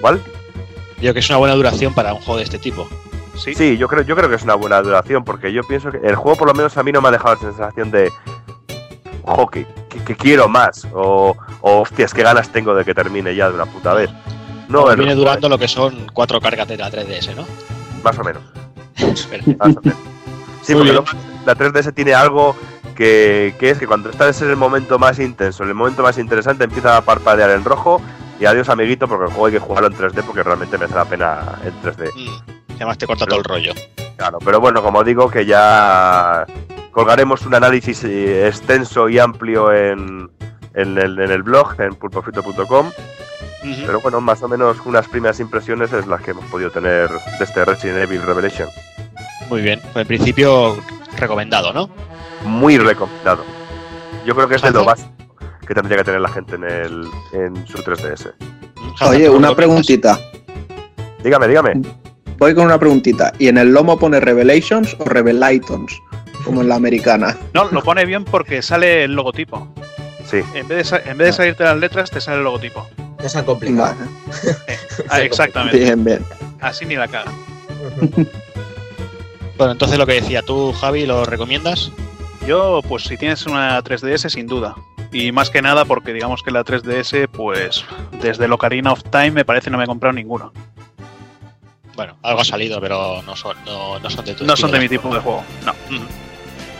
¿Cuál? 0.00 0.20
Digo 1.00 1.12
que 1.14 1.20
es 1.20 1.28
una 1.30 1.38
buena 1.38 1.54
duración 1.54 1.94
para 1.94 2.12
un 2.14 2.20
juego 2.20 2.38
de 2.38 2.44
este 2.44 2.58
tipo. 2.58 2.88
Sí. 3.36 3.54
Sí, 3.54 3.76
yo 3.78 3.88
creo, 3.88 4.02
yo 4.02 4.14
creo 4.16 4.28
que 4.28 4.34
es 4.36 4.42
una 4.42 4.54
buena 4.54 4.82
duración, 4.82 5.24
porque 5.24 5.52
yo 5.52 5.62
pienso 5.64 5.90
que 5.90 5.98
el 5.98 6.14
juego 6.14 6.36
por 6.38 6.48
lo 6.48 6.54
menos 6.54 6.76
a 6.76 6.82
mí 6.82 6.92
no 6.92 7.00
me 7.00 7.08
ha 7.08 7.12
dejado 7.12 7.34
la 7.36 7.40
sensación 7.40 7.90
de 7.90 8.12
hockey, 9.24 9.66
que, 9.88 9.98
que 10.04 10.16
quiero 10.16 10.48
más, 10.48 10.86
o, 10.92 11.34
o 11.60 11.80
hostias, 11.80 12.12
qué 12.12 12.22
ganas 12.22 12.50
tengo 12.50 12.74
de 12.74 12.84
que 12.84 12.94
termine 12.94 13.34
ya 13.34 13.48
de 13.48 13.54
una 13.54 13.66
puta 13.66 13.94
vez. 13.94 14.10
No, 14.68 14.84
Viene 14.86 15.04
juego 15.04 15.20
durando 15.20 15.48
lo 15.48 15.58
que 15.58 15.68
son 15.68 16.06
cuatro 16.12 16.40
cargas 16.40 16.68
de 16.68 16.76
la 16.76 16.90
3DS, 16.90 17.34
¿no? 17.34 17.46
más 18.04 18.18
o 18.18 18.24
menos. 18.24 18.42
Más 18.98 19.26
o 19.26 19.30
menos. 19.30 19.98
Sí, 20.62 20.74
Muy 20.74 20.82
porque 20.82 20.92
bien. 20.92 20.94
luego 20.94 21.04
la 21.46 21.56
3DS 21.56 21.94
tiene 21.94 22.12
algo 22.14 22.54
que, 22.94 23.54
que 23.58 23.70
es 23.70 23.78
que 23.78 23.86
cuando 23.86 24.10
estás 24.10 24.42
en 24.42 24.50
el 24.50 24.56
momento 24.56 24.98
más 24.98 25.18
intenso, 25.18 25.62
en 25.62 25.70
el 25.70 25.74
momento 25.74 26.02
más 26.02 26.18
interesante, 26.18 26.64
empieza 26.64 26.98
a 26.98 27.00
parpadear 27.00 27.50
en 27.50 27.64
rojo 27.64 28.00
y 28.40 28.46
adiós 28.46 28.68
amiguito, 28.70 29.06
porque 29.06 29.26
el 29.26 29.30
juego 29.30 29.46
hay 29.46 29.52
que 29.52 29.58
jugarlo 29.58 29.88
en 29.88 29.94
3D 29.94 30.24
porque 30.24 30.42
realmente 30.42 30.78
merece 30.78 30.96
la 30.96 31.04
pena 31.04 31.58
en 31.62 31.72
3D. 31.82 32.10
Mm. 32.14 32.74
Además 32.76 32.96
te 32.96 33.06
corta 33.06 33.26
todo 33.26 33.38
el 33.38 33.44
rollo. 33.44 33.74
Claro, 34.16 34.38
pero 34.42 34.58
bueno, 34.60 34.82
como 34.82 35.04
digo, 35.04 35.30
que 35.30 35.44
ya 35.44 36.46
colgaremos 36.90 37.44
un 37.44 37.54
análisis 37.54 38.02
eh, 38.04 38.46
extenso 38.46 39.10
y 39.10 39.18
amplio 39.18 39.72
en, 39.72 40.30
en 40.74 40.98
el, 40.98 41.20
en 41.20 41.30
el 41.30 41.42
blog, 41.42 41.78
en 41.78 41.94
pulpofrito.com. 41.94 42.90
Pero 43.62 44.00
bueno, 44.00 44.22
más 44.22 44.42
o 44.42 44.48
menos 44.48 44.78
unas 44.86 45.06
primeras 45.06 45.38
impresiones 45.38 45.92
es 45.92 46.06
las 46.06 46.22
que 46.22 46.30
hemos 46.30 46.46
podido 46.46 46.70
tener 46.70 47.10
de 47.10 47.44
este 47.44 47.62
Resident 47.66 47.98
Evil 47.98 48.22
Revelation. 48.22 48.70
Muy 49.50 49.60
bien, 49.60 49.80
pues 49.92 50.02
en 50.02 50.06
principio 50.08 50.82
recomendado, 51.18 51.74
¿no? 51.74 51.90
Muy 52.44 52.78
recomendado. 52.78 53.44
Yo 54.24 54.34
creo 54.34 54.48
que 54.48 54.54
es 54.54 54.62
de 54.62 54.70
lo 54.70 54.88
Hanzo. 54.88 55.19
Que 55.70 55.74
tendría 55.74 55.98
que 55.98 56.04
tener 56.04 56.20
la 56.20 56.28
gente 56.28 56.56
en, 56.56 56.64
el, 56.64 57.06
en 57.32 57.64
su 57.68 57.78
3DS. 57.78 58.32
Oye, 59.02 59.30
una 59.30 59.54
preguntita. 59.54 60.18
Dígame, 61.22 61.46
dígame. 61.46 61.80
Voy 62.38 62.56
con 62.56 62.64
una 62.64 62.76
preguntita. 62.76 63.32
¿Y 63.38 63.46
en 63.46 63.56
el 63.56 63.68
lomo 63.68 63.96
pone 63.96 64.18
Revelations 64.18 64.96
o 64.98 65.04
Revelatons? 65.04 65.96
Como 66.44 66.62
en 66.62 66.68
la 66.68 66.74
americana. 66.74 67.36
No, 67.54 67.70
lo 67.70 67.84
pone 67.84 68.04
bien 68.04 68.24
porque 68.24 68.62
sale 68.62 69.04
el 69.04 69.14
logotipo. 69.14 69.72
Sí. 70.28 70.40
En 70.54 70.66
vez 70.66 70.90
de, 70.90 71.02
en 71.08 71.16
vez 71.16 71.28
de 71.28 71.32
salirte 71.34 71.62
las 71.62 71.78
letras, 71.78 72.10
te 72.10 72.20
sale 72.20 72.38
el 72.38 72.44
logotipo. 72.44 72.88
No 73.22 73.28
se 73.28 73.38
ha 73.38 73.44
complicado. 73.44 73.94
Ah, 75.08 75.20
exactamente. 75.20 75.78
Bien, 75.78 76.02
bien. 76.02 76.26
Así 76.60 76.84
ni 76.84 76.96
la 76.96 77.06
caga. 77.06 77.30
Bueno, 79.56 79.72
entonces 79.72 79.98
lo 79.98 80.06
que 80.06 80.14
decía 80.14 80.40
tú, 80.40 80.72
Javi, 80.72 81.04
¿lo 81.04 81.26
recomiendas? 81.26 81.92
Yo, 82.46 82.80
pues 82.88 83.02
si 83.02 83.18
tienes 83.18 83.44
una 83.44 83.78
3DS, 83.84 84.30
sin 84.30 84.46
duda. 84.46 84.74
Y 85.12 85.32
más 85.32 85.50
que 85.50 85.60
nada 85.62 85.84
porque 85.84 86.12
digamos 86.12 86.42
que 86.42 86.50
la 86.50 86.64
3DS, 86.64 87.28
pues 87.28 87.84
desde 88.20 88.44
el 88.44 88.52
Ocarina 88.52 88.92
of 88.92 89.02
Time 89.04 89.32
me 89.32 89.44
parece 89.44 89.70
no 89.70 89.78
me 89.78 89.84
he 89.84 89.86
comprado 89.86 90.12
ninguno. 90.12 90.52
Bueno, 91.96 92.16
algo 92.22 92.40
ha 92.40 92.44
salido, 92.44 92.80
pero 92.80 93.20
no 93.22 93.36
son, 93.36 93.56
no, 93.66 93.98
no 93.98 94.10
son 94.10 94.24
de 94.24 94.34
tu 94.34 94.44
No 94.44 94.56
son 94.56 94.70
de 94.70 94.78
mi 94.78 94.88
tipo 94.88 95.12
de 95.12 95.20
juego, 95.20 95.44
no. 95.64 95.74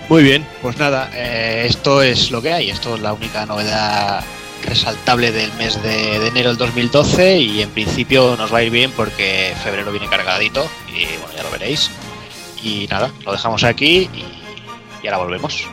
Muy 0.09 0.23
bien, 0.23 0.47
pues 0.63 0.77
nada, 0.79 1.11
eh, 1.15 1.67
esto 1.67 2.03
es 2.03 2.31
lo 2.31 2.41
que 2.43 2.53
hay. 2.53 2.71
Esto 2.71 2.95
es 2.95 3.01
la 3.01 3.13
única 3.13 3.47
novedad 3.47 4.25
resaltable 4.65 5.33
del 5.33 5.53
mes 5.55 5.83
de, 5.83 6.19
de 6.19 6.29
enero 6.29 6.51
del 6.51 6.59
2012 6.59 7.39
y 7.39 7.63
en 7.63 7.71
principio 7.71 8.37
nos 8.37 8.53
va 8.53 8.59
a 8.59 8.63
ir 8.63 8.71
bien 8.71 8.91
porque 8.93 9.55
febrero 9.63 9.91
viene 9.91 10.09
cargadito 10.09 10.67
y 10.89 11.05
bueno, 11.19 11.35
ya 11.37 11.43
lo 11.43 11.51
veréis. 11.51 11.91
Y 12.63 12.87
nada, 12.89 13.11
lo 13.25 13.33
dejamos 13.33 13.65
aquí 13.65 14.11
y, 14.13 14.25
y 15.03 15.07
ahora 15.07 15.19
volvemos. 15.19 15.67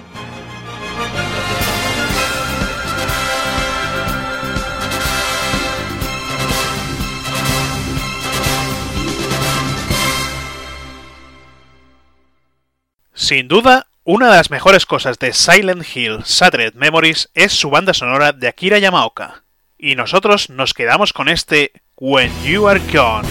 Sin 13.27 13.49
duda, 13.49 13.87
una 14.05 14.29
de 14.29 14.37
las 14.37 14.51
mejores 14.51 14.85
cosas 14.85 15.19
de 15.19 15.33
Silent 15.33 15.83
Hill 15.93 16.19
Shattered 16.23 16.75
Memories 16.75 17.29
es 17.33 17.51
su 17.51 17.69
banda 17.69 17.93
sonora 17.93 18.31
de 18.31 18.47
Akira 18.47 18.79
Yamaoka. 18.79 19.43
Y 19.77 19.95
nosotros 19.95 20.49
nos 20.49 20.73
quedamos 20.73 21.11
con 21.11 21.27
este 21.27 21.73
When 21.97 22.31
You 22.45 22.69
Are 22.69 22.79
Gone. 22.93 23.27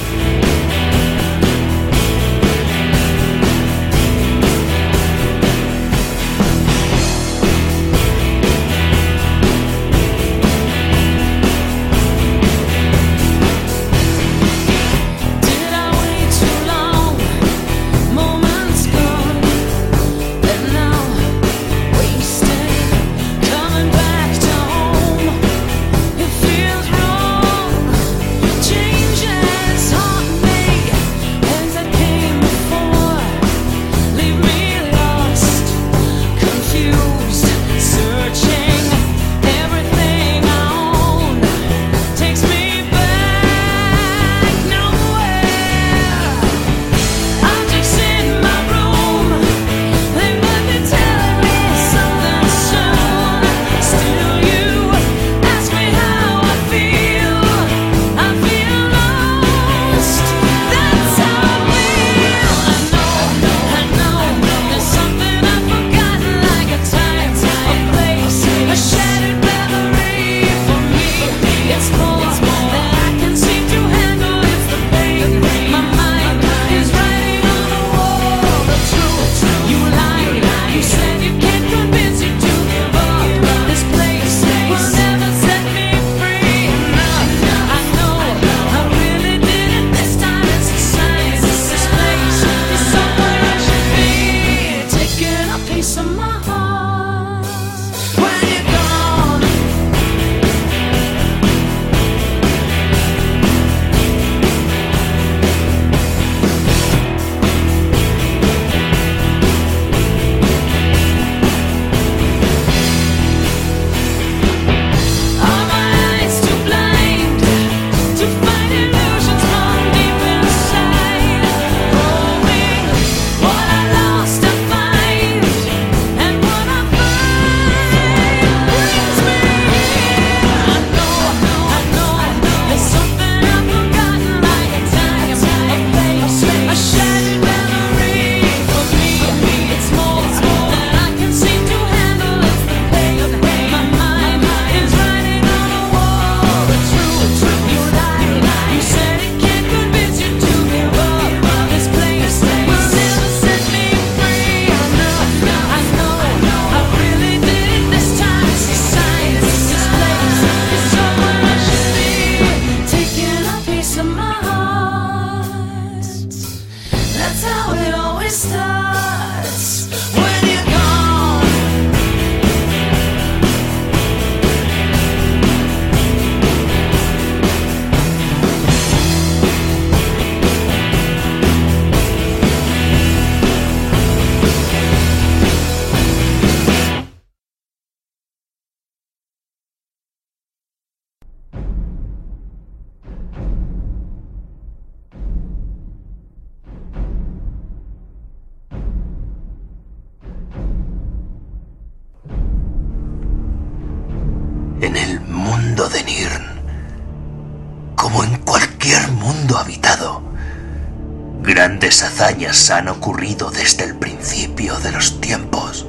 Han 212.71 212.89
ocurrido 212.89 213.51
desde 213.51 213.85
el 213.85 213.97
principio 213.97 214.79
de 214.81 214.91
los 214.91 215.21
tiempos. 215.21 215.87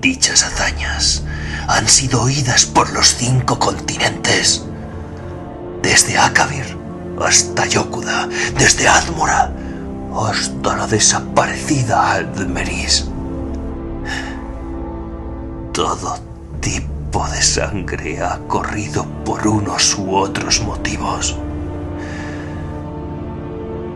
Dichas 0.00 0.42
hazañas 0.44 1.22
han 1.66 1.88
sido 1.88 2.22
oídas 2.22 2.66
por 2.66 2.92
los 2.92 3.14
cinco 3.16 3.58
continentes, 3.58 4.62
desde 5.82 6.18
Akavir 6.18 6.76
hasta 7.20 7.66
Yokuda, 7.66 8.28
desde 8.58 8.86
Admora 8.86 9.50
hasta 10.14 10.76
la 10.76 10.86
desaparecida 10.86 12.12
Aldmeris. 12.12 13.06
Todo 15.72 16.18
tipo 16.60 17.26
de 17.28 17.42
sangre 17.42 18.22
ha 18.22 18.38
corrido 18.46 19.06
por 19.24 19.46
unos 19.48 19.96
u 19.98 20.14
otros 20.14 20.60
motivos, 20.60 21.36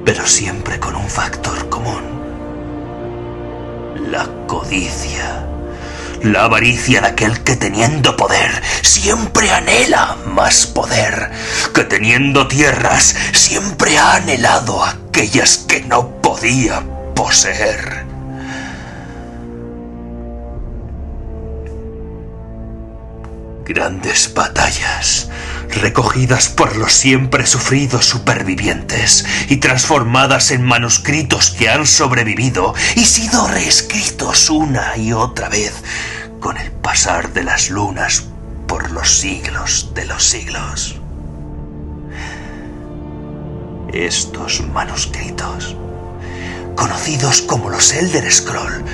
pero 0.09 0.27
siempre 0.27 0.81
con 0.81 0.97
un 0.97 1.07
factor 1.07 1.69
común. 1.69 2.03
La 4.11 4.27
codicia. 4.47 5.45
La 6.23 6.45
avaricia 6.45 7.03
de 7.03 7.09
aquel 7.09 7.45
que 7.45 7.57
teniendo 7.57 8.17
poder 8.17 8.51
siempre 8.81 9.51
anhela 9.51 10.17
más 10.25 10.65
poder, 10.65 11.31
que 11.75 11.85
teniendo 11.85 12.49
tierras 12.49 13.15
siempre 13.35 13.99
ha 13.99 14.15
anhelado 14.15 14.83
aquellas 14.83 15.59
que 15.59 15.83
no 15.83 16.09
podía 16.23 16.83
poseer. 17.15 18.07
Grandes 23.67 24.33
batallas, 24.33 25.28
recogidas 25.79 26.49
por 26.49 26.77
los 26.77 26.93
siempre 26.93 27.47
sufridos 27.47 28.05
supervivientes 28.05 29.25
y 29.49 29.57
transformadas 29.57 30.51
en 30.51 30.65
manuscritos 30.65 31.51
que 31.51 31.69
han 31.69 31.87
sobrevivido 31.87 32.75
y 32.97 33.05
sido 33.05 33.49
reescritos 33.49 34.51
una 34.51 34.97
y 34.97 35.13
otra 35.13 35.49
vez 35.49 35.83
con 36.41 36.57
el 36.57 36.71
pasar 36.71 37.33
de 37.33 37.45
las 37.45 37.71
lunas 37.71 38.25
por 38.67 38.91
los 38.91 39.19
siglos 39.19 39.93
de 39.95 40.05
los 40.07 40.23
siglos. 40.23 40.97
Estos 43.93 44.63
manuscritos, 44.73 45.77
conocidos 46.77 47.43
como 47.43 47.71
los 47.71 47.93
Elder 47.93 48.31
Scroll, 48.31 48.85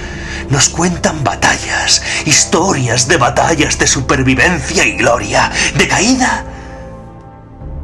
nos 0.50 0.68
cuentan 0.68 1.24
batallas, 1.24 2.02
historias 2.26 3.08
de 3.08 3.16
batallas 3.16 3.78
de 3.78 3.86
supervivencia 3.86 4.86
y 4.86 4.92
gloria, 4.92 5.50
de 5.76 5.88
caída 5.88 6.44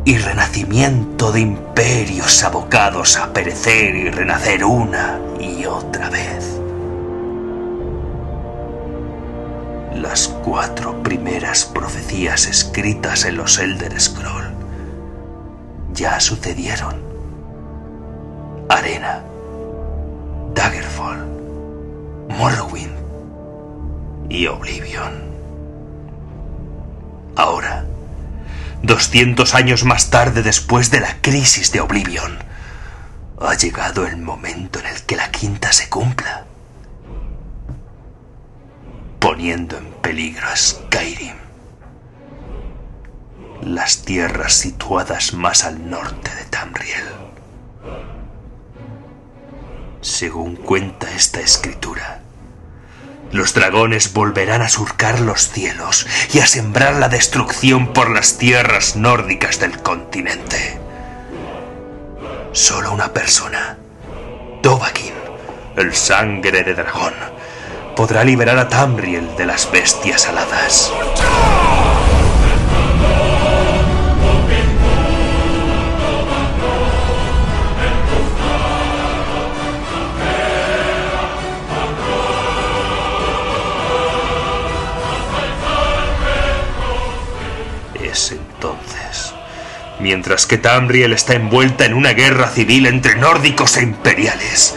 y 0.04 0.16
renacimiento 0.18 1.30
de 1.32 1.40
imperios 1.40 2.42
abocados 2.42 3.16
a 3.16 3.32
perecer 3.32 3.94
y 3.94 4.10
renacer 4.10 4.64
una 4.64 5.20
y 5.38 5.66
otra 5.66 6.08
vez. 6.08 6.58
Las 9.94 10.28
cuatro 10.42 11.02
primeras 11.02 11.64
profecías 11.64 12.46
escritas 12.46 13.24
en 13.26 13.36
los 13.36 13.58
Elder 13.58 14.00
Scroll 14.00 14.50
ya 15.92 16.18
sucedieron. 16.18 17.02
Arena, 18.70 19.20
Daggerfall, 20.54 21.26
Morrowind 22.38 22.96
y 24.30 24.46
Oblivion. 24.46 25.30
Ahora, 27.36 27.84
200 28.82 29.54
años 29.54 29.84
más 29.84 30.10
tarde 30.10 30.42
después 30.42 30.90
de 30.90 31.00
la 31.00 31.20
crisis 31.20 31.70
de 31.72 31.80
Oblivion, 31.80 32.38
ha 33.40 33.54
llegado 33.54 34.06
el 34.06 34.16
momento 34.16 34.78
en 34.80 34.86
el 34.86 35.02
que 35.02 35.16
la 35.16 35.30
quinta 35.30 35.72
se 35.72 35.88
cumpla, 35.88 36.44
poniendo 39.18 39.76
en 39.76 39.92
peligro 40.00 40.46
a 40.48 40.56
Skyrim, 40.56 41.36
las 43.62 44.02
tierras 44.02 44.54
situadas 44.54 45.34
más 45.34 45.64
al 45.64 45.90
norte 45.90 46.34
de 46.34 46.44
Tamriel. 46.44 47.04
Según 50.00 50.56
cuenta 50.56 51.10
esta 51.14 51.40
escritura, 51.40 52.19
los 53.32 53.54
dragones 53.54 54.12
volverán 54.12 54.62
a 54.62 54.68
surcar 54.68 55.20
los 55.20 55.50
cielos 55.50 56.06
y 56.32 56.40
a 56.40 56.46
sembrar 56.46 56.96
la 56.96 57.08
destrucción 57.08 57.92
por 57.92 58.10
las 58.10 58.38
tierras 58.38 58.96
nórdicas 58.96 59.60
del 59.60 59.80
continente. 59.82 60.78
Solo 62.52 62.92
una 62.92 63.12
persona, 63.12 63.78
Dovahkiin, 64.62 65.14
el 65.76 65.94
sangre 65.94 66.64
de 66.64 66.74
dragón, 66.74 67.14
podrá 67.94 68.24
liberar 68.24 68.58
a 68.58 68.68
Tamriel 68.68 69.36
de 69.36 69.46
las 69.46 69.70
bestias 69.70 70.26
aladas. 70.26 70.92
Es 88.10 88.32
entonces, 88.32 89.34
mientras 90.00 90.46
que 90.46 90.58
Tamriel 90.58 91.12
está 91.12 91.34
envuelta 91.34 91.84
en 91.84 91.94
una 91.94 92.12
guerra 92.12 92.48
civil 92.48 92.86
entre 92.86 93.14
nórdicos 93.14 93.76
e 93.76 93.82
imperiales, 93.82 94.74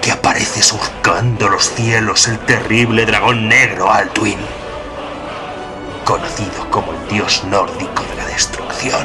que 0.00 0.12
aparece 0.12 0.62
surcando 0.62 1.48
los 1.48 1.74
cielos 1.74 2.28
el 2.28 2.38
terrible 2.38 3.04
dragón 3.04 3.48
negro 3.48 3.90
Altuin, 3.90 4.38
conocido 6.04 6.70
como 6.70 6.92
el 6.92 7.08
dios 7.08 7.42
nórdico 7.44 8.04
de 8.04 8.16
la 8.16 8.26
destrucción. 8.26 9.04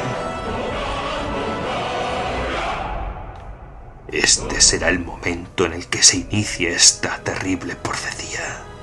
Este 4.06 4.60
será 4.60 4.88
el 4.88 5.00
momento 5.00 5.66
en 5.66 5.72
el 5.72 5.88
que 5.88 6.02
se 6.04 6.18
inicie 6.18 6.72
esta 6.72 7.18
terrible 7.24 7.74
profecía. 7.74 8.73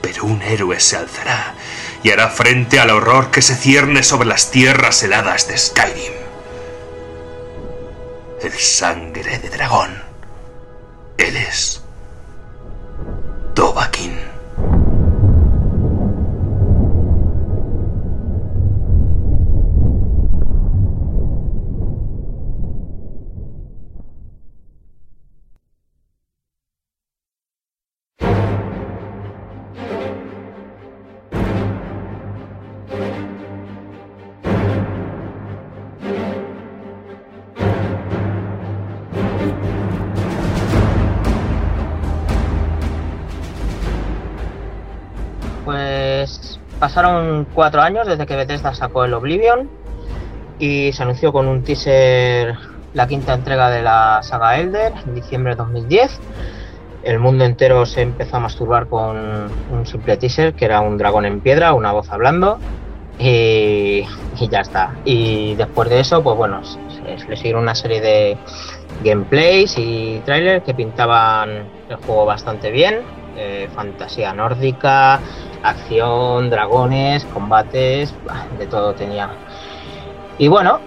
Pero 0.00 0.24
un 0.24 0.42
héroe 0.42 0.78
se 0.80 0.96
alzará 0.96 1.54
y 2.02 2.10
hará 2.10 2.28
frente 2.28 2.80
al 2.80 2.90
horror 2.90 3.30
que 3.30 3.42
se 3.42 3.56
cierne 3.56 4.02
sobre 4.02 4.28
las 4.28 4.50
tierras 4.50 5.02
heladas 5.02 5.48
de 5.48 5.58
Skyrim. 5.58 6.12
El 8.40 8.52
sangre 8.52 9.38
de 9.38 9.50
dragón. 9.50 10.02
Él 11.16 11.36
es 11.36 11.82
Dovahkiin. 13.54 14.37
Pasaron 46.98 47.46
cuatro 47.54 47.80
años 47.80 48.08
desde 48.08 48.26
que 48.26 48.34
Bethesda 48.34 48.74
sacó 48.74 49.04
el 49.04 49.14
Oblivion 49.14 49.70
y 50.58 50.90
se 50.92 51.04
anunció 51.04 51.32
con 51.32 51.46
un 51.46 51.62
teaser 51.62 52.56
la 52.92 53.06
quinta 53.06 53.34
entrega 53.34 53.70
de 53.70 53.82
la 53.82 54.18
saga 54.24 54.58
Elder 54.58 54.94
en 55.06 55.14
diciembre 55.14 55.52
de 55.52 55.58
2010. 55.58 56.18
El 57.04 57.20
mundo 57.20 57.44
entero 57.44 57.86
se 57.86 58.02
empezó 58.02 58.38
a 58.38 58.40
masturbar 58.40 58.88
con 58.88 59.16
un 59.70 59.86
simple 59.86 60.16
teaser 60.16 60.54
que 60.54 60.64
era 60.64 60.80
un 60.80 60.98
dragón 60.98 61.24
en 61.24 61.38
piedra, 61.38 61.72
una 61.72 61.92
voz 61.92 62.10
hablando 62.10 62.58
y, 63.16 64.04
ya 64.50 64.62
está. 64.62 64.96
Y 65.04 65.54
después 65.54 65.88
de 65.90 66.00
eso, 66.00 66.20
pues 66.24 66.36
bueno, 66.36 66.62
le 67.28 67.36
siguieron 67.36 67.62
una 67.62 67.76
serie 67.76 68.00
de 68.00 68.36
gameplays 69.04 69.78
y 69.78 70.20
trailers 70.24 70.64
que 70.64 70.74
pintaban 70.74 71.68
el 71.88 71.96
juego 72.04 72.26
bastante 72.26 72.72
bien. 72.72 73.02
Eh, 73.40 73.68
fantasía 73.72 74.32
nórdica, 74.32 75.22
acción, 75.62 76.50
dragones, 76.50 77.24
combates, 77.26 78.12
de 78.58 78.66
todo 78.66 78.94
tenía. 78.94 79.30
Y 80.38 80.48
bueno, 80.48 80.80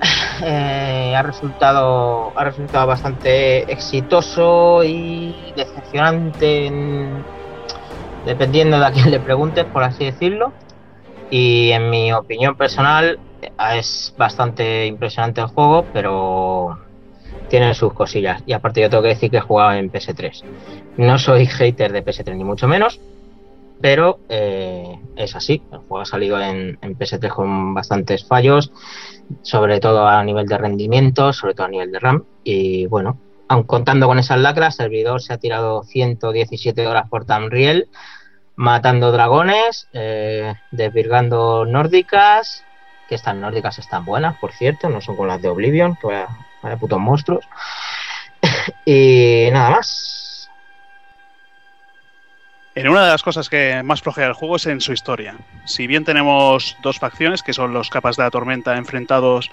eh, 0.44 1.14
ha 1.16 1.22
resultado 1.22 2.30
ha 2.36 2.44
resultado 2.44 2.86
bastante 2.86 3.72
exitoso 3.72 4.84
y 4.84 5.54
decepcionante 5.56 6.66
en, 6.66 7.24
dependiendo 8.26 8.78
de 8.78 8.84
a 8.84 8.92
quién 8.92 9.10
le 9.10 9.20
preguntes, 9.20 9.64
por 9.64 9.82
así 9.82 10.04
decirlo. 10.04 10.52
Y 11.30 11.70
en 11.70 11.88
mi 11.88 12.12
opinión 12.12 12.54
personal 12.54 13.18
eh, 13.40 13.50
es 13.78 14.12
bastante 14.18 14.84
impresionante 14.84 15.40
el 15.40 15.46
juego, 15.46 15.86
pero 15.90 16.83
tiene 17.48 17.74
sus 17.74 17.92
cosillas. 17.92 18.42
Y 18.46 18.52
aparte 18.52 18.80
yo 18.80 18.90
tengo 18.90 19.02
que 19.02 19.10
decir 19.10 19.30
que 19.30 19.38
he 19.38 19.40
jugado 19.40 19.72
en 19.72 19.90
PS3. 19.90 20.42
No 20.96 21.18
soy 21.18 21.46
hater 21.46 21.92
de 21.92 22.04
PS3 22.04 22.36
ni 22.36 22.44
mucho 22.44 22.68
menos, 22.68 23.00
pero 23.80 24.18
eh, 24.28 24.98
es 25.16 25.36
así. 25.36 25.62
El 25.72 25.78
juego 25.78 26.00
ha 26.00 26.04
salido 26.04 26.40
en, 26.40 26.78
en 26.80 26.98
PS3 26.98 27.28
con 27.28 27.74
bastantes 27.74 28.24
fallos, 28.24 28.72
sobre 29.42 29.80
todo 29.80 30.06
a 30.06 30.22
nivel 30.24 30.46
de 30.46 30.58
rendimiento, 30.58 31.32
sobre 31.32 31.54
todo 31.54 31.66
a 31.66 31.70
nivel 31.70 31.92
de 31.92 32.00
RAM. 32.00 32.24
Y 32.44 32.86
bueno, 32.86 33.18
aun 33.48 33.64
contando 33.64 34.06
con 34.06 34.18
esas 34.18 34.38
lacras, 34.38 34.78
el 34.80 34.86
servidor 34.86 35.20
se 35.20 35.32
ha 35.32 35.38
tirado 35.38 35.82
117 35.84 36.86
horas 36.86 37.08
por 37.08 37.24
Tamriel, 37.24 37.88
matando 38.56 39.12
dragones, 39.12 39.88
eh, 39.92 40.54
desvirgando 40.70 41.64
nórdicas, 41.66 42.64
que 43.08 43.14
estas 43.16 43.36
nórdicas 43.36 43.78
están 43.78 44.04
buenas, 44.04 44.38
por 44.38 44.52
cierto, 44.52 44.88
no 44.88 45.00
son 45.00 45.16
como 45.16 45.28
las 45.28 45.42
de 45.42 45.48
Oblivion, 45.48 45.96
que 45.96 46.24
vaya, 46.64 46.76
putos 46.76 46.98
monstruos. 46.98 47.46
y 48.84 49.48
nada 49.52 49.70
más. 49.70 50.50
En 52.74 52.88
una 52.88 53.04
de 53.04 53.10
las 53.10 53.22
cosas 53.22 53.48
que 53.48 53.82
más 53.84 54.02
flojea 54.02 54.26
el 54.26 54.32
juego 54.32 54.56
es 54.56 54.66
en 54.66 54.80
su 54.80 54.92
historia. 54.92 55.36
Si 55.64 55.86
bien 55.86 56.04
tenemos 56.04 56.76
dos 56.82 56.98
facciones, 56.98 57.42
que 57.42 57.52
son 57.52 57.72
los 57.72 57.88
capas 57.88 58.16
de 58.16 58.24
la 58.24 58.30
tormenta 58.30 58.76
enfrentados 58.76 59.50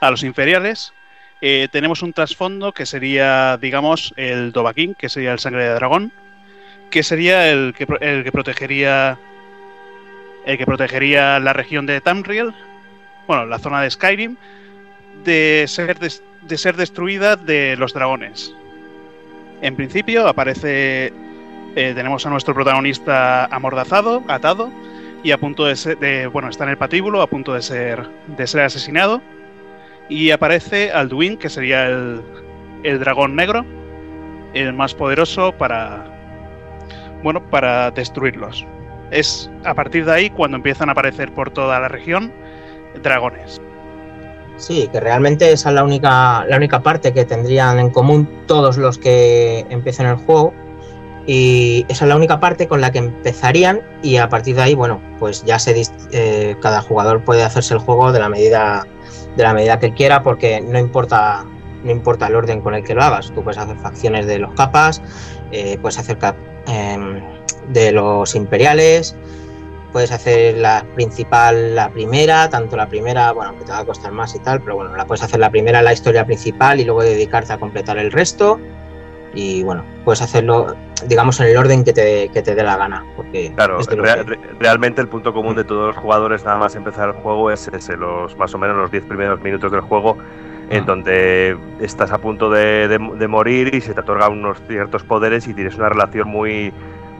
a 0.00 0.10
los 0.10 0.22
inferiores, 0.22 0.94
eh, 1.42 1.68
tenemos 1.70 2.02
un 2.02 2.14
trasfondo 2.14 2.72
que 2.72 2.86
sería, 2.86 3.58
digamos, 3.58 4.14
el 4.16 4.52
Dovahkiin, 4.52 4.94
que 4.94 5.10
sería 5.10 5.32
el 5.32 5.38
sangre 5.38 5.64
de 5.64 5.74
dragón, 5.74 6.12
que 6.90 7.02
sería 7.02 7.50
el 7.50 7.74
que, 7.76 7.86
el 8.00 8.24
que 8.24 8.32
protegería 8.32 9.18
el 10.44 10.58
que 10.58 10.66
protegería 10.66 11.38
la 11.38 11.52
región 11.52 11.86
de 11.86 12.00
Tamriel, 12.00 12.52
bueno, 13.26 13.46
la 13.46 13.58
zona 13.58 13.82
de 13.82 13.90
Skyrim, 13.90 14.36
de 15.24 15.66
ser, 15.68 15.96
de 16.48 16.58
ser 16.58 16.76
destruida 16.76 17.36
de 17.36 17.76
los 17.76 17.92
dragones. 17.94 18.54
En 19.60 19.76
principio 19.76 20.26
aparece, 20.26 21.12
eh, 21.76 21.92
tenemos 21.94 22.26
a 22.26 22.30
nuestro 22.30 22.54
protagonista 22.54 23.44
amordazado, 23.46 24.22
atado, 24.28 24.70
y 25.22 25.30
a 25.30 25.38
punto 25.38 25.66
de 25.66 25.76
ser, 25.76 25.98
de- 25.98 26.26
bueno, 26.26 26.48
está 26.48 26.64
en 26.64 26.70
el 26.70 26.78
patíbulo, 26.78 27.22
a 27.22 27.28
punto 27.28 27.54
de 27.54 27.62
ser, 27.62 28.08
de 28.26 28.46
ser 28.46 28.62
asesinado. 28.62 29.22
Y 30.08 30.30
aparece 30.32 30.90
Alduin, 30.90 31.36
que 31.36 31.48
sería 31.48 31.86
el, 31.86 32.20
el 32.82 32.98
dragón 32.98 33.36
negro, 33.36 33.64
el 34.52 34.72
más 34.72 34.94
poderoso 34.94 35.52
para, 35.52 36.04
bueno, 37.22 37.40
para 37.50 37.92
destruirlos. 37.92 38.66
Es 39.12 39.48
a 39.64 39.74
partir 39.74 40.04
de 40.04 40.12
ahí 40.12 40.30
cuando 40.30 40.56
empiezan 40.56 40.88
a 40.88 40.92
aparecer 40.92 41.32
por 41.32 41.50
toda 41.50 41.78
la 41.78 41.86
región 41.88 42.32
dragones. 43.02 43.60
Sí, 44.62 44.88
que 44.92 45.00
realmente 45.00 45.50
esa 45.50 45.70
es 45.70 45.74
la 45.74 45.82
única, 45.82 46.44
la 46.48 46.56
única 46.56 46.84
parte 46.84 47.12
que 47.12 47.24
tendrían 47.24 47.80
en 47.80 47.90
común 47.90 48.28
todos 48.46 48.76
los 48.76 48.96
que 48.96 49.66
empiecen 49.70 50.06
el 50.06 50.14
juego. 50.16 50.54
Y 51.26 51.84
esa 51.88 52.04
es 52.04 52.08
la 52.08 52.14
única 52.16 52.38
parte 52.38 52.68
con 52.68 52.80
la 52.80 52.92
que 52.92 52.98
empezarían 52.98 53.80
y 54.02 54.18
a 54.18 54.28
partir 54.28 54.54
de 54.54 54.62
ahí, 54.62 54.74
bueno, 54.74 55.00
pues 55.18 55.42
ya 55.44 55.56
eh, 56.12 56.56
cada 56.60 56.80
jugador 56.80 57.24
puede 57.24 57.42
hacerse 57.42 57.74
el 57.74 57.80
juego 57.80 58.12
de 58.12 58.20
la 58.20 58.28
medida 58.28 58.86
de 59.36 59.42
la 59.42 59.52
medida 59.54 59.78
que 59.80 59.94
quiera 59.94 60.22
porque 60.22 60.60
no 60.60 60.78
importa 60.78 61.44
no 61.84 61.90
importa 61.90 62.26
el 62.28 62.36
orden 62.36 62.60
con 62.60 62.74
el 62.76 62.84
que 62.84 62.94
lo 62.94 63.02
hagas. 63.02 63.32
Tú 63.32 63.42
puedes 63.42 63.58
hacer 63.58 63.76
facciones 63.78 64.26
de 64.26 64.38
los 64.38 64.52
capas, 64.54 65.02
eh, 65.50 65.76
puedes 65.82 65.98
hacer 65.98 66.18
cap- 66.18 66.36
em, 66.68 67.20
de 67.72 67.90
los 67.90 68.36
imperiales, 68.36 69.16
puedes 69.92 70.10
hacer 70.10 70.56
la 70.56 70.84
principal, 70.94 71.74
la 71.74 71.90
primera, 71.90 72.48
tanto 72.48 72.76
la 72.76 72.88
primera, 72.88 73.32
bueno, 73.32 73.50
aunque 73.50 73.64
te 73.66 73.72
va 73.72 73.78
a 73.80 73.84
costar 73.84 74.10
más 74.12 74.34
y 74.34 74.38
tal, 74.38 74.60
pero 74.60 74.76
bueno, 74.76 74.96
la 74.96 75.04
puedes 75.06 75.22
hacer 75.22 75.38
la 75.40 75.50
primera, 75.50 75.82
la 75.82 75.92
historia 75.92 76.24
principal 76.24 76.80
y 76.80 76.84
luego 76.84 77.02
dedicarte 77.02 77.52
a 77.52 77.58
completar 77.58 77.98
el 77.98 78.10
resto. 78.10 78.58
Y 79.34 79.62
bueno, 79.62 79.82
puedes 80.04 80.20
hacerlo, 80.20 80.74
digamos, 81.06 81.40
en 81.40 81.46
el 81.46 81.56
orden 81.56 81.84
que 81.84 81.92
te, 81.94 82.28
que 82.28 82.42
te 82.42 82.54
dé 82.54 82.62
la 82.62 82.76
gana. 82.76 83.04
Porque 83.16 83.50
Claro, 83.54 83.78
que- 83.78 84.38
realmente 84.60 85.00
el 85.00 85.08
punto 85.08 85.32
común 85.32 85.54
de 85.56 85.64
todos 85.64 85.94
los 85.94 85.96
jugadores 85.96 86.44
nada 86.44 86.58
más 86.58 86.74
empezar 86.74 87.08
el 87.10 87.14
juego 87.14 87.50
es 87.50 87.66
ese, 87.68 87.96
los 87.96 88.36
más 88.36 88.54
o 88.54 88.58
menos 88.58 88.76
los 88.76 88.90
10 88.90 89.04
primeros 89.04 89.40
minutos 89.40 89.72
del 89.72 89.80
juego 89.82 90.18
en 90.70 90.86
donde 90.86 91.56
estás 91.80 92.12
a 92.12 92.18
punto 92.18 92.48
de, 92.50 92.88
de- 92.88 92.98
de 93.18 93.28
morir 93.28 93.74
y 93.74 93.80
se 93.80 93.92
te 93.94 94.00
otorgan 94.00 94.32
unos 94.32 94.58
ciertos 94.68 95.02
poderes 95.02 95.46
y 95.48 95.54
tienes 95.54 95.74
una 95.76 95.88
relación 95.90 96.28
muy, 96.28 96.72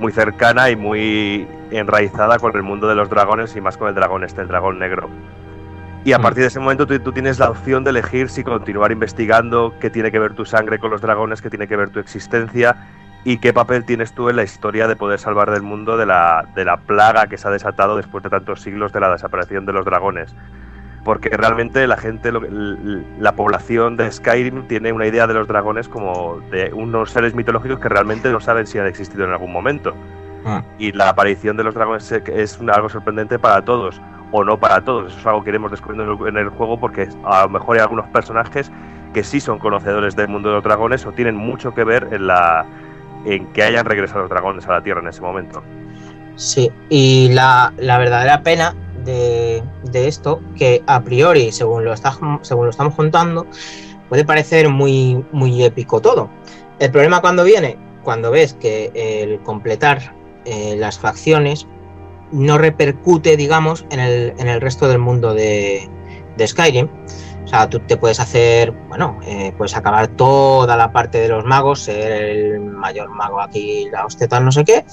muy 0.03 0.13
cercana 0.13 0.69
y 0.71 0.77
muy 0.77 1.49
enraizada 1.71 2.39
con 2.39 2.55
el 2.55 2.63
mundo 2.63 2.89
de 2.89 2.95
los 2.95 3.09
dragones 3.09 3.57
y 3.57 3.63
más 3.63 3.79
con 3.79 3.89
el 3.89 3.95
dragón 3.95 4.25
este, 4.25 4.43
el 4.43 4.49
dragón 4.49 4.79
negro. 4.79 5.09
Y 6.05 6.13
a 6.13 6.19
Mm. 6.19 6.23
partir 6.23 6.43
de 6.43 6.49
ese 6.49 6.61
momento 6.61 6.87
tú, 6.87 6.99
tú 6.99 7.13
tienes 7.13 7.39
la 7.39 7.49
opción 7.49 7.85
de 7.85 7.91
elegir 7.91 8.29
si 8.29 8.43
continuar 8.45 8.93
investigando 8.93 9.73
qué 9.81 9.89
tiene 9.89 10.11
que 10.11 10.19
ver 10.19 10.35
tu 10.35 10.45
sangre 10.45 10.79
con 10.81 10.91
los 10.91 11.01
dragones, 11.01 11.41
qué 11.41 11.49
tiene 11.49 11.69
que 11.69 11.77
ver 11.77 11.91
tu 11.91 12.01
existencia 12.01 12.77
y 13.25 13.39
qué 13.39 13.53
papel 13.53 13.85
tienes 13.85 14.13
tú 14.13 14.29
en 14.29 14.37
la 14.37 14.43
historia 14.43 14.89
de 14.89 14.97
poder 14.97 15.21
salvar 15.21 15.51
del 15.53 15.63
mundo 15.63 15.97
de 15.97 16.07
la, 16.07 16.45
de 16.57 16.65
la 16.65 16.77
plaga 16.79 17.29
que 17.29 17.39
se 17.39 17.47
ha 17.47 17.53
desatado 17.53 17.97
después 17.97 18.25
de 18.25 18.31
tantos 18.31 18.61
siglos 18.61 18.93
de 18.93 18.99
la 19.01 19.13
desaparición 19.13 19.65
de 19.65 19.73
los 19.73 19.85
dragones. 19.85 20.35
Porque 21.05 21.31
realmente 21.31 21.85
la 21.87 21.97
gente, 21.97 22.31
lo 22.31 22.41
que- 22.41 22.47
l- 22.47 23.03
la 23.19 23.33
población 23.33 23.97
de 23.97 24.11
Skyrim 24.11 24.69
tiene 24.69 24.93
una 24.93 25.07
idea 25.07 25.27
de 25.27 25.35
los 25.35 25.49
dragones 25.49 25.89
como 25.89 26.39
de 26.51 26.73
unos 26.73 27.11
seres 27.11 27.35
mitológicos 27.35 27.81
que 27.81 27.89
realmente 27.89 28.31
no 28.31 28.41
saben 28.41 28.67
si 28.67 28.79
han 28.79 28.87
existido 28.87 29.25
en 29.25 29.33
algún 29.33 29.53
momento. 29.53 29.95
Ah. 30.45 30.63
Y 30.79 30.93
la 30.93 31.09
aparición 31.09 31.57
de 31.57 31.65
los 31.65 31.75
dragones 31.75 32.11
es- 32.13 32.59
algo 32.73 32.89
sorprendente 32.89 33.39
para 33.39 33.63
todos, 33.63 34.01
o 34.31 34.45
no 34.45 34.59
para 34.59 34.81
todos. 34.81 35.11
Eso 35.11 35.21
es 35.21 35.27
algo 35.27 35.43
que 35.43 35.51
iremos 35.51 35.71
descubriendo 35.73 36.13
en 36.13 36.21
el, 36.21 36.29
en 36.29 36.37
el 36.37 36.49
juego 36.51 36.79
porque 36.79 37.09
a 37.25 37.43
lo 37.43 37.49
mejor 37.49 37.77
hay 37.77 37.83
algunos 37.83 38.07
personajes 38.09 38.71
que 39.13 39.25
sí 39.25 39.41
son 39.41 39.59
conocedores 39.59 40.17
del 40.17 40.29
mundo 40.29 40.49
de 40.51 40.55
los 40.57 40.65
dragones 40.65 41.05
o 41.05 41.13
tienen 41.13 41.37
mucho 41.37 41.75
que 41.75 41.85
ver 41.85 42.09
en 42.13 42.27
la 42.29 42.65
en 43.25 43.47
que 43.53 43.63
hayan 43.63 43.85
regresado 43.85 44.23
los 44.23 44.31
dragones 44.31 44.67
a 44.67 44.73
la 44.73 44.83
Tierra 44.83 45.01
en 45.01 45.09
ese 45.09 45.21
momento. 45.21 45.63
Sí, 46.37 46.71
y 46.89 47.29
la, 47.33 47.73
la 47.77 47.99
verdadera 47.99 48.43
pena 48.43 48.75
de, 49.05 49.63
esto, 49.93 50.41
que 50.57 50.83
a 50.87 51.03
priori, 51.03 51.53
según 51.53 51.85
lo, 51.85 51.93
está, 51.93 52.17
según 52.43 52.65
lo 52.65 52.71
estamos 52.71 52.95
contando, 52.95 53.47
puede 54.09 54.25
parecer 54.25 54.69
muy, 54.69 55.25
muy 55.33 55.65
épico 55.65 56.01
todo. 56.01 56.31
El 56.79 56.91
problema 56.91 57.21
cuando 57.21 57.45
viene, 57.45 57.79
cuando 58.03 58.31
ves 58.31 58.55
que 58.55 58.91
el 58.95 59.41
completar 59.43 60.15
eh, 60.45 60.77
las 60.77 60.99
facciones 60.99 61.67
no 62.33 62.59
repercute, 62.59 63.37
digamos, 63.37 63.87
en 63.91 64.01
el, 64.01 64.35
en 64.39 64.49
el 64.49 64.61
resto 64.61 64.89
del 64.89 64.99
mundo 64.99 65.35
de, 65.35 65.89
de 66.37 66.47
Skyrim. 66.47 66.89
O 67.45 67.49
sea, 67.49 67.69
tú 67.69 67.81
te 67.81 67.97
puedes 67.97 68.21
hacer, 68.21 68.73
bueno, 68.89 69.19
eh, 69.27 69.53
puedes 69.57 69.77
acabar 69.77 70.09
toda 70.09 70.77
la 70.77 70.93
parte 70.93 71.19
de 71.19 71.29
los 71.29 71.45
magos, 71.45 71.81
ser 71.81 72.13
el 72.13 72.61
mayor 72.61 73.11
mago 73.11 73.41
aquí, 73.41 73.89
la 73.91 74.07
hostia 74.07 74.29
tal, 74.29 74.45
no 74.45 74.53
sé 74.53 74.65
qué, 74.65 74.85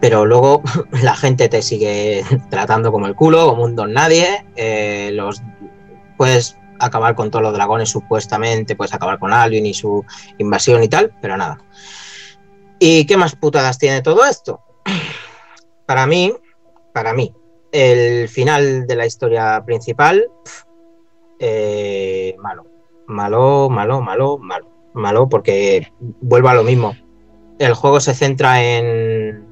pero 0.00 0.24
luego 0.24 0.62
la 1.02 1.14
gente 1.14 1.48
te 1.48 1.62
sigue 1.62 2.24
tratando 2.50 2.90
como 2.90 3.06
el 3.06 3.14
culo, 3.14 3.46
como 3.46 3.64
un 3.64 3.76
don 3.76 3.92
nadie, 3.92 4.44
eh, 4.56 5.10
los 5.12 5.42
puedes 6.16 6.56
acabar 6.78 7.14
con 7.14 7.30
todos 7.30 7.42
los 7.42 7.52
dragones 7.52 7.90
supuestamente, 7.90 8.74
puedes 8.74 8.94
acabar 8.94 9.18
con 9.18 9.32
Alvin 9.32 9.66
y 9.66 9.74
su 9.74 10.04
invasión 10.38 10.82
y 10.82 10.88
tal, 10.88 11.12
pero 11.20 11.36
nada. 11.36 11.58
¿Y 12.78 13.04
qué 13.04 13.16
más 13.18 13.36
putadas 13.36 13.78
tiene 13.78 14.00
todo 14.00 14.24
esto? 14.24 14.60
Para 15.86 16.06
mí, 16.06 16.32
para 16.92 17.12
mí, 17.12 17.34
el 17.72 18.28
final 18.28 18.86
de 18.86 18.94
la 18.96 19.06
historia 19.06 19.60
principal, 19.66 20.24
eh, 21.40 22.36
malo, 22.38 22.64
malo, 23.08 23.68
malo, 23.68 24.00
malo, 24.00 24.38
malo, 24.38 24.68
malo, 24.94 25.28
porque 25.28 25.92
vuelvo 26.20 26.48
a 26.48 26.54
lo 26.54 26.62
mismo. 26.62 26.94
El 27.58 27.74
juego 27.74 27.98
se 27.98 28.14
centra 28.14 28.62
en, 28.62 29.49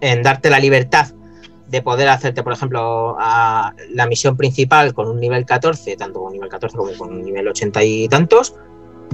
en 0.00 0.22
darte 0.22 0.50
la 0.50 0.58
libertad 0.58 1.08
de 1.66 1.82
poder 1.82 2.08
hacerte, 2.08 2.42
por 2.42 2.52
ejemplo, 2.54 3.16
la 3.18 4.06
misión 4.08 4.36
principal 4.36 4.94
con 4.94 5.06
un 5.08 5.20
nivel 5.20 5.44
14, 5.44 5.96
tanto 5.96 6.18
con 6.20 6.28
un 6.28 6.32
nivel 6.32 6.48
14 6.48 6.76
como 6.76 6.92
con 6.96 7.10
un 7.12 7.22
nivel 7.22 7.46
80 7.46 7.84
y 7.84 8.08
tantos, 8.08 8.54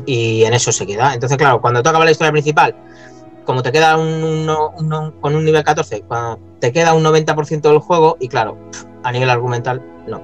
y 0.07 0.45
en 0.45 0.55
eso 0.55 0.71
se 0.71 0.87
queda. 0.87 1.15
Entonces, 1.15 1.37
claro, 1.37 1.61
cuando 1.61 1.83
tú 1.83 1.89
acabas 1.89 2.05
la 2.05 2.13
historia 2.13 2.31
principal, 2.33 2.77
como 3.45 3.63
te 3.63 3.73
queda 3.73 3.97
un, 3.99 4.23
uno- 4.23 4.73
uno- 4.79 5.15
con 5.21 5.35
un 5.35 5.45
nivel 5.45 5.65
14, 5.65 6.03
cuando 6.03 6.39
te 6.61 6.73
queda 6.73 6.95
un 6.95 7.03
90% 7.03 7.61
del 7.71 7.79
juego, 7.79 8.17
y 8.21 8.29
claro, 8.29 8.57
a 9.03 9.11
nivel 9.11 9.31
argumental, 9.31 9.83
no. 10.07 10.23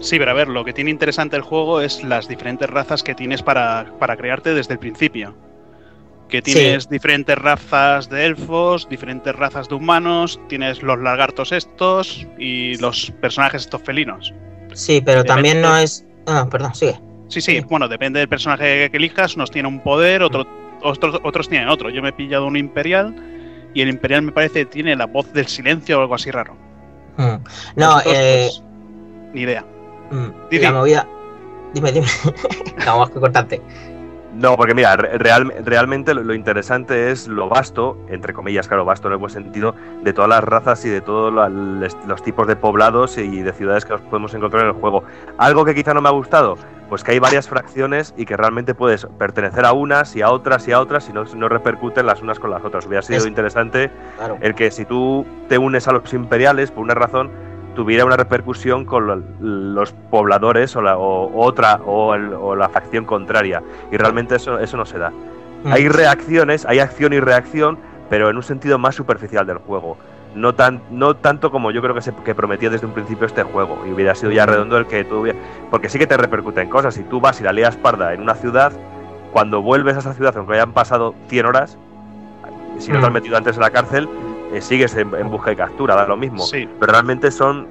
Sí, 0.00 0.18
pero 0.18 0.32
a 0.32 0.34
ver, 0.34 0.48
lo 0.48 0.64
que 0.64 0.72
tiene 0.72 0.90
interesante 0.90 1.36
el 1.36 1.42
juego 1.42 1.80
es 1.80 2.02
las 2.04 2.28
diferentes 2.28 2.68
razas 2.68 3.02
que 3.02 3.14
tienes 3.14 3.42
para, 3.42 3.86
para 3.98 4.16
crearte 4.16 4.52
desde 4.52 4.74
el 4.74 4.78
principio. 4.80 5.34
Que 6.28 6.42
tienes 6.42 6.88
diferentes 6.88 7.36
razas 7.36 8.08
de 8.08 8.26
elfos, 8.26 8.88
diferentes 8.88 9.34
razas 9.36 9.68
de 9.68 9.74
humanos, 9.76 10.40
tienes 10.48 10.82
los 10.82 10.98
lagartos 10.98 11.52
estos 11.52 12.26
y 12.38 12.76
los 12.78 13.12
personajes 13.20 13.62
estos 13.62 13.82
felinos. 13.82 14.32
Sí, 14.72 15.00
pero 15.04 15.20
Depende- 15.22 15.26
también 15.28 15.60
no 15.60 15.76
es... 15.76 16.04
Ah, 16.26 16.46
perdón, 16.50 16.74
sigue. 16.74 16.98
Sí, 17.28 17.40
sí, 17.40 17.60
bueno, 17.68 17.88
depende 17.88 18.18
del 18.20 18.28
personaje 18.28 18.90
que 18.90 18.96
elijas, 18.96 19.36
unos 19.36 19.50
tienen 19.50 19.72
un 19.72 19.80
poder, 19.80 20.22
otro- 20.22 20.46
otros, 20.82 21.20
otros 21.22 21.48
tienen 21.48 21.68
otro. 21.68 21.90
Yo 21.90 22.02
me 22.02 22.08
he 22.08 22.12
pillado 22.12 22.46
un 22.46 22.56
imperial 22.56 23.14
y 23.74 23.82
el 23.82 23.88
Imperial 23.88 24.22
me 24.22 24.32
parece 24.32 24.60
que 24.60 24.66
tiene 24.66 24.94
la 24.96 25.06
voz 25.06 25.32
del 25.32 25.46
silencio 25.46 25.98
o 25.98 26.02
algo 26.02 26.14
así 26.14 26.30
raro. 26.30 26.56
Mm. 27.16 27.34
No, 27.76 28.00
eh, 28.06 28.48
pues, 28.48 28.62
ni 29.32 29.42
idea. 29.42 29.64
mm, 30.10 30.48
Di, 30.50 30.58
la 30.58 30.72
movida. 30.72 31.08
Dime, 31.74 31.90
dime. 31.92 32.06
no, 32.86 32.98
más 33.00 33.10
que 33.10 33.20
cortarte. 33.20 33.60
No, 34.34 34.56
porque 34.56 34.74
mira, 34.74 34.96
re- 34.96 35.16
real- 35.18 35.52
realmente 35.64 36.12
lo, 36.14 36.34
interesante 36.34 37.10
es 37.10 37.28
lo 37.28 37.48
vasto, 37.48 37.96
entre 38.08 38.32
comillas, 38.32 38.66
claro, 38.68 38.84
vasto 38.84 39.08
en 39.08 39.12
el 39.12 39.18
buen 39.18 39.30
sentido, 39.30 39.74
de 40.02 40.12
todas 40.12 40.28
las 40.28 40.42
razas 40.44 40.84
y 40.84 40.88
de 40.88 41.00
todos 41.00 41.32
los 41.32 42.22
tipos 42.22 42.46
de 42.46 42.56
poblados 42.56 43.16
y 43.18 43.42
de 43.42 43.52
ciudades 43.52 43.84
que 43.84 43.92
nos 43.92 44.00
podemos 44.02 44.34
encontrar 44.34 44.62
en 44.64 44.68
el 44.74 44.80
juego. 44.80 45.04
Algo 45.38 45.64
que 45.64 45.74
quizá 45.74 45.94
no 45.94 46.00
me 46.02 46.08
ha 46.08 46.12
gustado, 46.12 46.56
pues 46.88 47.02
que 47.04 47.12
hay 47.12 47.18
varias 47.18 47.48
fracciones 47.48 48.12
y 48.16 48.24
que 48.26 48.36
realmente 48.36 48.74
puedes 48.74 49.06
pertenecer 49.18 49.64
a 49.64 49.72
unas 49.72 50.14
y 50.16 50.22
a 50.22 50.30
otras 50.30 50.66
y 50.68 50.72
a 50.72 50.80
otras 50.80 51.08
y 51.08 51.12
no, 51.12 51.24
no 51.24 51.48
repercuten 51.48 52.04
las 52.06 52.20
unas 52.20 52.38
con 52.38 52.50
las 52.50 52.64
otras. 52.64 52.86
Hubiera 52.86 53.02
sido 53.02 53.18
Es- 53.18 53.26
interesante 53.26 53.90
Claro. 54.16 54.36
el 54.40 54.54
que 54.54 54.70
si 54.70 54.84
tú 54.84 55.24
te 55.48 55.58
unes 55.58 55.86
a 55.88 55.92
los 55.92 56.12
imperiales 56.12 56.70
por 56.70 56.82
una 56.84 56.94
razón 56.94 57.30
tuviera 57.74 58.04
una 58.04 58.16
repercusión 58.16 58.84
con 58.84 59.06
lo- 59.06 59.22
los 59.40 59.92
pobladores 60.10 60.74
o 60.76 60.82
la 60.82 60.96
o 60.96 61.30
otra 61.44 61.80
o, 61.84 62.14
el- 62.14 62.32
o 62.34 62.54
la 62.56 62.68
facción 62.68 63.04
contraria. 63.04 63.62
Y 63.92 63.96
realmente 63.96 64.36
eso 64.36 64.58
eso 64.58 64.76
no 64.76 64.86
se 64.86 64.98
da. 64.98 65.10
Mm. 65.64 65.72
hay 65.72 65.88
reacciones 65.88 66.66
hay 66.66 66.78
acción 66.78 67.12
y 67.14 67.20
reacción 67.20 67.78
pero 68.10 68.28
en 68.28 68.36
un 68.36 68.42
sentido 68.42 68.78
más 68.78 68.94
superficial 68.94 69.46
del 69.46 69.58
juego. 69.58 69.96
No 70.34 70.54
tan 70.54 70.82
no 70.90 71.14
tanto 71.16 71.50
como 71.50 71.70
yo 71.70 71.80
creo 71.80 71.94
que 71.94 72.02
se 72.02 72.12
que 72.24 72.34
prometía 72.34 72.68
desde 72.70 72.86
un 72.86 72.92
principio 72.92 73.26
este 73.26 73.42
juego 73.44 73.78
y 73.86 73.92
hubiera 73.92 74.14
sido 74.14 74.30
ya 74.32 74.44
redondo 74.46 74.76
el 74.76 74.86
que 74.86 75.04
tuviera 75.04 75.38
porque 75.70 75.88
sí 75.88 75.98
que 75.98 76.06
te 76.06 76.16
repercute 76.16 76.60
en 76.60 76.68
cosas. 76.68 76.94
Si 76.94 77.02
tú 77.04 77.20
vas 77.20 77.40
y 77.40 77.44
la 77.44 77.52
lías 77.52 77.76
parda 77.76 78.12
en 78.14 78.20
una 78.20 78.34
ciudad 78.34 78.72
cuando 79.32 79.62
vuelves 79.62 79.96
a 79.96 80.00
esa 80.00 80.12
ciudad 80.14 80.34
aunque 80.36 80.54
hayan 80.54 80.72
pasado 80.72 81.14
100 81.28 81.46
horas 81.46 81.78
si 82.78 82.90
no 82.92 82.98
te 83.00 83.06
has 83.06 83.10
Mm. 83.10 83.14
metido 83.14 83.36
antes 83.36 83.56
en 83.56 83.62
la 83.62 83.70
cárcel 83.70 84.08
eh, 84.54 84.60
sigues 84.60 84.94
en, 84.94 85.14
en 85.14 85.30
busca 85.30 85.52
y 85.52 85.56
captura, 85.56 85.94
da 85.94 86.06
lo 86.06 86.16
mismo. 86.16 86.44
Sí. 86.44 86.68
Pero 86.78 86.92
realmente 86.92 87.30
son 87.30 87.66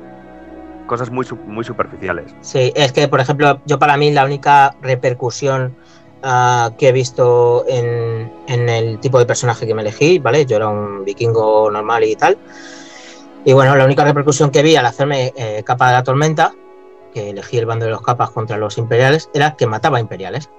cosas 0.86 1.10
muy, 1.10 1.26
muy 1.46 1.64
superficiales. 1.64 2.36
Sí, 2.42 2.72
es 2.76 2.92
que, 2.92 3.08
por 3.08 3.20
ejemplo, 3.20 3.62
yo 3.66 3.80
para 3.80 3.98
mí 3.98 4.12
la 4.12 4.26
única 4.26 4.76
repercusión 4.82 5.76
ah, 6.24 6.72
que 6.78 6.90
he 6.90 6.92
visto 6.92 7.66
en, 7.68 8.32
en 8.48 8.70
el 8.70 9.00
tipo 9.00 9.20
de 9.20 9.26
personaje 9.26 9.66
que 9.66 9.74
me 9.74 9.82
elegí, 9.82 10.20
¿vale? 10.20 10.46
Yo 10.46 10.58
era 10.58 10.68
un 10.68 11.06
vikingo 11.06 11.72
normal 11.72 12.04
y 12.04 12.16
tal. 12.16 12.38
Y 13.46 13.54
bueno, 13.54 13.76
la 13.76 13.86
única 13.86 14.04
repercusión 14.04 14.52
que 14.52 14.64
vi 14.64 14.76
al 14.76 14.86
hacerme 14.86 15.34
eh, 15.36 15.64
capa 15.66 15.88
de 15.88 15.94
la 15.94 16.04
tormenta, 16.04 16.54
que 17.14 17.32
elegí 17.32 17.58
el 17.58 17.66
bando 17.66 17.86
de 17.86 17.92
los 17.92 18.02
capas 18.02 18.32
contra 18.32 18.58
los 18.58 18.78
imperiales, 18.78 19.30
era 19.34 19.56
que 19.56 19.68
mataba 19.68 20.00
imperiales. 20.00 20.50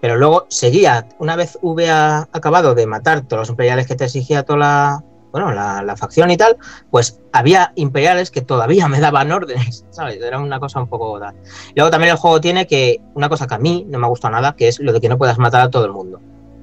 Pero 0.00 0.16
luego 0.16 0.46
seguía, 0.48 1.06
una 1.18 1.36
vez 1.36 1.58
hubiera 1.62 2.28
acabado 2.32 2.74
de 2.74 2.86
matar 2.86 3.20
todos 3.22 3.40
los 3.40 3.48
imperiales 3.50 3.86
que 3.86 3.94
te 3.94 4.04
exigía 4.04 4.42
toda 4.42 4.58
la, 4.58 5.04
bueno, 5.32 5.52
la, 5.52 5.82
la 5.82 5.96
facción 5.96 6.30
y 6.30 6.36
tal, 6.36 6.56
pues 6.90 7.20
había 7.32 7.72
imperiales 7.76 8.30
que 8.30 8.40
todavía 8.40 8.88
me 8.88 9.00
daban 9.00 9.30
órdenes, 9.32 9.84
¿sabes? 9.90 10.20
Era 10.20 10.38
una 10.38 10.60
cosa 10.60 10.80
un 10.80 10.88
poco. 10.88 11.18
Y 11.18 11.74
Luego 11.76 11.90
también 11.90 12.12
el 12.12 12.16
juego 12.16 12.40
tiene 12.40 12.66
que, 12.66 13.00
una 13.14 13.28
cosa 13.28 13.46
que 13.46 13.54
a 13.54 13.58
mí 13.58 13.86
no 13.88 13.98
me 13.98 14.08
gusta 14.08 14.30
nada, 14.30 14.54
que 14.56 14.68
es 14.68 14.80
lo 14.80 14.92
de 14.92 15.00
que 15.00 15.08
no 15.08 15.18
puedas 15.18 15.38
matar 15.38 15.62
a 15.62 15.70
todo 15.70 15.84
el 15.84 15.92
mundo, 15.92 16.20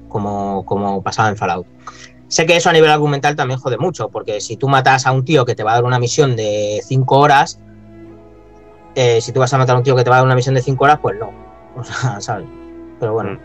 como, 0.08 0.64
como 0.64 1.02
pasaba 1.02 1.28
en 1.28 1.36
Fallout. 1.36 1.66
Sé 2.28 2.44
que 2.44 2.56
eso 2.56 2.68
a 2.68 2.74
nivel 2.74 2.90
argumental 2.90 3.36
también 3.36 3.58
jode 3.58 3.78
mucho, 3.78 4.10
porque 4.10 4.40
si 4.40 4.56
tú 4.56 4.68
matas 4.68 5.06
a 5.06 5.12
un 5.12 5.24
tío 5.24 5.46
que 5.46 5.54
te 5.54 5.64
va 5.64 5.72
a 5.72 5.74
dar 5.74 5.84
una 5.84 5.98
misión 5.98 6.36
de 6.36 6.82
5 6.84 7.18
horas, 7.18 7.58
eh, 8.94 9.20
si 9.22 9.32
tú 9.32 9.40
vas 9.40 9.52
a 9.54 9.58
matar 9.58 9.76
a 9.76 9.78
un 9.78 9.84
tío 9.84 9.96
que 9.96 10.04
te 10.04 10.10
va 10.10 10.16
a 10.16 10.18
dar 10.18 10.26
una 10.26 10.34
misión 10.34 10.54
de 10.54 10.60
5 10.60 10.84
horas, 10.84 10.98
pues 11.00 11.16
no. 11.18 11.30
O 11.76 11.84
sea, 11.84 12.20
¿sabes? 12.20 12.48
Pero 12.98 13.12
bueno. 13.12 13.38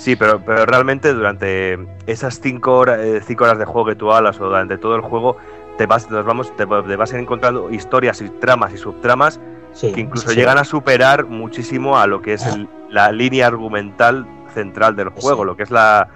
Sí, 0.00 0.16
pero, 0.16 0.40
pero 0.42 0.64
realmente 0.64 1.12
durante 1.12 1.78
esas 2.06 2.40
5 2.40 2.72
horas, 2.78 3.00
eh, 3.00 3.20
cinco 3.22 3.44
horas 3.44 3.58
de 3.58 3.66
juego 3.66 3.86
que 3.86 3.94
tú 3.96 4.10
hablas 4.10 4.40
o 4.40 4.46
durante 4.46 4.78
todo 4.78 4.96
el 4.96 5.02
juego, 5.02 5.36
te 5.76 5.84
vas, 5.84 6.10
nos 6.10 6.24
vamos, 6.24 6.56
te, 6.56 6.64
te 6.66 6.96
vas 6.96 7.12
encontrando 7.12 7.70
historias 7.70 8.22
y 8.22 8.30
tramas 8.30 8.72
y 8.72 8.78
subtramas 8.78 9.38
Sí, 9.72 9.92
que 9.92 10.00
incluso 10.00 10.30
sí. 10.30 10.36
llegan 10.36 10.56
a 10.56 10.64
superar 10.64 11.26
muchísimo 11.26 11.98
a 11.98 12.06
lo 12.06 12.22
que 12.22 12.32
es 12.32 12.46
el- 12.46 12.66
la 12.88 13.12
línea 13.12 13.46
argumental 13.46 14.26
central 14.54 14.96
del 14.96 15.10
juego, 15.10 15.44
lo 15.44 15.54
que 15.54 15.64
es 15.64 15.70
la 15.70 16.08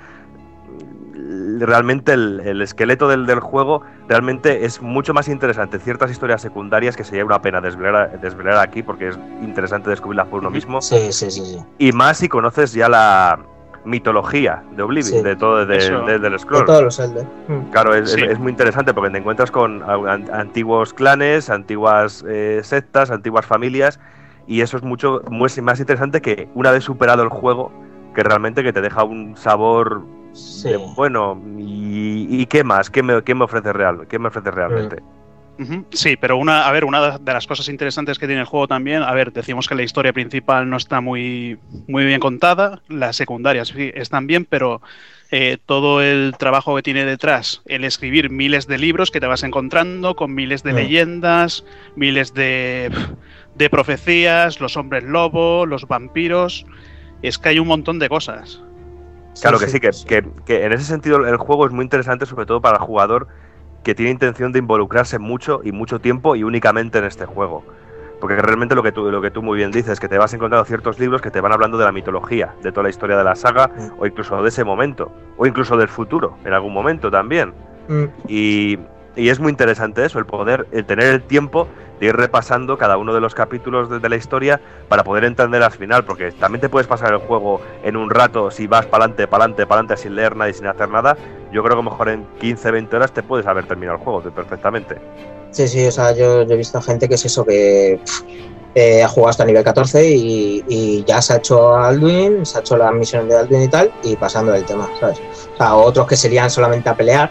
realmente 1.60 2.12
el, 2.12 2.40
el 2.44 2.62
esqueleto 2.62 3.06
del, 3.08 3.26
del 3.26 3.40
juego 3.40 3.82
realmente 4.08 4.64
es 4.64 4.82
mucho 4.82 5.14
más 5.14 5.28
interesante 5.28 5.78
ciertas 5.78 6.10
historias 6.10 6.42
secundarias 6.42 6.96
que 6.96 7.04
sería 7.04 7.24
una 7.24 7.40
pena 7.40 7.60
desvelar, 7.60 8.18
desvelar 8.20 8.58
aquí 8.58 8.82
porque 8.82 9.08
es 9.08 9.18
interesante 9.42 9.90
descubrirlas 9.90 10.26
por 10.28 10.40
uno 10.40 10.50
mismo 10.50 10.80
Sí, 10.82 11.12
sí, 11.12 11.30
sí, 11.30 11.44
sí. 11.44 11.58
y 11.78 11.92
más 11.92 12.18
si 12.18 12.28
conoces 12.28 12.72
ya 12.72 12.88
la 12.88 13.38
mitología 13.84 14.62
de 14.76 14.82
Oblivion 14.82 15.18
Sí. 15.18 15.22
de 15.22 15.36
todo 15.36 15.64
de- 15.66 15.76
Eso. 15.76 16.00
de- 16.02 16.18
del 16.18 16.32
De 16.32 16.38
scroll 16.38 16.64
todos 16.64 16.82
los 16.82 16.98
Elder. 16.98 17.26
Mm. 17.48 17.70
Claro, 17.70 17.94
es, 17.94 18.12
Sí. 18.12 18.22
es- 18.22 18.32
es 18.32 18.38
muy 18.38 18.50
interesante 18.50 18.94
porque 18.94 19.10
te 19.10 19.18
encuentras 19.18 19.50
con 19.50 19.82
an- 19.82 20.28
antiguos 20.32 20.94
clanes, 20.94 21.50
antiguas 21.50 22.24
eh, 22.28 22.60
sectas, 22.62 23.10
antiguas 23.10 23.44
familias 23.46 24.00
y 24.46 24.60
eso 24.62 24.76
es 24.76 24.82
mucho 24.82 25.22
más 25.30 25.80
interesante 25.80 26.20
que 26.20 26.48
una 26.54 26.70
vez 26.70 26.84
superado 26.84 27.22
el 27.22 27.28
juego 27.28 27.72
que 28.14 28.22
realmente 28.22 28.62
que 28.62 28.72
te 28.72 28.80
deja 28.80 29.04
un 29.04 29.36
sabor 29.36 30.02
de, 30.64 30.76
bueno 30.96 31.40
y, 31.58 32.26
y 32.40 32.46
qué 32.46 32.64
más, 32.64 32.90
qué 32.90 33.02
me, 33.02 33.22
qué 33.22 33.34
me 33.34 33.44
ofrece 33.44 33.72
real, 33.72 34.06
qué 34.08 34.18
me 34.18 34.28
ofrece 34.28 34.50
realmente. 34.50 35.02
Sí, 35.92 36.16
pero 36.16 36.36
una, 36.36 36.66
a 36.66 36.72
ver, 36.72 36.84
una 36.84 37.18
de 37.18 37.32
las 37.32 37.46
cosas 37.46 37.68
interesantes 37.68 38.18
que 38.18 38.26
tiene 38.26 38.40
el 38.40 38.46
juego 38.46 38.66
también, 38.66 39.02
a 39.02 39.12
ver, 39.12 39.32
decimos 39.32 39.68
que 39.68 39.76
la 39.76 39.84
historia 39.84 40.12
principal 40.12 40.68
no 40.68 40.76
está 40.76 41.00
muy, 41.00 41.60
muy 41.86 42.04
bien 42.04 42.18
contada, 42.18 42.82
las 42.88 43.14
secundarias 43.16 43.68
sí 43.68 43.92
están 43.94 44.26
bien, 44.26 44.44
pero 44.44 44.82
eh, 45.30 45.58
todo 45.64 46.02
el 46.02 46.34
trabajo 46.36 46.74
que 46.74 46.82
tiene 46.82 47.04
detrás, 47.04 47.62
el 47.66 47.84
escribir 47.84 48.30
miles 48.30 48.66
de 48.66 48.78
libros 48.78 49.12
que 49.12 49.20
te 49.20 49.26
vas 49.28 49.44
encontrando 49.44 50.16
con 50.16 50.34
miles 50.34 50.64
de 50.64 50.72
leyendas, 50.72 51.64
miles 51.94 52.34
de, 52.34 52.90
de 53.54 53.70
profecías, 53.70 54.60
los 54.60 54.76
hombres 54.76 55.04
lobo, 55.04 55.66
los 55.66 55.86
vampiros, 55.86 56.66
es 57.22 57.38
que 57.38 57.50
hay 57.50 57.58
un 57.60 57.68
montón 57.68 58.00
de 58.00 58.08
cosas. 58.08 58.60
Claro 59.40 59.58
que 59.58 59.66
sí, 59.68 59.80
que, 59.80 59.90
que- 60.06 60.24
que 60.44 60.64
en 60.64 60.72
ese 60.72 60.84
sentido 60.84 61.26
el 61.26 61.36
juego 61.36 61.66
es 61.66 61.72
muy 61.72 61.84
interesante, 61.84 62.26
sobre 62.26 62.46
todo 62.46 62.60
para 62.60 62.78
el 62.78 62.82
jugador 62.82 63.28
que 63.84 63.94
tiene 63.94 64.10
intención 64.10 64.50
de 64.50 64.58
involucrarse 64.58 65.18
mucho 65.18 65.60
y 65.62 65.70
mucho 65.70 66.00
tiempo 66.00 66.34
y 66.34 66.42
únicamente 66.42 66.98
en 66.98 67.04
este 67.04 67.26
juego. 67.26 67.62
Porque 68.20 68.36
realmente 68.36 68.74
lo 68.74 68.82
que 68.82 68.90
tú, 68.90 69.10
lo 69.10 69.20
que 69.20 69.30
tú 69.30 69.42
muy 69.42 69.58
bien 69.58 69.70
dices, 69.70 70.00
que 70.00 70.08
te 70.08 70.16
vas 70.16 70.32
encontrando 70.32 70.64
ciertos 70.64 70.98
libros 70.98 71.20
que 71.20 71.30
te 71.30 71.40
van 71.40 71.52
hablando 71.52 71.76
de 71.76 71.84
la 71.84 71.92
mitología, 71.92 72.54
de 72.62 72.72
toda 72.72 72.84
la 72.84 72.88
historia 72.88 73.18
de 73.18 73.24
la 73.24 73.36
saga, 73.36 73.70
o 73.98 74.06
incluso 74.06 74.42
de 74.42 74.48
ese 74.48 74.64
momento, 74.64 75.12
o 75.36 75.46
incluso 75.46 75.76
del 75.76 75.88
futuro, 75.88 76.38
en 76.44 76.54
algún 76.54 76.72
momento 76.72 77.10
también. 77.10 77.52
Mm. 77.88 78.04
Y, 78.26 78.78
y 79.14 79.28
es 79.28 79.40
muy 79.40 79.50
interesante 79.50 80.04
eso, 80.04 80.18
el 80.18 80.24
poder, 80.24 80.66
el 80.72 80.86
tener 80.86 81.06
el 81.06 81.22
tiempo 81.22 81.68
de 82.00 82.06
ir 82.06 82.16
repasando 82.16 82.78
cada 82.78 82.96
uno 82.96 83.14
de 83.14 83.20
los 83.20 83.34
capítulos 83.34 83.90
de, 83.90 83.98
de 84.00 84.08
la 84.08 84.16
historia 84.16 84.60
para 84.88 85.04
poder 85.04 85.24
entender 85.24 85.62
al 85.62 85.72
final, 85.72 86.04
porque 86.04 86.32
también 86.32 86.60
te 86.60 86.68
puedes 86.68 86.86
pasar 86.86 87.12
el 87.12 87.18
juego 87.18 87.60
en 87.82 87.96
un 87.96 88.10
rato 88.10 88.50
si 88.50 88.66
vas 88.66 88.86
para 88.86 89.04
adelante, 89.04 89.26
para 89.26 89.44
adelante, 89.44 89.66
para 89.66 89.80
adelante 89.80 90.02
sin 90.02 90.14
leer 90.16 90.34
nada 90.34 90.50
y 90.50 90.54
sin 90.54 90.66
hacer 90.66 90.88
nada. 90.88 91.16
Yo 91.54 91.62
creo 91.62 91.76
que 91.76 91.82
a 91.82 91.84
lo 91.84 91.90
mejor 91.90 92.08
en 92.08 92.26
15, 92.40 92.68
20 92.72 92.96
horas 92.96 93.12
te 93.12 93.22
puedes 93.22 93.46
haber 93.46 93.64
terminado 93.68 93.96
el 93.96 94.02
juego 94.02 94.20
perfectamente. 94.22 94.96
Sí, 95.52 95.68
sí, 95.68 95.86
o 95.86 95.92
sea, 95.92 96.10
yo, 96.10 96.40
he 96.40 96.56
visto 96.56 96.82
gente 96.82 97.08
que 97.08 97.14
es 97.14 97.24
eso, 97.24 97.44
que 97.44 98.00
eh, 98.74 99.02
ha 99.04 99.06
jugado 99.06 99.30
hasta 99.30 99.44
nivel 99.44 99.62
14 99.62 100.04
y, 100.04 101.04
ya 101.06 101.22
se 101.22 101.34
ha 101.34 101.36
hecho 101.36 101.76
Alduin, 101.76 102.44
se 102.44 102.58
ha 102.58 102.60
hecho 102.60 102.76
las 102.76 102.92
misiones 102.92 103.28
de 103.28 103.36
Alduin 103.36 103.62
y 103.62 103.68
tal, 103.68 103.92
y 104.02 104.16
pasando 104.16 104.50
del 104.50 104.64
tema, 104.64 104.90
¿sabes? 104.98 105.20
O 105.54 105.56
sea, 105.56 105.76
otros 105.76 106.08
que 106.08 106.16
serían 106.16 106.50
solamente 106.50 106.88
a 106.88 106.96
pelear 106.96 107.30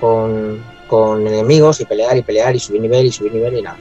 con, 0.00 0.60
con 0.88 1.24
enemigos 1.24 1.80
y 1.80 1.84
pelear 1.84 2.16
y 2.16 2.22
pelear 2.22 2.56
y 2.56 2.58
subir 2.58 2.80
nivel 2.80 3.06
y 3.06 3.12
subir 3.12 3.32
nivel 3.32 3.58
y 3.58 3.62
nada. 3.62 3.78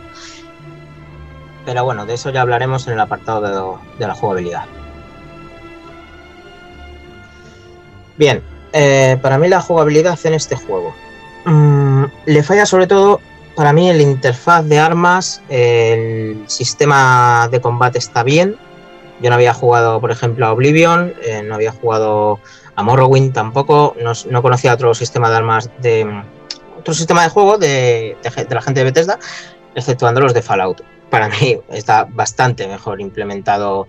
Pero 1.65 1.84
bueno, 1.86 2.05
de 2.05 2.13
eso 2.13 2.29
ya 2.29 2.41
hablaremos 2.41 2.86
en 2.86 2.93
el 2.93 2.99
apartado 2.99 3.79
de 3.97 4.07
la 4.07 4.13
jugabilidad. 4.13 4.65
Bien, 8.15 8.43
eh, 8.74 9.17
para 9.22 9.38
mí 9.38 9.47
la 9.47 9.61
jugabilidad 9.61 10.19
en 10.24 10.34
este 10.34 10.55
juego. 10.55 10.93
Mm, 11.45 12.05
le 12.26 12.43
falla 12.43 12.65
sobre 12.65 12.88
todo 12.88 13.19
para 13.55 13.74
mí 13.74 13.89
el 13.89 14.01
interfaz 14.01 14.65
de 14.65 14.80
armas, 14.80 15.41
el 15.49 16.43
sistema 16.47 17.49
de 17.51 17.61
combate 17.61 17.97
está 17.97 18.24
bien. 18.24 18.57
Yo 19.22 19.30
no 19.30 19.36
había 19.36 19.53
jugado, 19.53 20.01
por 20.01 20.11
ejemplo, 20.11 20.47
a 20.47 20.51
Oblivion, 20.51 21.13
eh, 21.24 21.43
no 21.43 21.55
había 21.55 21.72
jugado 21.72 22.39
a 22.76 22.84
Morrowind 22.84 23.34
tampoco, 23.34 23.95
no, 24.01 24.13
no 24.30 24.41
conocía 24.41 24.74
otro 24.74 24.95
sistema 24.95 25.30
de 25.30 25.36
armas 25.36 25.69
de 25.80 26.24
otro 26.80 26.95
sistema 26.95 27.22
de 27.22 27.30
juego 27.30 27.59
de, 27.59 28.17
de, 28.24 28.43
de 28.45 28.55
la 28.55 28.61
gente 28.61 28.80
de 28.80 28.86
Bethesda, 28.86 29.19
exceptuando 29.76 30.22
los 30.22 30.34
de 30.34 30.41
Fallout. 30.41 30.82
Para 31.11 31.30
mí 31.30 31.59
está 31.69 32.05
bastante 32.05 32.67
mejor 32.67 32.99
implementado 32.99 33.88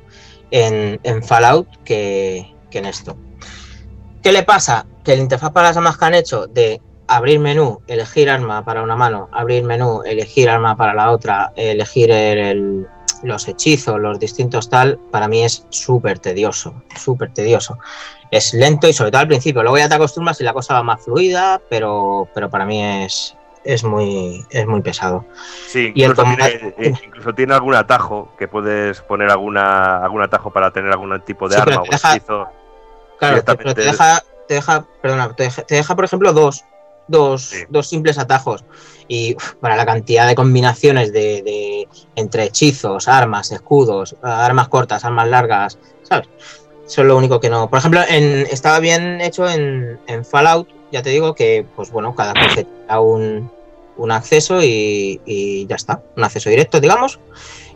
en, 0.50 1.00
en 1.02 1.22
Fallout 1.22 1.66
que, 1.84 2.54
que 2.70 2.78
en 2.78 2.86
esto. 2.86 3.16
¿Qué 4.22 4.32
le 4.32 4.42
pasa? 4.42 4.86
Que 5.04 5.14
el 5.14 5.20
interfaz 5.20 5.50
para 5.52 5.68
las 5.68 5.76
armas 5.76 5.98
que 5.98 6.04
han 6.04 6.14
hecho 6.14 6.46
de 6.46 6.80
abrir 7.08 7.40
menú, 7.40 7.80
elegir 7.86 8.30
arma 8.30 8.64
para 8.64 8.82
una 8.82 8.96
mano, 8.96 9.28
abrir 9.32 9.64
menú, 9.64 10.02
elegir 10.04 10.48
arma 10.48 10.76
para 10.76 10.94
la 10.94 11.10
otra, 11.10 11.52
elegir 11.56 12.10
el, 12.10 12.38
el, 12.38 12.86
los 13.24 13.48
hechizos, 13.48 13.98
los 14.00 14.18
distintos 14.18 14.70
tal, 14.70 14.98
para 15.10 15.28
mí 15.28 15.42
es 15.44 15.66
súper 15.70 16.18
tedioso, 16.20 16.82
súper 16.96 17.32
tedioso. 17.34 17.78
Es 18.30 18.54
lento 18.54 18.88
y 18.88 18.92
sobre 18.92 19.10
todo 19.10 19.20
al 19.22 19.28
principio, 19.28 19.62
luego 19.62 19.76
ya 19.78 19.88
te 19.88 19.96
acostumbras 19.96 20.40
y 20.40 20.44
la 20.44 20.52
cosa 20.54 20.74
va 20.74 20.82
más 20.82 21.04
fluida, 21.04 21.60
pero, 21.68 22.28
pero 22.34 22.48
para 22.48 22.64
mí 22.64 22.82
es, 22.82 23.36
es, 23.64 23.84
muy, 23.84 24.42
es 24.50 24.66
muy 24.66 24.80
pesado. 24.80 25.26
Sí, 25.66 25.92
Y 25.94 26.04
el 26.04 26.10
incluso, 26.12 26.22
combate- 26.30 26.58
tiene, 26.76 26.96
eh, 26.96 27.00
incluso 27.04 27.34
tiene 27.34 27.54
algún 27.54 27.74
atajo 27.74 28.32
que 28.38 28.48
puedes 28.48 29.00
poner 29.02 29.30
alguna 29.30 29.98
algún 29.98 30.22
atajo 30.22 30.50
para 30.50 30.70
tener 30.70 30.92
algún 30.92 31.20
tipo 31.22 31.48
de 31.48 31.56
Sí, 31.56 31.60
arma 31.60 31.82
o 31.82 31.84
deja- 31.90 32.14
hechizo. 32.16 32.46
Claro, 33.28 33.44
te, 33.44 33.54
pero 33.56 33.74
te 33.74 33.82
deja, 33.82 34.24
te 34.48 34.54
deja, 34.54 34.86
perdona, 35.00 35.34
te 35.36 35.44
deja, 35.44 35.62
te 35.62 35.74
deja, 35.76 35.94
por 35.94 36.04
ejemplo, 36.04 36.32
dos, 36.32 36.64
dos, 37.06 37.52
dos 37.68 37.88
simples 37.88 38.18
atajos. 38.18 38.64
Y 39.08 39.34
uf, 39.36 39.54
para 39.60 39.76
la 39.76 39.86
cantidad 39.86 40.26
de 40.26 40.34
combinaciones 40.34 41.12
de, 41.12 41.42
de- 41.42 41.88
entre 42.16 42.44
hechizos, 42.44 43.06
armas, 43.08 43.52
escudos, 43.52 44.16
armas 44.22 44.68
cortas, 44.68 45.04
armas 45.04 45.28
largas, 45.28 45.78
¿sabes? 46.02 46.28
Eso 46.86 47.02
es 47.02 47.06
lo 47.06 47.16
único 47.16 47.38
que 47.38 47.48
no. 47.48 47.70
Por 47.70 47.78
ejemplo, 47.78 48.00
en, 48.08 48.46
estaba 48.50 48.80
bien 48.80 49.20
hecho 49.20 49.48
en, 49.48 50.00
en 50.08 50.24
Fallout, 50.24 50.68
ya 50.90 51.02
te 51.02 51.10
digo 51.10 51.34
que, 51.34 51.64
pues 51.76 51.90
bueno, 51.90 52.14
cada 52.14 52.32
te 52.34 52.66
da 52.88 53.00
un, 53.00 53.50
un 53.96 54.10
acceso 54.10 54.60
y, 54.62 55.20
y 55.24 55.66
ya 55.66 55.76
está. 55.76 56.02
Un 56.16 56.24
acceso 56.24 56.50
directo, 56.50 56.80
digamos, 56.80 57.20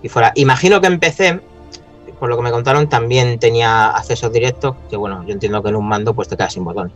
y 0.02 0.08
fuera. 0.08 0.32
Imagino 0.34 0.80
que 0.80 0.88
empecé 0.88 1.40
por 2.18 2.28
lo 2.28 2.36
que 2.36 2.42
me 2.42 2.50
contaron, 2.50 2.88
también 2.88 3.38
tenía 3.38 3.90
acceso 3.90 4.30
directo, 4.30 4.76
que 4.88 4.96
bueno, 4.96 5.24
yo 5.26 5.32
entiendo 5.32 5.62
que 5.62 5.68
en 5.68 5.76
un 5.76 5.88
mando 5.88 6.14
pues 6.14 6.28
te 6.28 6.36
quedas 6.36 6.52
sin 6.52 6.64
botones. 6.64 6.94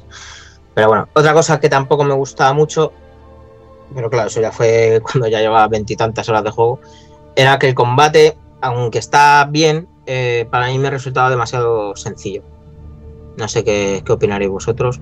Pero 0.74 0.88
bueno, 0.88 1.08
otra 1.12 1.32
cosa 1.32 1.60
que 1.60 1.68
tampoco 1.68 2.04
me 2.04 2.14
gustaba 2.14 2.52
mucho, 2.52 2.92
pero 3.94 4.08
claro, 4.08 4.28
eso 4.28 4.40
ya 4.40 4.52
fue 4.52 5.00
cuando 5.10 5.28
ya 5.28 5.40
llevaba 5.40 5.68
veintitantas 5.68 6.28
horas 6.28 6.44
de 6.44 6.50
juego, 6.50 6.80
era 7.36 7.58
que 7.58 7.68
el 7.68 7.74
combate, 7.74 8.36
aunque 8.60 8.98
está 8.98 9.46
bien, 9.50 9.88
eh, 10.06 10.46
para 10.50 10.68
mí 10.68 10.78
me 10.78 10.90
resultaba 10.90 11.30
demasiado 11.30 11.94
sencillo. 11.96 12.42
No 13.36 13.48
sé 13.48 13.64
qué, 13.64 14.02
qué 14.04 14.12
opinaréis 14.12 14.50
vosotros. 14.50 15.00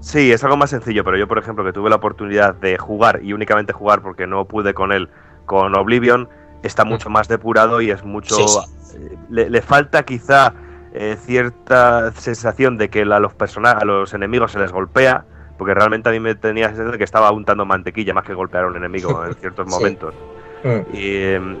Sí, 0.00 0.30
es 0.32 0.44
algo 0.44 0.56
más 0.56 0.70
sencillo, 0.70 1.04
pero 1.04 1.16
yo, 1.16 1.26
por 1.26 1.38
ejemplo, 1.38 1.64
que 1.64 1.72
tuve 1.72 1.90
la 1.90 1.96
oportunidad 1.96 2.54
de 2.54 2.78
jugar 2.78 3.20
y 3.22 3.32
únicamente 3.32 3.72
jugar 3.72 4.02
porque 4.02 4.26
no 4.26 4.44
pude 4.44 4.72
con 4.72 4.92
él, 4.92 5.08
con 5.44 5.76
Oblivion, 5.76 6.28
está 6.62 6.84
mucho 6.84 7.10
más 7.10 7.28
depurado 7.28 7.80
y 7.80 7.90
es 7.90 8.04
mucho. 8.04 8.34
Sí, 8.36 8.44
sí. 8.80 8.96
eh, 8.96 9.16
Le, 9.30 9.50
le 9.50 9.62
falta 9.62 10.02
quizá 10.04 10.54
eh, 10.92 11.16
cierta 11.20 12.12
sensación 12.12 12.78
de 12.78 12.88
que 12.88 13.02
a 13.02 13.18
los 13.20 13.34
personajes, 13.34 13.82
a 13.82 13.84
los 13.84 14.14
enemigos 14.14 14.52
se 14.52 14.58
les 14.58 14.72
golpea, 14.72 15.24
porque 15.56 15.74
realmente 15.74 16.08
a 16.08 16.12
mí 16.12 16.20
me 16.20 16.34
tenía 16.34 16.64
la 16.64 16.68
sensación 16.70 16.92
de 16.92 16.98
que 16.98 17.04
estaba 17.04 17.30
untando 17.32 17.64
mantequilla 17.64 18.14
más 18.14 18.24
que 18.24 18.34
golpear 18.34 18.64
a 18.64 18.66
un 18.68 18.76
enemigo 18.76 19.24
en 19.24 19.34
ciertos 19.40 19.66
Sí. 19.68 19.74
momentos. 19.74 20.14
Mm. 20.64 20.94
Y, 20.96 21.16
em, 21.22 21.56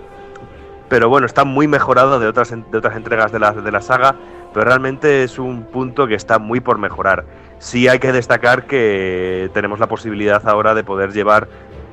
pero 0.88 1.08
bueno, 1.08 1.26
está 1.26 1.44
muy 1.44 1.68
mejorado 1.68 2.18
de 2.18 2.26
otras, 2.26 2.50
de 2.50 2.78
otras 2.78 2.96
entregas 2.96 3.30
de 3.30 3.38
la, 3.38 3.52
de 3.52 3.70
la 3.70 3.80
saga, 3.82 4.16
pero 4.54 4.64
realmente 4.64 5.22
es 5.22 5.38
un 5.38 5.64
punto 5.64 6.06
que 6.06 6.14
está 6.14 6.38
muy 6.38 6.60
por 6.60 6.78
mejorar. 6.78 7.24
Sí 7.58 7.88
hay 7.88 7.98
que 7.98 8.12
destacar 8.12 8.66
que 8.66 9.50
tenemos 9.52 9.78
la 9.80 9.88
posibilidad 9.88 10.48
ahora 10.48 10.74
de 10.74 10.84
poder 10.84 11.12
llevar 11.12 11.48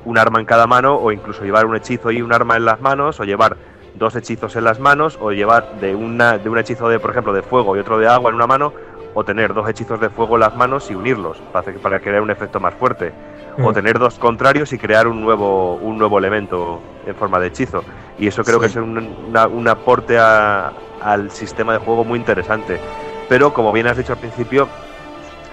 un 0.05 0.17
arma 0.17 0.39
en 0.39 0.45
cada 0.45 0.67
mano, 0.67 0.95
o 0.95 1.11
incluso 1.11 1.43
llevar 1.43 1.65
un 1.65 1.75
hechizo 1.75 2.11
y 2.11 2.21
un 2.21 2.31
arma 2.33 2.55
en 2.55 2.65
las 2.65 2.79
manos, 2.81 3.19
o 3.19 3.23
llevar 3.23 3.57
dos 3.95 4.15
hechizos 4.15 4.55
en 4.55 4.63
las 4.63 4.79
manos, 4.79 5.17
o 5.21 5.31
llevar 5.31 5.79
de, 5.79 5.95
una, 5.95 6.37
de 6.37 6.49
un 6.49 6.57
hechizo 6.57 6.87
de, 6.89 6.99
por 6.99 7.11
ejemplo, 7.11 7.33
de 7.33 7.41
fuego 7.41 7.75
y 7.75 7.79
otro 7.79 7.97
de 7.97 8.07
agua 8.07 8.29
en 8.29 8.35
una 8.35 8.47
mano, 8.47 8.73
o 9.13 9.23
tener 9.23 9.53
dos 9.53 9.67
hechizos 9.69 9.99
de 10.01 10.09
fuego 10.09 10.35
en 10.35 10.41
las 10.41 10.55
manos 10.55 10.91
y 10.91 10.95
unirlos 10.95 11.37
para, 11.53 11.71
para 11.73 11.99
crear 12.01 12.21
un 12.21 12.29
efecto 12.31 12.59
más 12.59 12.73
fuerte 12.73 13.13
o 13.63 13.71
Mm. 13.71 13.73
tener 13.73 13.97
dos 13.97 14.19
contrarios 14.19 14.73
y 14.73 14.77
crear 14.77 15.07
un 15.07 15.21
nuevo, 15.21 15.75
un 15.75 15.97
nuevo 15.97 16.17
elemento 16.19 16.81
en 17.07 17.15
forma 17.15 17.39
de 17.39 17.47
hechizo. 17.47 17.85
Y 18.19 18.27
eso 18.27 18.43
creo 18.43 18.57
Sí. 18.57 18.61
que 18.61 18.65
es 18.67 18.75
un, 18.75 18.97
una- 19.29 19.47
un 19.47 19.65
aporte 19.69 20.17
a- 20.19 20.73
al 21.01 21.31
sistema 21.31 21.71
de 21.71 21.79
juego 21.79 22.03
muy 22.03 22.19
interesante. 22.19 22.77
Pero 23.29 23.53
como 23.53 23.71
bien 23.71 23.87
has 23.87 23.95
dicho 23.95 24.11
al 24.11 24.19
principio, 24.19 24.67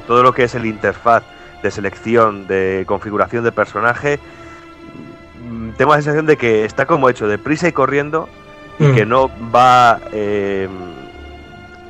todo 0.08 0.24
lo 0.24 0.32
que 0.34 0.42
es 0.44 0.54
el 0.56 0.66
interfaz 0.66 1.22
de 1.62 1.70
selección, 1.70 2.48
de 2.48 2.82
configuración 2.88 3.44
de 3.44 3.52
personaje, 3.52 4.18
tengo 5.76 5.92
la 5.92 5.98
sensación 5.98 6.26
de 6.26 6.36
que 6.36 6.64
está 6.64 6.86
como 6.86 7.08
hecho 7.08 7.26
deprisa 7.28 7.68
y 7.68 7.72
corriendo 7.72 8.28
y 8.78 8.84
Mm. 8.84 8.94
que 8.94 9.06
no 9.06 9.30
va 9.54 10.00
eh, 10.12 10.68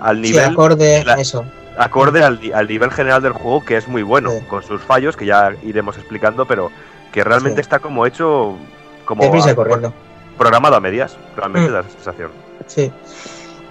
al 0.00 0.16
Sí, 0.16 0.22
nivel 0.32 0.44
acorde 0.50 1.04
la- 1.04 1.14
eso. 1.14 1.44
acorde 1.78 2.22
al, 2.22 2.40
al 2.54 2.68
nivel 2.68 2.90
general 2.90 3.22
del 3.22 3.32
juego, 3.32 3.64
que 3.64 3.76
es 3.76 3.88
muy 3.88 4.02
bueno, 4.02 4.30
con 4.48 4.62
sus 4.62 4.80
fallos, 4.82 5.16
que 5.16 5.26
ya 5.26 5.52
iremos 5.62 5.96
explicando, 5.96 6.46
pero 6.46 6.70
que 7.12 7.24
realmente 7.24 7.56
Sí. 7.56 7.60
está 7.62 7.78
como 7.78 8.04
hecho, 8.06 8.56
como 9.04 9.22
Deprisa 9.24 9.48
y 9.48 9.52
a- 9.52 9.54
corriendo. 9.54 9.92
programado 10.38 10.76
a 10.76 10.80
medias, 10.80 11.16
realmente 11.36 11.70
Mm. 11.70 11.72
da 11.72 11.80
esa 11.80 11.90
sensación. 11.90 12.30
Sí. 12.66 12.90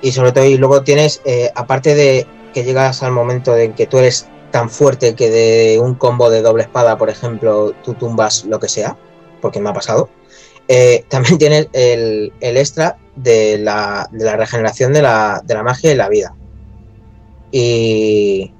Y 0.01 0.11
sobre 0.13 0.31
todo, 0.31 0.45
y 0.45 0.57
luego 0.57 0.81
tienes, 0.83 1.21
eh, 1.25 1.51
aparte 1.55 1.93
de 1.95 2.25
que 2.53 2.63
llegas 2.63 3.03
al 3.03 3.11
momento 3.11 3.55
en 3.55 3.73
que 3.73 3.87
tú 3.87 3.97
eres 3.99 4.27
tan 4.51 4.69
fuerte 4.69 5.15
que 5.15 5.29
de 5.29 5.79
un 5.79 5.95
combo 5.95 6.29
de 6.29 6.41
doble 6.41 6.63
espada, 6.63 6.97
por 6.97 7.09
ejemplo, 7.09 7.73
tú 7.83 7.93
tumbas 7.93 8.45
lo 8.45 8.59
que 8.59 8.67
sea, 8.67 8.95
porque 9.41 9.59
me 9.59 9.69
ha 9.69 9.73
pasado, 9.73 10.09
eh, 10.67 11.05
también 11.09 11.37
tienes 11.37 11.67
el, 11.73 12.31
el 12.39 12.57
extra 12.57 12.97
de 13.15 13.57
la, 13.57 14.07
de 14.11 14.25
la 14.25 14.37
regeneración 14.37 14.93
de 14.93 15.01
la, 15.01 15.41
de 15.43 15.53
la 15.53 15.63
magia 15.63 15.91
y 15.91 15.95
la 15.95 16.09
vida. 16.09 16.33
Y, 17.51 18.53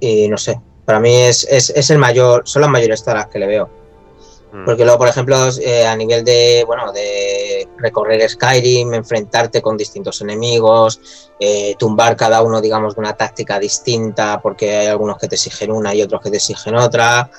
y 0.00 0.28
no 0.28 0.38
sé, 0.38 0.60
para 0.86 1.00
mí 1.00 1.14
es, 1.14 1.46
es, 1.50 1.70
es 1.70 1.90
el 1.90 1.98
mayor, 1.98 2.42
son 2.46 2.62
las 2.62 2.70
mayores 2.70 3.04
taras 3.04 3.26
que 3.26 3.38
le 3.38 3.46
veo. 3.46 3.68
Mm. 4.52 4.64
Porque 4.64 4.84
luego, 4.84 4.98
por 4.98 5.08
ejemplo, 5.08 5.36
eh, 5.62 5.86
a 5.86 5.94
nivel 5.94 6.24
de, 6.24 6.64
bueno, 6.66 6.92
de 6.92 7.68
recorrer 7.78 8.28
Skyrim, 8.28 8.94
enfrentarte 8.94 9.62
con 9.62 9.76
distintos 9.76 10.20
enemigos, 10.22 11.30
eh, 11.38 11.76
tumbar 11.78 12.16
cada 12.16 12.42
uno, 12.42 12.60
digamos, 12.60 12.94
de 12.94 13.00
una 13.00 13.16
táctica 13.16 13.58
distinta, 13.58 14.40
porque 14.42 14.76
hay 14.76 14.86
algunos 14.88 15.18
que 15.18 15.28
te 15.28 15.36
exigen 15.36 15.70
una 15.70 15.94
y 15.94 16.02
otros 16.02 16.20
que 16.22 16.30
te 16.30 16.38
exigen 16.38 16.74
otra. 16.76 17.30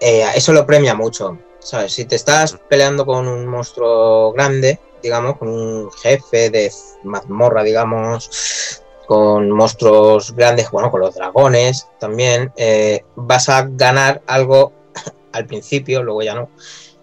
eh, 0.00 0.26
eso 0.34 0.52
lo 0.52 0.66
premia 0.66 0.94
mucho, 0.94 1.38
Si 1.64 2.04
te 2.04 2.16
estás 2.16 2.58
peleando 2.68 3.06
con 3.06 3.26
un 3.26 3.46
monstruo 3.46 4.32
grande, 4.32 4.78
digamos, 5.02 5.38
con 5.38 5.48
un 5.48 5.90
jefe 5.92 6.50
de 6.50 6.70
mazmorra, 7.04 7.62
digamos, 7.62 8.82
con 9.06 9.50
monstruos 9.50 10.34
grandes, 10.36 10.70
bueno, 10.70 10.90
con 10.90 11.00
los 11.00 11.14
dragones 11.14 11.88
también, 11.98 12.52
eh, 12.56 13.02
vas 13.16 13.48
a 13.48 13.66
ganar 13.66 14.20
algo 14.26 14.72
al 15.32 15.46
principio, 15.46 16.02
luego 16.02 16.22
ya 16.22 16.34
no, 16.34 16.50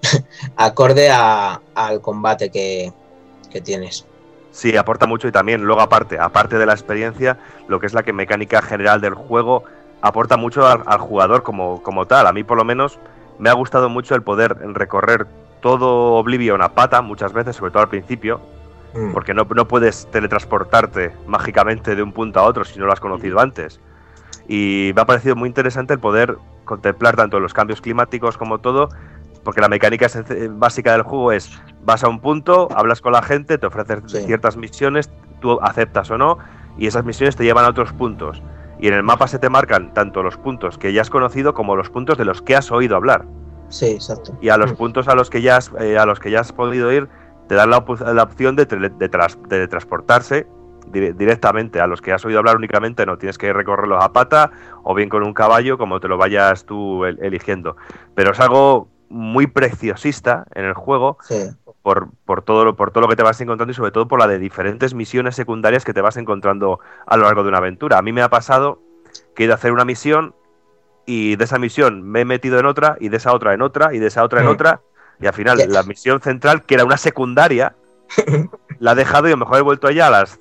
acorde 0.57 1.09
a- 1.09 1.59
al 1.73 1.99
combate 2.01 2.51
que, 2.51 2.93
que 3.49 3.61
tienes. 3.61 4.05
Sí, 4.51 4.77
aporta 4.77 5.07
mucho 5.07 5.27
y 5.27 5.31
también, 5.31 5.63
luego 5.63 5.81
aparte, 5.81 6.19
aparte 6.19 6.57
de 6.59 6.65
la 6.67 6.73
experiencia, 6.73 7.39
lo 7.67 7.79
que 7.79 7.87
es 7.87 7.93
la 7.93 8.03
que 8.03 8.13
mecánica 8.13 8.61
general 8.61 9.01
del 9.01 9.15
juego, 9.15 9.63
aporta 10.01 10.37
mucho 10.37 10.67
al, 10.67 10.83
al 10.85 10.99
jugador 10.99 11.41
como, 11.41 11.81
como 11.81 12.05
tal. 12.05 12.27
A 12.27 12.33
mí 12.33 12.43
por 12.43 12.57
lo 12.57 12.63
menos 12.65 12.99
me 13.41 13.49
ha 13.49 13.53
gustado 13.53 13.89
mucho 13.89 14.15
el 14.15 14.23
poder 14.23 14.55
recorrer 14.73 15.27
todo 15.59 16.13
Oblivion 16.13 16.61
a 16.61 16.69
pata 16.69 17.01
muchas 17.01 17.33
veces, 17.33 17.57
sobre 17.57 17.71
todo 17.71 17.83
al 17.83 17.89
principio, 17.89 18.39
Mm. 18.93 19.13
porque 19.13 19.33
no, 19.33 19.47
no 19.55 19.67
puedes 19.67 20.07
teletransportarte 20.11 21.13
mágicamente 21.27 21.95
de 21.95 22.03
un 22.03 22.11
punto 22.11 22.39
a 22.39 22.43
otro 22.43 22.65
si 22.65 22.77
no 22.79 22.85
lo 22.85 22.93
has 22.93 22.99
conocido 22.99 23.39
antes. 23.39 23.79
Y 24.47 24.91
me 24.95 25.01
ha 25.01 25.05
parecido 25.05 25.35
muy 25.35 25.47
interesante 25.47 25.93
el 25.93 25.99
poder 25.99 26.37
contemplar 26.65 27.15
tanto 27.15 27.39
los 27.39 27.53
cambios 27.53 27.79
climáticos 27.79 28.37
como 28.37 28.59
todo, 28.59 28.89
porque 29.43 29.61
la 29.61 29.69
mecánica 29.69 30.07
básica 30.51 30.91
del 30.91 31.03
juego 31.03 31.31
es 31.31 31.61
vas 31.83 32.03
a 32.03 32.09
un 32.09 32.19
punto, 32.19 32.67
hablas 32.75 33.01
con 33.01 33.13
la 33.13 33.21
gente, 33.21 33.57
te 33.57 33.65
ofreces 33.65 34.25
ciertas 34.25 34.57
misiones, 34.57 35.09
tú 35.39 35.59
aceptas 35.61 36.11
o 36.11 36.17
no, 36.17 36.37
y 36.77 36.87
esas 36.87 37.05
misiones 37.05 37.35
te 37.35 37.43
llevan 37.43 37.65
a 37.65 37.69
otros 37.69 37.93
puntos. 37.93 38.41
Y 38.81 38.87
en 38.87 38.95
el 38.95 39.03
mapa 39.03 39.27
se 39.27 39.39
te 39.39 39.49
marcan 39.49 39.93
tanto 39.93 40.23
los 40.23 40.35
puntos 40.37 40.77
que 40.77 40.91
ya 40.91 41.01
has 41.01 41.09
conocido 41.09 41.53
como 41.53 41.75
los 41.75 41.89
puntos 41.89 42.17
de 42.17 42.25
los 42.25 42.41
que 42.41 42.55
has 42.55 42.71
oído 42.71 42.95
hablar. 42.97 43.25
Sí, 43.69 43.85
exacto. 43.85 44.35
Y 44.41 44.49
a 44.49 44.57
los 44.57 44.73
puntos 44.73 45.07
a 45.07 45.15
los 45.15 45.29
que 45.29 45.41
ya 45.41 45.55
has, 45.57 45.71
eh, 45.79 45.97
a 45.97 46.05
los 46.05 46.19
que 46.19 46.31
ya 46.31 46.41
has 46.41 46.51
podido 46.51 46.91
ir, 46.91 47.07
te 47.47 47.55
dan 47.55 47.69
la, 47.69 47.77
opción 47.77 48.55
de, 48.55 48.67
tras- 48.67 49.37
de 49.47 49.67
transportarse 49.67 50.47
dire- 50.91 51.13
directamente 51.13 51.79
a 51.79 51.87
los 51.87 52.01
que 52.01 52.11
has 52.11 52.25
oído 52.25 52.39
hablar 52.39 52.57
únicamente, 52.57 53.05
no 53.05 53.17
tienes 53.17 53.37
que 53.37 53.53
recorrerlos 53.53 54.03
a 54.03 54.11
pata 54.13 54.51
o 54.83 54.93
bien 54.95 55.09
con 55.09 55.23
un 55.23 55.33
caballo, 55.33 55.77
como 55.77 55.99
te 55.99 56.07
lo 56.07 56.17
vayas 56.17 56.65
tú 56.65 57.05
el- 57.05 57.19
eligiendo. 57.23 57.77
Pero 58.15 58.31
es 58.31 58.39
algo 58.39 58.89
muy 59.09 59.45
preciosista 59.47 60.45
en 60.55 60.65
el 60.65 60.73
juego 60.73 61.17
Sí. 61.21 61.35
Por, 61.81 62.09
por, 62.25 62.43
todo 62.43 62.65
lo, 62.65 62.75
por 62.75 62.91
todo 62.91 63.01
lo 63.01 63.07
que 63.07 63.15
te 63.15 63.23
vas 63.23 63.39
encontrando 63.41 63.71
y 63.71 63.75
sobre 63.75 63.91
todo 63.91 64.07
por 64.07 64.19
la 64.19 64.27
de 64.27 64.39
diferentes 64.39 64.93
misiones 64.93 65.35
secundarias 65.35 65.83
que 65.83 65.93
te 65.93 66.01
vas 66.01 66.17
encontrando 66.17 66.79
a 67.05 67.17
lo 67.17 67.23
largo 67.23 67.43
de 67.43 67.49
una 67.49 67.57
aventura. 67.57 67.97
A 67.97 68.01
mí 68.01 68.11
me 68.11 68.21
ha 68.21 68.29
pasado 68.29 68.79
que 69.35 69.43
he 69.43 69.45
ido 69.45 69.53
a 69.53 69.55
hacer 69.55 69.71
una 69.71 69.85
misión 69.85 70.35
y 71.05 71.35
de 71.35 71.43
esa 71.43 71.57
misión 71.57 72.03
me 72.03 72.21
he 72.21 72.25
metido 72.25 72.59
en 72.59 72.65
otra 72.65 72.97
y 72.99 73.09
de 73.09 73.17
esa 73.17 73.33
otra 73.33 73.53
en 73.53 73.61
otra 73.61 73.93
y 73.93 73.99
de 73.99 74.07
esa 74.07 74.23
otra 74.23 74.41
en 74.41 74.47
Mm. 74.47 74.51
otra 74.51 74.81
y 75.19 75.27
al 75.27 75.33
final 75.33 75.57
la 75.67 75.83
misión 75.83 76.19
central, 76.21 76.65
que 76.65 76.75
era 76.75 76.83
una 76.83 76.97
secundaria, 76.97 77.75
la 78.79 78.93
he 78.93 78.95
dejado 78.95 79.27
y 79.27 79.31
a 79.31 79.35
lo 79.35 79.37
mejor 79.37 79.57
he 79.57 79.61
vuelto 79.61 79.87
allá 79.87 80.07
a 80.07 80.09
las, 80.09 80.39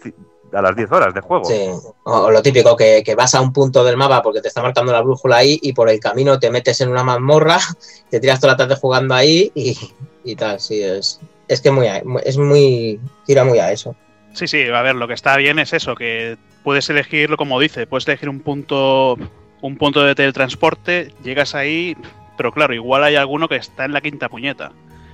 a 0.53 0.62
las 0.62 0.74
10 0.74 0.93
horas 0.93 1.14
de 1.14 1.20
juego. 1.20 1.45
Sí. 1.45 1.68
O 2.05 2.30
lo 2.30 2.43
típico, 2.43 2.76
que, 2.76 3.03
que 3.05 3.14
vas 3.14 3.34
a 3.34 3.41
un 3.41 3.53
punto 3.53 3.84
del 3.84 3.97
mapa 3.97 4.22
porque 4.22 4.41
te 4.41 4.49
está 4.49 4.62
marcando 4.62 4.93
la 4.93 5.03
brújula 5.03 5.36
ahí 5.36 5.59
y 5.62 5.72
por 5.72 5.91
el 5.91 6.01
camino 6.01 6.38
te 6.38 6.51
metes 6.51 6.80
en 6.80 6.91
una 6.91 7.05
mazmorra, 7.05 7.59
te 8.11 8.20
tiras 8.20 8.41
toda 8.41 8.55
la 8.55 8.57
tarde 8.57 8.76
jugando 8.76 9.14
ahí 9.14 9.53
y, 9.55 9.76
y 10.24 10.36
tal, 10.36 10.61
sí, 10.61 10.82
es, 10.82 11.20
Es 11.51 11.61
que 11.61 11.70
muy, 11.72 11.88
a- 11.88 12.03
es 12.24 12.38
muy. 12.38 13.01
tira 13.26 13.44
muy 13.44 13.59
a 13.59 13.72
eso. 13.72 13.96
Sí, 14.32 14.46
sí, 14.46 14.62
a 14.62 14.82
ver, 14.82 14.94
lo 14.94 15.09
que 15.09 15.14
está 15.14 15.36
bien 15.36 15.59
es 15.59 15.72
eso, 15.72 15.96
que 15.96 16.38
puedes 16.62 16.88
elegirlo 16.88 17.36
como 17.36 17.59
dice, 17.59 17.86
puedes 17.88 18.07
elegir 18.07 18.28
un 18.28 18.38
punto 18.40 19.18
un 19.61 19.76
punto 19.76 20.03
de 20.05 20.14
teletransporte, 20.14 21.12
llegas 21.24 21.55
ahí, 21.57 21.96
pero 22.36 22.53
claro, 22.53 22.72
igual 22.72 23.03
hay 23.05 23.16
alguno 23.16 23.48
que 23.48 23.57
está 23.57 23.84
en 23.84 23.92
la 23.92 24.01
quinta 24.01 24.28
puñeta. 24.28 24.70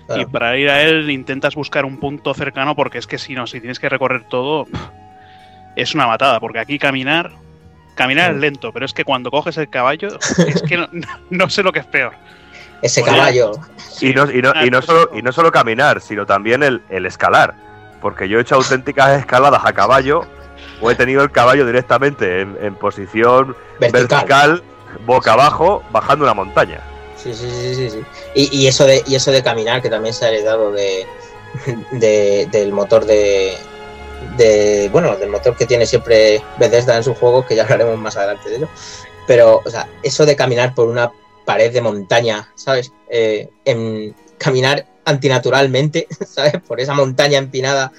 Claro. 0.07 0.23
Y 0.23 0.27
para 0.27 0.57
ir 0.59 0.69
a 0.69 0.83
él 0.83 1.11
intentas 1.11 1.55
buscar 1.57 1.85
un 1.87 1.97
punto 1.99 2.33
cercano 2.35 2.77
porque 2.77 2.99
es 2.99 3.07
que 3.07 3.19
si 3.19 3.35
no, 3.35 3.47
si 3.47 3.59
tienes 3.59 3.81
que 3.81 3.89
recorrer 3.89 4.25
todo, 4.29 4.67
es 5.75 5.95
una 5.95 6.07
matada, 6.07 6.39
porque 6.39 6.59
aquí 6.61 6.79
caminar, 6.79 7.33
caminar 7.95 8.33
es 8.35 8.41
lento, 8.41 8.73
pero 8.73 8.85
es 8.87 8.93
que 8.93 9.05
cuando 9.05 9.31
coges 9.31 9.57
el 9.57 9.69
caballo, 9.69 10.19
es 10.47 10.63
que 10.63 10.77
no, 10.77 10.89
no 11.31 11.49
sé 11.51 11.63
lo 11.63 11.73
que 11.73 11.81
es 11.81 11.87
peor. 11.87 12.13
Ese 12.83 13.03
Oye, 13.03 13.11
caballo. 13.11 13.53
Y 14.01 14.13
no, 14.13 14.31
y 14.31 14.43
no, 14.43 14.53
y 14.65 14.71
no 14.71 14.83
solo, 14.83 15.11
y 15.15 15.23
no 15.23 15.33
solo 15.33 15.51
caminar, 15.51 16.01
sino 16.01 16.27
también 16.27 16.63
el, 16.63 16.83
el 16.91 17.07
escalar. 17.07 17.55
Porque 18.03 18.29
yo 18.29 18.39
he 18.39 18.43
hecho 18.43 18.57
auténticas 18.57 19.19
escaladas 19.19 19.63
a 19.65 19.73
caballo 19.73 20.23
o 20.81 20.91
he 20.91 20.95
tenido 20.95 21.23
el 21.23 21.31
caballo 21.31 21.65
directamente 21.67 22.43
en, 22.43 22.57
en 22.61 22.75
posición 22.75 23.57
Vertical. 23.81 24.09
vertical. 24.09 24.63
boca 25.07 25.33
abajo, 25.33 25.83
bajando 25.91 26.25
una 26.25 26.35
montaña. 26.35 26.81
Sí, 27.17 27.33
sí, 27.35 27.51
sí, 27.51 27.75
sí, 27.75 27.91
sí. 27.91 28.05
Y, 28.35 28.57
y 28.57 28.67
eso 28.69 28.85
de, 28.85 29.03
y 29.07 29.15
eso 29.15 29.33
de 29.33 29.43
caminar, 29.43 29.81
que 29.83 29.89
también 29.91 30.13
se 30.15 30.27
ha 30.27 30.29
heredado 30.29 30.71
de, 30.73 31.07
de- 31.93 32.47
del 32.53 32.73
motor 32.73 33.05
de, 33.07 33.57
de. 34.37 34.89
Bueno, 34.93 35.17
del 35.17 35.31
motor 35.31 35.57
que 35.57 35.67
tiene 35.67 35.87
siempre 35.87 36.43
Bethesda 36.59 36.97
en 36.97 37.03
sus 37.03 37.17
juegos, 37.17 37.47
que 37.47 37.57
ya 37.57 37.63
hablaremos 37.63 37.99
más 37.99 38.17
adelante 38.17 38.51
de 38.51 38.57
ello. 38.57 38.69
Pero, 39.27 39.63
o 39.65 39.71
sea, 39.71 39.89
eso 40.03 40.25
de 40.27 40.37
caminar 40.37 40.75
por 40.75 40.87
una 40.89 41.11
pared 41.47 41.73
de 41.73 41.81
montaña, 41.81 42.51
¿sabes? 42.57 42.93
Eh, 43.09 43.49
en 43.65 44.15
caminar 44.37 44.85
antinaturalmente, 45.07 46.07
¿sabes? 46.27 46.61
Por 46.67 46.81
esa 46.81 46.93
montaña 46.93 47.39
empinada 47.39 47.93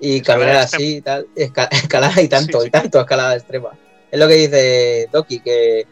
y 0.00 0.22
caminar 0.22 0.56
así 0.56 0.96
y 0.96 1.00
tal, 1.02 1.26
esca- 1.36 1.68
escalada 1.72 2.22
y 2.22 2.28
tanto, 2.28 2.60
Sí, 2.60 2.62
sí. 2.62 2.68
y 2.68 2.70
tanto, 2.70 3.00
escalada 3.00 3.36
extrema. 3.36 3.70
Es 4.10 4.18
lo 4.18 4.26
que 4.28 4.34
dice 4.34 5.08
Doki, 5.12 5.40
que 5.40 5.86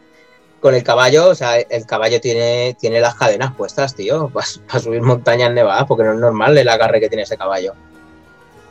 con 0.59 0.75
el 0.75 0.83
caballo, 0.83 1.29
o 1.29 1.35
sea, 1.35 1.57
el 1.59 1.85
caballo 1.85 2.21
tiene, 2.21 2.75
tiene 2.79 2.99
las 3.01 3.15
cadenas 3.15 3.53
puestas, 3.55 3.95
tío, 3.95 4.29
para, 4.33 4.79
subir 4.79 5.01
montañas 5.01 5.51
nevadas, 5.51 5.85
porque 5.87 6.03
no 6.03 6.13
es 6.13 6.19
normal 6.19 6.57
el 6.57 6.69
agarre 6.69 6.99
que 6.99 7.09
tiene 7.09 7.23
ese 7.23 7.37
caballo. 7.37 7.73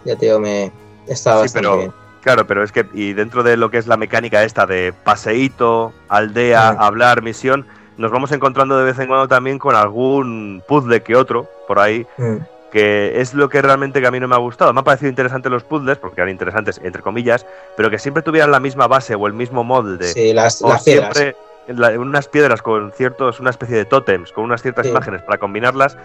Ya, 0.05 0.17
tío, 0.17 0.39
me 0.41 0.73
está 1.07 1.47
Sí, 1.47 1.51
pero 1.53 1.77
bien. 1.77 1.93
claro, 2.23 2.47
pero 2.47 2.63
es 2.65 2.73
que 2.73 2.87
y 2.95 3.13
dentro 3.13 3.43
de 3.43 3.57
lo 3.57 3.71
que 3.71 3.79
es 3.79 3.87
la 3.87 3.97
mecánica 3.99 4.45
esta 4.45 4.65
de 4.67 4.93
paseíto, 4.93 5.93
aldea, 6.09 6.69
hablar, 6.69 7.23
misión, 7.23 7.67
nos 7.97 8.11
vamos 8.11 8.33
encontrando 8.33 8.79
de 8.79 8.85
vez 8.85 8.99
en 8.99 9.09
cuando 9.09 9.29
también 9.29 9.59
con 9.59 9.75
algún 9.75 10.63
puzzle 10.67 11.03
que 11.03 11.17
otro 11.17 11.49
por 11.69 11.79
ahí 11.79 12.07
Mm. 12.17 12.37
que 12.73 13.21
es 13.21 13.35
lo 13.35 13.49
que 13.49 13.61
realmente 13.63 14.01
que 14.01 14.07
a 14.07 14.11
mí 14.11 14.21
no 14.21 14.29
me 14.29 14.35
ha 14.37 14.39
gustado. 14.39 14.73
Me 14.73 14.79
han 14.79 14.85
parecido 14.85 15.09
interesantes 15.11 15.51
los 15.51 15.65
puzzles, 15.65 15.99
porque 15.99 16.21
eran 16.21 16.31
interesantes 16.31 16.81
entre 16.85 17.03
comillas, 17.03 17.45
pero 17.77 17.91
que 17.91 17.99
siempre 17.99 18.23
tuvieran 18.23 18.51
la 18.53 18.61
misma 18.61 18.87
base 18.87 19.15
o 19.17 19.27
el 19.27 19.33
mismo 19.33 19.65
molde. 19.65 20.07
Sí, 20.07 20.33
las, 20.33 20.63
o 20.63 20.69
las 20.69 20.85
siempre 20.85 21.35
la- 21.67 21.91
unas 21.99 22.29
piedras 22.29 22.63
con 22.63 22.93
ciertos, 22.93 23.41
una 23.41 23.51
especie 23.51 23.77
de 23.77 23.85
tótems, 23.85 24.33
con 24.33 24.45
unas 24.45 24.63
ciertas 24.63 24.87
Sí. 24.87 24.91
imágenes 24.93 25.23
para 25.23 25.39
combinarlas, 25.39 25.99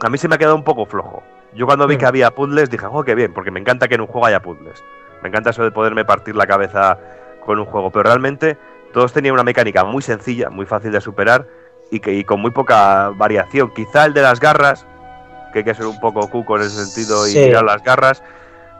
a 0.00 0.08
mí 0.08 0.16
se 0.18 0.28
me 0.28 0.36
ha 0.36 0.38
quedado 0.38 0.54
un 0.56 0.64
poco 0.64 0.86
flojo. 0.86 1.22
Yo 1.54 1.66
cuando 1.66 1.86
vi 1.86 1.96
Mm. 1.96 1.98
que 1.98 2.06
había 2.06 2.30
puzzles 2.30 2.70
dije, 2.70 2.86
oh, 2.90 3.02
qué 3.02 3.14
bien, 3.14 3.32
porque 3.34 3.50
me 3.50 3.58
encanta 3.60 3.88
que 3.88 3.94
en 3.96 4.02
un 4.02 4.06
juego 4.06 4.26
haya 4.26 4.40
puzzles. 4.40 4.82
Me 5.22 5.28
encanta 5.28 5.50
eso 5.50 5.64
de 5.64 5.70
poderme 5.72 6.04
partir 6.04 6.36
la 6.36 6.46
cabeza 6.46 6.98
con 7.44 7.58
un 7.58 7.64
juego, 7.66 7.90
pero 7.90 8.04
realmente 8.04 8.56
todos 8.96 9.12
tenían 9.12 9.34
una 9.34 9.42
mecánica 9.44 9.84
muy 9.84 10.00
sencilla, 10.00 10.48
muy 10.48 10.64
fácil 10.64 10.90
de 10.90 11.02
superar 11.02 11.46
y, 11.90 12.00
que, 12.00 12.14
y 12.14 12.24
con 12.24 12.40
muy 12.40 12.50
poca 12.50 13.10
variación. 13.10 13.70
Quizá 13.74 14.06
el 14.06 14.14
de 14.14 14.22
las 14.22 14.40
garras, 14.40 14.86
que 15.52 15.58
hay 15.58 15.64
que 15.66 15.74
ser 15.74 15.84
un 15.84 16.00
poco 16.00 16.26
cuco 16.30 16.56
en 16.56 16.62
ese 16.62 16.82
sentido 16.86 17.28
y 17.28 17.32
Sí. 17.32 17.40
mirar 17.40 17.62
las 17.62 17.82
garras, 17.82 18.22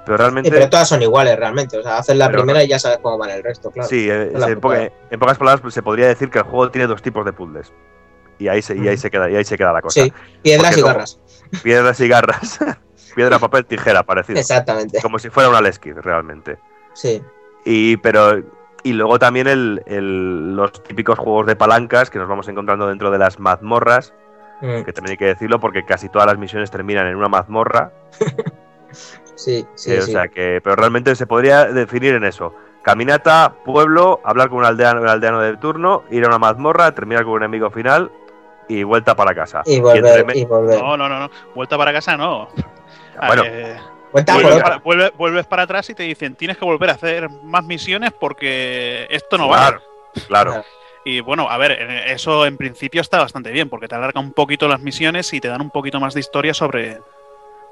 pero 0.07 0.17
realmente... 0.17 0.49
Sí, 0.49 0.55
pero 0.57 0.71
todas 0.71 0.89
son 0.89 1.03
iguales 1.03 1.37
realmente. 1.39 1.77
O 1.77 1.83
sea, 1.83 1.99
haces 1.99 2.17
la 2.17 2.29
Pero- 2.29 2.39
primera 2.45 2.64
y 2.64 2.69
ya 2.69 2.79
sabes 2.79 2.97
cómo 3.03 3.19
van 3.19 3.29
el 3.29 3.43
resto, 3.43 3.71
claro. 3.71 3.87
Sí, 3.91 4.09
en, 4.11 4.33
en 4.35 5.19
pocas 5.21 5.37
palabras 5.37 5.61
pues, 5.61 5.75
se 5.75 5.83
podría 5.83 6.07
decir 6.07 6.31
que 6.31 6.39
el 6.39 6.45
juego 6.45 6.71
tiene 6.71 6.87
dos 6.87 7.03
tipos 7.03 7.23
de 7.27 7.35
puzzles. 7.35 7.71
Y 8.39 8.49
ahí 8.49 8.62
se, 8.62 8.75
y 8.75 8.89
ahí 8.89 8.97
se 8.97 9.11
queda, 9.11 9.29
y 9.29 9.37
ahí 9.37 9.45
se 9.45 9.59
queda 9.59 9.71
la 9.75 9.83
cosa. 9.83 10.03
Sí, 10.03 10.11
piedras 10.41 10.69
Porque 10.69 10.81
y 10.81 10.83
garras. 10.85 11.21
Piedras 11.62 12.01
y 12.01 12.09
garras. 12.09 12.59
Piedra, 13.14 13.39
papel, 13.39 13.67
tijera, 13.67 14.03
parecido. 14.03 14.39
Exactamente. 14.41 14.99
Como 15.03 15.19
si 15.19 15.29
fuera 15.29 15.51
una 15.51 15.61
Lesky, 15.61 15.93
realmente. 15.93 16.57
Sí. 16.95 17.23
Y 17.67 17.99
pero 17.99 18.43
y 18.89 18.93
luego 18.93 19.18
también 19.18 19.47
el, 19.47 19.82
el- 19.87 20.55
los 20.57 20.72
típicos 20.82 21.18
juegos 21.18 21.47
de 21.47 21.57
palancas 21.57 22.11
que 22.11 22.18
nos 22.18 22.28
vamos 22.28 22.47
encontrando 22.49 22.87
dentro 22.87 23.11
de 23.11 23.18
las 23.18 23.39
mazmorras, 23.39 24.12
Mm, 24.62 24.84
que 24.84 24.93
también 24.95 25.11
hay 25.12 25.16
que 25.18 25.26
decirlo 25.26 25.61
porque 25.61 25.84
casi 25.84 26.09
todas 26.09 26.26
las 26.26 26.39
misiones 26.39 26.70
terminan 26.70 27.07
en 27.07 27.16
una 27.16 27.28
mazmorra. 27.28 27.93
Sí, 29.34 29.66
sí, 29.74 29.93
Eh, 29.93 29.99
o 29.99 30.03
sea 30.03 30.28
que, 30.28 30.61
pero 30.64 30.76
realmente 30.76 31.14
se 31.14 31.26
podría 31.26 31.66
definir 31.66 32.14
en 32.14 32.24
eso. 32.24 32.55
Caminata, 32.82 33.53
pueblo, 33.64 34.20
hablar 34.24 34.49
con 34.49 34.59
un 34.59 34.64
aldeano, 34.64 35.03
un 35.03 35.09
aldeano 35.09 35.41
de 35.43 35.57
turno, 35.59 36.05
ir 36.11 36.24
a 36.24 36.28
una 36.28 36.39
mazmorra, 36.39 36.95
terminar 36.95 37.24
con 37.24 37.34
un 37.34 37.43
enemigo 37.43 37.68
final 37.70 38.11
y 38.68 38.82
vuelta 38.84 39.14
para 39.14 39.34
casa. 39.34 39.62
Y 39.66 39.80
volver, 39.80 40.24
me- 40.24 40.37
y 40.39 40.45
volver. 40.47 40.80
No, 40.80 40.97
no, 40.97 41.09
no, 41.09 41.18
no. 41.18 41.30
Vuelta 41.55 41.76
para 41.76 41.93
casa 41.93 42.16
no. 42.16 42.49
Bueno, 43.26 43.43
Eh, 43.45 43.76
Cuenta 43.76 43.82
por 43.82 43.96
vuelves, 44.13 44.63
para, 44.63 44.83
vuelve- 44.83 45.13
vuelves 45.17 45.47
para 45.47 45.63
atrás 45.63 45.89
y 45.91 45.95
te 45.95 46.03
dicen 46.05 46.35
tienes 46.37 46.57
que 46.57 46.65
volver 46.65 46.91
a 46.91 46.95
hacer 46.95 47.29
más 47.31 47.65
misiones 47.65 48.13
porque 48.19 49.07
esto 49.11 49.37
no 49.39 49.49
claro, 49.49 49.81
va. 49.81 50.23
claro. 50.27 50.65
Y 51.05 51.21
bueno, 51.21 51.49
a 51.49 51.57
ver, 51.57 51.73
eso 52.09 52.47
en 52.47 52.57
principio 52.57 53.01
está 53.01 53.21
bastante 53.21 53.53
bien 53.53 53.69
porque 53.69 53.87
te 53.87 53.95
alarga 53.95 54.21
un 54.21 54.33
poquito 54.33 54.67
las 54.67 54.81
misiones 54.81 55.33
y 55.33 55.41
te 55.41 55.47
dan 55.49 55.61
un 55.61 55.71
poquito 55.71 56.01
más 56.01 56.15
de 56.15 56.21
historia 56.21 56.53
sobre, 56.53 56.99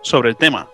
sobre 0.02 0.28
el 0.28 0.36
tema. 0.36 0.68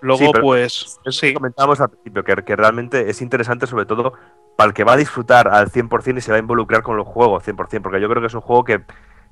Luego, 0.00 0.26
Sí, 0.26 0.40
pues, 0.40 1.00
Eso 1.04 1.12
sí, 1.12 1.34
comentábamos 1.34 1.80
al 1.80 1.90
principio, 1.90 2.24
que, 2.24 2.36
que 2.44 2.56
realmente 2.56 3.08
es 3.10 3.20
interesante 3.22 3.66
sobre 3.66 3.86
todo 3.86 4.14
para 4.56 4.68
el 4.68 4.74
que 4.74 4.84
va 4.84 4.94
a 4.94 4.96
disfrutar 4.96 5.48
al 5.48 5.70
100% 5.70 6.18
y 6.18 6.20
se 6.20 6.30
va 6.32 6.36
a 6.36 6.40
involucrar 6.40 6.82
con 6.82 6.96
el 6.98 7.04
juego 7.04 7.40
100%, 7.40 7.82
porque 7.82 8.00
yo 8.00 8.08
creo 8.08 8.20
que 8.20 8.26
es 8.28 8.34
un 8.34 8.40
juego 8.40 8.64
que, 8.64 8.80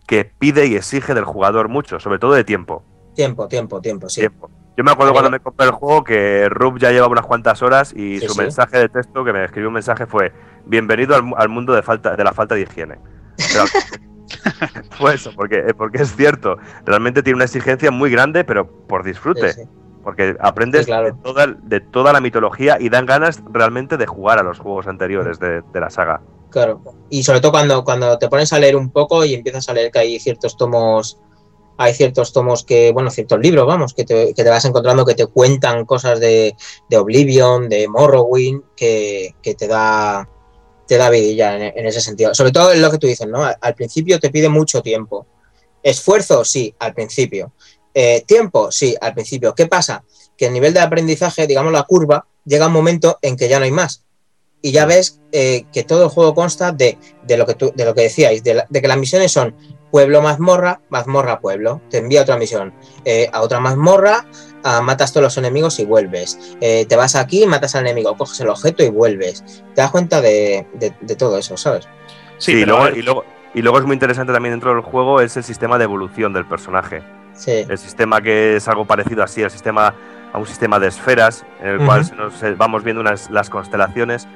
que 0.06 0.24
pide 0.24 0.66
y 0.66 0.76
exige 0.76 1.14
del 1.14 1.24
jugador 1.24 1.68
mucho, 1.68 1.98
sobre 1.98 2.18
todo 2.18 2.34
de 2.34 2.44
tiempo. 2.44 2.84
Tiempo, 3.14 3.48
tiempo, 3.48 3.80
tiempo, 3.80 4.08
sí. 4.08 4.20
tiempo. 4.20 4.50
Yo 4.76 4.84
me 4.84 4.90
acuerdo 4.90 5.12
Vale. 5.12 5.22
cuando 5.22 5.30
me 5.30 5.40
compré 5.40 5.66
el 5.66 5.72
juego 5.72 6.04
que 6.04 6.48
Rub 6.50 6.78
ya 6.78 6.90
llevaba 6.90 7.12
unas 7.12 7.24
cuantas 7.26 7.62
horas 7.62 7.92
y 7.96 8.18
Sí, 8.20 8.26
su 8.26 8.34
sí. 8.34 8.40
mensaje 8.40 8.78
de 8.78 8.88
texto 8.88 9.24
que 9.24 9.32
me 9.32 9.44
escribió 9.44 9.68
un 9.68 9.74
mensaje 9.74 10.06
fue 10.06 10.32
bienvenido 10.66 11.14
al, 11.16 11.22
mu- 11.22 11.36
al 11.36 11.48
mundo 11.48 11.72
de 11.72 11.82
falta 11.82 12.14
de 12.14 12.24
la 12.24 12.32
falta 12.32 12.54
de 12.54 12.62
higiene. 12.62 12.98
Pero- 13.36 13.64
fue 14.98 15.14
eso, 15.14 15.30
porque, 15.34 15.58
eh, 15.68 15.74
porque 15.74 16.02
es 16.02 16.14
cierto, 16.14 16.58
realmente 16.84 17.22
tiene 17.22 17.36
una 17.36 17.44
exigencia 17.44 17.90
muy 17.90 18.10
grande, 18.10 18.44
pero 18.44 18.66
por 18.86 19.02
disfrute. 19.04 19.52
Sí. 19.52 19.62
Porque 20.04 20.36
aprendes 20.40 20.82
Sí, 20.82 20.86
claro. 20.86 21.06
de, 21.06 21.12
toda, 21.22 21.46
de 21.46 21.80
toda 21.80 22.12
la 22.12 22.20
mitología 22.20 22.76
y 22.78 22.88
dan 22.90 23.06
ganas 23.06 23.42
realmente 23.50 23.96
de 23.96 24.06
jugar 24.06 24.38
a 24.38 24.42
los 24.44 24.58
juegos 24.60 24.86
anteriores 24.86 25.40
de, 25.40 25.62
de 25.72 25.80
la 25.80 25.90
saga. 25.90 26.20
Claro. 26.50 26.80
Y 27.10 27.24
sobre 27.24 27.40
todo 27.40 27.50
cuando, 27.50 27.82
cuando 27.82 28.16
te 28.18 28.28
pones 28.28 28.52
a 28.52 28.58
leer 28.60 28.76
un 28.76 28.90
poco 28.90 29.24
y 29.24 29.34
empiezas 29.34 29.68
a 29.68 29.72
leer 29.74 29.90
que 29.90 29.98
hay 29.98 30.20
ciertos 30.20 30.56
tomos, 30.56 31.20
hay 31.78 31.94
ciertos 31.94 32.32
tomos 32.32 32.64
que, 32.64 32.92
bueno, 32.92 33.10
ciertos 33.10 33.38
libros, 33.40 33.66
vamos, 33.66 33.94
que 33.94 34.04
te, 34.04 34.34
que 34.34 34.44
te 34.44 34.48
vas 34.50 34.64
encontrando 34.64 35.04
que 35.04 35.14
te 35.14 35.26
cuentan 35.26 35.84
cosas 35.84 36.20
de, 36.20 36.54
de 36.88 36.96
Oblivion, 36.96 37.68
de 37.68 37.88
Morrowind, 37.88 38.62
que, 38.76 39.34
que 39.42 39.54
te 39.54 39.66
da 39.66 40.28
te 40.86 40.96
da 40.96 41.10
vidilla 41.10 41.56
en, 41.56 41.72
en 41.76 41.86
ese 41.86 42.00
sentido. 42.00 42.34
Sobre 42.34 42.52
todo 42.52 42.72
es 42.72 42.78
lo 42.78 42.90
que 42.90 42.98
tú 42.98 43.06
dices, 43.06 43.26
¿no? 43.26 43.42
Al, 43.44 43.74
principio 43.74 44.20
te 44.20 44.30
pide 44.30 44.48
mucho 44.48 44.82
tiempo. 44.82 45.26
Esfuerzo, 45.82 46.44
sí, 46.44 46.74
al 46.78 46.94
principio. 46.94 47.52
Eh, 47.92 48.22
tiempo, 48.26 48.70
sí, 48.70 48.94
al 49.00 49.14
principio. 49.14 49.54
¿Qué 49.54 49.66
pasa? 49.66 50.04
Que 50.36 50.46
el 50.46 50.52
nivel 50.52 50.72
de 50.74 50.80
aprendizaje, 50.80 51.46
digamos 51.46 51.72
la 51.72 51.82
curva, 51.82 52.26
llega 52.44 52.68
un 52.68 52.72
momento 52.72 53.18
en 53.22 53.36
que 53.36 53.48
ya 53.48 53.58
no 53.58 53.64
hay 53.64 53.72
más. 53.72 54.04
Y 54.62 54.72
ya 54.72 54.86
ves 54.86 55.20
eh, 55.32 55.64
que 55.72 55.84
todo 55.84 56.04
el 56.04 56.08
juego 56.08 56.34
consta 56.34 56.72
de, 56.72 56.98
de 57.24 57.36
lo 57.36 57.46
que 57.46 57.54
tú, 57.54 57.72
de 57.74 57.84
lo 57.84 57.94
que 57.94 58.02
decíais, 58.02 58.42
de 58.42 58.64
que 58.70 58.88
las 58.88 58.98
misiones 58.98 59.32
son 59.32 59.54
pueblo 59.90 60.20
mazmorra, 60.22 60.80
mazmorra 60.90 61.40
pueblo. 61.40 61.80
Te 61.90 61.98
envía 61.98 62.22
otra 62.22 62.36
misión, 62.36 62.72
eh, 63.04 63.28
a 63.32 63.40
otra 63.40 63.60
mazmorra, 63.60 64.26
ah, 64.64 64.80
matas 64.82 65.12
todos 65.12 65.22
los 65.24 65.38
enemigos 65.38 65.78
y 65.78 65.84
vuelves. 65.84 66.56
Eh, 66.60 66.86
te 66.86 66.96
vas 66.96 67.16
aquí, 67.16 67.46
matas 67.46 67.74
al 67.76 67.82
enemigo, 67.86 68.16
coges 68.16 68.40
el 68.40 68.48
objeto 68.48 68.82
y 68.84 68.88
vuelves. 68.90 69.44
Te 69.74 69.80
das 69.82 69.90
cuenta 69.90 70.20
de, 70.20 70.66
de- 70.74 70.92
de 71.00 71.16
todo 71.16 71.38
eso, 71.38 71.56
¿sabes? 71.56 71.88
sí, 72.38 72.52
y, 72.52 72.64
luego, 72.66 72.82
a 72.84 72.90
y, 72.90 73.00
luego, 73.02 73.24
y 73.54 73.62
luego 73.62 73.78
es 73.78 73.84
muy 73.86 73.94
interesante 73.94 74.32
también 74.32 74.52
dentro 74.52 74.74
del 74.74 74.82
juego 74.82 75.20
es 75.22 75.36
el 75.36 75.44
sistema 75.44 75.78
de 75.78 75.84
evolución 75.84 76.32
del 76.34 76.44
personaje. 76.46 77.02
Sí. 77.34 77.64
El 77.68 77.78
sistema 77.78 78.20
que 78.20 78.56
es 78.56 78.66
algo 78.68 78.84
parecido 78.84 79.22
así, 79.22 79.42
el 79.42 79.50
sistema, 79.50 79.94
a 80.32 80.38
un 80.38 80.46
sistema 80.46 80.78
de 80.78 80.88
esferas, 80.88 81.44
en 81.62 81.68
el 81.68 81.86
cual 81.86 82.04
se 82.04 82.14
nos- 82.14 82.42
eh, 82.42 82.54
vamos 82.56 82.82
viendo 82.84 83.00
unas, 83.00 83.30
las 83.30 83.48
constelaciones, 83.50 84.26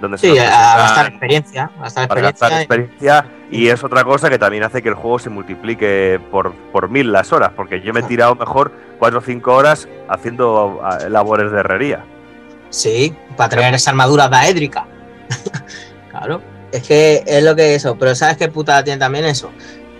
donde 0.00 0.18
Sí, 0.18 0.36
a, 0.38 0.76
gastar 0.76 1.06
experiencia. 1.08 1.70
A 1.78 1.82
gastar 1.82 2.08
para 2.08 2.20
gastar 2.20 2.52
experiencia. 2.52 3.26
y 3.50 3.68
es 3.68 3.82
otra 3.82 4.04
cosa 4.04 4.28
que 4.28 4.38
también 4.38 4.62
hace 4.64 4.82
que 4.82 4.88
el 4.88 4.94
juego 4.94 5.18
se 5.18 5.30
multiplique 5.30 6.20
por, 6.30 6.52
por 6.72 6.88
mil 6.88 7.12
las 7.12 7.32
horas, 7.32 7.52
porque 7.56 7.80
yo 7.80 7.92
me 7.92 8.00
he 8.00 8.02
tirado 8.02 8.34
mejor 8.34 8.72
cuatro 8.98 9.18
o 9.18 9.22
cinco 9.22 9.54
horas 9.54 9.88
haciendo 10.08 10.80
ah, 10.82 10.98
labores 11.08 11.50
de 11.52 11.60
herrería. 11.60 12.04
Sí, 12.70 13.14
para 13.36 13.48
traer 13.48 13.74
esa 13.74 13.90
armadura 13.90 14.28
daédrica. 14.28 14.86
claro. 16.10 16.40
Es 16.72 16.82
que 16.82 17.22
es 17.26 17.42
lo 17.44 17.54
que 17.54 17.74
es 17.74 17.84
eso. 17.84 17.96
Pero 17.96 18.14
¿sabes 18.14 18.36
qué 18.36 18.48
puta 18.48 18.82
tiene 18.84 18.98
también 18.98 19.24
eso? 19.24 19.50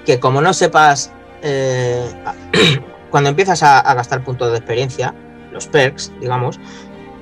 Que 0.04 0.18
como 0.20 0.40
no 0.40 0.52
sepas. 0.52 1.12
eh, 1.42 2.04
cuando 3.10 3.30
empiezas 3.30 3.62
a, 3.62 3.78
a 3.80 3.94
gastar 3.94 4.22
puntos 4.24 4.50
de 4.50 4.58
experiencia, 4.58 5.14
los 5.52 5.66
perks, 5.68 6.12
digamos, 6.20 6.60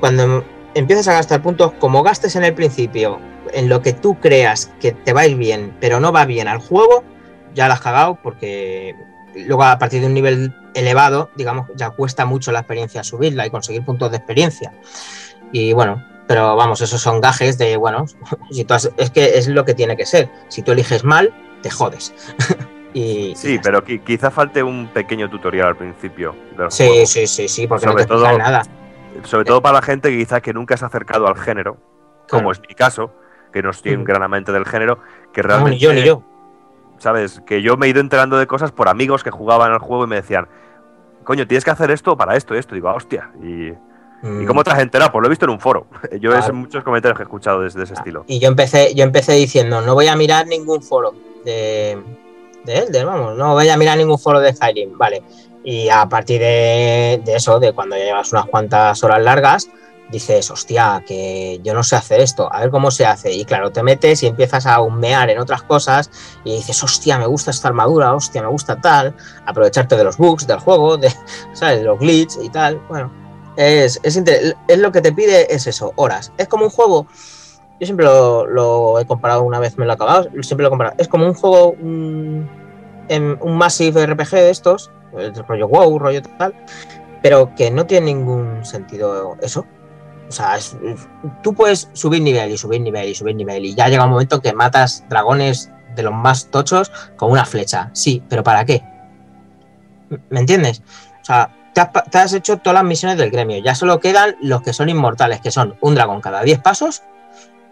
cuando 0.01 0.45
empiezas 0.75 1.09
a 1.09 1.13
gastar 1.15 1.43
puntos, 1.43 1.73
como 1.79 2.03
gastes 2.03 2.37
en 2.37 2.45
el 2.45 2.55
principio 2.55 3.19
en 3.53 3.69
lo 3.69 3.83
que 3.83 3.93
tú 3.93 4.19
creas 4.21 4.73
que 4.81 4.93
te 4.93 5.13
va 5.13 5.23
a 5.23 5.27
ir 5.27 5.37
bien, 5.37 5.77
pero 5.81 6.01
no 6.01 6.13
va 6.13 6.25
bien 6.25 6.49
al 6.49 6.59
juego, 6.59 7.05
ya 7.55 7.69
la 7.69 7.75
has 7.75 7.81
cagado 7.81 8.19
porque 8.23 8.97
luego 9.47 9.63
a 9.65 9.79
partir 9.79 10.01
de 10.01 10.07
un 10.09 10.15
nivel 10.15 10.55
elevado, 10.75 11.31
digamos, 11.37 11.69
ya 11.77 11.91
cuesta 11.91 12.25
mucho 12.25 12.51
la 12.53 12.61
experiencia 12.61 13.05
subirla 13.05 13.47
y 13.47 13.51
conseguir 13.51 13.85
puntos 13.85 14.11
de 14.11 14.17
experiencia. 14.17 14.73
Y 15.53 15.73
bueno, 15.73 16.05
pero 16.27 16.57
vamos, 16.57 16.81
esos 16.81 17.01
son 17.01 17.21
gajes 17.21 17.59
de, 17.59 17.77
bueno, 17.77 18.07
si 18.51 18.65
tú 18.65 18.75
has- 18.75 18.91
es 18.97 19.11
que 19.11 19.39
es 19.39 19.47
lo 19.49 19.65
que 19.65 19.75
tiene 19.75 19.97
que 19.97 20.07
ser. 20.07 20.29
Si 20.49 20.63
tú 20.63 20.73
eliges 20.73 21.05
mal, 21.05 21.33
te 21.63 21.71
jodes. 21.71 22.13
y 22.95 23.35
Sí, 23.37 23.61
pero 23.63 23.85
qui- 23.85 24.03
quizá 24.03 24.31
falte 24.31 24.63
un 24.63 24.89
pequeño 24.89 25.29
tutorial 25.31 25.69
al 25.69 25.77
principio 25.77 26.35
sí, 26.71 27.07
sí, 27.07 27.27
sí, 27.27 27.49
sí, 27.49 27.67
porque 27.67 27.87
no 27.87 27.93
Sobre 27.93 28.05
te 28.07 28.13
explican 28.15 28.31
todo- 28.37 28.39
nada. 28.39 28.63
Sobre 29.23 29.45
todo 29.45 29.63
para 29.63 29.75
la 29.75 29.83
gente 29.83 30.11
que 30.11 30.19
quizá 30.19 30.41
que 30.41 30.53
nunca 30.53 30.77
se 30.77 30.85
ha 30.85 30.89
acercado 30.89 31.27
al 31.27 31.37
género, 31.37 31.77
como 32.29 32.51
Claro. 32.51 32.53
es 32.53 32.61
mi 32.69 32.75
caso, 32.75 33.13
que 33.53 33.63
no 33.63 33.71
estoy 33.71 33.95
Ujú. 33.95 34.05
gran 34.05 34.23
amante 34.23 34.51
del 34.53 34.65
género, 34.67 34.99
que 35.33 35.43
No, 35.43 35.49
realmente... 35.49 35.71
ni 35.77 35.79
yo, 35.81 35.93
ni 35.93 36.03
yo. 36.03 36.23
¿Sabes? 36.99 37.41
Que 37.47 37.63
yo 37.63 37.77
me 37.77 37.87
he 37.87 37.91
ido 37.91 38.01
enterando 38.01 38.37
de 38.39 38.47
cosas 38.47 38.73
por 38.73 38.89
amigos 38.89 39.23
que 39.23 39.31
jugaban 39.31 39.73
al 39.73 39.79
juego 39.79 40.05
y 40.05 40.07
me 40.09 40.17
decían, 40.17 40.49
coño, 41.25 41.47
tienes 41.47 41.65
que 41.65 41.71
hacer 41.71 41.91
esto 41.91 42.17
para 42.17 42.37
esto, 42.37 42.55
esto. 42.55 42.75
Y 42.75 42.79
digo, 42.79 42.89
"Ah, 42.89 42.95
hostia. 42.95 43.31
¿Y, 43.43 43.69
¿y 43.69 43.77
Mm. 44.23 44.47
cómo 44.47 44.65
te 44.65 44.71
has 44.71 44.79
enterado? 44.79 45.13
Pues 45.13 45.21
lo 45.23 45.27
he 45.27 45.31
visto 45.31 45.45
en 45.45 45.51
un 45.53 45.61
foro. 45.61 45.87
Yo 46.21 46.31
es 46.31 46.39
Claro. 46.39 46.53
en 46.55 46.57
muchos 46.61 46.83
comentarios 46.85 47.17
que 47.17 47.23
he 47.23 47.27
escuchado 47.27 47.61
desde 47.61 47.83
ese 47.83 47.95
estilo. 47.95 48.25
Y 48.27 48.39
yo 48.41 48.49
empecé, 48.49 48.95
yo 48.95 49.05
empecé 49.05 49.33
diciendo, 49.33 49.81
no 49.83 49.95
voy 49.95 50.07
a 50.09 50.17
mirar 50.17 50.47
ningún 50.47 50.83
foro 50.83 51.13
de, 51.45 51.99
de 52.65 52.79
Elder, 52.79 53.05
vamos, 53.07 53.37
no 53.37 53.53
voy 53.53 53.69
a 53.69 53.77
mirar 53.77 53.99
ningún 53.99 54.19
foro 54.19 54.41
de 54.41 54.53
Skyrim, 54.55 54.97
vale. 54.97 55.23
Y 55.65 55.89
a 55.89 56.07
partir 56.09 56.41
de, 56.41 57.23
eso, 57.27 57.59
de 57.59 57.73
cuando 57.73 57.97
ya 57.97 58.05
llevas 58.05 58.33
unas 58.33 58.47
cuantas 58.47 59.03
horas 59.03 59.23
largas, 59.23 59.71
dices, 60.11 60.51
hostia, 60.51 61.03
que 61.07 61.59
yo 61.65 61.73
no 61.73 61.83
sé 61.83 61.97
hacer 61.97 62.21
esto, 62.21 62.53
a 62.53 62.61
ver 62.61 62.71
cómo 62.71 62.91
se 62.91 63.07
hace. 63.07 63.33
Y 63.33 63.45
claro, 63.45 63.73
te 63.73 63.83
metes 63.83 64.23
y 64.23 64.27
empiezas 64.27 64.67
a 64.67 64.81
humear 64.81 65.31
en 65.31 65.39
otras 65.39 65.63
cosas 65.63 66.11
y 66.45 66.57
dices, 66.57 66.83
hostia, 66.85 67.19
me 67.19 67.27
gusta 67.27 67.51
esta 67.51 67.69
armadura, 67.69 68.15
hostia, 68.15 68.43
me 68.43 68.49
gusta 68.49 68.81
tal, 68.81 69.17
aprovecharte 69.47 69.97
de 69.97 70.05
los 70.05 70.19
bugs 70.19 70.47
del 70.47 70.59
juego, 70.59 70.99
de, 70.99 71.11
¿sabes? 71.55 71.83
Los 71.83 71.99
glitches 71.99 72.45
y 72.45 72.51
tal. 72.51 72.79
Bueno, 72.89 73.11
es, 73.57 73.99
es, 74.03 74.23
es 74.69 74.79
lo 74.79 74.93
que 74.93 75.01
te 75.01 75.13
pide, 75.13 75.53
es 75.53 75.67
eso, 75.67 75.93
horas. 75.97 76.31
Es 76.37 76.47
como 76.49 76.65
un 76.65 76.71
juego 76.71 77.07
yo 77.81 77.87
siempre 77.87 78.07
lo, 78.07 79.01
he 79.01 79.07
comparado 79.07 79.43
una 79.43 79.59
vez 79.59 79.77
me 79.77 79.85
lo 79.85 79.93
he 79.93 79.95
acabado, 79.95 80.31
siempre 80.43 80.63
lo 80.63 80.69
he 80.69 80.71
comparado. 80.71 80.97
Es 80.99 81.09
como 81.09 81.27
un 81.27 81.35
juego, 81.35 81.75
un 83.09 83.57
Massive 83.57 84.07
RPG 84.07 84.31
de 84.31 84.51
estos, 84.51 84.91
el 85.17 85.35
rollo 85.35 85.69
WoW, 85.69 85.99
rollo 85.99 86.23
tal, 86.39 86.55
pero 87.23 87.55
que 87.55 87.71
no 87.71 87.87
tiene 87.87 88.07
ningún 88.07 88.65
sentido 88.65 89.37
eso. 89.41 89.67
O 90.29 90.33
sea, 90.33 90.59
tú 91.43 91.55
puedes 91.55 91.89
subir 91.93 92.23
nivel 92.23 92.51
y 92.51 92.59
subir 92.59 92.81
nivel 92.81 93.09
y 93.09 93.15
subir 93.15 93.37
nivel 93.37 93.65
y 93.65 93.75
ya 93.75 93.89
llega 93.89 94.05
un 94.05 94.11
momento 94.11 94.41
que 94.41 94.53
matas 94.53 95.05
dragones 95.09 95.71
de 95.95 96.03
los 96.03 96.15
más 96.15 96.51
tochos 96.51 96.91
con 97.17 97.31
una 97.31 97.45
flecha. 97.45 97.91
Sí, 97.93 98.23
pero 98.29 98.43
¿para 98.43 98.65
qué? 98.65 98.83
¿Me 100.31 100.41
entiendes? 100.41 100.83
O 101.23 101.25
sea, 101.25 101.51
te 101.73 102.19
has 102.19 102.33
hecho 102.33 102.59
todas 102.59 102.75
las 102.75 102.85
misiones 102.85 103.19
del 103.19 103.31
gremio. 103.31 103.59
Ya 103.59 103.75
solo 103.75 104.01
quedan 104.01 104.37
los 104.41 104.63
que 104.63 104.73
son 104.73 104.89
inmortales, 104.89 105.41
que 105.41 105.51
son 105.51 105.77
un 105.81 105.95
dragón 105.95 106.21
cada 106.21 106.43
10 106.43 106.61
pasos 106.61 107.03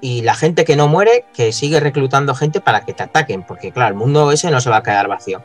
y 0.05 0.23
la 0.23 0.35
gente 0.35 0.65
que 0.65 0.75
no 0.75 0.89
muere, 0.89 1.27
que 1.33 1.53
sigue 1.53 1.79
reclutando 1.79 2.35
gente 2.35 2.61
para 2.61 2.85
que 2.85 2.93
te 2.93 3.05
ataquen, 3.05 3.45
porque 3.45 3.71
claro, 3.71 3.91
el 3.91 3.95
mundo 3.95 4.33
ese 4.33 4.51
no 4.51 4.61
se 4.61 4.69
va 4.69 4.79
a 4.79 4.83
quedar 4.83 5.07
vacío. 5.07 5.45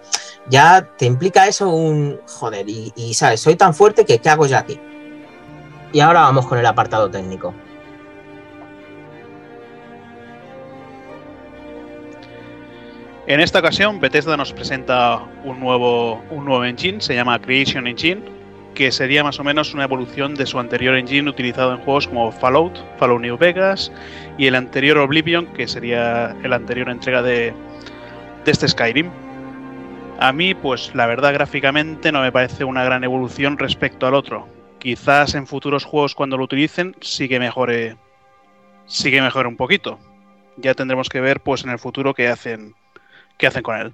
Ya 0.50 0.90
te 0.98 1.06
implica 1.06 1.48
eso 1.48 1.70
un 1.70 2.20
joder, 2.26 2.66
y, 2.68 3.14
sabes, 3.14 3.40
soy 3.40 3.56
tan 3.56 3.76
fuerte 3.76 4.04
que 4.04 4.18
¿qué 4.18 4.30
hago 4.30 4.48
yo 4.48 4.58
aquí? 4.58 4.80
Y 5.94 6.00
ahora 6.00 6.22
vamos 6.22 6.48
con 6.48 6.58
el 6.58 6.66
apartado 6.66 7.10
técnico. 7.10 7.54
En 13.28 13.40
esta 13.40 13.60
ocasión, 13.60 14.00
Bethesda 14.00 14.38
nos 14.38 14.54
presenta 14.54 15.22
un 15.44 15.60
nuevo, 15.60 16.24
un 16.32 16.46
nuevo 16.46 16.66
engine, 16.66 17.00
se 17.00 17.14
llama 17.14 17.40
Creation 17.40 17.86
Engine, 17.86 18.36
que 18.78 18.91
sería 18.91 19.24
más 19.24 19.40
o 19.40 19.44
menos 19.44 19.74
una 19.74 19.86
evolución 19.86 20.36
de 20.36 20.45
su 20.45 20.60
anterior 20.60 20.95
engine 20.95 21.28
utilizado 21.28 21.74
en 21.74 21.80
juegos 21.80 22.08
como 22.08 22.32
Fallout, 22.32 22.78
Fallout 22.99 23.22
New 23.22 23.36
Vegas 23.36 23.91
y 24.38 24.45
el 24.45 24.54
anterior 24.54 24.99
Oblivion, 24.99 25.48
que 25.48 25.68
sería 25.68 26.36
la 26.44 26.58
anterior 26.58 26.88
entrega 26.88 27.24
de, 27.24 27.56
de 28.45 28.52
este 28.52 28.68
Skyrim. 28.68 29.10
A 30.20 30.32
mí, 30.32 30.54
pues 30.54 30.94
la 30.94 31.08
verdad, 31.08 31.34
gráficamente 31.34 32.12
no 32.12 32.22
me 32.22 32.32
parece 32.32 32.66
una 32.66 32.84
gran 32.84 33.04
evolución 33.04 33.58
respecto 33.58 34.06
al 34.06 34.14
otro. 34.14 34.48
Quizás 34.78 35.34
en 35.34 35.48
futuros 35.48 35.84
juegos 35.84 36.14
cuando 36.14 36.38
lo 36.38 36.44
utilicen 36.44 36.95
sí 37.02 37.28
que 37.28 37.40
mejore, 37.40 37.98
sí 38.86 39.10
que 39.10 39.24
mejore 39.24 39.48
un 39.48 39.58
poquito. 39.58 39.98
Ya 40.56 40.76
tendremos 40.76 41.10
que 41.10 41.20
ver, 41.20 41.40
pues 41.40 41.64
en 41.64 41.72
el 41.72 41.80
futuro 41.80 42.14
qué 42.14 42.28
hacen, 42.28 42.76
qué 43.40 43.48
hacen 43.48 43.64
con 43.64 43.76
él. 43.80 43.94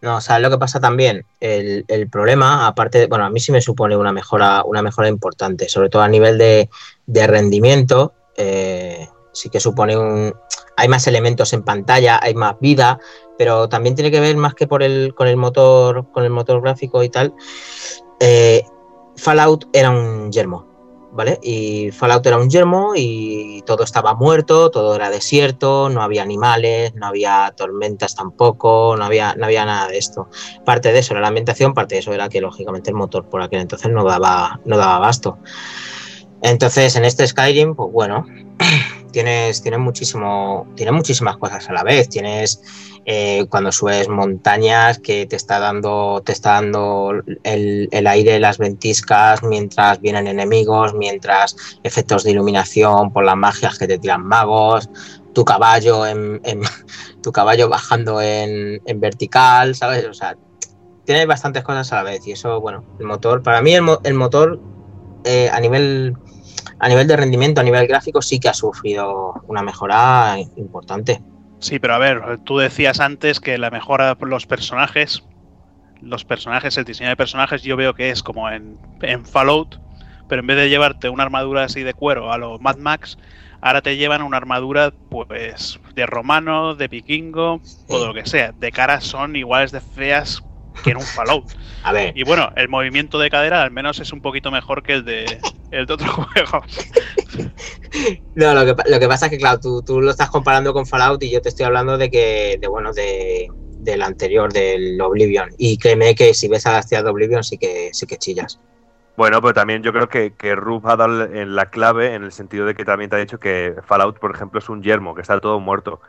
No, 0.00 0.16
o 0.16 0.20
sea, 0.20 0.38
lo 0.38 0.50
que 0.50 0.58
pasa 0.58 0.80
también, 0.80 1.24
el, 1.40 1.84
el 1.88 2.08
problema, 2.08 2.66
aparte, 2.66 2.98
de- 2.98 3.06
bueno, 3.06 3.24
a 3.24 3.30
mí 3.30 3.40
sí 3.40 3.52
me 3.52 3.60
supone 3.60 3.96
una 3.96 4.12
mejora, 4.12 4.62
una 4.64 4.82
mejora 4.82 5.08
importante, 5.08 5.68
sobre 5.68 5.88
todo 5.88 6.02
a 6.02 6.08
nivel 6.08 6.38
de, 6.38 6.68
de 7.06 7.26
rendimiento, 7.26 8.14
eh, 8.36 9.08
sí 9.32 9.50
que 9.50 9.60
supone 9.60 9.96
un... 9.96 10.34
Hay 10.76 10.88
más 10.88 11.06
elementos 11.08 11.52
en 11.52 11.64
pantalla, 11.64 12.20
hay 12.22 12.34
más 12.34 12.54
vida, 12.60 13.00
pero 13.36 13.68
también 13.68 13.96
tiene 13.96 14.10
que 14.12 14.20
ver 14.20 14.36
más 14.36 14.54
que 14.54 14.68
por 14.68 14.82
el, 14.84 15.14
con 15.14 15.26
el 15.26 15.36
motor, 15.36 16.10
con 16.12 16.22
el 16.24 16.30
motor 16.30 16.60
gráfico 16.62 17.02
y 17.02 17.08
tal. 17.08 17.34
eh, 18.20 18.62
Fallout 19.16 19.66
era 19.72 19.90
un 19.90 20.30
yermo, 20.30 20.67
¿vale? 21.12 21.38
Y 21.42 21.90
Fallout 21.90 22.26
era 22.26 22.38
un 22.38 22.50
yermo 22.50 22.92
y 22.94 23.62
todo 23.66 23.84
estaba 23.84 24.14
muerto, 24.14 24.70
todo 24.70 24.94
era 24.94 25.10
desierto, 25.10 25.88
no 25.88 26.02
había 26.02 26.22
animales, 26.22 26.94
no 26.94 27.06
había 27.06 27.52
tormentas 27.56 28.14
tampoco, 28.14 28.96
no 28.96 29.04
había, 29.04 29.34
no 29.34 29.46
había 29.46 29.64
nada 29.64 29.88
de 29.88 29.98
esto. 29.98 30.28
Parte 30.64 30.92
de 30.92 31.00
eso 31.00 31.14
era 31.14 31.20
la 31.20 31.28
ambientación, 31.28 31.74
parte 31.74 31.94
de 31.94 32.00
eso 32.00 32.12
era 32.12 32.28
que 32.28 32.40
lógicamente 32.40 32.90
el 32.90 32.96
motor 32.96 33.28
por 33.28 33.42
aquel 33.42 33.60
entonces 33.60 33.90
no 33.90 34.04
daba, 34.04 34.60
no 34.64 34.76
daba 34.76 34.96
abasto. 34.96 35.38
Entonces 36.42 36.94
en 36.96 37.04
este 37.04 37.26
Skyrim, 37.26 37.74
pues 37.74 37.92
bueno, 37.92 38.26
tienes, 39.12 39.62
tienes 39.62 39.80
muchísimo, 39.80 40.66
tienes 40.76 40.94
muchísimas 40.94 41.36
cosas 41.36 41.68
a 41.68 41.72
la 41.72 41.82
vez. 41.82 42.08
Tienes 42.08 42.62
eh, 43.04 43.46
cuando 43.48 43.72
subes 43.72 44.08
montañas 44.08 44.98
que 44.98 45.26
te 45.26 45.36
está 45.36 45.58
dando, 45.58 46.22
te 46.24 46.32
está 46.32 46.52
dando 46.52 47.12
el, 47.42 47.88
el 47.90 48.06
aire, 48.06 48.38
las 48.38 48.58
ventiscas, 48.58 49.42
mientras 49.42 50.00
vienen 50.00 50.26
enemigos, 50.26 50.94
mientras 50.94 51.56
efectos 51.82 52.24
de 52.24 52.32
iluminación 52.32 53.12
por 53.12 53.24
las 53.24 53.36
magias 53.36 53.78
que 53.78 53.86
te 53.86 53.98
tiran 53.98 54.24
magos, 54.24 54.88
tu 55.32 55.44
caballo 55.44 56.06
en, 56.06 56.40
tu 57.22 57.32
caballo 57.32 57.68
bajando 57.68 58.20
en, 58.20 58.80
vertical, 58.96 59.74
¿sabes? 59.74 60.04
O 60.06 60.14
sea, 60.14 60.36
tienes 61.04 61.26
bastantes 61.26 61.62
cosas 61.62 61.92
a 61.92 61.96
la 61.96 62.02
vez. 62.02 62.26
Y 62.26 62.32
eso, 62.32 62.60
bueno, 62.60 62.84
el 62.98 63.06
motor, 63.06 63.42
para 63.42 63.62
mí 63.62 63.74
el, 63.74 63.86
el 64.04 64.14
motor 64.14 64.60
eh, 65.24 65.48
a 65.52 65.60
nivel 65.60 66.16
a 66.80 66.88
nivel 66.88 67.06
de 67.06 67.16
rendimiento, 67.16 67.60
a 67.60 67.64
nivel 67.64 67.86
gráfico, 67.86 68.22
sí 68.22 68.38
que 68.38 68.48
ha 68.48 68.54
sufrido 68.54 69.34
una 69.46 69.62
mejora 69.62 70.36
importante. 70.56 71.20
Sí, 71.60 71.78
pero 71.78 71.94
a 71.94 71.98
ver, 71.98 72.38
tú 72.44 72.58
decías 72.58 73.00
antes 73.00 73.40
que 73.40 73.58
la 73.58 73.70
mejora 73.70 74.14
por 74.14 74.28
los 74.28 74.46
personajes, 74.46 75.24
los 76.00 76.24
personajes, 76.24 76.76
el 76.76 76.84
diseño 76.84 77.10
de 77.10 77.16
personajes, 77.16 77.62
yo 77.62 77.76
veo 77.76 77.94
que 77.94 78.10
es 78.10 78.22
como 78.22 78.48
en, 78.48 78.78
en 79.02 79.26
Fallout, 79.26 79.80
pero 80.28 80.40
en 80.40 80.46
vez 80.46 80.56
de 80.56 80.68
llevarte 80.68 81.08
una 81.08 81.24
armadura 81.24 81.64
así 81.64 81.82
de 81.82 81.94
cuero 81.94 82.32
a 82.32 82.38
los 82.38 82.60
Mad 82.60 82.76
Max, 82.76 83.18
ahora 83.60 83.82
te 83.82 83.96
llevan 83.96 84.22
una 84.22 84.36
armadura 84.36 84.92
pues 85.10 85.80
de 85.94 86.06
romano, 86.06 86.76
de 86.76 86.86
vikingo 86.86 87.60
o 87.88 88.00
de 88.00 88.06
lo 88.06 88.14
que 88.14 88.26
sea. 88.26 88.52
De 88.52 88.70
cara 88.70 89.00
son 89.00 89.34
iguales 89.34 89.72
de 89.72 89.80
feas 89.80 90.44
que 90.82 90.90
en 90.90 90.96
un 90.98 91.02
Fallout. 91.06 91.44
A 91.82 91.92
ver. 91.92 92.16
Y 92.16 92.24
bueno, 92.24 92.50
el 92.56 92.68
movimiento 92.68 93.18
de 93.18 93.30
cadera 93.30 93.62
al 93.62 93.70
menos 93.70 94.00
es 94.00 94.12
un 94.12 94.20
poquito 94.20 94.50
mejor 94.50 94.82
que 94.82 94.94
el 94.94 95.04
de 95.04 95.40
el 95.70 95.86
de 95.86 95.94
otros 95.94 96.10
juegos. 96.32 96.64
No, 98.34 98.54
lo 98.54 98.64
que, 98.64 98.74
pa- 98.74 98.84
lo 98.88 98.98
que 99.00 99.08
pasa 99.08 99.26
es 99.26 99.30
que, 99.32 99.38
claro, 99.38 99.58
tú, 99.60 99.82
tú 99.82 100.00
lo 100.00 100.10
estás 100.10 100.30
comparando 100.30 100.72
con 100.72 100.86
Fallout 100.86 101.22
y 101.22 101.30
yo 101.30 101.40
te 101.40 101.48
estoy 101.48 101.66
hablando 101.66 101.98
de 101.98 102.10
que, 102.10 102.58
de 102.60 102.68
bueno, 102.68 102.92
de, 102.92 103.48
del 103.78 104.02
anterior, 104.02 104.52
del 104.52 105.00
Oblivion. 105.00 105.50
Y 105.58 105.78
créeme 105.78 106.14
que 106.14 106.34
si 106.34 106.48
ves 106.48 106.66
a 106.66 106.72
las 106.72 106.86
tías 106.88 107.04
de 107.04 107.10
Oblivion 107.10 107.42
sí 107.44 107.58
que, 107.58 107.90
sí 107.92 108.06
que 108.06 108.16
chillas. 108.16 108.60
Bueno, 109.16 109.40
pero 109.40 109.52
también 109.52 109.82
yo 109.82 109.92
creo 109.92 110.08
que, 110.08 110.34
que 110.36 110.54
Rub 110.54 110.86
ha 110.88 110.96
dado 110.96 111.24
en 111.24 111.56
la 111.56 111.70
clave 111.70 112.14
en 112.14 112.22
el 112.22 112.30
sentido 112.30 112.66
de 112.66 112.74
que 112.74 112.84
también 112.84 113.10
te 113.10 113.16
ha 113.16 113.18
dicho 113.18 113.38
que 113.40 113.74
Fallout, 113.84 114.18
por 114.20 114.32
ejemplo, 114.34 114.60
es 114.60 114.68
un 114.68 114.82
yermo, 114.82 115.14
que 115.14 115.22
está 115.22 115.40
todo 115.40 115.58
muerto. 115.58 116.00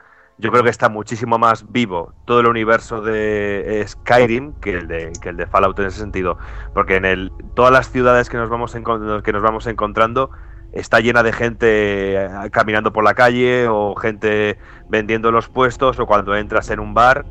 Yo 0.41 0.51
creo 0.51 0.63
que 0.63 0.69
está 0.69 0.87
muchísimo 0.89 1.37
más 1.37 1.69
vivo 1.71 2.13
todo 2.25 2.39
el 2.39 2.47
universo 2.47 3.01
de 3.01 3.81
eh, 3.81 3.87
Skyrim 3.87 4.53
que 4.61 4.71
el 4.71 4.87
de, 4.87 5.19
que 5.21 5.29
el 5.29 5.37
de 5.37 5.45
Fallout 5.47 5.77
en 5.79 5.87
ese 5.87 5.99
sentido. 5.99 6.37
Porque 6.73 6.95
en 6.95 7.05
el, 7.05 7.33
todas 7.55 7.71
las 7.73 7.91
ciudades 7.91 8.29
que 8.29 8.37
nos, 8.37 8.49
vamos 8.49 8.73
que 8.73 9.33
nos 9.33 9.41
vamos 9.43 9.67
encontrando 9.67 10.31
está 10.71 11.01
llena 11.01 11.23
de 11.23 11.33
gente 11.33 12.15
eh, 12.25 12.29
caminando 12.51 12.93
por 12.93 13.03
la 13.03 13.15
calle 13.15 13.67
o 13.69 13.95
gente 13.95 14.57
vendiendo 14.87 15.29
en 15.29 15.35
los 15.35 15.49
puestos 15.49 15.99
o 15.99 16.05
cuando 16.05 16.35
entras 16.35 16.69
en 16.69 16.79
un 16.79 16.93
bar 16.93 17.25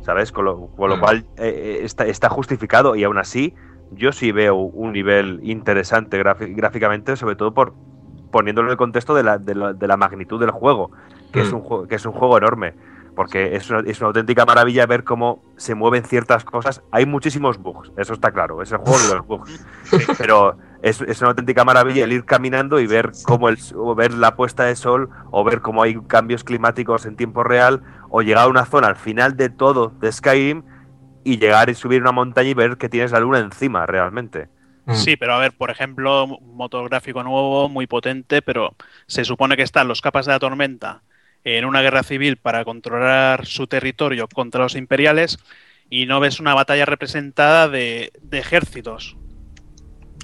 ¿sabes? 0.00 0.32
Con 0.32 0.44
lo, 0.44 0.68
con 0.68 0.90
lo 0.90 0.96
Mm. 0.96 1.00
cual 1.00 1.16
eh, 1.36 1.78
eh, 1.80 1.80
está, 1.84 2.06
está 2.06 2.28
justificado 2.28 2.96
y 2.96 3.04
aún 3.04 3.18
así 3.18 3.54
yo 3.90 4.12
sí 4.12 4.32
veo 4.32 4.54
un 4.56 4.92
nivel 4.92 5.40
interesante 5.42 6.22
gráficamente, 6.22 7.16
sobre 7.16 7.36
todo 7.36 7.52
por 7.54 7.76
poniéndolo 8.30 8.68
en 8.68 8.72
el 8.72 8.76
contexto 8.78 9.14
de 9.14 9.24
la, 9.24 9.38
de 9.38 9.54
la- 9.54 9.72
de 9.72 9.86
la 9.88 9.96
magnitud 9.96 10.38
del 10.40 10.50
juego, 10.52 10.90
que, 11.32 11.40
es 11.40 11.52
Mm. 11.52 11.56
un 11.56 11.60
juego, 11.62 11.86
que 11.88 11.94
es 11.96 12.06
un 12.06 12.12
juego 12.12 12.38
enorme. 12.38 12.74
Porque 13.16 13.56
es 13.56 13.68
una, 13.68 13.80
es 13.80 13.98
una 14.00 14.08
auténtica 14.08 14.46
maravilla 14.46 14.86
ver 14.86 15.02
cómo 15.04 15.42
se 15.56 15.74
mueven 15.74 16.04
ciertas 16.04 16.44
cosas. 16.44 16.82
Hay 16.92 17.06
muchísimos 17.06 17.58
bugs, 17.58 17.90
eso 17.96 18.14
está 18.14 18.30
claro. 18.30 18.62
Es 18.62 18.70
el 18.72 18.78
juego 18.78 18.98
de 18.98 19.14
los 19.16 19.26
bugs. 19.26 19.66
Pero 20.18 20.56
es, 20.80 21.00
es 21.02 21.20
una 21.20 21.30
auténtica 21.30 21.64
maravilla 21.64 22.04
el 22.04 22.12
ir 22.12 22.24
caminando 22.24 22.78
y 22.78 22.86
ver 22.86 23.10
cómo 23.24 23.48
el, 23.48 23.58
o 23.74 23.94
ver 23.96 24.14
la 24.14 24.36
puesta 24.36 24.64
de 24.64 24.76
sol, 24.76 25.10
o 25.32 25.42
ver 25.44 25.60
cómo 25.60 25.82
hay 25.82 26.00
cambios 26.06 26.44
climáticos 26.44 27.04
en 27.04 27.16
tiempo 27.16 27.42
real, 27.42 27.82
o 28.10 28.22
llegar 28.22 28.44
a 28.44 28.48
una 28.48 28.64
zona 28.64 28.86
al 28.86 28.96
final 28.96 29.36
de 29.36 29.50
todo 29.50 29.92
de 30.00 30.10
Skyrim 30.12 30.62
y 31.24 31.38
llegar 31.38 31.68
y 31.68 31.74
subir 31.74 32.00
una 32.00 32.12
montaña 32.12 32.48
y 32.48 32.54
ver 32.54 32.78
que 32.78 32.88
tienes 32.88 33.10
la 33.12 33.20
luna 33.20 33.40
encima 33.40 33.84
realmente. 33.86 34.48
Mm. 34.86 34.94
Sí, 34.94 35.16
pero 35.16 35.34
a 35.34 35.38
ver, 35.38 35.52
por 35.52 35.70
ejemplo, 35.70 36.24
un 36.24 36.56
motor 36.56 36.88
gráfico 36.88 37.22
nuevo, 37.22 37.68
muy 37.68 37.86
potente, 37.86 38.40
pero 38.40 38.74
se 39.06 39.24
supone 39.24 39.56
que 39.56 39.62
están 39.62 39.88
los 39.88 40.00
capas 40.00 40.26
de 40.26 40.32
la 40.32 40.38
tormenta 40.38 41.02
en 41.44 41.64
una 41.64 41.82
guerra 41.82 42.02
civil 42.02 42.36
para 42.36 42.64
controlar 42.64 43.46
su 43.46 43.66
territorio 43.66 44.28
contra 44.28 44.62
los 44.62 44.76
imperiales 44.76 45.38
y 45.88 46.06
no 46.06 46.20
ves 46.20 46.40
una 46.40 46.54
batalla 46.54 46.86
representada 46.86 47.68
de, 47.68 48.12
de 48.22 48.38
ejércitos. 48.38 49.16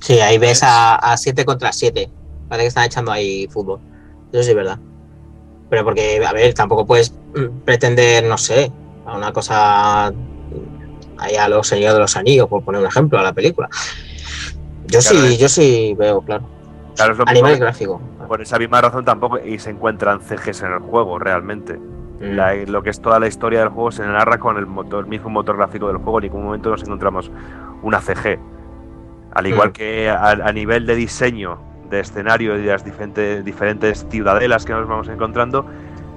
Sí, 0.00 0.20
ahí 0.20 0.38
ves 0.38 0.60
a 0.62 1.16
7 1.16 1.44
contra 1.44 1.72
7. 1.72 2.08
Parece 2.48 2.64
que 2.64 2.68
están 2.68 2.84
echando 2.84 3.10
ahí 3.12 3.48
fútbol. 3.48 3.80
Eso 4.32 4.42
sí 4.42 4.50
es 4.50 4.56
verdad. 4.56 4.78
Pero 5.70 5.84
porque, 5.84 6.24
a 6.24 6.32
ver, 6.32 6.54
tampoco 6.54 6.86
puedes 6.86 7.12
pretender, 7.64 8.24
no 8.24 8.38
sé, 8.38 8.70
a 9.04 9.16
una 9.16 9.32
cosa 9.32 10.12
ahí 11.18 11.34
a 11.36 11.48
los 11.48 11.66
Señores 11.66 11.94
de 11.94 12.00
los 12.00 12.16
Anillos, 12.16 12.48
por 12.48 12.62
poner 12.64 12.80
un 12.82 12.86
ejemplo, 12.86 13.18
a 13.18 13.22
la 13.22 13.32
película. 13.32 13.68
Yo 14.86 15.00
Claro, 15.00 15.20
sí, 15.20 15.26
es- 15.34 15.38
yo 15.38 15.48
sí 15.48 15.94
veo, 15.98 16.20
claro. 16.22 16.48
Claro, 16.96 17.12
es 17.12 17.18
lo 17.18 17.24
A 17.28 17.32
mismo 17.32 17.46
nivel 17.46 17.58
que- 17.58 17.64
gráfico. 17.64 18.00
Por 18.26 18.40
esa 18.42 18.58
misma 18.58 18.80
razón 18.80 19.04
tampoco 19.04 19.38
y 19.38 19.58
se 19.58 19.70
encuentran 19.70 20.20
CGs 20.20 20.62
en 20.62 20.72
el 20.72 20.78
juego 20.80 21.18
realmente. 21.18 21.74
Mm. 21.78 22.34
La- 22.34 22.54
lo 22.54 22.82
que 22.82 22.90
es 22.90 23.00
toda 23.00 23.20
la 23.20 23.26
historia 23.28 23.60
del 23.60 23.68
juego 23.68 23.90
se 23.92 24.04
narra 24.06 24.38
con 24.38 24.56
el 24.56 24.66
motor, 24.66 25.04
el 25.04 25.10
mismo 25.10 25.28
motor 25.30 25.56
gráfico 25.56 25.86
del 25.88 25.98
juego. 25.98 26.18
En 26.18 26.24
ningún 26.24 26.44
momento 26.44 26.70
nos 26.70 26.82
encontramos 26.82 27.30
una 27.82 28.00
CG. 28.00 28.38
Al 29.34 29.46
igual 29.46 29.68
Mm. 29.68 29.72
que 29.72 30.08
a, 30.10 30.30
a 30.30 30.52
nivel 30.52 30.86
de 30.86 30.94
diseño 30.94 31.58
de 31.90 32.00
escenario 32.00 32.56
y 32.56 32.62
de 32.62 32.72
las 32.72 32.84
diferentes, 32.84 33.44
diferentes 33.44 34.06
ciudadelas 34.08 34.64
que 34.64 34.72
nos 34.72 34.88
vamos 34.88 35.08
encontrando, 35.08 35.66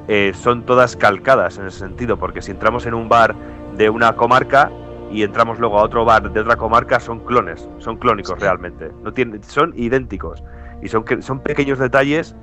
eh, 0.08 0.32
son 0.34 0.64
todas 0.66 0.96
calcadas 0.96 1.58
en 1.60 1.68
ese 1.68 1.80
sentido. 1.80 2.18
Porque 2.18 2.42
si 2.42 2.52
entramos 2.52 2.86
en 2.88 2.94
un 2.96 3.10
bar 3.10 3.36
de 3.78 3.90
una 3.90 4.14
comarca 4.16 4.72
y 5.12 5.22
entramos 5.24 5.60
luego 5.60 5.80
a 5.80 5.84
otro 5.84 6.06
bar 6.06 6.32
de 6.32 6.40
otra 6.40 6.56
comarca, 6.56 7.00
son 7.00 7.20
clones, 7.20 7.68
son 7.80 7.98
clónicos 7.98 8.40
realmente. 8.40 8.90
No 9.04 9.12
tienen, 9.14 9.44
son 9.44 9.74
idénticos. 9.76 10.44
Y 10.82 10.88
son, 10.88 11.04
que- 11.04 11.22
son 11.22 11.40
pequeños 11.42 11.80
detalles 11.80 12.36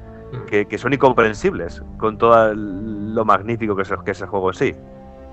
que, 0.49 0.67
que 0.67 0.79
son 0.79 0.93
incomprensibles 0.93 1.83
con 1.99 2.19
todo 2.19 2.53
lo 2.55 3.25
magnífico 3.25 3.77
que 3.77 3.83
es, 3.83 3.89
que 4.05 4.11
es 4.11 4.21
el 4.21 4.27
juego 4.29 4.51
en 4.51 4.55
sí. 4.55 4.75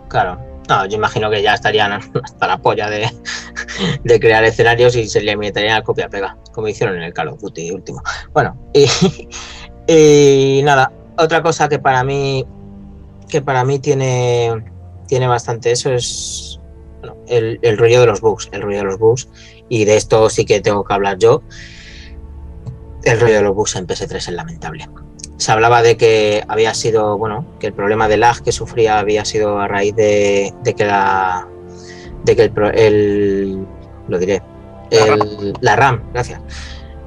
Claro. 0.09 0.37
No, 0.69 0.85
yo 0.85 0.95
imagino 0.95 1.29
que 1.29 1.41
ya 1.41 1.55
estarían 1.55 1.91
hasta 2.23 2.47
la 2.47 2.57
polla 2.57 2.89
de, 2.89 3.09
de 4.03 4.19
crear 4.19 4.43
escenarios 4.45 4.95
y 4.95 5.07
se 5.07 5.21
le 5.21 5.35
meterían 5.35 5.77
a 5.77 5.81
copia-pega, 5.83 6.37
como 6.53 6.67
hicieron 6.67 6.95
en 6.97 7.03
el 7.03 7.13
Call 7.13 7.29
of 7.29 7.41
Duty 7.41 7.71
último. 7.71 8.01
Bueno, 8.33 8.55
y, 8.73 8.87
y 9.87 10.61
nada, 10.63 10.91
otra 11.17 11.41
cosa 11.41 11.67
que 11.67 11.79
para 11.79 12.03
mí 12.03 12.45
que 13.29 13.41
para 13.41 13.65
mí 13.65 13.79
tiene, 13.79 14.63
tiene 15.07 15.25
bastante 15.27 15.71
eso 15.71 15.91
es 15.91 16.59
bueno, 16.99 17.17
el, 17.27 17.57
el 17.63 17.77
rollo 17.77 18.01
de 18.01 18.05
los 18.07 18.21
bugs, 18.21 18.47
el 18.51 18.61
rollo 18.61 18.77
de 18.77 18.83
los 18.83 18.99
bugs, 18.99 19.27
y 19.69 19.85
de 19.85 19.97
esto 19.97 20.29
sí 20.29 20.45
que 20.45 20.61
tengo 20.61 20.83
que 20.83 20.93
hablar 20.93 21.17
yo. 21.17 21.41
El 23.03 23.19
rollo 23.19 23.35
de 23.35 23.41
los 23.41 23.55
bugs 23.55 23.75
en 23.75 23.85
PS3 23.87 24.15
es 24.15 24.29
lamentable. 24.29 24.89
Se 25.37 25.51
hablaba 25.51 25.81
de 25.81 25.97
que 25.97 26.43
había 26.47 26.73
sido, 26.73 27.17
bueno, 27.17 27.45
que 27.59 27.67
el 27.67 27.73
problema 27.73 28.07
de 28.07 28.17
lag 28.17 28.41
que 28.41 28.51
sufría 28.51 28.99
había 28.99 29.25
sido 29.25 29.59
a 29.59 29.67
raíz 29.67 29.95
de, 29.95 30.53
de 30.63 30.73
que 30.73 30.85
la 30.85 31.47
de 32.23 32.35
que 32.37 32.43
el, 32.43 32.53
el 32.75 33.67
lo 34.07 34.17
diré, 34.19 34.41
el- 34.91 35.53
la 35.59 35.75
RAM, 35.75 36.03
gracias, 36.13 36.39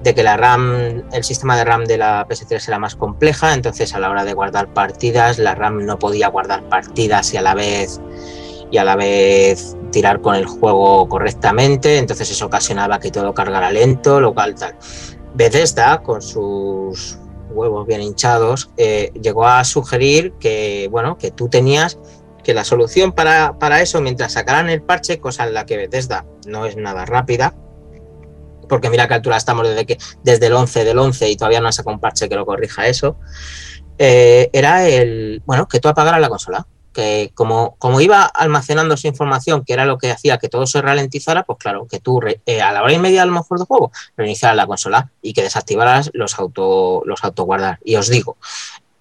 de 0.02 0.14
que 0.14 0.23
la 0.23 0.36
RAM, 0.36 1.05
el 1.12 1.24
sistema 1.24 1.56
de 1.56 1.64
RAM 1.64 1.85
de 1.86 1.97
la 1.97 2.27
PS3 2.28 2.68
era 2.68 2.78
más 2.78 2.97
compleja, 2.97 3.55
entonces 3.55 3.94
a 3.94 3.98
la 4.01 4.10
hora 4.10 4.24
de 4.24 4.35
guardar 4.35 4.68
partidas, 4.74 5.39
la 5.39 5.55
RAM 5.55 5.86
no 5.86 5.98
podía 5.98 6.28
guardar 6.28 6.62
partidas 6.68 7.32
y 7.32 7.39
a 7.39 7.43
la 7.43 7.55
vez 7.55 8.01
y 8.70 8.77
a 8.78 8.85
la 8.85 8.97
vez 8.97 9.74
tirar 9.93 10.20
con 10.20 10.35
el 10.35 10.44
juego 10.44 11.09
correctamente, 11.09 11.97
entonces 11.98 12.31
eso 12.31 12.47
ocasionaba 12.47 12.98
que 12.98 13.10
todo 13.10 13.32
cargara 13.32 13.70
lento, 13.70 14.20
lo 14.20 14.35
cual 14.35 14.55
tal. 14.56 14.74
Bethesda, 15.36 16.02
con 16.02 16.22
sus 16.22 17.18
huevos 17.50 17.86
bien 17.86 18.00
hinchados, 18.00 18.70
eh, 18.78 19.12
llegó 19.20 19.46
a 19.46 19.62
sugerir 19.64 20.32
que, 20.40 20.88
bueno, 20.90 21.18
que 21.18 21.30
tú 21.30 21.48
tenías 21.48 21.98
que 22.42 22.54
la 22.54 22.64
solución 22.64 23.12
para, 23.12 23.58
para 23.58 23.82
eso, 23.82 24.00
mientras 24.00 24.32
sacaran 24.32 24.70
el 24.70 24.82
parche, 24.82 25.18
cosa 25.18 25.46
en 25.46 25.54
la 25.54 25.66
que 25.66 25.76
Bethesda 25.76 26.24
no 26.46 26.64
es 26.64 26.76
nada 26.76 27.04
rápida, 27.04 27.54
porque 28.68 28.88
mira 28.88 29.08
que 29.08 29.14
altura 29.14 29.36
estamos 29.36 29.68
desde, 29.68 29.84
que, 29.84 29.98
desde 30.22 30.46
el 30.46 30.54
11 30.54 30.84
del 30.84 30.98
11 30.98 31.28
y 31.28 31.36
todavía 31.36 31.60
no 31.60 31.66
han 31.66 31.72
sacado 31.72 31.94
un 31.94 32.00
parche 32.00 32.28
que 32.28 32.34
lo 32.34 32.46
corrija 32.46 32.86
eso, 32.86 33.18
eh, 33.98 34.48
era 34.52 34.88
el, 34.88 35.42
bueno, 35.44 35.68
que 35.68 35.80
tú 35.80 35.88
apagaras 35.88 36.20
la 36.20 36.28
consola. 36.28 36.66
Que 36.97 37.31
como, 37.35 37.77
como 37.78 38.01
iba 38.01 38.24
almacenando 38.24 38.97
su 38.97 39.06
información, 39.06 39.64
que 39.66 39.74
era 39.74 39.85
lo 39.85 39.98
que 39.98 40.10
hacía 40.10 40.39
que 40.39 40.48
todo 40.48 40.66
se 40.66 40.81
ralentizara, 40.81 41.43
pues 41.43 41.59
claro, 41.59 41.86
que 41.86 42.01
tú 42.01 42.23
eh, 42.47 42.62
a 42.62 42.73
la 42.73 42.82
hora 42.82 42.94
y 42.94 42.98
media 42.98 43.23
a 43.23 43.27
lo 43.27 43.32
mejor 43.32 43.59
de 43.59 43.66
juego 43.66 43.93
reiniciaras 44.16 44.56
la 44.56 44.66
consola 44.66 45.10
y 45.20 45.35
que 45.35 45.43
desactivaras 45.43 46.10
los 46.14 46.39
auto 46.39 47.02
los 47.05 47.23
autoguardar. 47.23 47.81
Y 47.85 47.97
os 47.97 48.09
digo, 48.09 48.39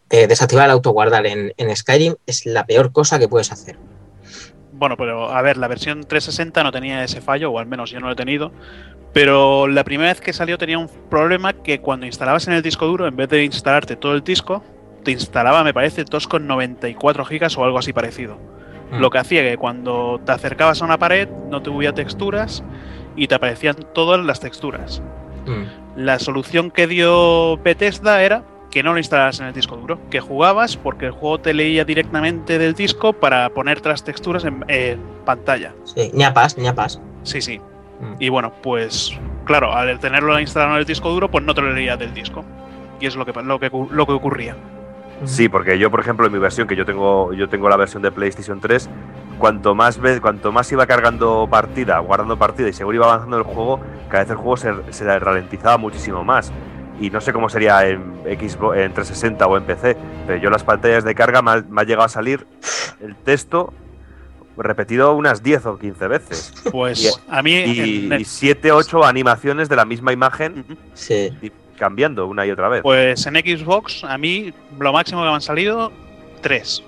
eh, 0.09 0.27
desactivar 0.27 0.65
el 0.65 0.71
autoguardar 0.71 1.25
en, 1.25 1.53
en 1.55 1.73
Skyrim 1.73 2.15
es 2.25 2.45
la 2.45 2.65
peor 2.65 2.91
cosa 2.91 3.17
que 3.17 3.29
puedes 3.29 3.53
hacer. 3.53 3.77
Bueno, 4.73 4.97
pero 4.97 5.29
a 5.31 5.41
ver, 5.41 5.55
la 5.55 5.69
versión 5.69 6.01
360 6.01 6.61
no 6.61 6.71
tenía 6.73 7.01
ese 7.01 7.21
fallo, 7.21 7.49
o 7.49 7.59
al 7.59 7.65
menos 7.65 7.91
yo 7.91 8.01
no 8.01 8.07
lo 8.07 8.11
he 8.11 8.17
tenido. 8.17 8.51
Pero 9.13 9.69
la 9.69 9.85
primera 9.85 10.09
vez 10.09 10.19
que 10.19 10.33
salió 10.33 10.57
tenía 10.57 10.77
un 10.77 10.89
problema 11.09 11.53
que 11.53 11.79
cuando 11.79 12.05
instalabas 12.05 12.47
en 12.47 12.53
el 12.53 12.61
disco 12.61 12.85
duro, 12.85 13.07
en 13.07 13.15
vez 13.15 13.29
de 13.29 13.45
instalarte 13.45 13.95
todo 13.95 14.13
el 14.13 14.25
disco, 14.25 14.61
te 15.05 15.11
instalaba, 15.11 15.63
me 15.63 15.73
parece, 15.73 16.03
2,94 16.03 17.25
gigas 17.25 17.57
o 17.57 17.63
algo 17.63 17.79
así 17.79 17.93
parecido. 17.93 18.37
Mm. 18.91 18.99
Lo 18.99 19.09
que 19.09 19.19
hacía 19.19 19.41
que 19.43 19.57
cuando 19.57 20.19
te 20.25 20.33
acercabas 20.33 20.81
a 20.81 20.85
una 20.85 20.97
pared 20.97 21.29
no 21.49 21.61
tuviera 21.61 21.93
texturas 21.93 22.63
y 23.15 23.27
te 23.27 23.35
aparecían 23.35 23.77
todas 23.93 24.23
las 24.25 24.41
texturas. 24.41 25.01
Mm. 25.45 26.01
La 26.01 26.19
solución 26.19 26.71
que 26.71 26.87
dio 26.87 27.57
Bethesda 27.57 28.21
era 28.21 28.43
que 28.69 28.83
no 28.83 28.91
lo 28.91 28.97
instalaras 28.97 29.39
en 29.39 29.45
el 29.45 29.53
disco 29.53 29.77
duro, 29.77 29.99
que 30.09 30.19
jugabas 30.19 30.75
porque 30.75 31.05
el 31.05 31.11
juego 31.11 31.39
te 31.39 31.53
leía 31.53 31.85
directamente 31.85 32.59
del 32.59 32.73
disco 32.73 33.13
para 33.13 33.49
ponerte 33.51 33.87
las 33.87 34.03
texturas 34.03 34.43
en 34.43 34.65
en 34.67 34.99
pantalla. 35.23 35.73
Sí, 35.85 36.11
ñapas, 36.13 36.57
ñapas. 36.57 36.99
Sí, 37.23 37.41
sí. 37.41 37.59
Mm. 37.59 38.15
Y 38.19 38.27
bueno, 38.27 38.51
pues 38.61 39.17
claro, 39.45 39.73
al 39.73 39.99
tenerlo 39.99 40.37
instalado 40.39 40.73
en 40.73 40.79
el 40.79 40.85
disco 40.85 41.09
duro, 41.09 41.31
pues 41.31 41.43
no 41.45 41.53
te 41.53 41.61
lo 41.61 41.71
leía 41.71 41.95
del 41.95 42.13
disco. 42.13 42.43
Y 42.99 43.05
es 43.05 43.15
lo 43.15 43.25
que, 43.25 43.31
lo 43.41 43.59
que, 43.59 43.71
lo 43.91 44.05
que 44.05 44.11
ocurría. 44.11 44.57
Sí, 45.23 45.47
porque 45.49 45.79
yo, 45.79 45.89
por 45.89 46.01
ejemplo, 46.01 46.27
en 46.27 46.33
mi 46.33 46.39
versión, 46.39 46.67
que 46.67 46.75
yo 46.75 46.85
tengo, 46.85 47.31
yo 47.33 47.47
tengo 47.47 47.69
la 47.69 47.77
versión 47.77 48.03
de 48.03 48.11
PlayStation 48.11 48.59
3, 48.59 48.89
cuanto 49.39 49.73
más 49.73 49.97
ve- 49.99 50.19
cuanto 50.19 50.51
más 50.51 50.69
iba 50.71 50.85
cargando 50.85 51.47
partida, 51.49 51.99
guardando 51.99 52.37
partida 52.37 52.67
y 52.69 52.73
según 52.73 52.95
iba 52.95 53.05
avanzando 53.05 53.37
el 53.37 53.43
juego, 53.43 53.79
cada 54.09 54.23
vez 54.23 54.31
el 54.31 54.37
juego 54.37 54.57
se, 54.57 54.73
se 54.91 55.19
ralentizaba 55.19 55.77
muchísimo 55.77 56.23
más. 56.23 56.51
Y 56.99 57.09
no 57.09 57.19
sé 57.21 57.33
cómo 57.33 57.49
sería 57.49 57.85
en 57.87 58.01
Xbox, 58.23 58.77
en 58.77 58.93
360 58.93 59.47
o 59.47 59.57
en 59.57 59.63
PC, 59.63 59.97
pero 60.27 60.39
yo 60.41 60.49
las 60.49 60.63
pantallas 60.63 61.03
de 61.03 61.13
carga 61.15 61.41
me 61.41 61.51
ha, 61.51 61.61
me 61.69 61.81
ha 61.81 61.83
llegado 61.85 62.05
a 62.05 62.09
salir 62.09 62.45
el 63.01 63.15
texto 63.15 63.73
repetido 64.57 65.13
unas 65.13 65.43
10 65.43 65.65
o 65.65 65.77
15 65.77 66.07
veces. 66.07 66.53
Pues 66.71 67.21
a 67.29 67.41
mí. 67.43 67.51
Y, 67.53 68.05
en 68.05 68.13
el- 68.13 68.25
7, 68.25 68.71
8 68.71 69.03
animaciones 69.03 69.67
de 69.67 69.75
la 69.75 69.83
misma 69.85 70.13
imagen 70.13 70.65
Sí. 70.93 71.31
y 71.41 71.51
cambiando 71.77 72.27
una 72.27 72.45
y 72.45 72.51
otra 72.51 72.69
vez. 72.69 72.81
Pues 72.83 73.25
en 73.27 73.35
Xbox, 73.35 74.03
a 74.03 74.17
mí 74.17 74.53
lo 74.79 74.93
máximo 74.93 75.21
que 75.21 75.27
me 75.29 75.33
han 75.35 75.41
salido, 75.41 75.91
tres. 76.41 76.83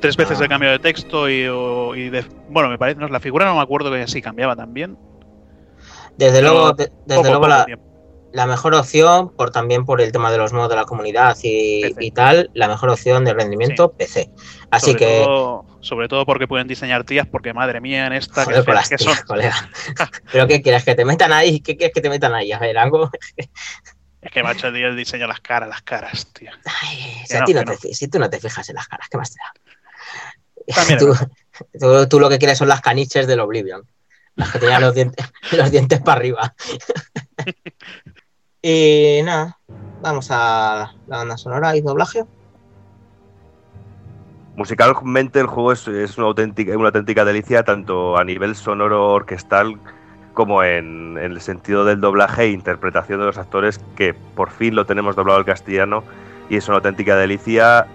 Tres 0.00 0.16
veces 0.16 0.38
Ah. 0.38 0.42
de 0.42 0.48
cambio 0.48 0.70
de 0.70 0.78
texto 0.78 1.28
y, 1.30 1.46
o- 1.46 1.94
y 1.94 2.08
de. 2.10 2.24
Bueno, 2.48 2.68
me 2.68 2.78
parece, 2.78 2.98
no, 3.00 3.08
la 3.08 3.20
figura 3.20 3.44
no 3.46 3.54
me 3.54 3.60
acuerdo 3.60 3.90
que 3.92 4.06
sí 4.08 4.20
cambiaba 4.20 4.56
también. 4.56 4.96
Desde 6.16 6.40
Pero 6.40 6.52
luego, 6.52 6.72
de- 6.72 6.92
desde 7.06 7.16
poco, 7.22 7.28
luego 7.28 7.40
poco 7.66 7.80
la, 8.32 8.46
mejor 8.46 8.74
opción, 8.74 9.30
por 9.30 9.50
también 9.50 9.84
por 9.84 10.00
el 10.00 10.10
tema 10.10 10.30
de 10.32 10.38
los 10.38 10.52
modos 10.52 10.70
de 10.70 10.76
la 10.76 10.84
comunidad 10.84 11.36
y, 11.42 11.82
y 12.04 12.10
tal, 12.12 12.50
la 12.54 12.66
mejor 12.68 12.88
opción 12.90 13.24
de 13.24 13.34
rendimiento 13.34 13.92
PC. 13.92 14.30
Así 14.70 14.92
sobre 14.92 14.98
que, 14.98 15.22
Todo, 15.24 15.64
sobre 15.82 16.08
todo 16.08 16.24
porque 16.24 16.48
pueden 16.48 16.68
diseñar 16.68 17.04
tías, 17.04 17.26
porque 17.26 17.52
madre 17.52 17.80
mía, 17.80 18.06
en 18.06 18.14
esta. 18.14 18.44
joder, 18.44 18.60
que 18.60 18.64
con 18.64 18.74
feas 18.74 18.76
las 18.76 18.88
que 18.88 18.98
son. 18.98 19.12
tías, 19.12 19.24
colega. 19.24 19.70
¿Pero 20.32 20.46
qué 20.46 20.62
quieres? 20.62 20.84
¿Que 20.84 20.94
te 20.94 21.04
metan 21.04 21.32
ahí? 21.32 21.60
¿Qué 21.60 21.76
quieres 21.76 21.92
que 21.92 22.00
te 22.00 22.08
metan 22.08 22.34
ahí? 22.34 22.52
A 22.52 22.58
ver, 22.58 22.78
algo. 22.78 23.10
Es 24.22 24.30
que 24.30 24.42
macho, 24.42 24.72
tío, 24.72 24.86
el 24.86 24.96
diseño 24.96 25.26
las 25.26 25.40
caras, 25.40 25.68
las 25.68 25.82
caras, 25.82 26.32
tío. 26.32 26.52
Ay, 26.64 27.24
si, 27.26 27.34
no, 27.34 27.40
no 27.40 27.76
te, 27.76 27.88
no. 27.88 28.10
tú 28.10 28.18
no 28.20 28.30
te 28.30 28.38
fijas 28.40 28.68
en 28.68 28.76
las 28.76 28.86
caras, 28.86 29.08
¿qué 29.10 29.18
más 29.18 29.32
te 29.32 29.40
da? 29.40 30.74
También 30.76 30.98
es 30.98 31.04
Tú, 31.04 31.10
verdad. 31.10 31.30
Tú, 31.80 32.08
tú 32.08 32.20
lo 32.20 32.28
que 32.28 32.38
quieres 32.38 32.56
son 32.56 32.68
las 32.68 32.80
caniches 32.80 33.26
del 33.26 33.40
Oblivion. 33.40 33.84
Las 34.36 34.52
que 34.52 34.60
tenían 34.60 34.80
los 34.80 34.94
dientes, 34.94 35.26
los 35.52 35.70
dientes 35.70 36.00
para 36.00 36.20
arriba. 36.20 36.54
y 38.62 39.20
nada, 39.24 39.58
vamos 40.00 40.28
a 40.30 40.94
la 41.08 41.16
banda 41.16 41.36
sonora 41.36 41.76
y 41.76 41.80
doblaje. 41.80 42.24
Musicalmente 44.54 45.40
el 45.40 45.46
juego 45.46 45.72
es, 45.72 46.18
una, 46.18 46.26
auténtica, 46.26 46.76
una 46.76 46.88
auténtica 46.88 47.24
delicia, 47.24 47.62
tanto 47.62 48.18
a 48.18 48.24
nivel 48.24 48.54
sonoro 48.54 49.12
orquestal 49.12 49.78
como 50.34 50.62
en, 50.62 51.18
el 51.18 51.40
sentido 51.40 51.84
del 51.84 52.00
doblaje 52.00 52.44
e 52.44 52.50
interpretación 52.50 53.20
de 53.20 53.26
los 53.26 53.38
actores, 53.38 53.80
que 53.96 54.14
por 54.14 54.50
fin 54.50 54.74
lo 54.74 54.84
tenemos 54.84 55.16
doblado 55.16 55.38
al 55.38 55.44
castellano 55.44 56.04
y 56.50 56.56
es 56.56 56.68
una 56.68 56.76
auténtica 56.76 57.16
delicia 57.16 57.86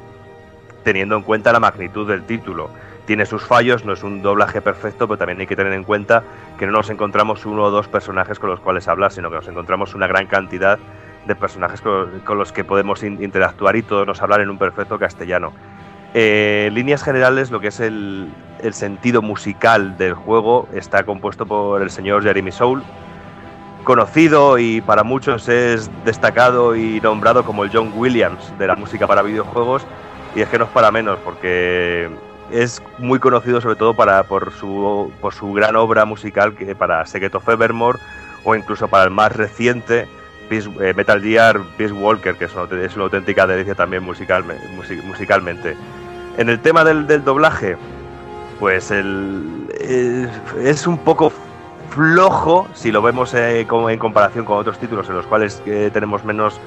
teniendo 0.83 1.15
en 1.15 1.23
cuenta 1.23 1.51
la 1.51 1.59
magnitud 1.59 2.07
del 2.07 2.23
título. 2.23 2.69
Tiene 3.05 3.25
sus 3.25 3.43
fallos, 3.43 3.85
no 3.85 3.93
es 3.93 4.03
un 4.03 4.21
doblaje 4.21 4.59
perfecto, 4.61 5.07
pero 5.07 5.17
también 5.17 5.39
hay 5.39 5.47
que 5.47 5.55
tener 5.55 5.73
en 5.73 5.83
cuenta 5.83 6.23
que 6.57 6.65
no 6.65 6.71
nos 6.73 6.89
encontramos 6.89 7.45
uno 7.45 7.63
o 7.63 7.71
dos 7.71 7.87
personajes 7.87 8.39
con 8.39 8.49
los 8.49 8.59
cuales 8.59 8.87
hablar, 8.87 9.11
sino 9.11 9.29
que 9.29 9.35
nos 9.35 9.47
encontramos 9.47 9.95
una 9.95 10.07
gran 10.07 10.27
cantidad 10.27 10.79
de 11.25 11.35
personajes 11.35 11.81
con, 11.81 12.37
los 12.37 12.51
que 12.51 12.63
podemos 12.63 13.03
in- 13.03 13.21
interactuar 13.21 13.75
y 13.75 13.83
todos 13.83 14.07
nos 14.07 14.21
hablan 14.21 14.41
en 14.41 14.49
un 14.49 14.57
perfecto 14.57 14.97
castellano. 14.97 15.53
Eh, 16.13 16.69
líneas 16.73 17.03
generales, 17.03 17.51
lo 17.51 17.59
que 17.59 17.67
es 17.67 17.79
el, 17.79 18.29
sentido 18.71 19.21
musical 19.21 19.97
del 19.97 20.13
juego 20.13 20.67
está 20.73 21.03
compuesto 21.03 21.45
por 21.45 21.81
el 21.81 21.91
señor 21.91 22.23
Jeremy 22.23 22.51
Soule, 22.51 22.83
conocido 23.83 24.57
y 24.57 24.81
para 24.81 25.03
muchos 25.03 25.47
es 25.47 25.89
destacado 26.03 26.75
y 26.75 26.99
nombrado 27.01 27.43
como 27.43 27.63
el 27.63 27.69
John 27.71 27.91
Williams 27.95 28.51
de 28.57 28.67
la 28.67 28.75
música 28.75 29.05
para 29.07 29.21
videojuegos, 29.21 29.85
y 30.35 30.41
es 30.41 30.49
que 30.49 30.57
no 30.57 30.65
es 30.65 30.71
para 30.71 30.91
menos, 30.91 31.19
porque 31.23 32.09
es 32.51 32.81
muy 32.97 33.19
conocido 33.19 33.61
sobre 33.61 33.75
todo 33.75 33.93
para, 33.93 34.23
por, 34.23 34.51
su, 34.53 35.11
por 35.21 35.33
su 35.33 35.53
gran 35.53 35.75
obra 35.75 36.05
musical 36.05 36.55
que 36.55 36.75
para 36.75 37.05
Secret 37.05 37.35
of 37.35 37.47
Evermore 37.47 37.99
o 38.43 38.55
incluso 38.55 38.87
para 38.87 39.03
el 39.03 39.11
más 39.11 39.35
reciente 39.35 40.07
eh, 40.49 40.93
Metal 40.95 41.21
Gear 41.21 41.59
Peace 41.77 41.93
Walker, 41.93 42.35
que 42.35 42.45
es 42.45 42.53
una, 42.95 43.03
auténtica 43.03 43.45
delicia 43.45 43.75
también 43.75 44.05
musicalme- 44.05 44.57
musi- 44.77 45.03
musicalmente. 45.03 45.75
En 46.37 46.49
el 46.49 46.59
tema 46.59 46.83
del, 46.83 47.07
del 47.07 47.23
doblaje, 47.23 47.77
pues 48.59 48.91
el, 48.91 49.67
eh, 49.79 50.27
es 50.63 50.87
un 50.87 50.97
poco 50.99 51.31
flojo 51.89 52.67
si 52.73 52.91
lo 52.91 53.01
vemos 53.01 53.33
eh, 53.33 53.65
como 53.67 53.89
en 53.89 53.97
comparación 53.97 54.45
con 54.45 54.57
otros 54.57 54.77
títulos 54.77 55.07
en 55.09 55.15
los 55.15 55.25
cuales 55.25 55.61
eh, 55.65 55.89
tenemos 55.91 56.23
menos 56.23 56.59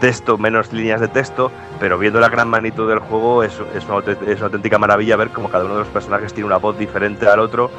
texto, 0.00 0.38
menos 0.38 0.72
líneas 0.72 1.00
de 1.00 1.08
texto, 1.08 1.50
pero 1.80 1.98
viendo 1.98 2.20
la 2.20 2.28
gran 2.28 2.48
magnitud 2.48 2.88
del 2.88 3.00
juego 3.00 3.42
es, 3.42 3.52
es, 3.74 3.84
una, 3.84 3.96
auténtica 4.44 4.78
maravilla 4.78 5.16
ver 5.16 5.30
cómo 5.30 5.48
cada 5.48 5.64
uno 5.64 5.74
de 5.74 5.80
los 5.80 5.88
personajes 5.88 6.32
tiene 6.32 6.46
una 6.46 6.58
voz 6.58 6.78
diferente 6.78 7.26
al 7.26 7.40
otro 7.40 7.70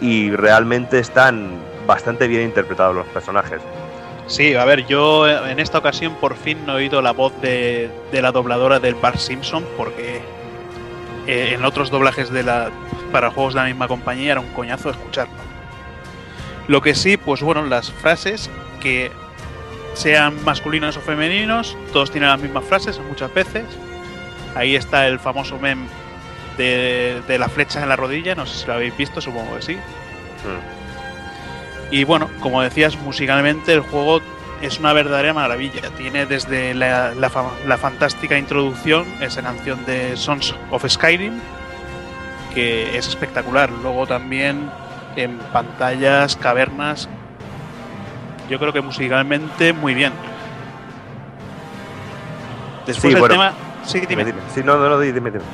y 0.00 0.30
realmente 0.30 0.98
están 0.98 1.50
bastante 1.86 2.26
bien 2.26 2.42
interpretados 2.42 2.94
los 2.94 3.06
personajes. 3.08 3.60
Sí, 4.26 4.54
a 4.54 4.64
ver, 4.64 4.86
yo 4.86 5.28
en 5.28 5.58
esta 5.58 5.78
ocasión 5.78 6.14
por 6.14 6.36
fin 6.36 6.58
no 6.66 6.72
he 6.72 6.76
oído 6.76 7.02
la 7.02 7.12
voz 7.12 7.32
de, 7.40 7.90
de 8.10 8.22
la 8.22 8.32
dobladora 8.32 8.78
del 8.78 8.94
Bart 8.94 9.18
Simpson 9.18 9.64
porque 9.76 10.20
eh, 11.28 11.52
en 11.52 11.64
otros 11.64 11.90
doblajes 11.90 12.30
de 12.30 12.42
la 12.42 12.70
para 13.12 13.30
juegos 13.30 13.52
de 13.52 13.60
la 13.60 13.66
misma 13.66 13.86
compañía 13.86 14.32
era 14.32 14.40
un 14.40 14.52
coñazo 14.54 14.88
escucharlo. 14.88 15.34
Lo 16.66 16.80
que 16.80 16.94
sí, 16.94 17.18
pues 17.18 17.42
bueno, 17.42 17.62
las 17.64 17.92
frases 17.92 18.50
que 18.80 19.12
sean 19.92 20.42
masculinos 20.44 20.96
o 20.96 21.00
femeninos, 21.00 21.76
todos 21.92 22.10
tienen 22.10 22.30
las 22.30 22.40
mismas 22.40 22.64
frases 22.64 22.98
muchas 23.08 23.32
veces. 23.34 23.64
Ahí 24.54 24.74
está 24.74 25.06
el 25.06 25.18
famoso 25.18 25.58
meme 25.58 25.86
de, 26.56 27.22
de 27.28 27.38
la 27.38 27.48
flecha 27.50 27.82
en 27.82 27.90
la 27.90 27.96
rodilla, 27.96 28.34
no 28.34 28.46
sé 28.46 28.60
si 28.60 28.66
lo 28.66 28.72
habéis 28.72 28.96
visto, 28.96 29.20
supongo 29.20 29.54
que 29.56 29.62
sí. 29.62 29.78
Y 31.90 32.04
bueno, 32.04 32.30
como 32.40 32.62
decías, 32.62 32.96
musicalmente 32.98 33.72
el 33.74 33.80
juego 33.80 34.20
es 34.62 34.78
una 34.78 34.92
verdadera 34.92 35.32
maravilla. 35.34 35.82
Tiene 35.96 36.26
desde 36.26 36.74
la, 36.74 37.14
la 37.14 37.30
la 37.66 37.78
fantástica 37.78 38.36
introducción, 38.38 39.06
esa 39.20 39.42
canción 39.42 39.84
de 39.86 40.16
Sons 40.16 40.54
of 40.70 40.84
Skyrim, 40.88 41.38
que 42.54 42.96
es 42.96 43.08
espectacular. 43.08 43.70
Luego 43.82 44.06
también 44.06 44.70
en 45.16 45.38
pantallas, 45.52 46.36
cavernas. 46.36 47.08
Yo 48.48 48.58
creo 48.58 48.72
que 48.72 48.80
musicalmente 48.80 49.72
muy 49.72 49.94
bien. 49.94 50.12
Después 52.86 53.02
Sí, 53.02 53.14
el 53.14 53.20
bueno. 53.20 53.34
tema. 53.34 53.52
Sí, 53.84 54.00
dime. 54.00 54.24
Dime, 54.24 54.24
dime. 54.24 54.38
Sí, 54.54 54.62
no, 54.64 54.76
no, 54.78 54.88
no, 54.88 54.98
dime, 54.98 55.30
dime. 55.30 55.44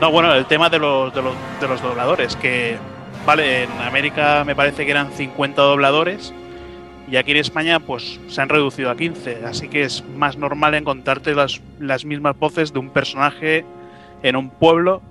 No, 0.00 0.10
bueno, 0.10 0.32
el 0.34 0.46
tema 0.46 0.68
de 0.68 0.78
los, 0.78 1.14
de 1.14 1.22
los, 1.22 1.34
de 1.60 1.68
los 1.68 1.80
dobladores, 1.82 2.34
que 2.36 2.76
vale, 3.24 3.64
en 3.64 3.70
América 3.82 4.42
me 4.44 4.54
parece 4.56 4.84
que 4.84 4.90
eran 4.90 5.12
50 5.12 5.62
dobladores 5.62 6.32
y 7.10 7.16
aquí 7.16 7.32
en 7.32 7.38
España 7.38 7.80
pues 7.80 8.20
se 8.28 8.40
han 8.40 8.48
reducido 8.48 8.90
a 8.90 8.96
15, 8.96 9.44
así 9.44 9.68
que 9.68 9.82
es 9.82 10.04
más 10.16 10.36
normal 10.36 10.74
encontrarte 10.74 11.34
las, 11.34 11.60
las 11.78 12.04
mismas 12.04 12.38
voces 12.38 12.72
de 12.72 12.78
un 12.78 12.90
personaje 12.90 13.64
en 14.22 14.36
un 14.36 14.50
pueblo 14.50 15.02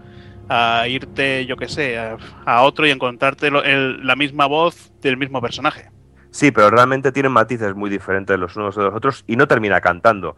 a 0.49 0.87
irte, 0.87 1.45
yo 1.45 1.55
que 1.55 1.67
sé, 1.67 1.97
a, 1.97 2.61
otro 2.63 2.85
y 2.85 2.91
encontrarte 2.91 3.49
la 3.51 4.15
misma 4.15 4.47
voz 4.47 4.91
del 5.01 5.17
mismo 5.17 5.41
personaje. 5.41 5.89
Sí, 6.31 6.51
pero 6.51 6.69
realmente 6.69 7.11
tienen 7.11 7.31
matices 7.31 7.75
muy 7.75 7.89
diferentes 7.89 8.37
los 8.37 8.55
unos 8.55 8.75
de 8.75 8.83
los 8.83 8.93
otros 8.93 9.23
y 9.27 9.35
no 9.35 9.47
termina 9.47 9.79
cantando. 9.81 10.35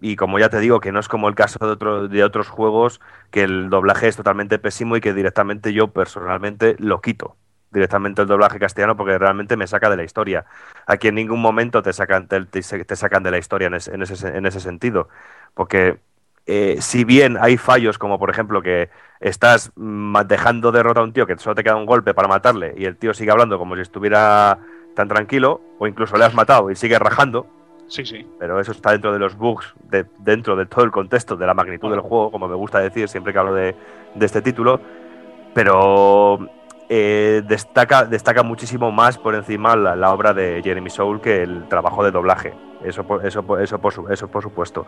Y 0.00 0.16
como 0.16 0.38
ya 0.38 0.50
te 0.50 0.58
digo, 0.58 0.80
que 0.80 0.92
no 0.92 1.00
es 1.00 1.08
como 1.08 1.28
el 1.28 1.34
caso 1.34 1.58
de, 1.76 2.08
de 2.08 2.24
otros 2.24 2.48
juegos, 2.48 3.00
que 3.30 3.42
el 3.42 3.70
doblaje 3.70 4.08
es 4.08 4.16
totalmente 4.16 4.58
pésimo 4.58 4.96
y 4.96 5.00
que 5.00 5.14
directamente 5.14 5.72
yo 5.72 5.88
personalmente 5.88 6.76
lo 6.78 7.00
quito. 7.00 7.36
Directamente 7.74 8.22
el 8.22 8.28
doblaje 8.28 8.58
castellano 8.58 8.96
porque 8.96 9.18
realmente 9.18 9.56
me 9.56 9.66
saca 9.66 9.90
de 9.90 9.96
la 9.96 10.04
historia. 10.04 10.44
Aquí 10.86 11.08
en 11.08 11.16
ningún 11.16 11.40
momento 11.42 11.82
te 11.82 11.92
sacan, 11.92 12.28
te, 12.28 12.42
te- 12.46 12.62
sacan 12.96 13.22
de 13.22 13.30
la 13.32 13.38
historia 13.38 13.66
en, 13.66 13.74
ese- 13.74 13.92
en 13.94 14.00
ese, 14.02 14.28
en 14.28 14.46
ese 14.46 14.60
sentido. 14.60 15.08
Porque 15.54 15.98
eh, 16.46 16.76
si 16.80 17.04
bien 17.04 17.36
hay 17.40 17.56
fallos 17.56 17.98
como 17.98 18.18
por 18.18 18.30
ejemplo 18.30 18.62
que 18.62 18.90
estás 19.18 19.72
mm, 19.76 20.18
dejando 20.26 20.70
derrota 20.72 21.00
a 21.00 21.02
un 21.04 21.12
tío 21.12 21.26
que 21.26 21.36
solo 21.38 21.54
te 21.54 21.64
queda 21.64 21.76
un 21.76 21.86
golpe 21.86 22.14
para 22.14 22.28
matarle 22.28 22.74
y 22.76 22.84
el 22.84 22.96
tío 22.96 23.12
sigue 23.12 23.30
hablando 23.32 23.58
como 23.58 23.74
si 23.74 23.82
estuviera 23.82 24.58
tan 24.94 25.08
tranquilo, 25.08 25.60
o 25.78 25.86
incluso 25.88 26.16
le 26.16 26.24
has 26.24 26.34
matado 26.34 26.70
y 26.70 26.76
sigue 26.76 26.96
rajando, 26.98 27.46
Sí, 27.88 28.04
sí. 28.06 28.24
pero 28.38 28.60
eso 28.60 28.70
está 28.72 28.92
dentro 28.92 29.12
de 29.12 29.18
los 29.18 29.36
bugs, 29.36 29.74
de, 29.90 30.06
dentro 30.18 30.54
de 30.54 30.66
todo 30.66 30.84
el 30.84 30.92
contexto, 30.92 31.34
de 31.34 31.46
la 31.46 31.54
magnitud 31.54 31.90
del 31.90 32.00
juego, 32.00 32.30
como 32.30 32.46
me 32.46 32.54
gusta 32.54 32.78
decir 32.78 33.08
siempre 33.08 33.32
que 33.32 33.38
hablo 33.40 33.54
de, 33.54 33.74
de 34.14 34.26
este 34.26 34.40
título, 34.42 34.80
pero 35.54 36.38
eh, 36.96 37.42
destaca, 37.44 38.04
destaca 38.04 38.44
muchísimo 38.44 38.92
más 38.92 39.18
por 39.18 39.34
encima 39.34 39.74
la, 39.74 39.96
la 39.96 40.12
obra 40.12 40.32
de 40.32 40.60
Jeremy 40.62 40.90
Soule 40.90 41.20
que 41.20 41.42
el 41.42 41.66
trabajo 41.66 42.04
de 42.04 42.12
doblaje. 42.12 42.54
Eso, 42.84 43.02
por- 43.02 43.26
eso, 43.26 43.40
eso, 43.58 43.78
por, 43.80 44.12
eso 44.12 44.28
por 44.28 44.42
supuesto. 44.44 44.86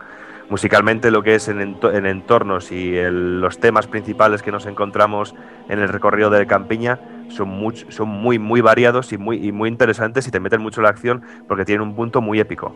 Musicalmente 0.48 1.10
lo 1.10 1.24
que 1.24 1.34
es 1.34 1.48
en, 1.48 1.60
en 1.82 2.06
entornos 2.06 2.70
y 2.70 2.96
el- 2.96 3.40
los 3.40 3.58
temas 3.58 3.88
principales 3.88 4.40
que 4.42 4.52
nos 4.52 4.66
encontramos 4.66 5.34
en 5.68 5.80
el 5.80 5.88
recorrido 5.88 6.30
de 6.30 6.46
Campiña 6.46 7.00
son, 7.28 7.60
much- 7.60 7.90
son 7.90 8.08
muy, 8.08 8.38
muy 8.38 8.60
variados 8.60 9.12
y 9.12 9.18
muy, 9.18 9.44
y 9.44 9.50
muy 9.50 9.68
interesantes 9.68 10.28
y 10.28 10.30
te 10.30 10.38
meten 10.38 10.60
mucho 10.60 10.82
la 10.82 10.90
acción 10.90 11.22
porque 11.48 11.64
tienen 11.64 11.88
un 11.88 11.96
punto 11.96 12.20
muy 12.20 12.38
épico. 12.38 12.72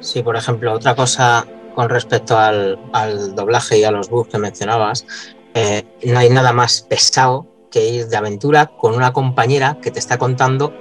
Sí, 0.00 0.24
por 0.24 0.34
ejemplo, 0.34 0.72
otra 0.72 0.96
cosa 0.96 1.46
con 1.76 1.88
respecto 1.88 2.36
al, 2.36 2.78
al 2.92 3.36
doblaje 3.36 3.78
y 3.78 3.84
a 3.84 3.92
los 3.92 4.08
bugs 4.10 4.30
que 4.30 4.38
mencionabas, 4.38 5.06
eh, 5.54 5.84
no 6.04 6.18
hay 6.18 6.30
nada 6.30 6.52
más 6.52 6.82
pesado 6.82 7.46
que 7.70 7.88
ir 7.88 8.08
de 8.08 8.16
aventura 8.16 8.66
con 8.66 8.94
una 8.94 9.12
compañera 9.12 9.78
que 9.82 9.90
te 9.90 9.98
está 9.98 10.18
contando 10.18 10.72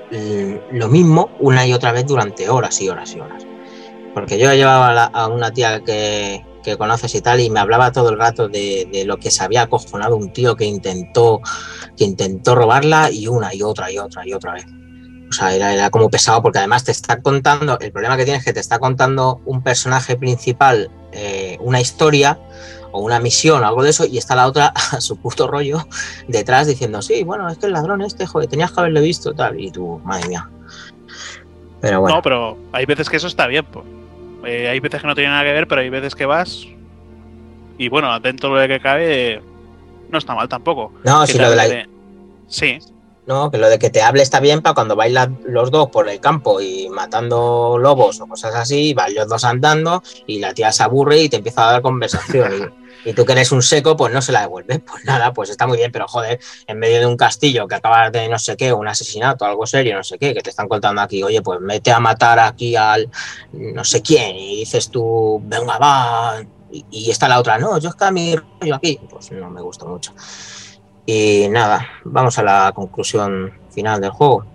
lo 0.71 0.87
mismo 0.87 1.29
una 1.39 1.65
y 1.65 1.73
otra 1.73 1.91
vez 1.91 2.05
durante 2.05 2.49
horas 2.49 2.79
y 2.81 2.89
horas 2.89 3.13
y 3.15 3.19
horas. 3.19 3.45
Porque 4.13 4.37
yo 4.39 4.53
llevaba 4.53 5.03
a, 5.03 5.05
a 5.05 5.27
una 5.27 5.51
tía 5.51 5.83
que, 5.83 6.43
que 6.65 6.77
conoces 6.77 7.13
y 7.15 7.21
tal 7.21 7.39
y 7.39 7.49
me 7.49 7.59
hablaba 7.59 7.91
todo 7.91 8.09
el 8.09 8.17
rato 8.17 8.49
de, 8.49 8.89
de 8.91 9.05
lo 9.05 9.17
que 9.17 9.29
se 9.29 9.43
había 9.43 9.61
acojonado 9.61 10.17
un 10.17 10.33
tío 10.33 10.55
que 10.55 10.65
intentó, 10.65 11.39
que 11.95 12.03
intentó 12.03 12.55
robarla 12.55 13.11
y 13.11 13.27
una 13.27 13.53
y 13.53 13.61
otra 13.61 13.91
y 13.91 13.99
otra 13.99 14.27
y 14.27 14.33
otra 14.33 14.53
vez. 14.53 14.65
O 15.29 15.31
sea, 15.31 15.53
era, 15.55 15.73
era 15.73 15.89
como 15.91 16.09
pesado 16.09 16.41
porque 16.41 16.59
además 16.59 16.83
te 16.83 16.91
está 16.91 17.21
contando, 17.21 17.79
el 17.79 17.91
problema 17.91 18.17
que 18.17 18.25
tienes 18.25 18.41
es 18.41 18.45
que 18.45 18.53
te 18.53 18.59
está 18.59 18.79
contando 18.79 19.41
un 19.45 19.61
personaje 19.61 20.17
principal, 20.17 20.89
eh, 21.11 21.57
una 21.61 21.79
historia 21.79 22.39
o 22.95 22.99
una 23.01 23.19
misión 23.19 23.63
o 23.63 23.67
algo 23.67 23.83
de 23.83 23.89
eso 23.89 24.05
y 24.05 24.17
está 24.17 24.35
la 24.35 24.47
otra 24.47 24.67
a 24.91 25.01
su 25.01 25.17
puto 25.17 25.47
rollo 25.47 25.87
detrás 26.27 26.67
diciendo, 26.67 27.01
sí, 27.01 27.23
bueno, 27.23 27.47
es 27.49 27.57
que 27.57 27.65
el 27.67 27.73
ladrón 27.73 28.01
este, 28.01 28.25
joder, 28.25 28.49
tenías 28.49 28.71
que 28.71 28.79
haberlo 28.79 29.01
visto 29.01 29.33
tal 29.33 29.59
y 29.59 29.71
tú, 29.71 29.99
madre 30.03 30.27
mía. 30.29 30.49
Pero 31.81 32.01
bueno, 32.01 32.15
No, 32.17 32.21
pero 32.21 32.57
hay 32.71 32.85
veces 32.85 33.09
que 33.09 33.17
eso 33.17 33.27
está 33.27 33.47
bien. 33.47 33.65
po. 33.65 33.83
Eh, 34.45 34.69
hay 34.69 34.79
veces 34.79 35.01
que 35.01 35.07
no 35.07 35.15
tiene 35.15 35.29
nada 35.29 35.43
que 35.43 35.53
ver, 35.53 35.67
pero 35.67 35.81
hay 35.81 35.89
veces 35.89 36.15
que 36.15 36.25
vas. 36.25 36.65
Y 37.77 37.89
bueno, 37.89 38.17
dentro 38.19 38.55
de 38.55 38.67
lo 38.67 38.73
que 38.73 38.79
cabe, 38.79 39.41
no 40.09 40.17
está 40.17 40.33
mal 40.33 40.47
tampoco. 40.47 40.93
No, 41.03 41.25
si 41.27 41.37
lo 41.37 41.49
de 41.49 41.55
la- 41.55 41.63
también- 41.63 41.89
Sí. 42.47 42.79
No, 43.27 43.49
que 43.49 43.57
lo 43.57 43.69
de 43.69 43.79
que 43.79 43.89
te 43.89 44.03
hable 44.03 44.21
está 44.21 44.39
bien 44.39 44.61
para 44.61 44.75
cuando 44.75 44.95
bailan 44.95 45.39
los 45.45 45.71
dos 45.71 45.89
por 45.89 46.07
el 46.07 46.19
campo 46.19 46.61
y 46.61 46.89
matando 46.89 47.77
lobos 47.79 48.21
o 48.21 48.27
cosas 48.27 48.53
así, 48.53 48.93
van 48.93 49.15
los 49.15 49.27
dos 49.27 49.43
andando 49.43 50.03
y 50.27 50.39
la 50.39 50.53
tía 50.53 50.71
se 50.71 50.83
aburre 50.83 51.17
y 51.19 51.29
te 51.29 51.37
empieza 51.37 51.67
a 51.67 51.71
dar 51.73 51.81
conversación. 51.81 52.71
Y, 53.05 53.09
y 53.09 53.13
tú 53.13 53.25
que 53.25 53.33
eres 53.33 53.51
un 53.51 53.61
seco, 53.61 53.95
pues 53.95 54.13
no 54.13 54.21
se 54.21 54.31
la 54.31 54.41
devuelves. 54.41 54.79
Pues 54.85 55.05
nada, 55.05 55.33
pues 55.33 55.49
está 55.49 55.67
muy 55.67 55.77
bien, 55.77 55.91
pero 55.91 56.07
joder, 56.07 56.39
en 56.67 56.79
medio 56.79 56.99
de 56.99 57.05
un 57.05 57.17
castillo 57.17 57.67
que 57.67 57.75
acabas 57.75 58.11
de 58.11 58.27
no 58.27 58.39
sé 58.39 58.57
qué, 58.57 58.73
un 58.73 58.87
asesinato, 58.87 59.45
algo 59.45 59.65
serio, 59.65 59.95
no 59.95 60.03
sé 60.03 60.17
qué, 60.17 60.33
que 60.33 60.41
te 60.41 60.49
están 60.51 60.67
contando 60.67 61.01
aquí, 61.01 61.23
oye, 61.23 61.41
pues 61.41 61.59
mete 61.61 61.91
a 61.91 61.99
matar 61.99 62.39
aquí 62.39 62.75
al 62.75 63.09
no 63.51 63.83
sé 63.83 64.01
quién, 64.01 64.35
y 64.35 64.57
dices 64.57 64.89
tú, 64.89 65.41
venga, 65.43 65.77
va, 65.77 66.43
y, 66.71 66.85
y 66.91 67.11
está 67.11 67.27
la 67.27 67.39
otra, 67.39 67.57
no, 67.57 67.77
yo 67.79 67.89
es 67.89 67.95
que 67.95 68.05
a 68.05 68.11
mi 68.11 68.35
rollo 68.35 68.75
aquí, 68.75 68.99
pues 69.09 69.31
no 69.31 69.49
me 69.49 69.61
gusta 69.61 69.85
mucho. 69.85 70.13
Y 71.05 71.47
nada, 71.49 71.87
vamos 72.03 72.37
a 72.39 72.43
la 72.43 72.71
conclusión 72.73 73.53
final 73.69 74.01
del 74.01 74.11
juego. 74.11 74.45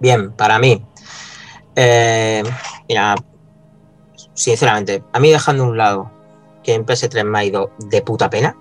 Bien, 0.00 0.32
para 0.32 0.58
mí. 0.58 0.84
eh, 1.76 2.42
mira, 2.88 3.14
sinceramente, 4.34 5.02
a 5.12 5.20
mí 5.20 5.30
dejando 5.30 5.64
a 5.64 5.66
un 5.68 5.76
lado 5.76 6.10
que 6.62 6.74
en 6.74 6.84
PS3 6.84 7.24
me 7.24 7.38
ha 7.38 7.44
ido 7.44 7.70
de 7.78 8.02
puta 8.02 8.30
pena, 8.30 8.56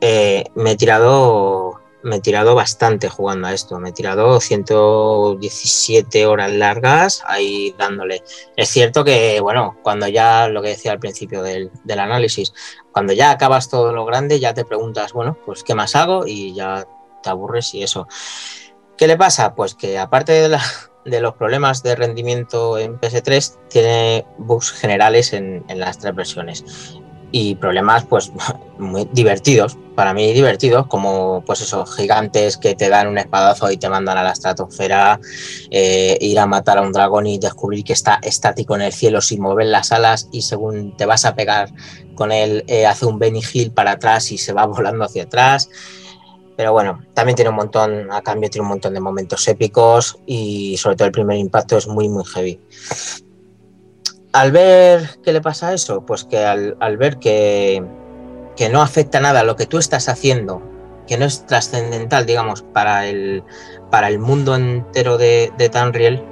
eh, 0.00 0.44
me 0.54 0.72
he 0.72 0.76
tirado. 0.76 1.80
Me 2.06 2.16
he 2.16 2.20
tirado 2.20 2.54
bastante 2.54 3.08
jugando 3.08 3.48
a 3.48 3.52
esto. 3.52 3.80
Me 3.80 3.88
he 3.88 3.92
tirado 3.92 4.40
117 4.40 6.24
horas 6.24 6.52
largas 6.52 7.20
ahí 7.26 7.74
dándole. 7.76 8.22
Es 8.56 8.68
cierto 8.68 9.02
que, 9.02 9.40
bueno, 9.40 9.76
cuando 9.82 10.06
ya, 10.06 10.46
lo 10.46 10.62
que 10.62 10.68
decía 10.68 10.92
al 10.92 11.00
principio 11.00 11.42
del, 11.42 11.70
análisis, 11.88 12.52
cuando 12.92 13.12
ya 13.12 13.32
acabas 13.32 13.68
todo 13.68 13.92
lo 13.92 14.04
grande, 14.04 14.38
ya 14.38 14.54
te 14.54 14.64
preguntas, 14.64 15.12
bueno, 15.12 15.36
pues 15.44 15.64
¿qué 15.64 15.74
más 15.74 15.96
hago? 15.96 16.28
Y 16.28 16.54
ya 16.54 16.86
te 17.24 17.28
aburres 17.30 17.74
y 17.74 17.82
eso. 17.82 18.06
¿Qué 18.96 19.08
le 19.08 19.16
pasa? 19.16 19.56
Pues 19.56 19.74
que 19.74 19.98
aparte 19.98 20.30
de, 20.30 20.48
la- 20.48 20.64
de 21.04 21.20
los 21.20 21.34
problemas 21.34 21.82
de 21.82 21.96
rendimiento 21.96 22.78
en 22.78 23.00
PS3, 23.00 23.58
tiene 23.68 24.24
bugs 24.38 24.70
generales 24.70 25.32
en, 25.32 25.64
en 25.68 25.80
las 25.80 25.98
tres 25.98 26.14
versiones. 26.14 27.00
Y 27.32 27.56
problemas, 27.56 28.04
pues, 28.04 28.32
muy 28.78 29.08
divertidos, 29.12 29.76
para 29.96 30.14
mí 30.14 30.32
divertidos, 30.32 30.86
como, 30.86 31.42
pues 31.44 31.62
eso, 31.62 31.84
gigantes 31.86 32.56
que 32.56 32.74
te 32.74 32.88
dan 32.88 33.08
un 33.08 33.18
espadazo 33.18 33.70
y 33.70 33.78
te 33.78 33.88
mandan 33.88 34.18
a 34.18 34.22
la 34.22 34.32
estratosfera, 34.32 35.18
eh, 35.70 36.18
ir 36.20 36.38
a 36.38 36.46
matar 36.46 36.78
a 36.78 36.82
un 36.82 36.92
dragón 36.92 37.26
y 37.26 37.38
descubrir 37.38 37.82
que 37.82 37.94
está 37.94 38.20
estático 38.22 38.76
en 38.76 38.82
el 38.82 38.92
cielo 38.92 39.20
sin 39.20 39.40
mover 39.40 39.66
las 39.66 39.90
alas 39.92 40.28
y 40.30 40.42
según 40.42 40.96
te 40.96 41.06
vas 41.06 41.24
a 41.24 41.34
pegar 41.34 41.70
con 42.14 42.30
él, 42.30 42.64
eh, 42.68 42.86
hace 42.86 43.06
un 43.06 43.18
Benny 43.18 43.40
Hill 43.52 43.72
para 43.72 43.92
atrás 43.92 44.30
y 44.30 44.38
se 44.38 44.52
va 44.52 44.66
volando 44.66 45.04
hacia 45.04 45.24
atrás. 45.24 45.68
Pero 46.56 46.72
bueno, 46.72 47.02
también 47.12 47.36
tiene 47.36 47.50
un 47.50 47.56
montón, 47.56 48.10
a 48.10 48.22
cambio 48.22 48.48
tiene 48.48 48.62
un 48.62 48.70
montón 48.70 48.94
de 48.94 49.00
momentos 49.00 49.46
épicos 49.46 50.18
y 50.26 50.76
sobre 50.78 50.96
todo 50.96 51.06
el 51.06 51.12
primer 51.12 51.36
impacto 51.36 51.76
es 51.76 51.86
muy, 51.86 52.08
muy 52.08 52.24
heavy. 52.24 52.58
Al 54.36 54.52
ver 54.52 55.18
qué 55.22 55.32
le 55.32 55.40
pasa 55.40 55.72
eso, 55.72 56.04
pues 56.04 56.24
que 56.24 56.44
al, 56.44 56.76
al 56.80 56.98
ver 56.98 57.16
que, 57.16 57.82
que 58.54 58.68
no 58.68 58.82
afecta 58.82 59.18
nada 59.18 59.44
lo 59.44 59.56
que 59.56 59.64
tú 59.64 59.78
estás 59.78 60.10
haciendo, 60.10 60.60
que 61.06 61.16
no 61.16 61.24
es 61.24 61.46
trascendental, 61.46 62.26
digamos, 62.26 62.60
para 62.60 63.06
el, 63.06 63.44
para 63.90 64.08
el 64.08 64.18
mundo 64.18 64.54
entero 64.54 65.16
de, 65.16 65.54
de 65.56 65.70
Tanriel, 65.70 66.22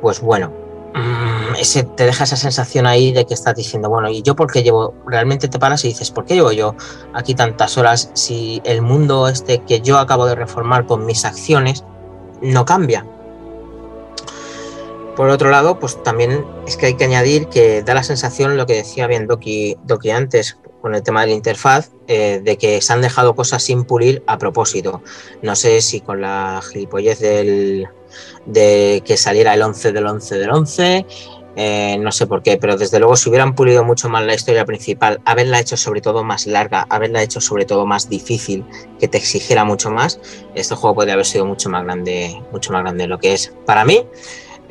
pues 0.00 0.20
bueno, 0.20 0.52
mm, 0.94 1.56
ese, 1.58 1.82
te 1.82 2.04
deja 2.04 2.22
esa 2.22 2.36
sensación 2.36 2.86
ahí 2.86 3.10
de 3.10 3.26
que 3.26 3.34
estás 3.34 3.56
diciendo, 3.56 3.88
bueno, 3.88 4.08
¿y 4.08 4.22
yo 4.22 4.36
por 4.36 4.52
qué 4.52 4.62
llevo? 4.62 4.94
Realmente 5.04 5.48
te 5.48 5.58
paras 5.58 5.84
y 5.84 5.88
dices, 5.88 6.12
¿por 6.12 6.24
qué 6.24 6.34
llevo 6.34 6.52
yo 6.52 6.76
aquí 7.12 7.34
tantas 7.34 7.76
horas 7.76 8.12
si 8.14 8.62
el 8.64 8.82
mundo 8.82 9.26
este 9.26 9.58
que 9.64 9.80
yo 9.80 9.98
acabo 9.98 10.26
de 10.26 10.36
reformar 10.36 10.86
con 10.86 11.04
mis 11.06 11.24
acciones 11.24 11.84
no 12.40 12.64
cambia? 12.64 13.04
Por 15.16 15.28
otro 15.28 15.50
lado, 15.50 15.78
pues 15.78 16.02
también 16.02 16.44
es 16.66 16.76
que 16.76 16.86
hay 16.86 16.94
que 16.94 17.04
añadir 17.04 17.48
que 17.48 17.82
da 17.82 17.94
la 17.94 18.02
sensación, 18.02 18.56
lo 18.56 18.66
que 18.66 18.74
decía 18.74 19.06
bien 19.06 19.26
Doki, 19.26 19.76
antes, 20.10 20.58
con 20.80 20.94
el 20.94 21.02
tema 21.02 21.20
de 21.20 21.28
la 21.28 21.34
interfaz, 21.34 21.90
eh, 22.08 22.40
de 22.42 22.56
que 22.56 22.80
se 22.80 22.92
han 22.92 23.02
dejado 23.02 23.34
cosas 23.34 23.62
sin 23.62 23.84
pulir 23.84 24.22
a 24.26 24.38
propósito. 24.38 25.02
No 25.42 25.54
sé 25.54 25.82
si 25.82 26.00
con 26.00 26.22
la 26.22 26.62
gilipollez 26.66 27.20
del, 27.20 27.88
de 28.46 29.02
que 29.04 29.16
saliera 29.16 29.54
el 29.54 29.62
11 29.62 29.92
del 29.92 30.06
11 30.06 30.38
del 30.38 30.50
11, 30.50 31.06
eh, 31.54 31.98
no 32.00 32.10
sé 32.12 32.26
por 32.26 32.42
qué, 32.42 32.56
pero 32.56 32.78
desde 32.78 32.98
luego 32.98 33.14
si 33.14 33.28
hubieran 33.28 33.54
pulido 33.54 33.84
mucho 33.84 34.08
más 34.08 34.24
la 34.24 34.34
historia 34.34 34.64
principal, 34.64 35.20
haberla 35.26 35.60
hecho 35.60 35.76
sobre 35.76 36.00
todo 36.00 36.24
más 36.24 36.46
larga, 36.46 36.86
haberla 36.88 37.22
hecho 37.22 37.40
sobre 37.40 37.66
todo 37.66 37.84
más 37.84 38.08
difícil, 38.08 38.64
que 38.98 39.08
te 39.08 39.18
exigiera 39.18 39.64
mucho 39.64 39.90
más, 39.90 40.18
este 40.54 40.74
juego 40.74 40.94
podría 40.94 41.14
haber 41.14 41.26
sido 41.26 41.44
mucho 41.44 41.68
más 41.68 41.84
grande, 41.84 42.42
mucho 42.52 42.72
más 42.72 42.82
grande 42.82 43.04
de 43.04 43.08
lo 43.08 43.18
que 43.18 43.34
es. 43.34 43.52
Para 43.66 43.84
mí, 43.84 44.06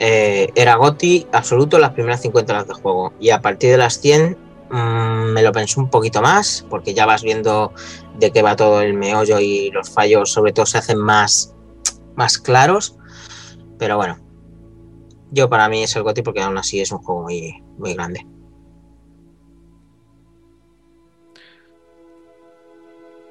eh, 0.04 0.52
era 0.56 0.78
Goti 0.78 1.28
absoluto 1.32 1.78
las 1.78 1.92
primeras 1.92 2.24
50 2.24 2.52
horas 2.52 2.68
de 2.68 2.74
juego. 2.74 3.14
Y 3.20 3.30
a 3.30 3.40
partir 3.40 3.70
de 3.70 3.78
las 3.78 4.02
100 4.02 4.36
mm, 4.72 5.32
me 5.32 5.44
lo 5.44 5.52
pensé 5.52 5.80
un 5.80 5.92
poquito 5.92 6.24
más, 6.24 6.66
porque 6.72 6.96
ya 6.96 7.06
vas 7.06 7.22
viendo 7.22 7.72
de 8.18 8.32
qué 8.32 8.42
va 8.42 8.56
todo 8.56 8.82
el 8.82 8.96
meollo 8.96 9.40
y 9.40 9.70
los 9.70 9.92
fallos 9.92 10.32
sobre 10.32 10.54
todo 10.54 10.66
se 10.66 10.80
hacen 10.80 10.98
más, 10.98 11.54
más 12.16 12.40
claros. 12.40 12.98
Pero 13.78 13.98
bueno, 13.98 14.18
yo 15.30 15.48
para 15.50 15.70
mí 15.70 15.84
es 15.84 15.96
el 15.96 16.02
Goti 16.02 16.24
porque 16.24 16.42
aún 16.42 16.58
así 16.58 16.82
es 16.82 16.92
un 16.92 16.98
juego 16.98 17.22
muy, 17.22 17.64
muy 17.78 17.94
grande. 17.94 18.26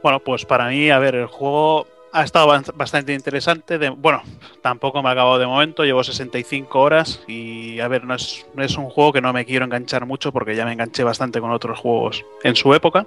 Bueno, 0.05 0.21
pues 0.21 0.47
para 0.47 0.69
mí, 0.69 0.89
a 0.89 1.01
ver, 1.01 1.17
el 1.17 1.27
juego 1.27 1.89
ha 2.13 2.25
estado 2.25 2.49
bastante 2.75 3.13
interesante. 3.13 3.79
Bueno, 3.91 4.23
tampoco 4.63 5.03
me 5.03 5.09
ha 5.09 5.13
acabado 5.13 5.39
de 5.39 5.47
momento, 5.47 5.85
llevo 5.85 6.03
65 6.03 6.81
horas 6.81 7.23
y 7.27 7.81
a 7.81 7.89
ver, 7.89 8.05
no 8.05 8.15
es, 8.15 8.45
un 8.77 8.91
juego 8.91 9.13
que 9.13 9.21
no 9.21 9.33
me 9.33 9.45
quiero 9.45 9.65
enganchar 9.65 10.07
mucho 10.07 10.33
porque 10.33 10.57
ya 10.57 10.65
me 10.65 10.73
enganché 10.73 11.05
bastante 11.05 11.41
con 11.41 11.51
otros 11.51 11.79
juegos 11.79 12.25
en 12.43 12.57
su 12.57 12.75
época. 12.75 13.07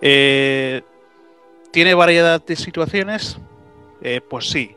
Eh, 0.00 0.82
¿Tiene 1.70 1.94
variedad 1.94 2.44
de 2.44 2.56
situaciones? 2.56 3.38
Eh, 4.02 4.20
pues 4.20 4.50
sí, 4.50 4.76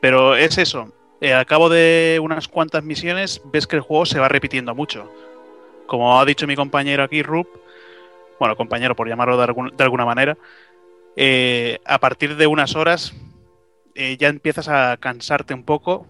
pero 0.00 0.36
es 0.36 0.58
eso. 0.58 0.92
eh, 1.20 1.34
al 1.34 1.44
cabo 1.46 1.68
de 1.68 2.18
unas 2.22 2.48
cuantas 2.48 2.82
misiones 2.84 3.42
ves 3.52 3.66
que 3.66 3.76
el 3.76 3.82
juego 3.82 4.06
se 4.06 4.18
va 4.18 4.28
repitiendo 4.28 4.74
mucho. 4.74 5.10
Como 5.86 6.20
ha 6.20 6.24
dicho 6.24 6.46
mi 6.46 6.54
compañero 6.54 7.02
aquí, 7.02 7.22
Rup, 7.22 7.48
bueno, 8.38 8.56
compañero 8.56 8.94
por 8.94 9.08
llamarlo 9.08 9.36
de 9.36 9.84
alguna 9.84 10.04
manera, 10.06 10.38
eh, 11.16 11.78
a 11.84 11.98
partir 11.98 12.36
de 12.36 12.46
unas 12.46 12.76
horas 12.76 13.14
eh, 13.94 14.16
ya 14.18 14.28
empiezas 14.28 14.68
a 14.68 14.96
cansarte 14.98 15.54
un 15.54 15.64
poco 15.64 16.06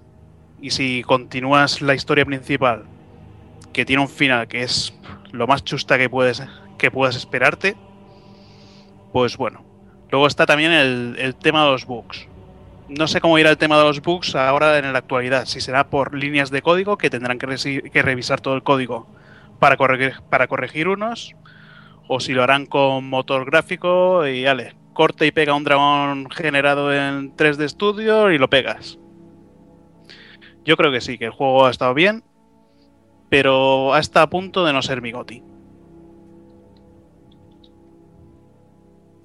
y 0.61 0.71
si 0.71 1.03
continúas 1.03 1.81
la 1.81 1.95
historia 1.95 2.25
principal, 2.25 2.85
que 3.73 3.85
tiene 3.85 4.03
un 4.03 4.09
final 4.09 4.47
que 4.49 4.63
es 4.63 4.93
lo 5.33 5.47
más 5.47 5.65
chusta 5.65 5.97
que 5.97 6.11
puedes, 6.11 6.43
que 6.79 6.91
puedas 6.91 7.17
esperarte, 7.17 7.77
pues 9.13 9.37
bueno. 9.37 9.65
Luego 10.11 10.27
está 10.27 10.45
también 10.45 10.73
el, 10.73 11.35
tema 11.37 11.65
de 11.65 11.71
los 11.71 11.87
bugs. 11.87 12.27
No 12.89 13.07
sé 13.07 13.21
cómo 13.21 13.39
irá 13.39 13.51
el 13.51 13.59
tema 13.59 13.79
de 13.79 13.85
los 13.85 14.03
bugs 14.03 14.35
ahora 14.35 14.77
en 14.79 14.93
la 14.93 14.99
actualidad. 14.99 15.47
Si 15.47 15.61
será 15.61 15.89
por 15.89 16.15
líneas 16.15 16.51
de 16.51 16.63
código 16.63 16.99
que 16.99 17.11
tendrán 17.11 17.39
que, 17.39 17.91
que 17.93 18.03
revisar 18.03 18.41
todo 18.41 18.55
el 18.55 18.65
código 18.65 19.07
para 19.61 19.77
corregir, 19.77 20.15
para 20.29 20.49
corregir 20.49 20.89
unos, 20.89 21.37
o 22.09 22.19
si 22.19 22.33
lo 22.33 22.43
harán 22.43 22.67
con 22.67 23.09
motor 23.09 23.45
gráfico 23.45 24.27
y 24.27 24.47
ale, 24.47 24.75
corta 25.01 25.25
y 25.25 25.33
pega 25.33 25.55
un 25.55 25.65
dragón 25.65 26.29
generado 26.31 26.93
en 26.93 27.35
3D 27.35 27.67
Studio 27.71 28.31
y 28.33 28.37
lo 28.37 28.51
pegas. 28.51 28.99
Yo 30.63 30.77
creo 30.77 30.93
que 30.93 31.01
sí, 31.01 31.17
que 31.17 31.25
el 31.25 31.31
juego 31.31 31.65
ha 31.65 31.71
estado 31.71 31.95
bien, 31.95 32.23
pero 33.31 33.95
hasta 33.95 34.21
a 34.21 34.29
punto 34.29 34.63
de 34.63 34.75
no 34.75 34.83
ser 34.83 35.01
mi 35.01 35.11
goti. 35.11 35.43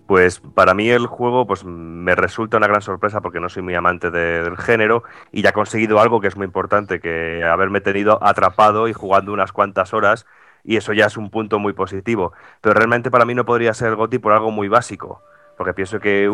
Pues 0.08 0.40
para 0.40 0.74
mí 0.74 0.88
el 0.88 1.08
juego 1.08 1.46
pues 1.46 1.66
me 1.66 2.16
resulta 2.16 2.56
una 2.56 2.68
gran 2.68 2.82
sorpresa 2.82 3.20
porque 3.20 3.42
no 3.42 3.50
soy 3.50 3.64
muy 3.64 3.76
amante 3.76 4.12
de- 4.12 4.44
del 4.44 4.56
género 4.56 5.04
y 5.34 5.42
ya 5.42 5.50
he 5.50 5.54
conseguido 5.54 6.00
algo 6.00 6.22
que 6.22 6.30
es 6.30 6.38
muy 6.38 6.46
importante, 6.46 7.02
que 7.02 7.44
haberme 7.44 7.82
tenido 7.82 8.18
atrapado 8.24 8.88
y 8.88 8.94
jugando 8.94 9.34
unas 9.34 9.52
cuantas 9.52 9.94
horas 9.94 10.26
y 10.64 10.78
eso 10.78 10.94
ya 10.94 11.08
es 11.08 11.18
un 11.18 11.30
punto 11.30 11.60
muy 11.60 11.74
positivo. 11.74 12.32
Pero 12.62 12.76
realmente 12.76 13.12
para 13.12 13.26
mí 13.26 13.36
no 13.36 13.44
podría 13.44 13.74
ser 13.74 13.90
el 13.90 13.96
GOTY 13.98 14.20
por 14.20 14.32
algo 14.32 14.52
muy 14.52 14.70
básico, 14.70 15.22
porque 15.58 15.74
pienso 15.74 16.00
que 16.00 16.30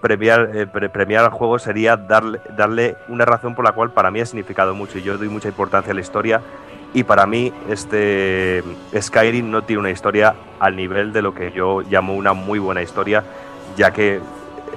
premiar, 0.00 0.50
eh, 0.54 0.66
pre- 0.66 0.88
premiar 0.88 1.24
al 1.24 1.30
juego 1.30 1.58
sería 1.58 1.96
darle, 1.96 2.40
darle 2.56 2.96
una 3.08 3.24
razón 3.24 3.54
por 3.54 3.64
la 3.64 3.72
cual 3.72 3.90
para 3.92 4.10
mí 4.10 4.20
ha 4.20 4.26
significado 4.26 4.74
mucho 4.74 4.98
y 4.98 5.02
yo 5.02 5.16
doy 5.16 5.28
mucha 5.28 5.48
importancia 5.48 5.92
a 5.92 5.94
la 5.94 6.00
historia 6.00 6.40
y 6.92 7.04
para 7.04 7.26
mí 7.26 7.52
este 7.68 8.62
Skyrim 8.96 9.50
no 9.50 9.62
tiene 9.62 9.80
una 9.80 9.90
historia 9.90 10.34
al 10.60 10.76
nivel 10.76 11.12
de 11.12 11.22
lo 11.22 11.34
que 11.34 11.52
yo 11.52 11.80
llamo 11.80 12.14
una 12.14 12.34
muy 12.34 12.58
buena 12.58 12.82
historia, 12.82 13.24
ya 13.76 13.90
que 13.92 14.20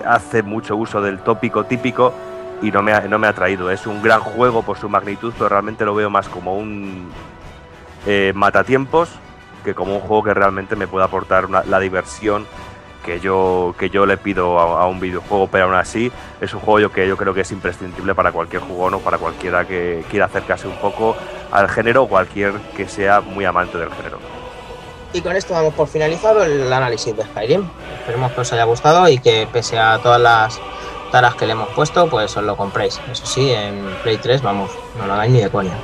hace 0.06 0.44
mucho 0.44 0.76
uso 0.76 1.02
del 1.02 1.20
tópico 1.20 1.66
típico 1.66 2.14
y 2.62 2.72
no 2.72 2.82
me 2.82 2.94
ha, 2.94 3.02
no 3.02 3.20
me 3.20 3.28
ha 3.28 3.34
traído. 3.34 3.70
Es 3.70 3.86
un 3.86 4.02
gran 4.02 4.22
juego 4.22 4.64
por 4.64 4.78
su 4.78 4.90
magnitud, 4.90 5.32
pero 5.38 5.50
realmente 5.50 5.86
lo 5.86 5.94
veo 5.94 6.10
más 6.10 6.28
como 6.28 6.58
un 6.58 7.10
eh, 8.08 8.32
matatiempos 8.34 9.10
que 9.64 9.76
como 9.76 9.94
un 9.96 10.00
juego 10.02 10.24
que 10.24 10.34
realmente 10.34 10.76
me 10.76 10.88
pueda 10.88 11.06
aportar 11.06 11.50
la 11.50 11.80
diversión 11.80 12.46
que 13.08 13.22
yo, 13.22 13.74
que 13.80 13.90
yo 13.90 14.06
le 14.06 14.18
pido 14.18 14.60
a, 14.60 14.86
un 14.86 15.00
videojuego, 15.00 15.48
pero 15.48 15.64
aún 15.64 15.76
así 15.76 16.12
es 16.42 16.54
un 16.54 16.60
juego 16.60 16.80
yo 16.80 16.92
que 16.92 17.08
yo 17.08 17.16
creo 17.16 17.34
que 17.34 17.42
es 17.42 17.52
imprescindible 17.54 18.14
para 18.14 18.34
cualquier 18.34 18.62
jugón 18.62 18.96
o 18.96 19.00
para 19.00 19.18
cualquiera 19.18 19.66
que 19.66 20.04
quiera 20.10 20.26
acercarse 20.26 20.68
un 20.68 20.76
poco 20.76 21.16
al 21.50 21.70
género 21.70 22.04
o 22.04 22.10
cualquier 22.10 22.52
que 22.76 22.90
sea 22.90 23.22
muy 23.22 23.46
amante 23.46 23.78
del 23.78 23.90
género. 23.92 24.20
Y 25.14 25.22
con 25.22 25.38
esto 25.38 25.54
damos 25.54 25.74
por 25.74 25.88
finalizado 25.88 26.44
el 26.44 26.72
análisis 26.72 27.16
de 27.16 27.24
Skyrim. 27.24 27.66
Esperemos 28.00 28.34
que 28.34 28.42
os 28.42 28.52
haya 28.52 28.66
gustado 28.66 29.08
y 29.08 29.20
que 29.20 29.48
pese 29.54 29.80
a 29.80 30.00
todas 30.00 30.20
las 30.20 30.60
taras 31.10 31.36
que 31.36 31.46
le 31.46 31.54
hemos 31.54 31.70
puesto, 31.70 32.10
pues 32.10 32.36
os 32.36 32.44
lo 32.44 32.58
compréis. 32.58 33.00
Eso 33.10 33.26
sí, 33.26 33.52
en 33.52 33.86
Play 34.04 34.18
3, 34.18 34.42
vamos, 34.42 34.70
no 35.00 35.08
lo 35.08 35.14
hagáis 35.14 35.32
ni 35.32 35.40
de 35.40 35.50
coña. 35.50 35.78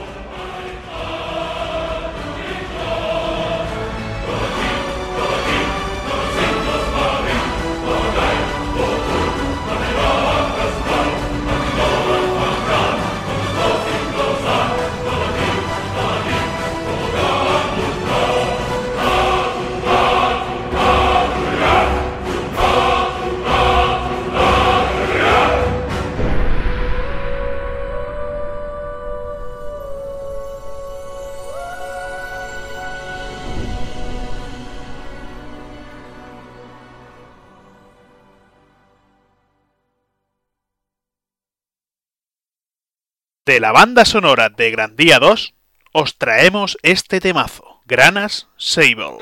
De 43.45 43.59
la 43.59 43.73
banda 43.73 44.05
sonora 44.05 44.47
de 44.47 44.71
Gran 44.71 44.95
Día 44.95 45.19
2, 45.19 45.53
os 45.91 46.17
traemos 46.17 46.77
este 46.81 47.19
temazo, 47.19 47.81
Granas 47.85 48.47
Sable. 48.55 49.17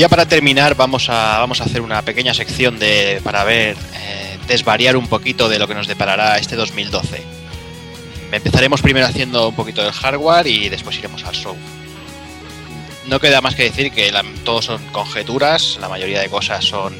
Ya 0.00 0.08
para 0.08 0.24
terminar 0.24 0.76
vamos 0.76 1.10
a, 1.10 1.38
vamos 1.40 1.60
a 1.60 1.64
hacer 1.64 1.82
una 1.82 2.00
pequeña 2.00 2.32
sección 2.32 2.78
de, 2.78 3.20
para 3.22 3.44
ver, 3.44 3.76
eh, 3.94 4.38
desvariar 4.48 4.96
un 4.96 5.06
poquito 5.06 5.46
de 5.46 5.58
lo 5.58 5.68
que 5.68 5.74
nos 5.74 5.86
deparará 5.86 6.38
este 6.38 6.56
2012. 6.56 7.22
Empezaremos 8.32 8.80
primero 8.80 9.06
haciendo 9.06 9.50
un 9.50 9.54
poquito 9.54 9.82
del 9.82 9.92
hardware 9.92 10.46
y 10.46 10.70
después 10.70 10.96
iremos 10.96 11.22
al 11.24 11.34
show. 11.34 11.54
No 13.08 13.20
queda 13.20 13.42
más 13.42 13.54
que 13.54 13.64
decir 13.64 13.92
que 13.92 14.10
todos 14.42 14.64
son 14.64 14.82
conjeturas, 14.86 15.76
la 15.78 15.90
mayoría 15.90 16.20
de 16.20 16.30
cosas 16.30 16.64
son, 16.64 16.96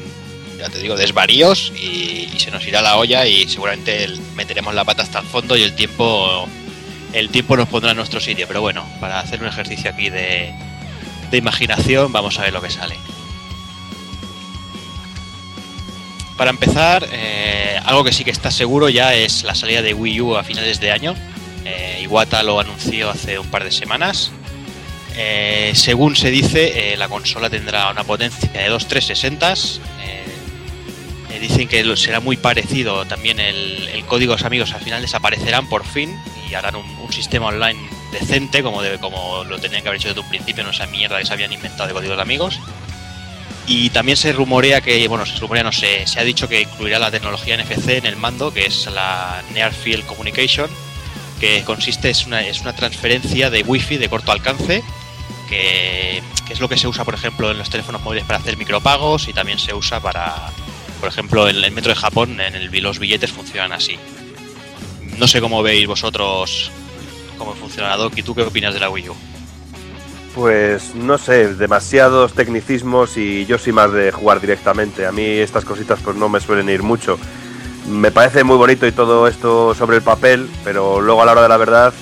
ya 0.59 0.69
te 0.69 0.77
digo, 0.77 0.95
desvaríos 0.95 1.73
y, 1.75 2.29
se 2.37 2.51
nos 2.51 2.67
irá 2.67 2.83
la 2.83 2.97
olla 2.97 3.25
y 3.25 3.47
seguramente 3.47 4.09
meteremos 4.35 4.75
la 4.75 4.85
pata 4.85 5.01
hasta 5.01 5.19
el 5.19 5.25
fondo 5.25 5.57
y 5.57 5.63
el 5.63 5.73
tiempo, 5.73 6.47
el 7.13 7.29
tiempo 7.29 7.57
nos 7.57 7.67
pondrá 7.67 7.91
en 7.91 7.97
nuestro 7.97 8.19
sitio. 8.19 8.47
Pero 8.47 8.61
bueno, 8.61 8.87
para 8.99 9.19
hacer 9.19 9.41
un 9.41 9.47
ejercicio 9.47 9.89
aquí 9.89 10.11
de, 10.11 10.53
de 11.31 11.37
imaginación, 11.37 12.11
vamos 12.11 12.37
a 12.37 12.43
ver 12.43 12.53
lo 12.53 12.61
que 12.61 12.69
sale. 12.69 12.97
Para 16.37 16.49
empezar, 16.49 17.07
eh, 17.11 17.79
algo 17.85 18.03
que 18.03 18.11
sí 18.11 18.23
que 18.23 18.31
está 18.31 18.51
seguro 18.51 18.89
ya 18.89 19.13
es 19.13 19.43
la 19.43 19.55
salida 19.55 19.81
de 19.81 19.93
Wii 19.93 20.21
U 20.21 20.35
a 20.35 20.43
finales 20.43 20.79
de 20.79 20.91
año. 20.91 21.15
Eh, 21.65 22.01
Iwata 22.03 22.43
lo 22.43 22.59
anunció 22.59 23.09
hace 23.09 23.39
un 23.39 23.47
par 23.47 23.63
de 23.63 23.71
semanas. 23.71 24.31
Eh, 25.15 25.71
según 25.75 26.15
se 26.15 26.31
dice, 26.31 26.95
la 26.97 27.07
consola 27.09 27.49
tendrá 27.49 27.91
una 27.91 28.03
potencia 28.03 28.49
de 28.51 28.67
2 28.69 28.87
360. 28.87 29.53
Eh, 29.53 30.25
eh, 31.29 31.39
dicen 31.39 31.67
que 31.67 31.95
será 31.95 32.19
muy 32.19 32.37
parecido. 32.37 33.05
También 33.05 33.39
el, 33.39 33.87
el 33.89 34.03
código 34.05 34.35
amigos 34.43 34.73
al 34.73 34.81
final 34.81 35.01
desaparecerán 35.01 35.69
por 35.69 35.85
fin 35.85 36.17
y 36.49 36.55
harán 36.55 36.75
un 36.75 37.13
sistema 37.13 37.47
online 37.47 38.00
decente 38.11 38.63
como, 38.63 38.81
de, 38.81 38.99
como 38.99 39.43
lo 39.43 39.59
tenían 39.59 39.81
que 39.81 39.89
haber 39.89 39.99
hecho 39.99 40.09
desde 40.09 40.21
un 40.21 40.29
principio, 40.29 40.63
no 40.63 40.71
esa 40.71 40.87
mierda 40.87 41.19
que 41.19 41.25
se 41.25 41.33
habían 41.33 41.51
inventado 41.51 41.87
de 41.87 41.93
códigos 41.93 42.17
de 42.17 42.21
amigos. 42.21 42.59
Y 43.67 43.89
también 43.91 44.17
se 44.17 44.33
rumorea 44.33 44.81
que, 44.81 45.07
bueno, 45.07 45.25
se 45.25 45.37
rumorea, 45.39 45.63
no 45.63 45.71
sé, 45.71 46.05
se 46.07 46.19
ha 46.19 46.23
dicho 46.23 46.49
que 46.49 46.61
incluirá 46.61 46.99
la 46.99 47.11
tecnología 47.11 47.55
NFC 47.57 47.89
en 47.89 48.05
el 48.05 48.15
mando, 48.15 48.53
que 48.53 48.65
es 48.65 48.87
la 48.87 49.43
Near 49.53 49.73
Field 49.73 50.05
Communication, 50.05 50.69
que 51.39 51.63
consiste, 51.63 52.09
es 52.09 52.25
una, 52.25 52.41
es 52.41 52.61
una 52.61 52.73
transferencia 52.73 53.49
de 53.49 53.63
Wi-Fi 53.63 53.97
de 53.97 54.09
corto 54.09 54.31
alcance, 54.31 54.83
que, 55.47 56.21
que 56.47 56.53
es 56.53 56.59
lo 56.59 56.67
que 56.67 56.77
se 56.77 56.87
usa, 56.87 57.05
por 57.05 57.13
ejemplo, 57.13 57.51
en 57.51 57.57
los 57.57 57.69
teléfonos 57.69 58.01
móviles 58.01 58.25
para 58.25 58.39
hacer 58.39 58.57
micropagos 58.57 59.27
y 59.27 59.33
también 59.33 59.59
se 59.59 59.73
usa 59.73 59.99
para, 59.99 60.51
por 60.99 61.09
ejemplo, 61.09 61.49
en 61.49 61.63
el 61.63 61.71
metro 61.71 61.93
de 61.93 61.99
Japón, 61.99 62.39
en 62.39 62.55
el, 62.55 62.69
los 62.81 62.99
billetes 62.99 63.31
funcionan 63.31 63.73
así. 63.73 63.97
No 65.17 65.27
sé 65.27 65.41
cómo 65.41 65.63
veis 65.63 65.87
vosotros 65.87 66.71
cómo 67.41 67.55
funciona 67.55 67.89
la 67.89 67.97
dock 67.97 68.15
y 68.17 68.21
tú 68.21 68.35
qué 68.35 68.43
opinas 68.43 68.71
de 68.75 68.79
la 68.79 68.89
Wii 68.91 69.09
U. 69.09 69.15
Pues 70.35 70.93
no 70.93 71.17
sé, 71.17 71.55
demasiados 71.55 72.33
tecnicismos 72.33 73.17
y 73.17 73.47
yo 73.47 73.57
soy 73.57 73.73
más 73.73 73.91
de 73.91 74.11
jugar 74.11 74.39
directamente. 74.39 75.07
A 75.07 75.11
mí 75.11 75.23
estas 75.23 75.65
cositas 75.65 75.99
pues 76.03 76.15
no 76.15 76.29
me 76.29 76.39
suelen 76.39 76.69
ir 76.69 76.83
mucho. 76.83 77.17
Me 77.89 78.11
parece 78.11 78.43
muy 78.43 78.57
bonito 78.57 78.85
y 78.85 78.91
todo 78.91 79.27
esto 79.27 79.73
sobre 79.73 79.97
el 79.97 80.03
papel, 80.03 80.47
pero 80.63 81.01
luego 81.01 81.23
a 81.23 81.25
la 81.25 81.31
hora 81.31 81.41
de 81.41 81.49
la 81.49 81.57
verdad, 81.57 81.93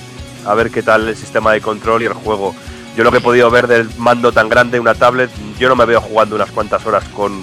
a 0.44 0.54
ver 0.54 0.70
qué 0.70 0.82
tal 0.82 1.08
el 1.08 1.16
sistema 1.16 1.52
de 1.52 1.62
control 1.62 2.02
y 2.02 2.04
el 2.04 2.12
juego. 2.12 2.54
Yo 2.94 3.02
lo 3.02 3.10
que 3.10 3.18
he 3.18 3.22
podido 3.22 3.50
ver 3.50 3.66
del 3.66 3.88
mando 3.96 4.32
tan 4.32 4.50
grande, 4.50 4.78
una 4.78 4.94
tablet, 4.94 5.30
yo 5.58 5.70
no 5.70 5.76
me 5.76 5.86
veo 5.86 6.02
jugando 6.02 6.36
unas 6.36 6.50
cuantas 6.50 6.84
horas 6.84 7.04
con 7.16 7.40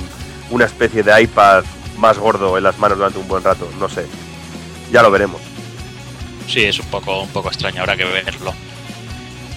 una 0.51 0.65
especie 0.65 1.01
de 1.01 1.19
iPad 1.19 1.63
más 1.97 2.19
gordo 2.19 2.57
en 2.59 2.63
las 2.63 2.77
manos 2.77 2.99
durante 2.99 3.17
un 3.17 3.27
buen 3.27 3.43
rato. 3.43 3.67
No 3.79 3.89
sé. 3.89 4.05
Ya 4.91 5.01
lo 5.01 5.09
veremos. 5.09 5.56
Sí, 6.47 6.63
es 6.63 6.79
un 6.79 6.87
poco, 6.87 7.21
un 7.21 7.29
poco 7.29 7.49
extraño, 7.49 7.81
habrá 7.81 7.95
que 7.97 8.05
verlo. 8.05 8.53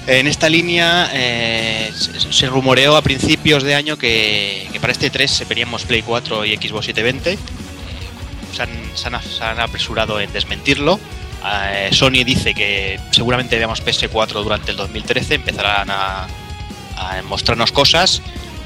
En 0.06 0.26
esta 0.26 0.48
línea 0.48 1.10
eh, 1.12 1.92
se, 1.94 2.46
rumoreó 2.46 2.96
a 2.96 3.02
principios 3.02 3.62
de 3.62 3.74
año 3.74 3.96
que, 3.96 4.68
para 4.80 4.92
este 4.92 5.10
3 5.10 5.44
veríamos 5.48 5.84
Play 5.84 6.02
4 6.02 6.44
y 6.46 6.56
Xbox 6.56 6.86
720. 6.86 7.32
Eh, 7.32 7.38
se, 8.94 9.44
han, 9.44 9.60
apresurado 9.60 10.18
en 10.20 10.32
desmentirlo. 10.32 10.98
Eh, 11.44 11.90
Sony 11.92 12.24
dice 12.24 12.54
que 12.54 12.98
seguramente 13.12 13.56
veamos 13.56 13.84
PS4 13.84 14.42
durante 14.42 14.72
el 14.72 14.76
2013, 14.76 15.34
empezarán 15.34 15.90
a 15.90 16.26
mostrarnos 17.28 17.70
cosas. 17.70 18.22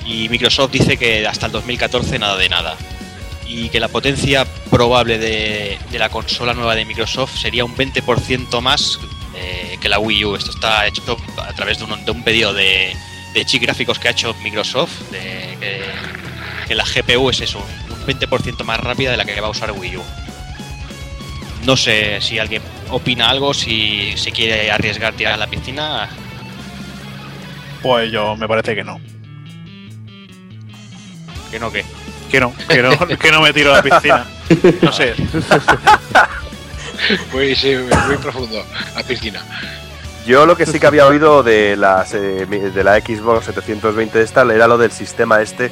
Y 0.07 0.29
Microsoft 0.29 0.71
dice 0.71 0.97
que 0.97 1.27
hasta 1.27 1.47
el 1.47 1.53
2014 1.53 2.19
nada 2.19 2.37
de 2.37 2.49
nada. 2.49 2.77
Y 3.47 3.69
que 3.69 3.79
la 3.79 3.89
potencia 3.89 4.45
probable 4.71 5.19
de, 5.19 5.79
de 5.91 5.99
la 5.99 6.09
consola 6.09 6.55
nueva 6.55 6.75
de 6.75 6.85
Microsoft 6.85 7.37
sería 7.39 7.65
un 7.65 7.77
20% 7.77 8.61
más 8.61 8.99
eh, 9.37 9.77
que 9.81 9.89
la 9.89 9.99
Wii 9.99 10.25
U. 10.25 10.37
Esto 10.37 10.51
está 10.51 10.87
hecho 10.87 11.03
a 11.39 11.53
través 11.53 11.79
de 11.79 11.85
un, 11.85 12.05
de 12.05 12.11
un 12.11 12.23
pedido 12.23 12.53
de, 12.53 12.95
de 13.35 13.45
chip 13.45 13.63
gráficos 13.63 13.99
que 13.99 14.09
ha 14.09 14.11
hecho 14.13 14.35
Microsoft, 14.43 15.11
de, 15.11 15.57
que, 15.61 15.83
que 16.69 16.75
la 16.75 16.85
GPU 16.85 17.31
es 17.31 17.41
eso, 17.41 17.59
un 17.91 18.07
20% 18.07 18.65
más 18.65 18.81
rápida 18.81 19.11
de 19.11 19.17
la 19.17 19.25
que 19.25 19.41
va 19.41 19.49
a 19.49 19.51
usar 19.51 19.73
Wii 19.73 19.97
U. 19.97 20.03
No 21.65 21.77
sé 21.77 22.21
si 22.21 22.39
alguien 22.39 22.63
opina 22.91 23.31
algo, 23.31 23.55
si 23.55 24.15
se 24.17 24.31
quiere 24.31 24.71
arriesgar 24.71 25.15
tirar 25.15 25.35
a 25.35 25.37
la 25.39 25.47
piscina. 25.47 26.09
Pues 27.83 28.13
yo 28.13 28.37
me 28.37 28.47
parece 28.47 28.75
que 28.75 28.85
no. 28.85 29.01
Que 31.51 31.59
no, 31.59 31.73
que. 31.73 31.85
Que 32.31 32.41
no, 32.41 32.53
que 32.69 32.83
no, 32.83 32.91
que 33.21 33.31
no 33.31 33.41
me 33.41 33.53
tiro 33.53 33.73
a 33.73 33.77
la 33.77 33.83
piscina. 33.83 34.27
No 34.83 34.93
sé. 34.93 35.15
Muy, 37.33 37.55
sí, 37.55 37.75
muy 38.07 38.17
profundo, 38.17 38.65
la 38.95 39.03
piscina. 39.03 39.43
Yo 40.27 40.47
lo 40.47 40.57
que 40.57 40.65
sí 40.65 40.81
que 40.81 40.87
había 40.87 41.07
oído 41.07 41.43
de, 41.43 41.77
las, 41.77 42.15
eh, 42.15 42.47
mi- 42.49 42.59
de 42.61 42.85
la 42.85 42.99
Xbox 43.01 43.45
720 43.47 44.23
esta 44.23 44.43
era 44.43 44.67
lo 44.67 44.79
del 44.79 44.91
sistema 44.91 45.43
este 45.43 45.71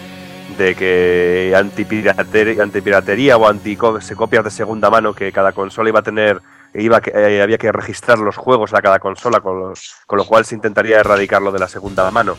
de 0.59 0.75
que 0.75 1.55
antipiratería, 1.57 2.63
antipiratería 2.63 3.37
o 3.39 3.49
anticopias 3.49 4.45
de 4.45 4.51
segunda 4.51 4.91
mano 4.91 5.15
que 5.15 5.33
cada 5.33 5.53
consola 5.53 5.89
iba 5.89 6.01
a 6.01 6.03
tener 6.03 6.43
iba 6.75 7.01
que, 7.01 7.13
eh, 7.15 7.41
había 7.41 7.57
que 7.57 7.73
registrar 7.73 8.19
los 8.19 8.37
juegos 8.37 8.75
a 8.75 8.83
cada 8.83 8.99
consola 8.99 9.41
con, 9.41 9.59
los- 9.59 9.95
con 10.07 10.19
lo 10.19 10.27
cual 10.27 10.45
se 10.45 10.55
intentaría 10.55 10.99
erradicarlo 11.01 11.51
de 11.53 11.59
la 11.61 11.69
segunda 11.69 12.11
mano. 12.11 12.37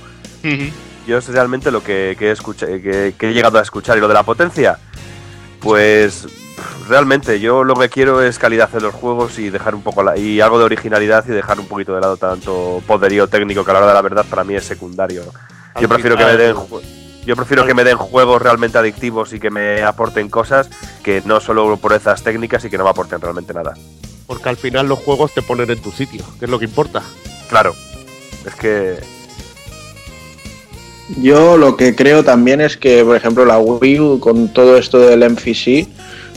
Yo 1.08 1.18
es 1.18 1.28
realmente 1.28 1.70
lo 1.72 1.84
que, 1.84 2.16
escucha- 2.32 2.66
que- 2.68 3.14
que 3.18 3.30
he 3.30 3.34
llegado 3.34 3.60
a 3.60 3.62
escuchar 3.62 3.98
y 3.98 4.02
lo 4.02 4.08
de 4.08 4.14
la 4.14 4.24
potencia 4.24 4.78
pues 5.60 6.28
realmente 6.90 7.40
yo 7.40 7.64
lo 7.64 7.76
que 7.76 7.90
quiero 7.90 8.22
es 8.22 8.38
calidad 8.38 8.70
en 8.76 8.84
los 8.84 8.94
juegos 8.94 9.40
y 9.40 9.50
dejar 9.50 9.76
un 9.76 9.82
poco 9.82 10.04
la- 10.04 10.18
y 10.18 10.42
algo 10.42 10.60
de 10.60 10.66
originalidad 10.66 11.24
y 11.28 11.32
dejar 11.32 11.60
un 11.60 11.68
poquito 11.68 11.96
de 11.96 12.02
lado 12.02 12.18
tanto 12.18 12.82
poderío 12.86 13.28
técnico 13.28 13.64
que 13.64 13.72
a 13.72 13.74
la 13.76 13.80
hora 13.80 13.88
de 13.90 13.94
la 13.94 14.02
verdad 14.02 14.26
para 14.30 14.44
mí 14.44 14.56
es 14.56 14.66
secundario. 14.66 15.24
Yo 15.80 15.88
prefiero 15.90 16.18
que 16.18 16.26
me 16.26 16.38
den 16.38 16.56
yo 17.26 17.38
prefiero 17.38 17.66
que 17.66 17.74
me 17.74 17.86
den 17.86 17.96
juegos 17.98 18.42
realmente 18.42 18.78
adictivos 18.78 19.32
y 19.32 19.40
que 19.40 19.50
me 19.50 19.82
aporten 19.82 20.28
cosas 20.30 20.70
que 21.04 21.22
no 21.26 21.40
solo 21.40 21.78
purezas 21.78 22.22
técnicas 22.22 22.66
y 22.66 22.70
que 22.70 22.78
no 22.78 22.84
me 22.84 22.90
aporten 22.90 23.22
realmente 23.22 23.54
nada. 23.54 23.74
Porque 24.28 24.50
al 24.50 24.58
final 24.58 24.88
los 24.90 25.00
juegos 25.00 25.34
te 25.34 25.42
ponen 25.42 25.72
en 25.72 25.82
tu 25.82 25.92
sitio, 25.94 26.22
que 26.38 26.46
es 26.46 26.52
lo 26.52 26.60
que 26.60 26.66
importa. 26.66 27.02
Claro. 27.48 27.74
Es 28.46 28.54
que 28.56 29.00
Yo 31.18 31.58
lo 31.58 31.76
que 31.76 31.96
creo 31.96 32.24
también 32.24 32.62
es 32.62 32.78
que, 32.78 33.04
por 33.04 33.16
ejemplo, 33.16 33.46
la 33.46 33.60
Wii 33.60 34.00
U 34.00 34.20
con 34.20 34.48
todo 34.50 34.78
esto 34.78 35.00
del 35.00 35.30
MFC, 35.30 35.88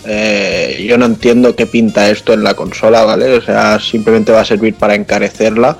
eh, 0.04 0.84
yo 0.88 0.98
no 0.98 1.06
entiendo 1.06 1.54
qué 1.54 1.66
pinta 1.66 2.10
esto 2.10 2.32
en 2.32 2.42
la 2.42 2.54
consola, 2.54 3.04
¿vale? 3.04 3.36
O 3.36 3.40
sea, 3.40 3.78
simplemente 3.78 4.32
va 4.32 4.40
a 4.40 4.44
servir 4.44 4.74
para 4.74 4.94
encarecerla 4.94 5.78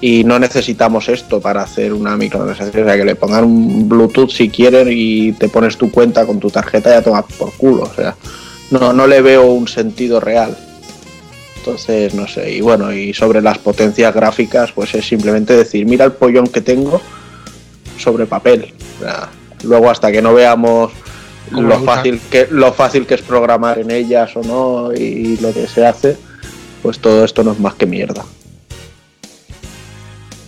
y 0.00 0.24
no 0.24 0.38
necesitamos 0.38 1.08
esto 1.08 1.40
para 1.40 1.62
hacer 1.62 1.92
una 1.92 2.16
microtransacción. 2.16 2.84
O 2.84 2.86
sea, 2.86 2.96
que 2.96 3.04
le 3.04 3.14
pongan 3.14 3.44
un 3.44 3.88
Bluetooth 3.88 4.30
si 4.30 4.48
quieren 4.48 4.88
y 4.90 5.32
te 5.32 5.48
pones 5.48 5.76
tu 5.76 5.90
cuenta 5.90 6.26
con 6.26 6.40
tu 6.40 6.50
tarjeta 6.50 6.90
y 6.90 6.92
ya 6.94 7.02
tomas 7.02 7.24
por 7.38 7.52
culo. 7.52 7.82
O 7.82 7.94
sea, 7.94 8.16
no, 8.70 8.92
no 8.92 9.06
le 9.06 9.20
veo 9.20 9.44
un 9.52 9.68
sentido 9.68 10.20
real. 10.20 10.56
Entonces, 11.58 12.14
no 12.14 12.26
sé. 12.26 12.50
Y 12.50 12.60
bueno, 12.60 12.92
y 12.92 13.14
sobre 13.14 13.40
las 13.40 13.58
potencias 13.58 14.12
gráficas, 14.12 14.72
pues 14.72 14.94
es 14.94 15.06
simplemente 15.06 15.54
decir, 15.54 15.86
mira 15.86 16.04
el 16.06 16.12
pollón 16.12 16.48
que 16.48 16.62
tengo 16.62 17.00
sobre 17.98 18.26
papel. 18.26 18.72
Luego 19.64 19.90
hasta 19.90 20.10
que 20.10 20.22
no 20.22 20.34
veamos 20.34 20.92
¿Cómo 21.52 21.68
lo 21.68 21.80
fácil 21.80 22.20
que 22.30 22.48
lo 22.50 22.72
fácil 22.72 23.06
que 23.06 23.14
es 23.14 23.22
programar 23.22 23.78
en 23.78 23.90
ellas 23.90 24.34
o 24.36 24.42
no 24.42 24.92
y 24.92 25.36
lo 25.38 25.52
que 25.52 25.66
se 25.66 25.84
hace, 25.84 26.16
pues 26.82 26.98
todo 26.98 27.24
esto 27.24 27.42
no 27.44 27.52
es 27.52 27.58
más 27.58 27.74
que 27.74 27.86
mierda. 27.86 28.24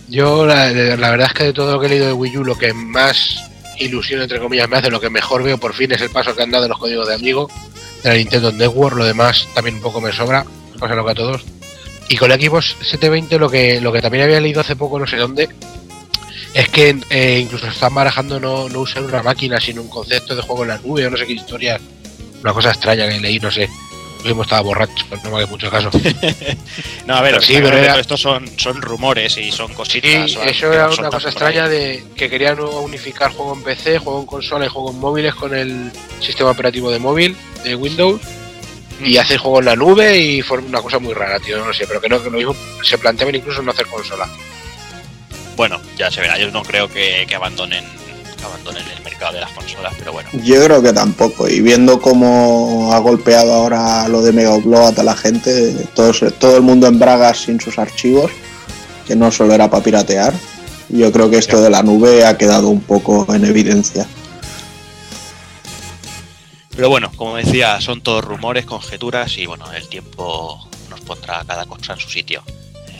Yo 0.07 0.45
la, 0.45 0.71
la 0.71 1.09
verdad 1.09 1.27
es 1.27 1.33
que 1.33 1.43
de 1.45 1.53
todo 1.53 1.73
lo 1.73 1.79
que 1.79 1.87
he 1.87 1.89
leído 1.89 2.07
de 2.07 2.13
Wii 2.13 2.37
U, 2.37 2.43
lo 2.43 2.57
que 2.57 2.73
más 2.73 3.43
ilusión, 3.79 4.21
entre 4.21 4.39
comillas, 4.39 4.69
me 4.69 4.77
hace, 4.77 4.89
lo 4.89 4.99
que 4.99 5.09
mejor 5.09 5.43
veo 5.43 5.57
por 5.57 5.73
fin 5.73 5.91
es 5.91 6.01
el 6.01 6.09
paso 6.09 6.35
que 6.35 6.43
han 6.43 6.51
dado 6.51 6.67
los 6.67 6.77
códigos 6.77 7.07
de 7.07 7.15
amigo 7.15 7.49
de 8.03 8.09
la 8.09 8.15
Nintendo 8.15 8.51
Network, 8.51 8.95
lo 8.95 9.05
demás 9.05 9.47
también 9.53 9.77
un 9.77 9.81
poco 9.81 10.01
me 10.01 10.11
sobra, 10.11 10.45
pasa 10.79 10.95
lo 10.95 11.05
que 11.05 11.11
a 11.11 11.15
todos. 11.15 11.43
Y 12.07 12.17
con 12.17 12.29
la 12.29 12.35
Xbox 12.35 12.75
720 12.81 13.39
lo 13.39 13.49
que, 13.49 13.81
lo 13.81 13.91
que 13.91 14.01
también 14.01 14.23
había 14.25 14.39
leído 14.39 14.61
hace 14.61 14.75
poco, 14.75 14.99
no 14.99 15.07
sé 15.07 15.17
dónde, 15.17 15.49
es 16.55 16.69
que 16.69 16.95
eh, 17.09 17.39
incluso 17.41 17.67
están 17.67 17.93
barajando 17.93 18.39
no, 18.39 18.67
no 18.69 18.79
usar 18.79 19.03
una 19.03 19.21
máquina, 19.21 19.59
sino 19.59 19.81
un 19.81 19.89
concepto 19.89 20.35
de 20.35 20.41
juego 20.41 20.63
en 20.63 20.69
la 20.69 20.77
nube 20.79 21.05
o 21.05 21.09
no 21.09 21.17
sé 21.17 21.27
qué 21.27 21.33
historia. 21.33 21.79
Una 22.41 22.53
cosa 22.53 22.69
extraña 22.71 23.07
que 23.09 23.19
leí, 23.19 23.39
no 23.39 23.51
sé. 23.51 23.69
mismo 24.23 24.41
estaba 24.43 24.61
borracho, 24.61 25.05
no 25.23 25.29
me 25.31 25.37
hagas 25.37 25.49
mucho 25.49 25.69
caso. 25.69 25.89
No, 27.05 27.15
a 27.15 27.21
ver, 27.21 27.39
sí, 27.43 27.53
pero 27.61 27.77
era- 27.77 27.99
estos 27.99 28.19
son, 28.19 28.49
son 28.57 28.81
rumores 28.81 29.37
y 29.37 29.51
son 29.51 29.71
cositas. 29.75 30.31
eso 30.47 30.73
era 30.73 30.89
una 30.89 31.09
cosa 31.11 31.29
extraña 31.29 31.67
de 31.69 32.03
que 32.15 32.27
querían 32.29 32.59
unificar 32.59 33.31
juego 33.31 33.53
en 33.53 33.61
PC, 33.63 33.99
juego 33.99 34.21
en 34.21 34.25
consola 34.25 34.65
y 34.65 34.69
juego 34.69 34.89
en 34.91 34.99
móviles 34.99 35.35
con 35.35 35.53
el 35.55 35.91
sistema 36.19 36.49
operativo 36.51 36.89
de 36.89 36.97
móvil 36.97 37.35
de 37.63 37.75
Windows 37.75 38.19
y 39.03 39.17
hacer 39.17 39.37
juego 39.37 39.59
en 39.59 39.65
la 39.65 39.75
nube 39.75 40.17
y 40.17 40.41
fue 40.41 40.57
una 40.57 40.81
cosa 40.81 40.97
muy 40.97 41.13
rara, 41.13 41.39
tío, 41.39 41.57
no 41.59 41.67
lo 41.67 41.73
sé, 41.73 41.85
pero 41.85 42.01
que 42.01 42.09
no 42.09 42.23
que 42.23 42.31
lo 42.31 42.37
mismo 42.37 42.55
se 42.81 42.97
planteaban 42.97 43.35
incluso 43.35 43.61
no 43.61 43.69
hacer 43.71 43.85
consola. 43.85 44.27
Bueno, 45.55 45.79
ya 45.97 46.11
se 46.11 46.21
verá. 46.21 46.37
Yo 46.37 46.51
no 46.51 46.63
creo 46.63 46.87
que, 46.87 47.25
que 47.27 47.35
abandonen 47.35 47.83
que 48.37 48.43
abandonen 48.43 48.83
el 48.95 49.03
mercado 49.03 49.33
de 49.33 49.41
las 49.41 49.51
consolas, 49.51 49.93
pero 49.97 50.11
bueno. 50.11 50.29
Yo 50.43 50.63
creo 50.63 50.81
que 50.81 50.93
tampoco. 50.93 51.47
Y 51.47 51.61
viendo 51.61 52.01
cómo 52.01 52.91
ha 52.93 52.99
golpeado 52.99 53.53
ahora 53.53 54.07
lo 54.07 54.21
de 54.21 54.33
Mega 54.33 54.55
Upload 54.55 54.99
a 54.99 55.03
la 55.03 55.15
gente, 55.15 55.73
todo, 55.93 56.11
todo 56.31 56.57
el 56.57 56.63
mundo 56.63 56.87
en 56.87 56.99
bragas 56.99 57.39
sin 57.39 57.59
sus 57.59 57.79
archivos, 57.79 58.31
que 59.07 59.15
no 59.15 59.31
solo 59.31 59.53
era 59.53 59.69
para 59.69 59.83
piratear, 59.83 60.33
yo 60.89 61.11
creo 61.11 61.29
que 61.29 61.37
esto 61.37 61.61
de 61.61 61.69
la 61.69 61.81
nube 61.81 62.25
ha 62.25 62.37
quedado 62.37 62.69
un 62.69 62.81
poco 62.81 63.25
en 63.33 63.45
evidencia. 63.45 64.05
Pero 66.75 66.89
bueno, 66.89 67.09
como 67.15 67.37
decía, 67.37 67.79
son 67.79 68.01
todos 68.01 68.23
rumores, 68.23 68.65
conjeturas 68.65 69.37
y 69.37 69.45
bueno, 69.45 69.71
el 69.71 69.87
tiempo 69.87 70.67
nos 70.89 70.99
pondrá 71.01 71.43
cada 71.47 71.65
cosa 71.65 71.93
en 71.93 71.99
su 71.99 72.09
sitio. 72.09 72.43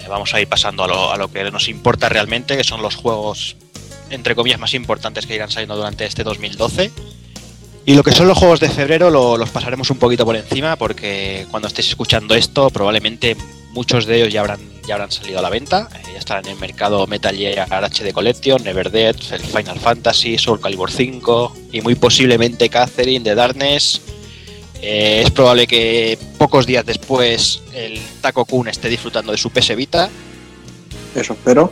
Vamos 0.09 0.33
a 0.33 0.41
ir 0.41 0.47
pasando 0.47 0.83
a 0.83 0.87
lo, 0.87 1.11
a 1.11 1.17
lo 1.17 1.31
que 1.31 1.43
nos 1.51 1.67
importa 1.67 2.09
realmente, 2.09 2.55
que 2.57 2.63
son 2.63 2.81
los 2.81 2.95
juegos, 2.95 3.55
entre 4.09 4.35
comillas, 4.35 4.59
más 4.59 4.73
importantes 4.73 5.25
que 5.25 5.35
irán 5.35 5.51
saliendo 5.51 5.75
durante 5.75 6.05
este 6.05 6.23
2012. 6.23 6.91
Y 7.87 7.93
lo 7.93 8.01
que 8.03 8.11
son 8.11 8.27
los 8.27 8.37
juegos 8.37 8.59
de 8.59 8.69
febrero 8.69 9.09
lo- 9.11 9.37
los 9.37 9.49
pasaremos 9.51 9.89
un 9.91 9.97
poquito 9.97 10.25
por 10.25 10.35
encima 10.35 10.75
porque 10.75 11.45
cuando 11.51 11.67
estéis 11.67 11.89
escuchando 11.89 12.33
esto 12.33 12.71
probablemente 12.71 13.37
muchos 13.73 14.05
de 14.07 14.17
ellos 14.17 14.33
ya 14.33 14.39
habrán, 14.39 14.59
ya 14.87 14.95
habrán 14.95 15.11
salido 15.11 15.37
a 15.37 15.41
la 15.43 15.49
venta. 15.51 15.87
Eh, 15.93 16.01
ya 16.13 16.17
estarán 16.19 16.45
en 16.45 16.53
el 16.53 16.59
mercado 16.59 17.05
Metal 17.05 17.35
Gear 17.35 17.67
HD 17.71 18.11
Collection, 18.11 18.63
Never 18.63 18.89
Dead, 18.89 19.15
el 19.31 19.41
Final 19.41 19.79
Fantasy, 19.79 20.37
Soul 20.39 20.59
Calibur 20.61 20.89
5 20.89 21.55
y 21.73 21.81
muy 21.81 21.93
posiblemente 21.93 22.69
Catherine 22.69 23.23
de 23.23 23.35
Darkness. 23.35 24.01
Eh, 24.81 25.23
es 25.25 25.31
probable 25.31 25.65
que 25.67 26.17
pocos 26.37 26.65
días 26.65 26.85
después 26.85 27.61
el 27.73 27.99
Taco 28.21 28.45
Kun 28.45 28.67
esté 28.67 28.87
disfrutando 28.89 29.31
de 29.31 29.37
su 29.37 29.49
PS 29.49 29.75
Vita. 29.75 30.09
Eso 31.15 31.33
espero. 31.33 31.71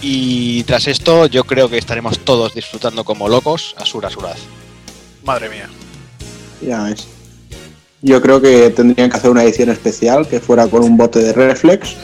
Y 0.00 0.62
tras 0.64 0.86
esto, 0.86 1.26
yo 1.26 1.44
creo 1.44 1.68
que 1.68 1.78
estaremos 1.78 2.18
todos 2.20 2.54
disfrutando 2.54 3.02
como 3.04 3.28
locos 3.28 3.74
Asura 3.78 4.08
Asuraz. 4.08 4.38
Madre 5.24 5.48
mía. 5.48 5.68
Ya 6.62 6.84
ves. 6.84 7.06
Yo 8.02 8.22
creo 8.22 8.40
que 8.40 8.70
tendrían 8.70 9.10
que 9.10 9.16
hacer 9.16 9.30
una 9.30 9.42
edición 9.42 9.70
especial 9.70 10.28
que 10.28 10.38
fuera 10.38 10.68
con 10.68 10.84
un 10.84 10.96
bote 10.96 11.18
de 11.18 11.32
reflex 11.32 11.96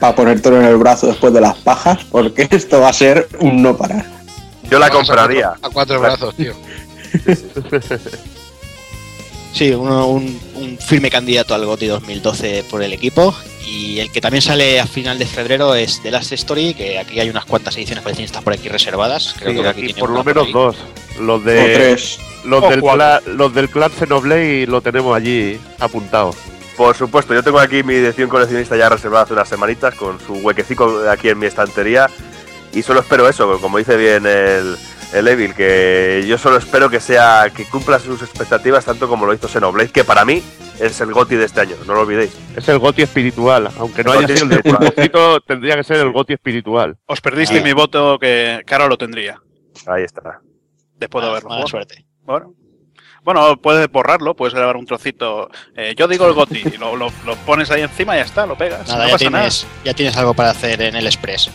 para 0.00 0.16
ponértelo 0.16 0.58
en 0.60 0.66
el 0.66 0.76
brazo 0.76 1.06
después 1.06 1.32
de 1.32 1.40
las 1.40 1.56
pajas, 1.58 2.04
porque 2.10 2.48
esto 2.50 2.80
va 2.80 2.88
a 2.88 2.92
ser 2.92 3.28
un 3.38 3.62
no 3.62 3.76
parar. 3.76 4.04
Yo 4.68 4.80
la 4.80 4.90
compraría. 4.90 5.50
cuatro- 5.50 5.68
A 5.68 5.72
cuatro 5.72 6.00
brazos, 6.00 6.34
tío. 6.34 6.52
Sí, 9.56 9.70
uno- 9.72 10.06
un, 10.08 10.38
un 10.56 10.78
firme 10.78 11.10
candidato 11.10 11.54
al 11.54 11.64
GOTY 11.64 11.86
2012 11.86 12.64
por 12.70 12.82
el 12.82 12.92
equipo. 12.92 13.34
Y 13.66 13.98
el 14.00 14.12
que 14.12 14.20
también 14.20 14.42
sale 14.42 14.78
a 14.78 14.86
final 14.86 15.18
de 15.18 15.26
febrero 15.26 15.74
es 15.74 16.00
The 16.02 16.10
Last 16.10 16.30
Story, 16.32 16.74
que 16.74 16.98
aquí 16.98 17.18
hay 17.18 17.30
unas 17.30 17.46
cuantas 17.46 17.74
ediciones 17.76 18.02
coleccionistas 18.02 18.42
por 18.42 18.52
aquí 18.52 18.68
reservadas. 18.68 19.34
Creo 19.38 19.52
Sí, 19.54 19.60
que 19.62 19.68
aquí 19.68 19.80
tiene 19.86 20.00
por 20.00 20.10
lo 20.10 20.22
menos 20.22 20.52
dos. 20.52 20.76
Los 21.18 21.40
O 21.40 21.44
de 21.44 21.74
tres. 21.74 22.18
los 22.44 22.62
O 22.62 22.68
del 22.70 22.80
clan, 22.82 23.20
los 23.36 23.54
del 23.54 23.70
clan 23.70 23.90
Xenoblade 23.90 24.66
lo 24.66 24.82
tenemos 24.82 25.16
allí 25.16 25.58
apuntados. 25.80 26.36
Por 26.76 26.94
supuesto, 26.94 27.32
yo 27.32 27.42
tengo 27.42 27.58
aquí 27.58 27.82
mi 27.82 27.94
edición 27.94 28.28
coleccionista 28.28 28.76
ya 28.76 28.90
reservada 28.90 29.24
hace 29.24 29.32
unas 29.32 29.48
semanitas 29.48 29.94
con 29.94 30.20
su 30.20 30.34
huequecico 30.34 31.04
aquí 31.10 31.30
en 31.30 31.38
mi 31.38 31.46
estantería 31.46 32.08
y 32.74 32.82
solo 32.82 33.00
espero 33.00 33.26
eso, 33.28 33.58
como 33.60 33.78
dice 33.78 33.96
bien 33.96 34.26
el, 34.26 34.76
el 35.12 35.28
Evil, 35.28 35.54
que 35.54 36.24
yo 36.26 36.36
solo 36.38 36.56
espero 36.58 36.90
que 36.90 37.00
sea 37.00 37.50
que 37.54 37.64
cumpla 37.64 37.98
sus 37.98 38.22
expectativas 38.22 38.84
tanto 38.84 39.08
como 39.08 39.26
lo 39.26 39.32
hizo 39.34 39.48
Xenoblade, 39.48 39.90
que 39.90 40.04
para 40.04 40.24
mí 40.24 40.42
es 40.80 41.00
el 41.00 41.12
GOTI 41.12 41.36
de 41.36 41.44
este 41.44 41.60
año, 41.62 41.76
no 41.86 41.94
lo 41.94 42.00
olvidéis. 42.00 42.36
Es 42.56 42.68
el 42.68 42.78
goti 42.78 43.02
espiritual, 43.02 43.70
aunque 43.78 44.04
no 44.04 44.12
El 44.12 44.24
haya 44.24 44.36
sido 44.36 44.54
el 44.56 44.62
pulpocito, 44.62 45.40
tendría 45.40 45.76
que 45.76 45.84
ser 45.84 45.96
el 45.98 46.12
goti 46.12 46.34
espiritual. 46.34 46.96
Os 47.06 47.20
perdisteis 47.20 47.62
Ah. 47.62 47.64
mi 47.64 47.72
voto 47.72 48.18
que 48.18 48.60
Caro 48.66 48.88
lo 48.88 48.98
tendría. 48.98 49.40
Ahí 49.86 50.02
está. 50.04 50.40
Después 50.98 51.22
de 51.22 51.28
Ah, 51.28 51.30
haberlo 51.32 51.48
mala 51.50 51.66
suerte. 51.66 52.04
Bueno. 52.22 52.52
Bueno, 53.22 53.60
puedes 53.60 53.90
borrarlo, 53.90 54.36
puedes 54.36 54.54
grabar 54.54 54.76
un 54.76 54.86
trocito. 54.86 55.50
Eh, 55.74 55.94
yo 55.96 56.06
digo 56.06 56.28
el 56.28 56.34
Goti, 56.34 56.62
y 56.72 56.76
lo, 56.76 56.94
lo- 56.94 57.10
lo 57.24 57.34
pones 57.44 57.70
ahí 57.72 57.82
encima 57.82 58.14
y 58.14 58.18
ya 58.20 58.24
está, 58.24 58.46
lo 58.46 58.56
pegas. 58.56 58.86
Nada, 58.86 59.02
no 59.02 59.06
ya, 59.08 59.12
pasa 59.14 59.24
nada. 59.30 59.42
tienes, 59.42 59.66
ya 59.84 59.94
tienes 59.94 60.16
algo 60.16 60.32
para 60.34 60.50
hacer 60.50 60.80
en 60.82 60.94
el 60.94 61.06
Express. 61.06 61.50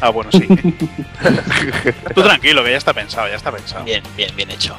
Ah, 0.00 0.10
bueno, 0.10 0.30
sí. 0.32 0.46
Tú 2.14 2.22
tranquilo, 2.22 2.64
que 2.64 2.70
ya 2.70 2.78
está 2.78 2.92
pensado, 2.92 3.28
ya 3.28 3.36
está 3.36 3.52
pensado. 3.52 3.84
Bien, 3.84 4.02
bien, 4.16 4.34
bien 4.34 4.50
hecho. 4.50 4.76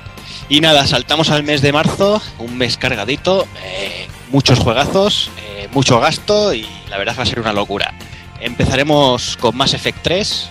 Y 0.49 0.61
nada, 0.61 0.85
saltamos 0.85 1.29
al 1.29 1.43
mes 1.43 1.61
de 1.61 1.71
marzo, 1.71 2.21
un 2.39 2.57
mes 2.57 2.77
cargadito, 2.77 3.47
eh, 3.63 4.07
muchos 4.31 4.59
juegazos, 4.59 5.29
eh, 5.39 5.69
mucho 5.71 5.99
gasto 5.99 6.53
y 6.53 6.67
la 6.89 6.97
verdad 6.97 7.15
va 7.17 7.23
a 7.23 7.25
ser 7.25 7.39
una 7.39 7.53
locura. 7.53 7.93
Empezaremos 8.39 9.37
con 9.37 9.55
Mass 9.55 9.73
Effect 9.73 9.99
3, 10.01 10.49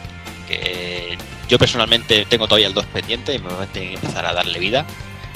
que 0.48 1.18
yo 1.48 1.58
personalmente 1.58 2.24
tengo 2.26 2.46
todavía 2.46 2.68
el 2.68 2.74
2 2.74 2.86
pendiente 2.86 3.34
y 3.34 3.38
me 3.40 3.48
voy 3.52 3.64
a 3.64 3.66
tener 3.66 3.88
que 3.90 3.94
empezar 3.96 4.24
a 4.24 4.32
darle 4.32 4.58
vida. 4.58 4.86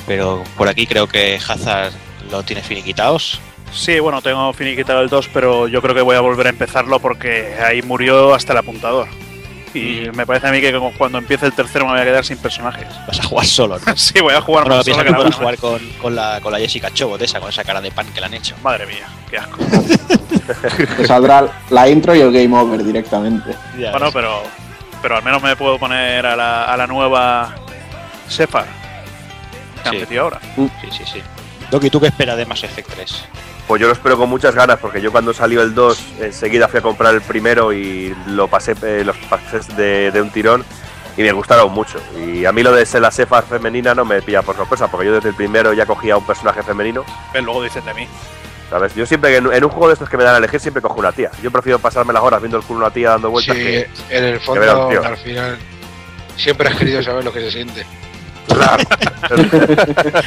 Pero 0.06 0.44
por 0.56 0.68
aquí 0.68 0.86
creo 0.86 1.08
que 1.08 1.36
Hazard 1.46 1.92
lo 2.30 2.42
tiene 2.42 2.62
finiquitados. 2.62 3.40
Sí, 3.72 3.98
bueno, 3.98 4.22
tengo 4.22 4.52
finiquitado 4.52 5.00
el 5.00 5.08
2, 5.08 5.28
pero 5.32 5.66
yo 5.66 5.82
creo 5.82 5.94
que 5.94 6.02
voy 6.02 6.14
a 6.14 6.20
volver 6.20 6.46
a 6.46 6.50
empezarlo 6.50 7.00
porque 7.00 7.56
ahí 7.60 7.82
murió 7.82 8.32
hasta 8.32 8.52
el 8.52 8.58
apuntador. 8.58 9.08
Y 9.74 10.08
me 10.14 10.24
parece 10.26 10.46
a 10.48 10.52
mí 10.52 10.60
que 10.60 10.72
cuando 10.96 11.18
empiece 11.18 11.46
el 11.46 11.52
tercero 11.52 11.84
me 11.86 11.92
voy 11.92 12.00
a 12.00 12.04
quedar 12.04 12.24
sin 12.24 12.36
personajes. 12.38 12.86
Vas 13.06 13.20
a 13.20 13.24
jugar 13.24 13.46
solo, 13.46 13.78
¿no? 13.84 13.96
sí, 13.96 14.20
voy 14.20 14.34
a 14.34 14.40
jugar 14.40 14.64
Bueno, 14.64 14.76
más 14.76 14.84
piensa 14.84 15.02
solo 15.02 15.10
que 15.10 15.16
que 15.16 15.22
puedes 15.22 15.30
nada 15.40 15.56
jugar 15.56 15.58
con, 15.58 15.88
con 16.00 16.14
la, 16.14 16.40
con 16.40 16.52
la 16.52 16.58
Jessica 16.58 16.90
Chobot 16.92 17.20
esa, 17.22 17.40
con 17.40 17.48
esa 17.48 17.64
cara 17.64 17.80
de 17.80 17.90
pan 17.90 18.06
que 18.14 18.20
le 18.20 18.26
han 18.26 18.34
hecho. 18.34 18.54
Madre 18.62 18.86
mía, 18.86 19.06
qué 19.30 19.38
asco. 19.38 19.58
Te 20.96 21.06
saldrá 21.06 21.46
la 21.70 21.88
intro 21.88 22.14
y 22.14 22.20
el 22.20 22.32
game 22.32 22.56
over 22.56 22.82
directamente. 22.84 23.54
Ya 23.78 23.90
bueno, 23.90 24.06
ves. 24.06 24.14
pero 24.14 24.42
pero 25.02 25.16
al 25.16 25.22
menos 25.22 25.42
me 25.42 25.54
puedo 25.56 25.78
poner 25.78 26.24
a 26.24 26.34
la, 26.36 26.64
a 26.64 26.76
la 26.76 26.86
nueva 26.86 27.54
Sefar. 28.28 28.66
Que 29.82 29.88
han 29.88 29.94
Sí. 29.96 30.00
metido 30.00 30.22
ahora. 30.22 30.40
Sí, 30.56 30.70
sí, 30.90 31.02
sí. 31.04 31.22
Doki, 31.70 31.90
¿tú 31.90 32.00
qué 32.00 32.06
esperas 32.06 32.36
de 32.36 32.46
Mass 32.46 32.62
Effect 32.64 32.88
3? 32.94 33.24
Pues 33.66 33.80
yo 33.80 33.86
lo 33.86 33.94
espero 33.94 34.18
con 34.18 34.28
muchas 34.28 34.54
ganas, 34.54 34.78
porque 34.78 35.00
yo 35.00 35.10
cuando 35.10 35.32
salió 35.32 35.62
el 35.62 35.74
2 35.74 36.04
enseguida 36.20 36.68
fui 36.68 36.80
a 36.80 36.82
comprar 36.82 37.14
el 37.14 37.22
primero 37.22 37.72
y 37.72 38.14
lo 38.26 38.46
pasé, 38.48 38.74
eh, 38.82 39.02
los 39.04 39.16
pasé 39.16 39.60
de, 39.74 40.10
de 40.10 40.20
un 40.20 40.30
tirón 40.30 40.64
y 41.16 41.22
me 41.22 41.32
gustaron 41.32 41.72
mucho. 41.72 41.98
Y 42.16 42.44
a 42.44 42.52
mí 42.52 42.62
lo 42.62 42.72
de 42.72 42.84
ser 42.84 43.00
la 43.00 43.10
Sefar 43.10 43.44
femenina 43.44 43.94
no 43.94 44.04
me 44.04 44.20
pilla 44.20 44.42
por 44.42 44.56
sorpresa, 44.56 44.88
porque 44.88 45.06
yo 45.06 45.14
desde 45.14 45.30
el 45.30 45.34
primero 45.34 45.72
ya 45.72 45.86
cogía 45.86 46.16
un 46.16 46.26
personaje 46.26 46.62
femenino. 46.62 47.04
Eh, 47.32 47.40
Luego 47.40 47.62
dicen 47.62 47.84
de 47.84 47.94
mí. 47.94 48.08
¿Sabes? 48.68 48.94
Yo 48.94 49.06
siempre, 49.06 49.30
que 49.30 49.36
en, 49.36 49.52
en 49.52 49.64
un 49.64 49.70
juego 49.70 49.88
de 49.88 49.92
estos 49.92 50.08
que 50.08 50.16
me 50.16 50.24
dan 50.24 50.34
a 50.34 50.38
elegir, 50.38 50.58
siempre 50.58 50.82
cojo 50.82 50.98
una 50.98 51.12
tía. 51.12 51.30
Yo 51.42 51.50
prefiero 51.50 51.78
pasarme 51.78 52.12
las 52.12 52.22
horas 52.22 52.40
viendo 52.40 52.56
el 52.56 52.64
culo 52.64 52.80
de 52.80 52.86
una 52.86 52.94
tía 52.94 53.10
dando 53.10 53.28
Sí, 53.28 53.32
vueltas 53.32 53.56
que, 53.56 53.88
en 54.10 54.24
el 54.24 54.36
a 54.36 54.40
fondo, 54.40 55.04
al 55.04 55.16
final, 55.18 55.58
siempre 56.36 56.68
has 56.68 56.76
querido 56.76 57.02
saber 57.02 57.24
lo 57.24 57.32
que 57.32 57.40
se 57.40 57.50
siente. 57.50 57.86
Claro. 58.48 58.82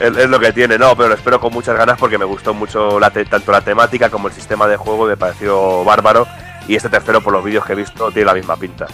es, 0.00 0.28
lo 0.30 0.40
que 0.40 0.52
tiene, 0.52 0.78
no, 0.78 0.96
pero 0.96 1.10
lo 1.10 1.14
espero 1.14 1.38
con 1.40 1.52
muchas 1.52 1.76
ganas 1.76 1.98
porque 1.98 2.18
me 2.18 2.24
gustó 2.24 2.54
mucho 2.54 2.98
tanto 3.28 3.52
la 3.52 3.60
temática 3.60 4.08
como 4.10 4.28
el 4.28 4.34
sistema 4.34 4.66
de 4.66 4.76
juego, 4.76 5.06
me 5.06 5.16
pareció 5.16 5.84
bárbaro. 5.84 6.26
Y 6.66 6.76
este 6.76 6.88
tercero, 6.88 7.20
por 7.20 7.32
los 7.32 7.44
vídeos 7.44 7.64
que 7.64 7.72
he 7.72 7.76
visto, 7.76 8.10
tiene 8.10 8.26
la 8.26 8.34
misma 8.34 8.56
pinta. 8.56 8.86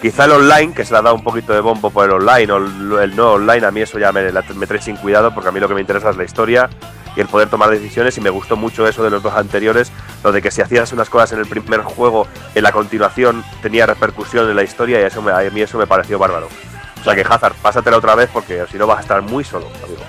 Quizá 0.00 0.26
el 0.26 0.32
online, 0.32 0.74
que 0.74 0.84
se 0.84 0.92
le 0.92 0.98
ha 0.98 1.02
dado 1.02 1.14
un 1.14 1.22
poquito 1.24 1.52
de 1.52 1.60
bombo 1.60 1.90
por 1.90 2.04
el 2.04 2.10
online 2.12 2.52
o 2.52 3.00
el, 3.00 3.16
no 3.16 3.32
online, 3.32 3.66
a 3.66 3.70
mí 3.70 3.80
eso 3.80 3.98
ya 3.98 4.12
me, 4.12 4.30
me 4.30 4.66
trae 4.66 4.82
sin 4.82 4.96
cuidado 4.96 5.32
porque 5.32 5.48
a 5.48 5.52
mí 5.52 5.60
lo 5.60 5.68
que 5.68 5.74
me 5.74 5.80
interesa 5.80 6.10
es 6.10 6.16
la 6.16 6.24
historia 6.24 6.68
y 7.16 7.20
el 7.20 7.28
poder 7.28 7.48
tomar 7.48 7.70
decisiones 7.70 8.16
y 8.18 8.20
me 8.20 8.28
gustó 8.28 8.56
mucho 8.56 8.86
eso 8.86 9.02
de 9.02 9.08
los 9.10 9.22
dos 9.22 9.34
anteriores, 9.34 9.90
lo 10.22 10.32
de 10.32 10.42
que 10.42 10.50
si 10.50 10.60
hacías 10.60 10.92
unas 10.92 11.08
cosas 11.08 11.32
en 11.32 11.38
el 11.38 11.46
primer 11.46 11.80
juego, 11.82 12.26
en 12.54 12.62
la 12.62 12.72
continuación 12.72 13.44
tenía 13.62 13.86
repercusión 13.86 14.50
en 14.50 14.56
la 14.56 14.64
historia 14.64 15.00
y 15.00 15.04
eso 15.04 15.22
me- 15.22 15.32
a 15.32 15.38
mí 15.50 15.62
eso 15.62 15.78
me 15.78 15.86
pareció 15.86 16.18
bárbaro. 16.18 16.48
O 17.00 17.04
sea 17.04 17.14
que 17.14 17.22
Hazard, 17.22 17.54
pásatela 17.62 17.96
otra 17.96 18.14
vez 18.14 18.28
porque 18.32 18.64
si 18.70 18.76
no 18.76 18.86
vas 18.86 18.98
a 18.98 19.02
estar 19.02 19.22
muy 19.22 19.44
solo, 19.44 19.66
amigo. 19.82 20.02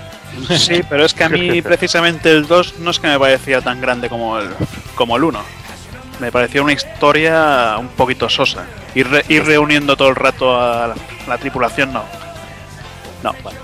Sí, 0.56 0.82
pero 0.88 1.04
es 1.04 1.14
que 1.14 1.24
a 1.24 1.28
mí 1.28 1.62
precisamente 1.62 2.30
el 2.30 2.46
2 2.46 2.78
no 2.78 2.90
es 2.90 2.98
que 3.00 3.06
me 3.08 3.18
parecía 3.18 3.60
tan 3.60 3.80
grande 3.80 4.08
como 4.08 4.38
el, 4.38 4.48
como 4.94 5.16
el 5.16 5.24
1. 5.24 5.40
Me 6.20 6.32
parecía 6.32 6.62
una 6.62 6.72
historia 6.72 7.76
un 7.78 7.88
poquito 7.88 8.28
sosa. 8.28 8.64
Ir, 8.94 9.08
re- 9.10 9.24
ir 9.28 9.44
reuniendo 9.44 9.96
todo 9.96 10.08
el 10.08 10.16
rato 10.16 10.58
a 10.58 10.88
la, 10.88 10.94
la 11.26 11.38
tripulación, 11.38 11.92
no. 11.92 12.04
No, 13.22 13.34
Bueno, 13.42 13.58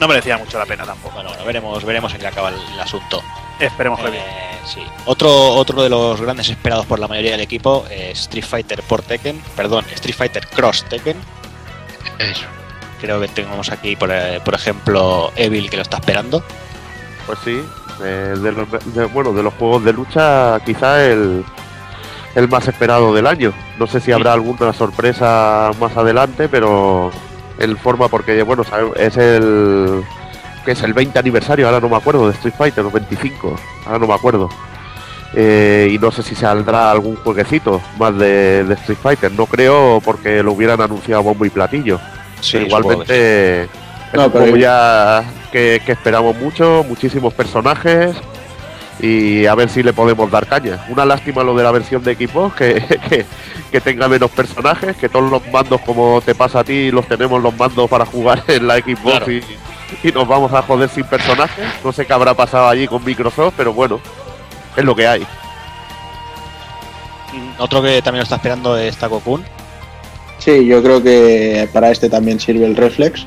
no 0.00 0.08
merecía 0.08 0.38
mucho 0.38 0.58
la 0.58 0.64
pena 0.66 0.84
tampoco. 0.84 1.14
bueno, 1.16 1.30
bueno, 1.30 1.44
veremos, 1.44 1.84
veremos 1.84 2.14
en 2.14 2.20
qué 2.20 2.26
acaba 2.28 2.48
el, 2.50 2.56
el 2.72 2.80
asunto. 2.80 3.22
Esperemos 3.60 4.00
que 4.00 4.10
bien. 4.10 4.22
Eh, 4.24 4.58
sí. 4.64 4.80
Otro, 5.06 5.30
otro 5.54 5.82
de 5.82 5.88
los 5.90 6.20
grandes 6.20 6.48
esperados 6.48 6.86
por 6.86 6.98
la 6.98 7.08
mayoría 7.08 7.32
del 7.32 7.40
equipo 7.40 7.84
es 7.90 8.20
Street 8.20 8.44
Fighter 8.44 8.82
por 8.84 9.02
Tekken, 9.02 9.42
perdón, 9.56 9.84
Street 9.94 10.14
Fighter 10.16 10.46
Cross 10.46 10.84
Tekken. 10.88 11.16
Eso. 12.18 12.44
Creo 13.00 13.20
que 13.20 13.28
tenemos 13.28 13.70
aquí, 13.70 13.94
por, 13.96 14.10
eh, 14.12 14.40
por 14.44 14.54
ejemplo, 14.54 15.30
Evil 15.36 15.70
que 15.70 15.76
lo 15.76 15.82
está 15.82 15.98
esperando. 15.98 16.42
Pues 17.26 17.38
sí, 17.44 17.60
eh, 18.02 18.34
de 18.36 18.52
los, 18.52 18.68
de- 18.94 19.04
bueno, 19.06 19.32
de 19.32 19.42
los 19.42 19.54
juegos 19.54 19.84
de 19.84 19.92
lucha 19.92 20.58
quizá 20.64 21.04
el, 21.04 21.44
el 22.34 22.48
más 22.48 22.66
esperado 22.66 23.14
del 23.14 23.26
año. 23.26 23.52
No 23.78 23.86
sé 23.86 24.00
si 24.00 24.10
habrá 24.12 24.32
alguna 24.32 24.72
sorpresa 24.72 25.70
más 25.80 25.96
adelante, 25.96 26.48
pero 26.48 27.10
en 27.58 27.76
forma 27.76 28.08
porque 28.08 28.42
bueno, 28.42 28.62
es 28.96 29.16
el 29.16 30.02
que 30.64 30.72
es 30.72 30.82
el 30.82 30.92
20 30.92 31.18
aniversario, 31.18 31.66
ahora 31.66 31.80
no 31.80 31.88
me 31.88 31.96
acuerdo, 31.96 32.26
de 32.28 32.34
Street 32.34 32.54
Fighter, 32.58 32.84
o 32.84 32.90
25, 32.90 33.56
ahora 33.86 33.98
no 33.98 34.06
me 34.06 34.14
acuerdo. 34.14 34.48
Eh, 35.34 35.90
y 35.92 35.98
no 35.98 36.10
sé 36.10 36.22
si 36.22 36.34
saldrá 36.34 36.90
algún 36.90 37.16
jueguecito 37.16 37.80
más 37.98 38.16
de, 38.18 38.64
de 38.64 38.74
Street 38.74 38.98
Fighter, 39.02 39.32
no 39.32 39.46
creo 39.46 40.00
porque 40.04 40.42
lo 40.42 40.52
hubieran 40.52 40.80
anunciado 40.80 41.22
bombo 41.22 41.44
y 41.44 41.50
platillo. 41.50 42.00
Sí, 42.40 42.52
Pero 42.58 42.64
supongo 42.64 42.80
igualmente 43.04 43.62
es 43.62 43.68
No, 44.14 44.24
un 44.26 44.32
pero 44.32 44.44
juego 44.44 44.56
hay- 44.56 44.62
ya 44.62 45.24
que, 45.52 45.82
que 45.84 45.92
esperamos 45.92 46.36
mucho, 46.36 46.84
muchísimos 46.88 47.34
personajes 47.34 48.16
y 49.00 49.46
a 49.46 49.54
ver 49.54 49.68
si 49.68 49.82
le 49.82 49.92
podemos 49.92 50.30
dar 50.30 50.46
caña. 50.46 50.84
Una 50.88 51.04
lástima 51.04 51.42
lo 51.44 51.54
de 51.54 51.62
la 51.62 51.70
versión 51.70 52.02
de 52.02 52.12
equipos, 52.12 52.52
que, 52.54 52.74
que, 53.08 53.24
que 53.70 53.80
tenga 53.80 54.08
menos 54.08 54.30
personajes, 54.30 54.96
que 54.96 55.08
todos 55.08 55.30
los 55.30 55.46
mandos 55.52 55.80
como 55.82 56.20
te 56.20 56.34
pasa 56.34 56.60
a 56.60 56.64
ti 56.64 56.90
los 56.90 57.06
tenemos 57.06 57.40
los 57.42 57.56
mandos 57.56 57.88
para 57.88 58.04
jugar 58.06 58.42
en 58.48 58.66
la 58.66 58.76
Xbox 58.76 59.00
Claro. 59.18 59.32
y, 59.32 59.42
y 60.02 60.12
nos 60.12 60.26
vamos 60.26 60.52
a 60.52 60.62
joder 60.62 60.88
sin 60.88 61.04
personajes. 61.04 61.64
No 61.84 61.92
sé 61.92 62.06
qué 62.06 62.12
habrá 62.12 62.34
pasado 62.34 62.68
allí 62.68 62.86
con 62.88 63.04
Microsoft, 63.04 63.54
pero 63.56 63.72
bueno, 63.72 64.00
es 64.76 64.84
lo 64.84 64.94
que 64.96 65.06
hay. 65.06 65.26
Otro 67.58 67.82
que 67.82 68.00
también 68.02 68.20
lo 68.20 68.22
está 68.24 68.36
esperando 68.36 68.76
es 68.76 68.96
Taco 68.96 69.20
Kun. 69.20 69.44
Sí, 70.38 70.66
yo 70.66 70.82
creo 70.82 71.02
que 71.02 71.68
para 71.72 71.90
este 71.90 72.08
también 72.08 72.40
sirve 72.40 72.66
el 72.66 72.76
Reflex. 72.76 73.24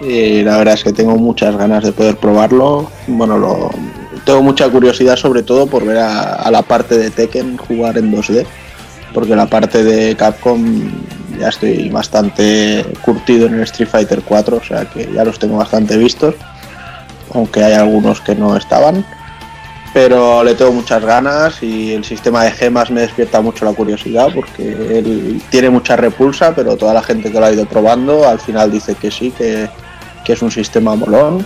Y 0.00 0.42
la 0.42 0.56
verdad 0.56 0.74
es 0.74 0.84
que 0.84 0.92
tengo 0.92 1.16
muchas 1.16 1.56
ganas 1.56 1.84
de 1.84 1.92
poder 1.92 2.16
probarlo. 2.16 2.90
Bueno, 3.06 3.38
lo, 3.38 3.70
tengo 4.24 4.42
mucha 4.42 4.68
curiosidad 4.68 5.16
sobre 5.16 5.42
todo 5.42 5.66
por 5.66 5.84
ver 5.84 5.98
a, 5.98 6.34
a 6.34 6.50
la 6.50 6.62
parte 6.62 6.96
de 6.96 7.10
Tekken 7.10 7.56
jugar 7.56 7.98
en 7.98 8.12
2D. 8.12 8.46
Porque 9.12 9.34
la 9.34 9.46
parte 9.46 9.82
de 9.82 10.14
Capcom 10.14 10.90
ya 11.38 11.48
estoy 11.48 11.88
bastante 11.88 12.84
curtido 13.02 13.46
en 13.46 13.54
el 13.54 13.62
Street 13.62 13.88
Fighter 13.88 14.22
4, 14.22 14.56
o 14.56 14.62
sea 14.62 14.84
que 14.84 15.10
ya 15.12 15.24
los 15.24 15.38
tengo 15.38 15.56
bastante 15.56 15.96
vistos. 15.96 16.34
Aunque 17.32 17.64
hay 17.64 17.72
algunos 17.72 18.20
que 18.20 18.34
no 18.34 18.56
estaban. 18.56 19.04
Pero 19.92 20.44
le 20.44 20.54
tengo 20.54 20.72
muchas 20.72 21.04
ganas 21.04 21.62
y 21.62 21.94
el 21.94 22.04
sistema 22.04 22.44
de 22.44 22.52
gemas 22.52 22.90
me 22.90 23.00
despierta 23.00 23.40
mucho 23.40 23.64
la 23.64 23.72
curiosidad 23.72 24.28
porque 24.32 24.62
él 24.62 25.42
tiene 25.50 25.68
mucha 25.68 25.96
repulsa, 25.96 26.54
pero 26.54 26.76
toda 26.76 26.94
la 26.94 27.02
gente 27.02 27.32
que 27.32 27.40
lo 27.40 27.46
ha 27.46 27.52
ido 27.52 27.66
probando 27.66 28.28
al 28.28 28.38
final 28.38 28.70
dice 28.70 28.94
que 28.94 29.10
sí, 29.10 29.32
que, 29.32 29.68
que 30.24 30.32
es 30.34 30.42
un 30.42 30.50
sistema 30.50 30.94
molón. 30.94 31.44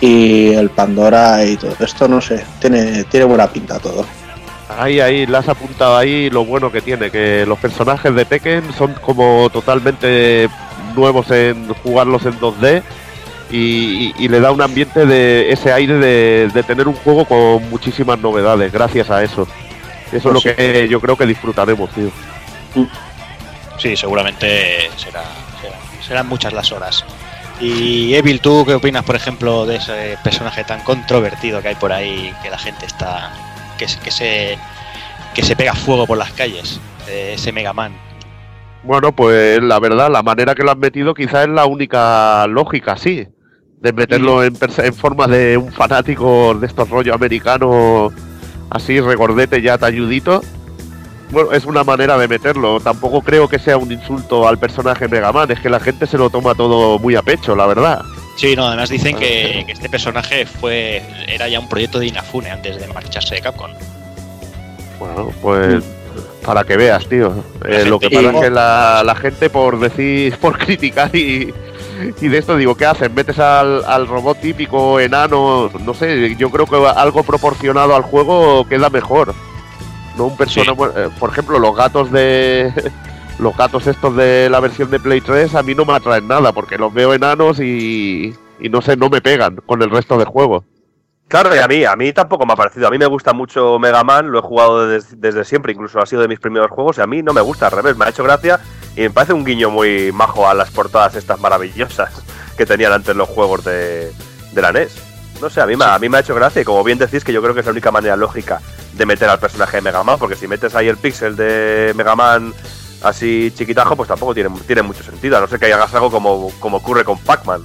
Y 0.00 0.52
el 0.52 0.70
Pandora 0.70 1.44
y 1.44 1.56
todo 1.56 1.76
esto, 1.80 2.08
no 2.08 2.20
sé, 2.20 2.44
tiene, 2.60 3.04
tiene 3.04 3.26
buena 3.26 3.46
pinta 3.46 3.78
todo. 3.78 4.04
Ahí, 4.68 5.00
ahí, 5.00 5.26
le 5.26 5.36
has 5.36 5.48
apuntado 5.48 5.96
ahí 5.96 6.30
lo 6.30 6.44
bueno 6.44 6.72
que 6.72 6.80
tiene, 6.80 7.10
que 7.10 7.44
los 7.46 7.58
personajes 7.58 8.14
de 8.14 8.24
Tekken 8.24 8.72
son 8.76 8.94
como 8.94 9.48
totalmente 9.50 10.48
nuevos 10.96 11.30
en 11.30 11.68
jugarlos 11.74 12.24
en 12.24 12.38
2D 12.40 12.82
y, 13.50 13.56
y- 13.58 14.14
y 14.18 14.28
le 14.28 14.40
da 14.40 14.50
un 14.50 14.60
ambiente 14.62 15.06
de 15.06 15.50
ese 15.52 15.72
aire 15.72 15.94
de, 15.94 16.48
de 16.52 16.62
tener 16.62 16.88
un 16.88 16.94
juego 16.94 17.24
con 17.24 17.68
muchísimas 17.70 18.18
novedades, 18.18 18.72
gracias 18.72 19.10
a 19.10 19.22
eso. 19.22 19.46
Eso 20.12 20.16
es 20.16 20.24
lo 20.24 20.32
Pues 20.40 20.42
sí. 20.42 20.50
que 20.56 20.88
yo 20.88 21.00
creo 21.00 21.16
que 21.16 21.26
disfrutaremos, 21.26 21.90
tío. 21.90 22.10
Sí, 23.78 23.96
seguramente 23.96 24.88
será, 24.96 25.22
será- 25.60 26.02
serán 26.06 26.28
muchas 26.28 26.52
las 26.52 26.70
horas. 26.72 27.04
Y 27.60 28.14
Evil, 28.14 28.40
¿tú 28.40 28.64
qué 28.66 28.74
opinas, 28.74 29.04
por 29.04 29.16
ejemplo, 29.16 29.64
de 29.66 29.76
ese 29.76 30.18
personaje 30.24 30.64
tan 30.64 30.80
controvertido 30.80 31.62
que 31.62 31.68
hay 31.68 31.74
por 31.76 31.92
ahí, 31.92 32.32
que 32.42 32.50
la 32.50 32.58
gente 32.58 32.86
está, 32.86 33.32
que, 33.78 33.88
se- 33.88 33.98
que 34.00 34.10
se 34.10 34.58
que 35.34 35.42
se 35.42 35.56
pega 35.56 35.74
fuego 35.74 36.06
por 36.06 36.16
las 36.16 36.30
calles, 36.32 36.80
ese 37.08 37.50
Mega 37.50 37.72
Man? 37.72 37.92
Bueno, 38.84 39.10
pues 39.10 39.60
la 39.60 39.80
verdad, 39.80 40.08
la 40.08 40.22
manera 40.22 40.54
que 40.54 40.62
lo 40.62 40.70
han 40.70 40.78
metido 40.78 41.12
quizás 41.12 41.42
es 41.46 41.48
la 41.48 41.66
única 41.66 42.46
lógica, 42.46 42.96
sí. 42.96 43.26
De 43.80 43.92
meterlo 43.92 44.42
en, 44.42 44.56
en 44.78 44.94
forma 44.94 45.26
de 45.26 45.56
un 45.56 45.70
fanático 45.70 46.54
de 46.54 46.66
estos 46.66 46.88
rollos 46.88 47.14
americanos, 47.14 48.12
así, 48.70 49.00
regordete 49.00 49.60
ya 49.60 49.76
talludito. 49.76 50.42
Bueno, 51.30 51.52
es 51.52 51.64
una 51.64 51.84
manera 51.84 52.16
de 52.16 52.28
meterlo. 52.28 52.80
Tampoco 52.80 53.20
creo 53.20 53.48
que 53.48 53.58
sea 53.58 53.76
un 53.76 53.90
insulto 53.90 54.46
al 54.48 54.58
personaje 54.58 55.08
Mega 55.08 55.32
Man, 55.32 55.50
es 55.50 55.60
que 55.60 55.68
la 55.68 55.80
gente 55.80 56.06
se 56.06 56.16
lo 56.16 56.30
toma 56.30 56.54
todo 56.54 56.98
muy 56.98 57.16
a 57.16 57.22
pecho, 57.22 57.54
la 57.56 57.66
verdad. 57.66 58.02
Sí, 58.36 58.56
no, 58.56 58.66
además 58.66 58.88
dicen 58.88 59.16
que, 59.16 59.64
que 59.66 59.72
este 59.72 59.88
personaje 59.88 60.46
fue 60.46 61.02
era 61.28 61.48
ya 61.48 61.60
un 61.60 61.68
proyecto 61.68 61.98
de 61.98 62.06
Inafune 62.06 62.50
antes 62.50 62.80
de 62.80 62.86
marcharse 62.88 63.36
de 63.36 63.40
Capcom. 63.40 63.70
Bueno, 64.98 65.30
pues 65.40 65.84
para 66.44 66.64
que 66.64 66.76
veas, 66.76 67.06
tío. 67.08 67.32
Eh, 67.66 67.84
lo 67.86 67.98
que 67.98 68.10
pasa 68.10 68.30
es 68.30 68.40
que 68.40 68.50
la, 68.50 69.02
la 69.04 69.14
gente 69.14 69.50
por 69.50 69.78
decir, 69.80 70.36
por 70.40 70.58
criticar 70.58 71.14
y, 71.14 71.52
y 72.20 72.28
de 72.28 72.38
esto 72.38 72.56
digo, 72.56 72.74
¿qué 72.76 72.86
hacen? 72.86 73.14
¿Metes 73.14 73.38
al, 73.38 73.84
al 73.84 74.06
robot 74.06 74.40
típico 74.40 75.00
enano? 75.00 75.70
No 75.84 75.94
sé, 75.94 76.34
yo 76.36 76.50
creo 76.50 76.66
que 76.66 76.76
algo 76.76 77.22
proporcionado 77.22 77.94
al 77.94 78.02
juego 78.02 78.66
queda 78.68 78.90
mejor. 78.90 79.34
No 80.16 80.26
un 80.26 80.36
persona, 80.36 80.72
eh, 80.96 81.08
por 81.18 81.30
ejemplo, 81.30 81.58
los 81.58 81.74
gatos 81.76 82.10
de 82.10 82.72
los 83.38 83.56
gatos 83.56 83.86
estos 83.86 84.14
de 84.16 84.48
la 84.48 84.60
versión 84.60 84.90
de 84.90 85.00
Play 85.00 85.20
3 85.20 85.54
a 85.54 85.62
mí 85.62 85.74
no 85.74 85.84
me 85.84 85.94
atraen 85.94 86.28
nada 86.28 86.52
porque 86.52 86.78
los 86.78 86.94
veo 86.94 87.12
enanos 87.14 87.58
y, 87.58 88.34
y 88.60 88.68
no 88.68 88.80
sé, 88.80 88.96
no 88.96 89.08
me 89.08 89.20
pegan 89.20 89.56
con 89.66 89.82
el 89.82 89.90
resto 89.90 90.16
de 90.18 90.24
juegos. 90.24 90.64
Claro, 91.28 91.54
y 91.54 91.58
a 91.58 91.66
mí, 91.66 91.84
a 91.84 91.96
mí 91.96 92.12
tampoco 92.12 92.46
me 92.46 92.52
ha 92.52 92.56
parecido. 92.56 92.86
A 92.86 92.90
mí 92.90 92.98
me 92.98 93.06
gusta 93.06 93.32
mucho 93.32 93.78
Mega 93.78 94.04
Man, 94.04 94.30
lo 94.30 94.38
he 94.38 94.42
jugado 94.42 94.86
desde, 94.86 95.44
siempre, 95.44 95.72
incluso 95.72 96.00
ha 96.00 96.06
sido 96.06 96.22
de 96.22 96.28
mis 96.28 96.38
primeros 96.38 96.70
juegos, 96.70 96.98
y 96.98 97.00
a 97.00 97.06
mí 97.06 97.22
no 97.22 97.32
me 97.32 97.40
gusta, 97.40 97.66
al 97.66 97.72
revés, 97.72 97.96
me 97.96 98.04
ha 98.04 98.10
hecho 98.10 98.22
gracia 98.22 98.60
y 98.94 99.00
me 99.02 99.10
parece 99.10 99.32
un 99.32 99.44
guiño 99.44 99.70
muy 99.70 100.12
majo 100.12 100.48
a 100.48 100.54
las 100.54 100.70
portadas 100.70 101.16
estas 101.16 101.40
maravillosas 101.40 102.22
que 102.56 102.66
tenían 102.66 102.92
antes 102.92 103.16
los 103.16 103.28
juegos 103.28 103.64
de, 103.64 104.12
de 104.52 104.62
la 104.62 104.72
NES. 104.72 104.96
No 105.40 105.50
sé, 105.50 105.60
a 105.60 105.66
mí, 105.66 105.76
me, 105.76 105.84
a 105.84 105.98
mí 105.98 106.08
me 106.08 106.18
ha 106.18 106.20
hecho 106.20 106.34
gracia 106.34 106.62
y 106.62 106.64
como 106.64 106.84
bien 106.84 106.98
decís 106.98 107.24
que 107.24 107.32
yo 107.32 107.42
creo 107.42 107.54
que 107.54 107.60
es 107.60 107.66
la 107.66 107.72
única 107.72 107.90
manera 107.90 108.16
lógica 108.16 108.60
de 108.92 109.04
meter 109.04 109.28
al 109.28 109.40
personaje 109.40 109.78
de 109.78 109.82
Mega 109.82 110.04
Man, 110.04 110.18
porque 110.18 110.36
si 110.36 110.46
metes 110.46 110.74
ahí 110.76 110.88
el 110.88 110.96
pixel 110.96 111.34
de 111.34 111.92
Mega 111.96 112.14
Man 112.14 112.54
así 113.02 113.52
chiquitajo, 113.54 113.96
pues 113.96 114.08
tampoco 114.08 114.34
tiene, 114.34 114.50
tiene 114.66 114.82
mucho 114.82 115.02
sentido, 115.02 115.36
a 115.36 115.40
no 115.40 115.48
ser 115.48 115.58
que 115.58 115.72
hagas 115.72 115.92
algo 115.94 116.10
como, 116.10 116.52
como 116.60 116.76
ocurre 116.76 117.04
con 117.04 117.18
Pac-Man, 117.18 117.62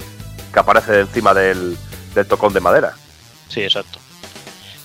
que 0.52 0.58
aparece 0.58 1.00
encima 1.00 1.32
del, 1.32 1.78
del 2.14 2.26
tocón 2.26 2.52
de 2.52 2.60
madera. 2.60 2.94
Sí, 3.50 3.60
exacto. 3.62 3.98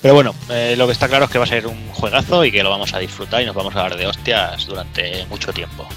Pero 0.02 0.14
bueno, 0.14 0.36
eh, 0.50 0.76
lo 0.78 0.86
que 0.86 0.92
está 0.92 1.08
claro 1.08 1.26
es 1.26 1.32
que 1.32 1.38
va 1.38 1.46
a 1.46 1.48
ser 1.48 1.66
un 1.68 1.88
juegazo 1.94 2.44
y 2.46 2.52
que 2.52 2.62
lo 2.62 2.70
vamos 2.70 2.94
a 2.94 3.00
disfrutar 3.00 3.42
y 3.42 3.46
nos 3.46 3.56
vamos 3.56 3.74
a 3.76 3.80
dar 3.80 3.96
de 3.96 4.06
hostias 4.06 4.66
durante 4.68 5.26
mucho 5.28 5.54
tiempo. 5.54 5.88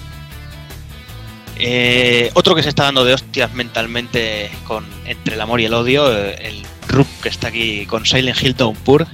Eh, 1.60 2.30
otro 2.34 2.54
que 2.54 2.62
se 2.62 2.68
está 2.68 2.84
dando 2.84 3.04
de 3.04 3.14
hostias 3.14 3.52
mentalmente 3.52 4.50
con 4.66 4.86
entre 5.06 5.34
el 5.34 5.40
amor 5.40 5.60
y 5.60 5.64
el 5.64 5.74
odio, 5.74 6.16
eh, 6.16 6.36
el 6.46 6.62
Rup 6.86 7.08
que 7.22 7.28
está 7.28 7.48
aquí 7.48 7.84
con 7.86 8.06
Silent 8.06 8.40
Hill 8.40 8.54
Downpour. 8.54 9.06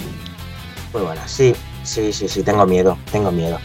Muy 0.92 1.02
buena, 1.02 1.26
sí, 1.26 1.54
sí, 1.82 2.12
sí, 2.12 2.28
sí, 2.28 2.42
tengo 2.42 2.66
miedo, 2.66 2.98
tengo 3.10 3.32
miedo. 3.32 3.58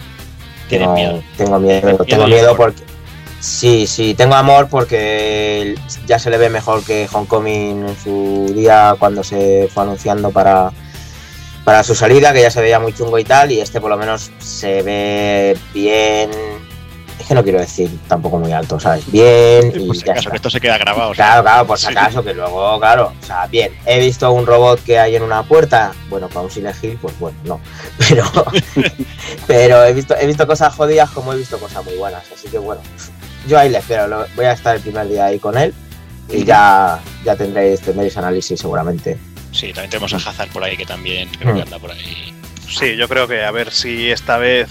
Tengo- 0.69 0.93
miedo. 0.93 1.21
Tengo 1.37 1.59
miedo, 1.59 1.81
Miedo 1.87 2.05
tengo 2.05 2.27
miedo 2.27 2.55
porque... 2.55 2.83
Sí, 3.39 3.87
sí, 3.87 4.15
tengo 4.15 4.35
amor 4.35 4.67
porque 4.69 5.75
ya 6.05 6.19
se 6.19 6.29
le 6.29 6.37
ve 6.37 6.49
mejor 6.49 6.83
que 6.83 7.07
Homecoming 7.11 7.87
en 7.87 7.97
su 7.97 8.51
día 8.53 8.95
cuando 8.99 9.23
se 9.23 9.69
fue 9.73 9.83
anunciando 9.83 10.29
para, 10.31 10.71
para 11.63 11.83
su 11.83 11.95
salida, 11.95 12.33
que 12.33 12.41
ya 12.41 12.51
se 12.51 12.61
veía 12.61 12.79
muy 12.79 12.93
chungo 12.93 13.17
y 13.17 13.23
tal, 13.23 13.51
y 13.51 13.61
este 13.61 13.79
por 13.79 13.89
lo 13.89 13.97
menos 13.97 14.31
se 14.39 14.81
ve 14.81 15.57
bien... 15.73 16.29
Es 17.17 17.27
que 17.27 17.33
no 17.33 17.43
quiero 17.43 17.59
decir 17.59 17.89
tampoco 18.07 18.39
muy 18.39 18.53
alto, 18.53 18.79
¿sabes? 18.79 19.09
Bien 19.11 19.73
y 19.75 19.87
Por 19.87 19.95
si 19.95 20.09
acaso, 20.09 20.29
que 20.29 20.37
esto 20.37 20.49
se 20.49 20.61
queda 20.61 20.77
grabado. 20.77 21.11
Claro, 21.11 21.43
claro, 21.43 21.67
por 21.67 21.77
si 21.77 21.87
acaso, 21.87 22.23
que 22.23 22.33
luego, 22.33 22.79
claro, 22.79 23.11
o 23.21 23.25
sea, 23.25 23.45
bien, 23.47 23.73
he 23.85 23.99
visto 23.99 24.31
un 24.31 24.45
robot 24.45 24.81
que 24.83 24.97
hay 24.97 25.17
en 25.17 25.23
una 25.23 25.43
puerta, 25.43 25.91
bueno, 26.09 26.29
para 26.29 26.41
un 26.41 26.49
Silent 26.49 26.81
Hill, 26.81 26.97
pues 27.01 27.19
bueno, 27.19 27.37
no, 27.43 27.59
pero, 28.09 28.23
pero 29.47 29.83
he 29.83 29.93
visto, 29.93 30.15
he 30.17 30.25
visto 30.25 30.47
cosas 30.47 30.73
jodidas 30.73 31.09
como 31.09 31.33
he 31.33 31.37
visto 31.37 31.59
cosas 31.59 31.83
muy 31.83 31.95
buenas, 31.97 32.23
así 32.33 32.47
que 32.47 32.57
bueno, 32.57 32.81
yo 33.47 33.57
ahí 33.59 33.69
le 33.69 33.77
espero, 33.79 34.07
lo- 34.07 34.25
voy 34.35 34.45
a 34.45 34.53
estar 34.53 34.75
el 34.75 34.81
primer 34.81 35.07
día 35.07 35.25
ahí 35.25 35.39
con 35.39 35.57
él 35.57 35.73
y 36.29 36.43
ya, 36.43 36.99
ya 37.23 37.35
tendréis, 37.35 37.81
tendréis 37.81 38.15
análisis 38.17 38.59
seguramente. 38.59 39.17
Sí, 39.51 39.67
también 39.73 39.89
tenemos 39.89 40.13
a 40.13 40.17
Hazard 40.17 40.49
por 40.49 40.63
ahí 40.63 40.77
que 40.77 40.85
también 40.85 41.29
creo 41.39 41.55
que 41.55 41.61
anda 41.63 41.79
por 41.79 41.91
ahí. 41.91 42.33
Sí, 42.67 42.95
yo 42.95 43.07
creo 43.09 43.27
que 43.27 43.43
a 43.43 43.49
ver 43.51 43.71
si 43.71 44.11
esta 44.11 44.37
vez 44.37 44.69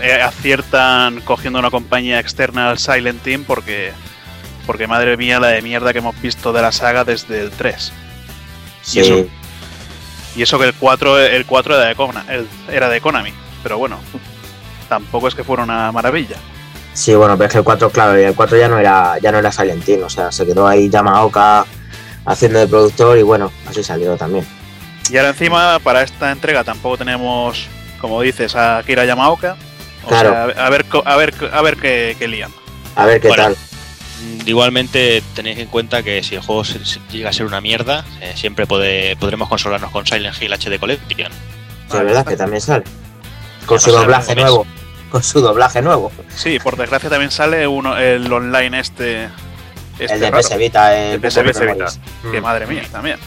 eh, 0.00 0.22
aciertan 0.22 1.20
cogiendo 1.22 1.58
una 1.58 1.70
compañía 1.70 2.20
externa 2.20 2.70
al 2.70 2.78
Silent 2.78 3.22
Team 3.22 3.44
porque 3.44 3.92
porque 4.66 4.86
madre 4.86 5.16
mía 5.16 5.40
la 5.40 5.48
de 5.48 5.60
mierda 5.62 5.92
que 5.92 5.98
hemos 5.98 6.20
visto 6.22 6.52
de 6.52 6.62
la 6.62 6.70
saga 6.70 7.04
desde 7.04 7.40
el 7.40 7.50
3. 7.50 7.92
Sí. 8.82 8.98
Y 8.98 9.02
eso 9.02 9.26
y 10.36 10.42
eso 10.42 10.58
que 10.60 10.66
el 10.66 10.74
4 10.74 11.18
el 11.18 11.44
4 11.44 11.74
era 11.76 11.86
de 11.88 11.94
Konami, 11.96 12.26
el- 12.32 12.48
era 12.70 12.88
de 12.88 13.00
Konami, 13.00 13.32
pero 13.64 13.78
bueno, 13.78 13.98
tampoco 14.88 15.26
es 15.28 15.34
que 15.34 15.42
fuera 15.42 15.64
una 15.64 15.90
maravilla. 15.90 16.36
Sí, 16.94 17.14
bueno, 17.14 17.36
pero 17.38 17.46
es 17.46 17.52
que 17.52 17.58
el 17.58 17.64
4, 17.64 17.90
claro, 17.90 18.20
y 18.20 18.24
el 18.24 18.34
4 18.34 18.58
ya 18.58 18.68
no 18.68 18.78
era, 18.78 19.18
ya 19.18 19.32
no 19.32 19.38
era 19.38 19.50
Silent 19.50 19.88
Hill, 19.88 20.02
o 20.02 20.10
sea, 20.10 20.30
se 20.30 20.44
quedó 20.46 20.66
ahí 20.66 20.90
Yamaoka 20.90 21.64
haciendo 22.26 22.58
de 22.58 22.68
productor 22.68 23.18
y 23.18 23.22
bueno, 23.22 23.50
así 23.66 23.82
salió 23.82 24.16
también. 24.16 24.46
Y 25.10 25.16
ahora 25.16 25.30
encima, 25.30 25.78
para 25.80 26.02
esta 26.02 26.30
entrega 26.30 26.64
tampoco 26.64 26.98
tenemos, 26.98 27.66
como 28.00 28.20
dices, 28.20 28.54
a 28.54 28.78
Akira 28.78 29.04
Yamaoka. 29.04 29.56
O 30.04 30.08
Claro. 30.08 30.30
sea, 30.52 30.66
a 30.66 30.70
ver, 30.70 30.84
co- 30.84 31.02
a 31.06 31.16
ver, 31.16 31.32
a 31.52 31.62
ver 31.62 31.76
qué, 31.76 32.14
qué 32.18 32.28
lían. 32.28 32.50
A 32.96 33.06
ver 33.06 33.20
qué 33.20 33.28
Bueno, 33.28 33.44
tal. 33.44 33.52
Mm, 34.22 34.48
Igualmente 34.48 35.22
tenéis 35.34 35.58
en 35.58 35.68
cuenta 35.68 36.02
que 36.02 36.22
si 36.22 36.34
el 36.34 36.40
juego 36.42 36.62
llega 37.10 37.30
a 37.30 37.32
ser 37.32 37.46
una 37.46 37.60
mierda, 37.60 38.04
eh, 38.20 38.32
siempre 38.36 38.66
pode- 38.66 39.16
podremos 39.18 39.48
consolarnos 39.48 39.90
con 39.90 40.06
Silent 40.06 40.40
Hill 40.40 40.52
HD 40.52 40.78
Collection. 40.78 41.32
Sí, 41.90 41.96
es 41.96 42.04
verdad 42.04 42.24
que 42.26 42.36
también 42.36 42.60
sale. 42.60 42.84
Con 43.66 43.80
su 43.80 43.90
doblaje 43.92 44.34
mes. 44.34 44.44
Con 45.12 45.22
su 45.22 45.40
doblaje 45.40 45.80
nuevo. 45.82 46.10
Sí, 46.34 46.58
por 46.58 46.76
desgracia 46.76 47.08
también 47.10 47.30
sale 47.30 47.66
uno, 47.68 47.96
el 47.96 48.32
online 48.32 48.80
este. 48.80 49.28
este 49.98 50.14
el 50.14 50.20
de 50.20 50.30
raro. 50.30 50.42
PS 50.42 50.56
Vita, 50.56 50.98
el 50.98 51.12
El 51.14 51.20
PS 51.20 51.38
Poco 51.42 51.60
Vita. 51.72 51.86
Que 52.32 52.40
Mm. 52.40 52.42
madre 52.42 52.66
mía, 52.66 52.82
también. 52.90 53.18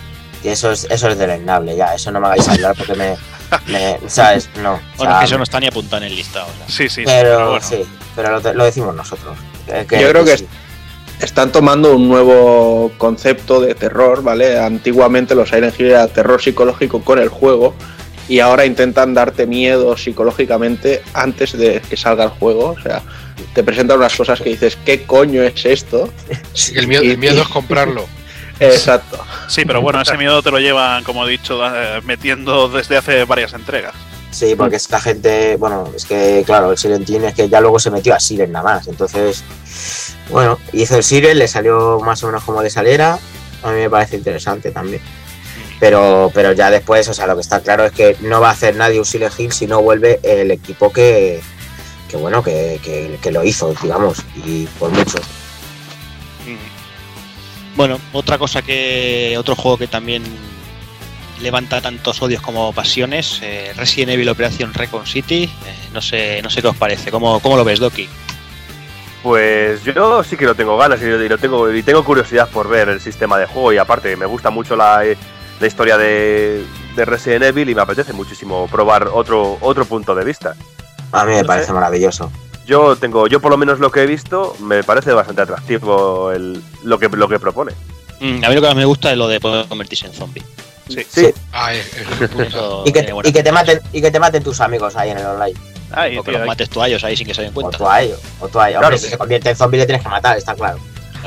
Y 0.43 0.49
eso 0.49 0.71
es, 0.71 0.85
eso 0.89 1.09
es 1.09 1.17
deleznable, 1.17 1.75
ya. 1.75 1.93
Eso 1.95 2.11
no 2.11 2.19
me 2.19 2.27
hagáis 2.27 2.47
hablar 2.49 2.75
porque 2.75 2.95
me. 2.95 3.15
me 3.67 3.99
¿Sabes? 4.07 4.49
No. 4.61 4.73
o 4.73 4.79
Bueno, 4.97 5.11
sea, 5.11 5.13
es 5.13 5.19
que 5.19 5.25
eso 5.25 5.37
no 5.37 5.43
está 5.43 5.59
ni 5.59 5.67
apuntado 5.67 5.97
en 5.97 6.03
el 6.09 6.15
listado. 6.15 6.45
o 6.47 6.57
sea. 6.57 6.67
Sí, 6.75 6.89
sí, 6.89 7.03
pero 7.05 7.61
sí, 7.61 7.83
pero 8.15 8.39
lo, 8.39 8.53
lo 8.53 8.65
decimos 8.65 8.93
nosotros. 8.95 9.37
Que- 9.67 9.85
que- 9.85 10.01
Yo 10.01 10.09
creo 10.09 10.25
que 10.25 10.37
sí. 10.39 10.47
están 11.19 11.51
tomando 11.51 11.95
un 11.95 12.07
nuevo 12.09 12.91
concepto 12.97 13.61
de 13.61 13.75
terror, 13.75 14.23
¿vale? 14.23 14.59
Antiguamente 14.59 15.35
los 15.35 15.49
Silent 15.49 15.79
Hill 15.79 15.87
era 15.91 16.07
terror 16.07 16.41
psicológico 16.41 17.01
con 17.03 17.19
el 17.19 17.29
juego 17.29 17.75
y 18.27 18.39
ahora 18.39 18.65
intentan 18.65 19.13
darte 19.13 19.45
miedo 19.45 19.95
psicológicamente 19.97 21.01
antes 21.13 21.57
de 21.57 21.81
que 21.81 21.97
salga 21.97 22.23
el 22.23 22.29
juego. 22.31 22.69
O 22.69 22.81
sea, 22.81 23.01
te 23.53 23.63
presentan 23.63 23.97
unas 23.97 24.15
cosas 24.15 24.41
que 24.41 24.49
dices, 24.49 24.77
¿qué 24.85 25.03
coño 25.03 25.43
es 25.43 25.65
esto? 25.65 26.09
El 26.73 26.87
miedo, 26.87 27.03
el 27.03 27.17
miedo 27.17 27.41
es 27.41 27.47
comprarlo. 27.47 28.05
Exacto. 28.59 29.19
Sí, 29.47 29.65
pero 29.65 29.81
bueno, 29.81 30.01
ese 30.01 30.17
miedo 30.17 30.41
te 30.41 30.49
lo 30.49 30.59
llevan, 30.59 31.03
como 31.03 31.27
he 31.27 31.31
dicho, 31.31 31.59
eh, 31.65 32.01
metiendo 32.05 32.69
desde 32.69 32.97
hace 32.97 33.25
varias 33.25 33.53
entregas. 33.53 33.93
Sí, 34.31 34.55
porque 34.55 34.75
es 34.77 34.87
que 34.87 34.93
la 34.93 34.99
gente, 34.99 35.55
bueno, 35.55 35.89
es 35.95 36.05
que 36.05 36.43
claro, 36.45 36.71
el 36.71 36.77
Silent 36.77 37.09
Hill 37.09 37.23
es 37.23 37.33
que 37.33 37.47
ya 37.47 37.61
luego 37.61 37.79
se 37.79 37.89
metió 37.89 38.13
a 38.13 38.19
Siren 38.19 38.51
nada 38.51 38.75
más. 38.75 38.87
Entonces, 38.87 39.43
bueno, 40.29 40.59
hizo 40.73 40.97
el 40.97 41.03
Siren, 41.03 41.37
le 41.37 41.47
salió 41.47 41.99
más 42.01 42.21
o 42.23 42.27
menos 42.27 42.43
como 42.43 42.61
de 42.61 42.69
salera. 42.69 43.17
A 43.63 43.71
mí 43.71 43.79
me 43.79 43.89
parece 43.89 44.17
interesante 44.17 44.71
también. 44.71 45.01
Pero, 45.79 46.31
pero 46.33 46.53
ya 46.53 46.71
después, 46.71 47.07
o 47.09 47.13
sea, 47.13 47.27
lo 47.27 47.35
que 47.35 47.41
está 47.41 47.59
claro 47.61 47.85
es 47.85 47.91
que 47.91 48.15
no 48.21 48.39
va 48.39 48.49
a 48.49 48.53
hacer 48.53 48.75
nadie 48.75 48.97
un 48.99 49.05
Silent 49.05 49.37
Hill 49.37 49.51
si 49.51 49.67
no 49.67 49.81
vuelve 49.81 50.19
el 50.23 50.49
equipo 50.51 50.91
que, 50.93 51.41
que 52.09 52.15
bueno, 52.17 52.41
que, 52.43 52.79
que- 52.81 53.19
que 53.21 53.31
lo 53.31 53.43
hizo, 53.43 53.73
digamos, 53.81 54.19
y 54.45 54.65
por 54.79 54.89
mucho. 54.91 55.17
Bueno, 57.75 57.99
otra 58.13 58.37
cosa 58.37 58.61
que. 58.61 59.35
Otro 59.37 59.55
juego 59.55 59.77
que 59.77 59.87
también 59.87 60.23
levanta 61.41 61.81
tantos 61.81 62.21
odios 62.21 62.41
como 62.41 62.71
pasiones, 62.71 63.39
eh, 63.43 63.73
Resident 63.75 64.11
Evil 64.11 64.29
Operation 64.29 64.73
Recon 64.73 65.05
City. 65.05 65.43
eh, 65.43 65.75
no 65.93 66.01
sé, 66.01 66.41
no 66.41 66.49
sé 66.49 66.61
qué 66.61 66.69
os 66.69 66.77
parece. 66.77 67.11
¿Cómo, 67.11 67.41
cómo 67.41 67.57
lo 67.57 67.65
ves, 67.65 67.79
Doki? 67.79 68.07
Pues 69.21 69.83
yo 69.83 70.23
sí 70.23 70.37
que 70.37 70.45
lo 70.45 70.55
tengo 70.55 70.77
ganas 70.77 71.01
y, 71.01 71.05
y 71.05 71.27
lo 71.27 71.37
tengo, 71.37 71.69
y 71.73 71.83
tengo 71.83 72.05
curiosidad 72.05 72.47
por 72.49 72.69
ver 72.69 72.87
el 72.89 73.01
sistema 73.01 73.37
de 73.37 73.45
juego 73.47 73.73
y 73.73 73.77
aparte 73.77 74.15
me 74.15 74.25
gusta 74.27 74.51
mucho 74.51 74.75
la, 74.77 75.03
eh, 75.05 75.17
la 75.59 75.67
historia 75.67 75.97
de, 75.97 76.63
de 76.95 77.05
Resident 77.05 77.43
Evil 77.43 77.69
y 77.69 77.75
me 77.75 77.81
apetece 77.81 78.13
muchísimo 78.13 78.67
probar 78.67 79.07
otro, 79.13 79.57
otro 79.61 79.85
punto 79.85 80.13
de 80.15 80.23
vista. 80.25 80.55
A 81.11 81.25
mí 81.25 81.33
me 81.33 81.43
parece 81.45 81.71
maravilloso. 81.73 82.31
Yo 82.65 82.95
tengo, 82.95 83.27
yo 83.27 83.39
por 83.39 83.51
lo 83.51 83.57
menos 83.57 83.79
lo 83.79 83.91
que 83.91 84.01
he 84.01 84.05
visto, 84.07 84.55
me 84.59 84.83
parece 84.83 85.13
bastante 85.13 85.43
atractivo 85.43 86.31
el, 86.31 86.61
lo 86.83 86.97
que 86.99 87.07
lo 87.09 87.27
que 87.29 87.39
propone. 87.39 87.73
Mm, 88.19 88.43
a 88.43 88.49
mí 88.49 88.55
lo 88.55 88.61
que 88.61 88.67
más 88.67 88.75
me 88.75 88.85
gusta 88.85 89.11
es 89.11 89.17
lo 89.17 89.27
de 89.27 89.39
poder 89.39 89.67
convertirse 89.67 90.07
en 90.07 90.13
zombie. 90.13 90.43
Sí. 90.89 91.05
Sí. 91.09 91.33
Ah, 91.51 91.73
es- 91.73 91.91
es- 91.95 92.39
Eso 92.47 92.83
Y 92.85 92.91
que, 92.91 93.11
y 93.23 93.31
te 93.43 93.51
maten, 93.51 93.79
y 93.91 94.01
que 94.01 94.11
te 94.11 94.19
maten 94.19 94.43
tus 94.43 94.61
amigos 94.61 94.95
ahí 94.95 95.11
en 95.11 95.17
el 95.19 95.25
online. 95.25 95.53
Ay, 95.91 96.17
O 96.17 96.23
que 96.23 96.31
tío, 96.31 96.39
los 96.39 96.47
mates 96.47 96.69
tú 96.69 96.81
a 96.81 96.87
ellos 96.87 97.03
ahí 97.03 97.15
sin 97.15 97.27
que 97.27 97.33
se 97.33 97.43
den 97.43 97.51
O 97.51 97.53
cuenta. 97.53 97.77
tú 97.77 97.87
a 97.87 98.01
ellos, 98.01 98.19
o 98.39 98.47
tú 98.47 98.59
a 98.59 98.69
ellos. 98.69 98.79
Claro. 98.79 98.95
Hombre, 98.95 98.97
si 98.99 99.09
se 99.11 99.17
convierte 99.17 99.49
en 99.51 99.55
zombie 99.55 99.77
le 99.79 99.85
tienes 99.85 100.01
que 100.03 100.09
matar, 100.09 100.35
está 100.37 100.55
claro. 100.55 100.79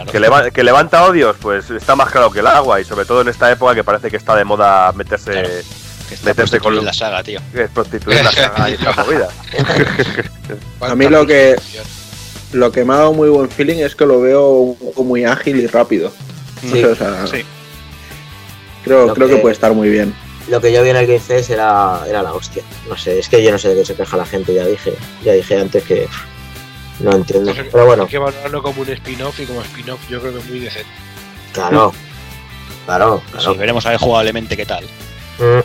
Claro. 0.05 0.13
Que, 0.13 0.21
leva- 0.21 0.51
que 0.51 0.63
levanta 0.65 1.05
odios, 1.05 1.37
pues 1.41 1.71
está 1.71 1.95
más 1.97 2.11
claro 2.11 2.31
que 2.31 2.41
el 2.41 2.47
agua 2.47 2.81
y 2.81 2.85
sobre 2.85 3.05
todo 3.05 3.21
en 3.23 3.29
esta 3.29 3.51
época 3.51 3.75
que 3.75 3.85
parece 3.85 4.11
que 4.11 4.17
está 4.17 4.35
de 4.37 4.45
moda 4.45 4.93
meterse, 4.93 5.33
Claro. 5.33 5.49
Que 6.09 6.15
está 6.15 6.27
meterse 6.31 6.59
con 6.61 6.85
la 6.85 6.93
saga, 6.93 7.23
tío. 7.23 7.41
que 7.53 7.65
es 7.65 7.71
prostituir 7.71 8.23
la 8.25 8.33
saga 8.33 8.71
y 8.71 8.75
esta 8.75 8.93
movida. 9.05 9.29
A 10.81 10.95
mí 10.95 11.07
lo 11.09 11.27
que 11.27 11.57
lo 12.53 12.73
que 12.73 12.85
me 12.85 12.95
ha 12.95 12.99
dado 12.99 13.13
muy 13.13 13.29
buen 13.29 13.51
feeling 13.51 13.77
es 13.85 13.95
que 13.95 14.07
lo 14.07 14.21
veo 14.21 14.49
un 14.51 14.75
juego 14.77 15.05
muy 15.05 15.25
ágil 15.25 15.57
y 15.61 15.67
rápido. 15.67 16.11
Sí. 16.63 16.69
sé, 16.71 16.87
o 16.87 16.95
sea, 16.97 17.27
Sí. 17.27 17.45
creo, 18.85 19.13
creo 19.15 19.29
que... 19.29 19.35
que- 19.37 19.41
puede 19.41 19.53
estar 19.53 19.73
muy 19.75 19.89
bien. 19.91 20.15
Lo 20.49 20.63
que 20.63 20.73
yo 20.73 20.83
vi 20.83 20.89
en 20.89 20.97
el 20.97 21.07
Game 21.07 21.21
Fest 21.21 21.51
era, 21.51 22.01
era 22.09 22.23
la 22.23 22.33
hostia. 22.33 22.63
No 22.89 22.97
sé, 22.97 23.19
es 23.19 23.29
que 23.29 23.43
yo 23.45 23.51
no 23.53 23.59
sé 23.59 23.69
de 23.69 23.75
qué 23.77 23.85
se 23.85 23.95
queja 23.95 24.17
la 24.17 24.25
gente, 24.25 24.55
ya 24.55 24.65
dije, 24.65 24.95
ya 25.23 25.33
dije 25.35 25.61
antes 25.61 25.85
que 25.85 26.09
no 27.01 27.13
entiendo. 27.17 27.51
Entonces, 27.51 27.73
Pero 27.73 27.87
bueno, 27.87 28.03
Hay 28.05 28.09
que 28.09 28.19
valorarlo 28.19 28.63
como 28.63 28.83
un 28.83 28.89
spin-off 28.91 29.39
y 29.41 29.45
como 29.47 29.63
spin-off 29.63 30.01
yo 30.09 30.21
creo 30.21 30.33
que 30.35 30.39
es 30.41 30.47
muy 30.47 30.59
decente. 30.61 30.91
claro. 31.53 31.93
Claro, 32.87 33.23
Sí, 33.27 33.33
claro. 33.33 33.55
veremos 33.57 33.85
a 33.85 33.91
ver 33.91 33.99
jugablemente 33.99 34.57
qué 34.57 34.65
tal, 34.65 34.83
Mm, 35.39 35.61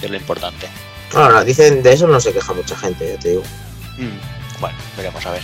que 0.00 0.06
es 0.06 0.10
lo 0.10 0.16
importante. 0.16 0.66
No, 1.12 1.28
no, 1.28 1.44
dicen 1.44 1.82
de 1.82 1.92
eso 1.92 2.06
no 2.06 2.18
se 2.18 2.32
queja 2.32 2.52
mucha 2.54 2.74
gente, 2.76 3.12
ya 3.12 3.18
te 3.20 3.28
digo. 3.30 3.42
Mm, 3.98 4.58
Bueno, 4.60 4.76
veremos 4.96 5.26
a 5.26 5.30
ver. 5.32 5.42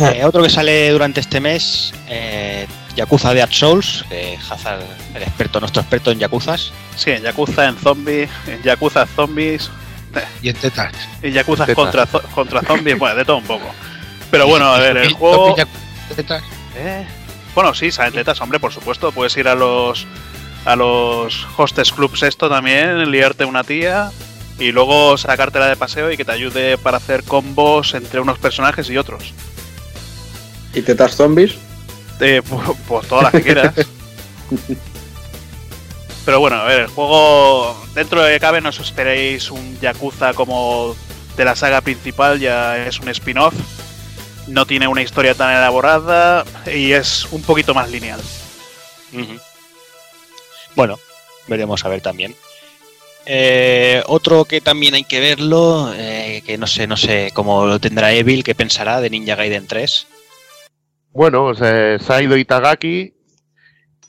Eh. 0.00 0.18
Eh, 0.20 0.24
otro 0.24 0.42
que 0.42 0.50
sale 0.50 0.90
durante 0.90 1.20
este 1.20 1.38
mes, 1.40 1.92
eh, 2.08 2.66
Yakuza 2.96 3.32
Dead 3.34 3.48
Souls, 3.50 4.04
que 4.08 4.36
Hazard, 4.50 4.80
el 5.14 5.22
experto, 5.22 5.60
nuestro 5.60 5.82
experto 5.82 6.10
en 6.10 6.18
Yakuzas. 6.18 6.72
Sí, 6.96 7.10
en 7.12 7.22
Yakuza, 7.22 7.66
en 7.68 7.76
zombies, 7.78 8.28
en 8.48 8.60
Yakuza 8.62 9.06
zombies, 9.06 9.70
Y 10.42 10.48
en 10.48 10.56
tetas. 10.56 10.92
en 11.22 11.32
Yakuza 11.32 11.72
contra, 11.74 12.06
contra 12.34 12.62
zombies, 12.62 12.98
bueno, 12.98 13.14
de 13.16 13.24
todo 13.24 13.36
un 13.38 13.44
poco. 13.44 13.66
Pero 14.30 14.46
bueno, 14.46 14.66
a 14.72 14.78
ver, 14.78 14.96
el 14.98 15.12
juego. 15.14 15.54
y- 16.10 16.14
tetas. 16.14 16.42
Eh, 16.76 17.06
Bueno, 17.54 17.74
sí, 17.74 17.90
salen 17.90 18.12
tetas, 18.12 18.40
hombre, 18.40 18.60
por 18.60 18.72
supuesto. 18.72 19.10
Puedes 19.12 19.36
ir 19.36 19.48
a 19.48 19.54
los 19.54 20.06
a 20.64 20.76
los 20.76 21.46
hostes 21.56 21.92
clubs 21.92 22.22
esto 22.22 22.48
también, 22.48 23.10
liarte 23.10 23.44
una 23.44 23.64
tía 23.64 24.10
y 24.58 24.70
luego 24.72 25.16
sacártela 25.16 25.66
de 25.66 25.76
paseo 25.76 26.10
y 26.12 26.16
que 26.16 26.24
te 26.24 26.32
ayude 26.32 26.76
para 26.78 26.98
hacer 26.98 27.22
combos 27.24 27.94
entre 27.94 28.20
unos 28.20 28.38
personajes 28.38 28.90
y 28.90 28.98
otros. 28.98 29.32
¿Y 30.74 30.82
tetas 30.82 31.16
zombies? 31.16 31.54
Eh, 32.20 32.42
pu- 32.48 32.76
pues 32.86 33.08
todas 33.08 33.24
las 33.24 33.32
que 33.32 33.42
quieras. 33.42 33.74
Pero 36.24 36.40
bueno, 36.40 36.56
a 36.56 36.64
ver, 36.64 36.80
el 36.80 36.86
juego 36.88 37.82
dentro 37.94 38.22
de 38.22 38.34
que 38.34 38.40
cabe 38.40 38.60
no 38.60 38.68
os 38.68 38.80
esperéis 38.80 39.50
un 39.50 39.78
Yakuza 39.80 40.34
como 40.34 40.94
de 41.36 41.44
la 41.44 41.56
saga 41.56 41.80
principal, 41.80 42.38
ya 42.38 42.76
es 42.86 43.00
un 43.00 43.08
spin-off. 43.08 43.54
No 44.48 44.66
tiene 44.66 44.88
una 44.88 45.02
historia 45.02 45.34
tan 45.34 45.54
elaborada 45.54 46.44
y 46.66 46.92
es 46.92 47.26
un 47.30 47.42
poquito 47.42 47.74
más 47.74 47.90
lineal. 47.90 48.20
Bueno, 50.74 50.98
veremos 51.46 51.84
a 51.84 51.88
ver 51.88 52.00
también. 52.00 52.34
Eh, 53.30 54.02
otro 54.06 54.46
que 54.46 54.62
también 54.62 54.94
hay 54.94 55.04
que 55.04 55.20
verlo, 55.20 55.92
eh, 55.94 56.42
que 56.46 56.56
no 56.56 56.66
sé, 56.66 56.86
no 56.86 56.96
sé 56.96 57.30
cómo 57.34 57.66
lo 57.66 57.78
tendrá 57.78 58.10
Evil, 58.12 58.42
que 58.42 58.54
pensará 58.54 59.02
de 59.02 59.10
Ninja 59.10 59.34
Gaiden 59.34 59.66
3. 59.66 60.06
Bueno, 61.12 61.54
se, 61.54 61.98
se 61.98 62.12
ha 62.12 62.22
ido 62.22 62.38
Itagaki. 62.38 63.12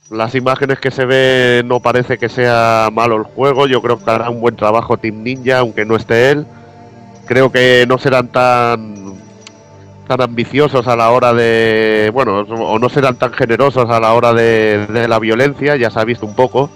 Las 0.10 0.36
imágenes 0.36 0.80
que 0.80 0.90
se 0.90 1.06
ve 1.06 1.64
no 1.66 1.82
parece 1.82 2.18
que 2.18 2.30
sea 2.30 2.90
malo 2.94 3.18
el 3.18 3.24
juego. 3.24 3.68
Yo 3.68 3.82
creo 3.82 4.04
que 4.04 4.10
hará 4.10 4.30
un 4.30 4.40
buen 4.40 4.56
trabajo 4.56 4.98
Team 4.98 5.22
Ninja, 5.22 5.60
aunque 5.60 5.86
no 5.86 5.98
esté 5.98 6.32
él. 6.32 6.48
Creo 7.28 7.52
que 7.52 7.86
no 7.88 7.98
serán 7.98 8.32
tan 8.32 8.99
tan 10.10 10.22
ambiciosos 10.22 10.88
a 10.88 10.96
la 10.96 11.12
hora 11.12 11.36
de 11.36 12.10
bueno 12.12 12.40
o 12.40 12.80
no 12.80 12.90
serán 12.90 13.16
tan 13.18 13.32
generosos 13.32 13.88
a 13.92 14.00
la 14.00 14.14
hora 14.14 14.34
de, 14.34 15.06
la 15.08 15.20
violencia 15.20 15.76
ya 15.76 15.92
se 15.92 16.00
ha 16.00 16.04
visto 16.04 16.26
un 16.26 16.34
poco 16.34 16.72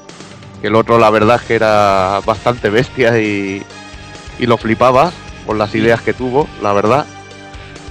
que 0.61 0.67
el 0.67 0.75
otro 0.75 0.99
la 0.99 1.09
verdad 1.09 1.37
es 1.37 1.47
que 1.47 1.55
era 1.55 2.19
bastante 2.27 2.69
bestia 2.69 3.19
y, 3.19 3.63
y 4.37 4.45
lo 4.45 4.57
flipaba 4.57 5.11
con 5.47 5.57
las 5.57 5.73
ideas 5.73 5.99
que 6.01 6.13
tuvo 6.13 6.47
la 6.61 6.73
verdad 6.73 7.07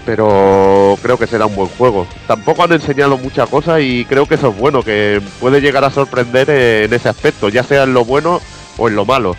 pero 0.06 0.96
creo 1.02 1.18
que 1.18 1.28
será 1.28 1.46
un 1.46 1.54
buen 1.54 1.68
juego. 1.68 2.08
Tampoco 2.26 2.64
han 2.64 2.72
enseñado 2.72 3.16
mucha 3.18 3.46
cosa 3.46 3.80
y 3.80 4.04
creo 4.04 4.26
que 4.26 4.34
eso 4.34 4.48
es 4.48 4.58
bueno, 4.58 4.82
que 4.82 5.22
puede 5.38 5.60
llegar 5.60 5.84
a 5.84 5.90
sorprender 5.90 6.50
en 6.50 6.92
ese 6.92 7.08
aspecto, 7.08 7.48
ya 7.48 7.62
sea 7.62 7.84
en 7.84 7.94
lo 7.94 8.04
bueno 8.04 8.40
o 8.78 8.88
en 8.88 8.96
lo 8.96 9.04
malo. 9.04 9.36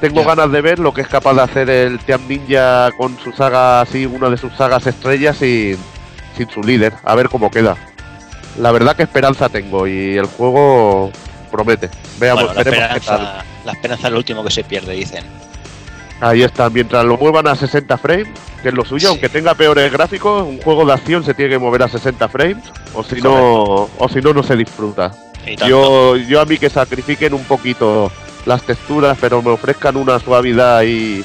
Tengo 0.00 0.24
ganas 0.24 0.52
de 0.52 0.60
ver 0.60 0.78
lo 0.78 0.92
que 0.92 1.00
es 1.00 1.08
capaz 1.08 1.34
de 1.34 1.42
hacer 1.42 1.70
el 1.70 1.98
Team 2.00 2.20
Ninja 2.28 2.90
con 2.98 3.18
su 3.18 3.32
saga 3.32 3.80
así, 3.80 4.04
una 4.04 4.28
de 4.28 4.36
sus 4.36 4.52
sagas 4.54 4.86
estrellas 4.86 5.38
sin, 5.38 5.78
sin 6.36 6.50
su 6.50 6.62
líder, 6.62 6.92
a 7.02 7.14
ver 7.14 7.28
cómo 7.30 7.50
queda. 7.50 7.76
La 8.58 8.72
verdad 8.72 8.94
que 8.94 9.02
esperanza 9.04 9.48
tengo 9.48 9.86
y 9.86 10.16
el 10.16 10.26
juego 10.26 11.10
promete. 11.50 11.88
Veamos, 12.18 12.44
Bueno, 12.44 12.58
la 12.58 12.64
veremos 12.64 12.88
qué 12.88 13.00
tal. 13.00 13.16
esperanza, 13.20 13.44
la 13.64 13.72
esperanza 13.72 14.06
es 14.08 14.12
lo 14.12 14.18
último 14.18 14.44
que 14.44 14.50
se 14.50 14.64
pierde, 14.64 14.92
dicen. 14.94 15.24
Ahí 16.20 16.42
está, 16.42 16.68
mientras 16.70 17.04
lo 17.04 17.16
muevan 17.18 17.46
a 17.46 17.54
60 17.56 17.96
frames, 17.98 18.28
que 18.62 18.68
es 18.68 18.74
lo 18.74 18.84
suyo, 18.84 19.08
Sí. 19.08 19.12
aunque 19.12 19.28
tenga 19.28 19.54
peores 19.54 19.90
gráficos, 19.92 20.46
un 20.46 20.60
juego 20.62 20.84
de 20.86 20.92
acción 20.94 21.24
se 21.24 21.34
tiene 21.34 21.52
que 21.52 21.58
mover 21.58 21.82
a 21.82 21.88
60 21.88 22.28
frames, 22.28 22.64
o 22.94 23.02
si 23.02 23.20
no, 23.20 23.88
o 23.98 24.08
si 24.10 24.20
no, 24.20 24.32
no 24.32 24.42
se 24.42 24.56
disfruta. 24.56 25.12
Yo, 25.68 26.16
yo 26.16 26.40
a 26.40 26.44
mí 26.44 26.58
que 26.58 26.68
sacrifiquen 26.70 27.32
un 27.34 27.44
poquito 27.44 28.10
las 28.46 28.62
texturas, 28.62 29.18
pero 29.20 29.42
me 29.42 29.50
ofrezcan 29.50 29.96
una 29.96 30.18
suavidad 30.18 30.82
y, 30.82 31.24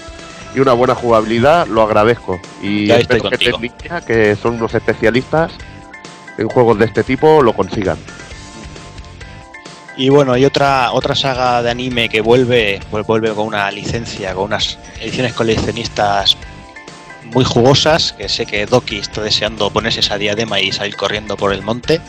y 0.54 0.60
una 0.60 0.74
buena 0.74 0.96
jugabilidad, 0.96 1.68
lo 1.68 1.82
agradezco. 1.84 2.40
Y 2.62 2.88
Ya 2.88 2.98
espero 2.98 3.30
que. 3.30 3.38
Technicia, 3.38 4.02
que 4.02 4.36
son 4.36 4.56
unos 4.56 4.74
especialistas 4.74 5.52
en 6.38 6.50
juegos 6.50 6.78
de 6.80 6.86
este 6.86 7.04
tipo, 7.04 7.42
lo 7.42 7.54
consigan. 7.54 7.98
Y 9.98 10.10
bueno, 10.10 10.34
hay 10.34 10.46
otra 10.46 10.92
otra 10.94 11.16
saga 11.16 11.62
de 11.62 11.70
anime 11.70 12.10
que 12.10 12.22
vuelve, 12.22 12.80
pues 12.90 13.06
vuelve 13.06 13.34
con 13.34 13.48
una 13.48 13.70
licencia, 13.72 14.34
con 14.34 14.46
unas 14.46 14.80
ediciones 15.00 15.34
coleccionistas 15.34 16.38
muy 17.26 17.46
jugosas, 17.46 18.14
que 18.14 18.28
sé 18.28 18.46
que 18.46 18.66
Doki 18.66 18.98
está 18.98 19.22
deseando 19.22 19.70
ponerse 19.70 20.00
esa 20.00 20.18
diadema 20.18 20.60
y 20.60 20.72
salir 20.72 20.96
corriendo 20.96 21.38
por 21.38 21.54
el 21.54 21.62
monte. 21.62 22.02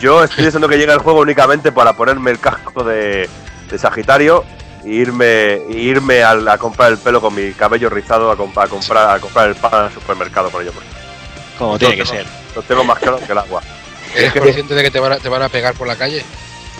Yo 0.00 0.24
estoy 0.24 0.44
deseando 0.44 0.68
que 0.68 0.78
llegue 0.78 0.92
el 0.92 0.98
juego 0.98 1.20
únicamente 1.20 1.72
para 1.72 1.94
ponerme 1.94 2.30
el 2.30 2.38
casco 2.38 2.84
de, 2.84 3.28
de 3.70 3.78
Sagitario 3.78 4.44
e 4.84 4.88
irme, 4.90 5.54
e 5.54 5.72
irme 5.72 6.22
al- 6.22 6.46
a, 6.48 6.58
comprar 6.58 6.92
el 6.92 6.98
pelo 6.98 7.20
con 7.20 7.34
mi 7.34 7.52
cabello 7.52 7.88
rizado 7.90 8.30
a, 8.30 8.36
comp- 8.36 8.62
a 8.62 8.68
comprar, 8.68 9.16
a 9.16 9.20
comprar 9.20 9.48
el 9.48 9.56
pan 9.56 9.74
al 9.86 9.92
supermercado 9.92 10.50
con 10.50 10.62
ello. 10.62 10.72
puesto. 10.72 10.90
Como 11.58 11.78
tiene 11.78 11.96
que 11.96 12.06
ser. 12.06 12.24
Lo 12.54 12.62
tengo 12.62 12.84
más 12.84 12.98
claro 12.98 13.18
que 13.18 13.32
el 13.32 13.38
agua. 13.38 13.62
¿Eres 14.14 14.32
consciente 14.32 14.74
de 14.74 14.82
que 14.82 14.90
te 14.90 15.00
van, 15.00 15.12
a, 15.12 15.16
te 15.18 15.28
van 15.28 15.42
a 15.42 15.48
pegar 15.48 15.74
por 15.74 15.86
la 15.86 15.96
calle? 15.96 16.24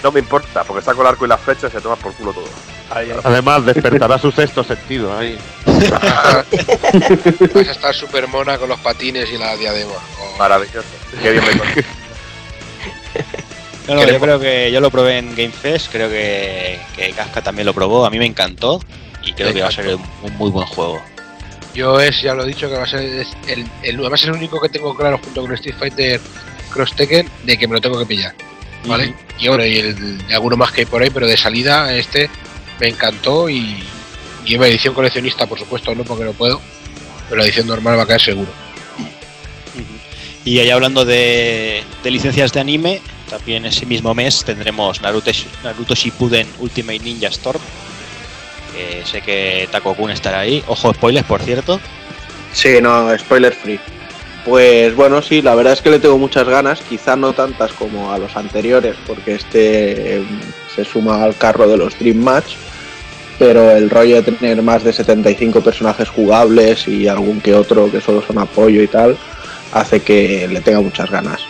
No 0.03 0.13
me 0.13 0.21
importa, 0.21 0.63
porque 0.65 0.85
saco 0.85 1.01
el 1.01 1.07
arco 1.09 1.25
y 1.25 1.29
las 1.29 1.41
flechas 1.41 1.73
y 1.73 1.77
se 1.77 1.81
toma 1.81 1.97
por 1.97 2.13
culo 2.15 2.33
todo. 2.33 2.45
Además, 3.25 3.65
despertará 3.67 4.19
su 4.19 4.31
sexto 4.31 4.63
sentido 4.63 5.17
ahí. 5.19 5.37
Vas 5.67 7.69
a 7.69 7.73
estar 7.73 7.95
súper 7.95 8.29
mona 8.29 8.59
con 8.59 8.69
los 8.69 8.79
patines 8.81 9.29
y 9.31 9.39
la 9.39 9.57
diadema. 9.57 9.93
Oh. 10.21 10.39
Maravilloso. 10.39 10.87
Qué 11.23 11.33
bien 11.33 11.45
me 11.45 11.59
consigo. 11.59 11.87
No, 13.89 13.95
no, 13.95 14.07
yo 14.07 14.19
creo 14.19 14.41
que 14.41 14.71
yo 14.73 14.81
lo 14.81 14.91
probé 14.91 15.19
en 15.19 15.35
Game 15.37 15.53
Fest, 15.53 15.93
creo 15.93 16.09
que, 16.09 16.79
que 16.97 17.11
Kafka 17.13 17.41
también 17.41 17.67
lo 17.67 17.75
probó, 17.75 18.05
a 18.05 18.11
mí 18.11 18.19
me 18.19 18.27
encantó 18.27 18.81
y 19.23 19.33
creo 19.33 19.53
que 19.55 19.63
va 19.63 19.69
a 19.69 19.73
ser 19.73 19.95
un, 19.95 20.03
un 20.23 20.37
muy 20.37 20.51
buen 20.51 20.67
juego. 20.67 21.01
Yo 21.75 22.01
es, 22.01 22.21
ya 22.23 22.35
lo 22.35 22.45
he 22.45 22.47
dicho, 22.49 22.69
que 22.69 22.77
va 22.77 22.85
a 22.85 22.89
ser 22.89 23.01
el, 23.01 23.67
el, 23.83 24.01
además 24.01 24.23
es 24.23 24.29
el 24.29 24.35
único 24.35 24.61
que 24.61 24.69
tengo 24.69 24.97
claro 24.97 25.21
junto 25.23 25.43
con 25.43 25.53
Street 25.55 25.77
Fighter 25.79 26.21
Cross 26.73 26.97
Tekken 26.97 27.29
de 27.45 27.59
que 27.59 27.69
me 27.69 27.75
lo 27.75 27.81
tengo 27.81 27.99
que 27.99 28.07
pillar. 28.07 28.35
¿Vale? 28.87 29.15
Y 29.39 29.49
bueno, 29.49 29.65
y 29.67 29.79
el, 29.79 30.19
y 30.29 30.33
alguno 30.33 30.57
más 30.57 30.73
que 30.73 30.83
hay 30.83 30.87
por 30.87 31.03
ahí, 31.03 31.11
pero 31.11 31.27
de 31.27 31.37
salida 31.37 31.95
este 31.95 32.31
me 32.81 32.89
encantó 32.89 33.49
y, 33.49 33.85
y 34.45 34.55
en 34.55 34.63
edición 34.63 34.95
coleccionista, 34.95 35.47
por 35.47 35.59
supuesto, 35.59 35.95
no 35.95 36.05
porque 36.05 36.25
no 36.25 36.33
puedo, 36.33 36.61
pero 37.29 37.41
la 37.41 37.47
edición 37.47 37.67
normal 37.67 37.99
va 37.99 38.03
a 38.03 38.07
caer 38.07 38.21
seguro. 38.21 38.51
Y 40.45 40.61
ahí 40.61 40.71
hablando 40.71 41.05
de, 41.05 41.83
de 42.05 42.11
licencias 42.11 42.53
de 42.53 42.61
anime, 42.61 43.01
también 43.29 43.67
ese 43.67 43.87
mismo 43.87 44.15
mes 44.15 44.45
tendremos 44.45 45.03
Naruto, 45.03 45.31
Naruto 45.65 45.95
Shippuden 45.95 46.47
Ultimate 46.59 47.01
Ninja 47.01 47.29
Storm. 47.29 47.61
sé 49.05 49.23
que 49.23 49.69
Takokun 49.71 50.11
estará 50.11 50.41
ahí. 50.41 50.63
Ojo, 50.67 50.93
spoilers, 50.93 51.27
por 51.27 51.43
cierto. 51.43 51.81
Sí, 52.53 52.81
no, 52.81 53.17
spoiler 53.19 53.53
free. 53.53 53.79
Pues 54.47 54.95
bueno, 54.95 55.21
sí, 55.23 55.43
la 55.43 55.57
verdad 55.57 55.73
es 55.73 55.83
que 55.83 55.91
le 55.91 55.99
tengo 55.99 56.19
muchas 56.19 56.49
ganas, 56.49 56.81
quizá 56.81 57.17
no 57.17 57.33
tantas 57.33 57.73
como 57.73 58.13
a 58.13 58.19
los 58.19 58.37
anteriores, 58.37 58.95
porque 59.05 59.35
este 59.35 60.19
eh, 60.19 60.25
se 60.75 60.85
suma 60.85 61.25
al 61.25 61.37
carro 61.37 61.67
de 61.67 61.77
los 61.77 61.99
Dream 61.99 62.19
Match, 62.19 62.55
pero 63.41 63.73
el 63.73 63.91
rollo 63.91 64.23
de 64.23 64.33
tener 64.33 64.63
más 64.63 64.85
de 64.85 64.93
75 64.93 65.63
personajes 65.63 66.09
jugables 66.09 66.87
y 66.87 67.09
algún 67.09 67.41
que 67.41 67.55
otro 67.55 67.91
que 67.91 68.01
solo 68.01 68.23
son 68.23 68.39
apoyo 68.39 68.81
y 68.83 68.87
tal, 68.87 69.17
hace 69.73 70.01
que 70.01 70.47
le 70.47 70.61
tenga 70.61 70.81
muchas 70.81 71.11
ganas. 71.11 71.41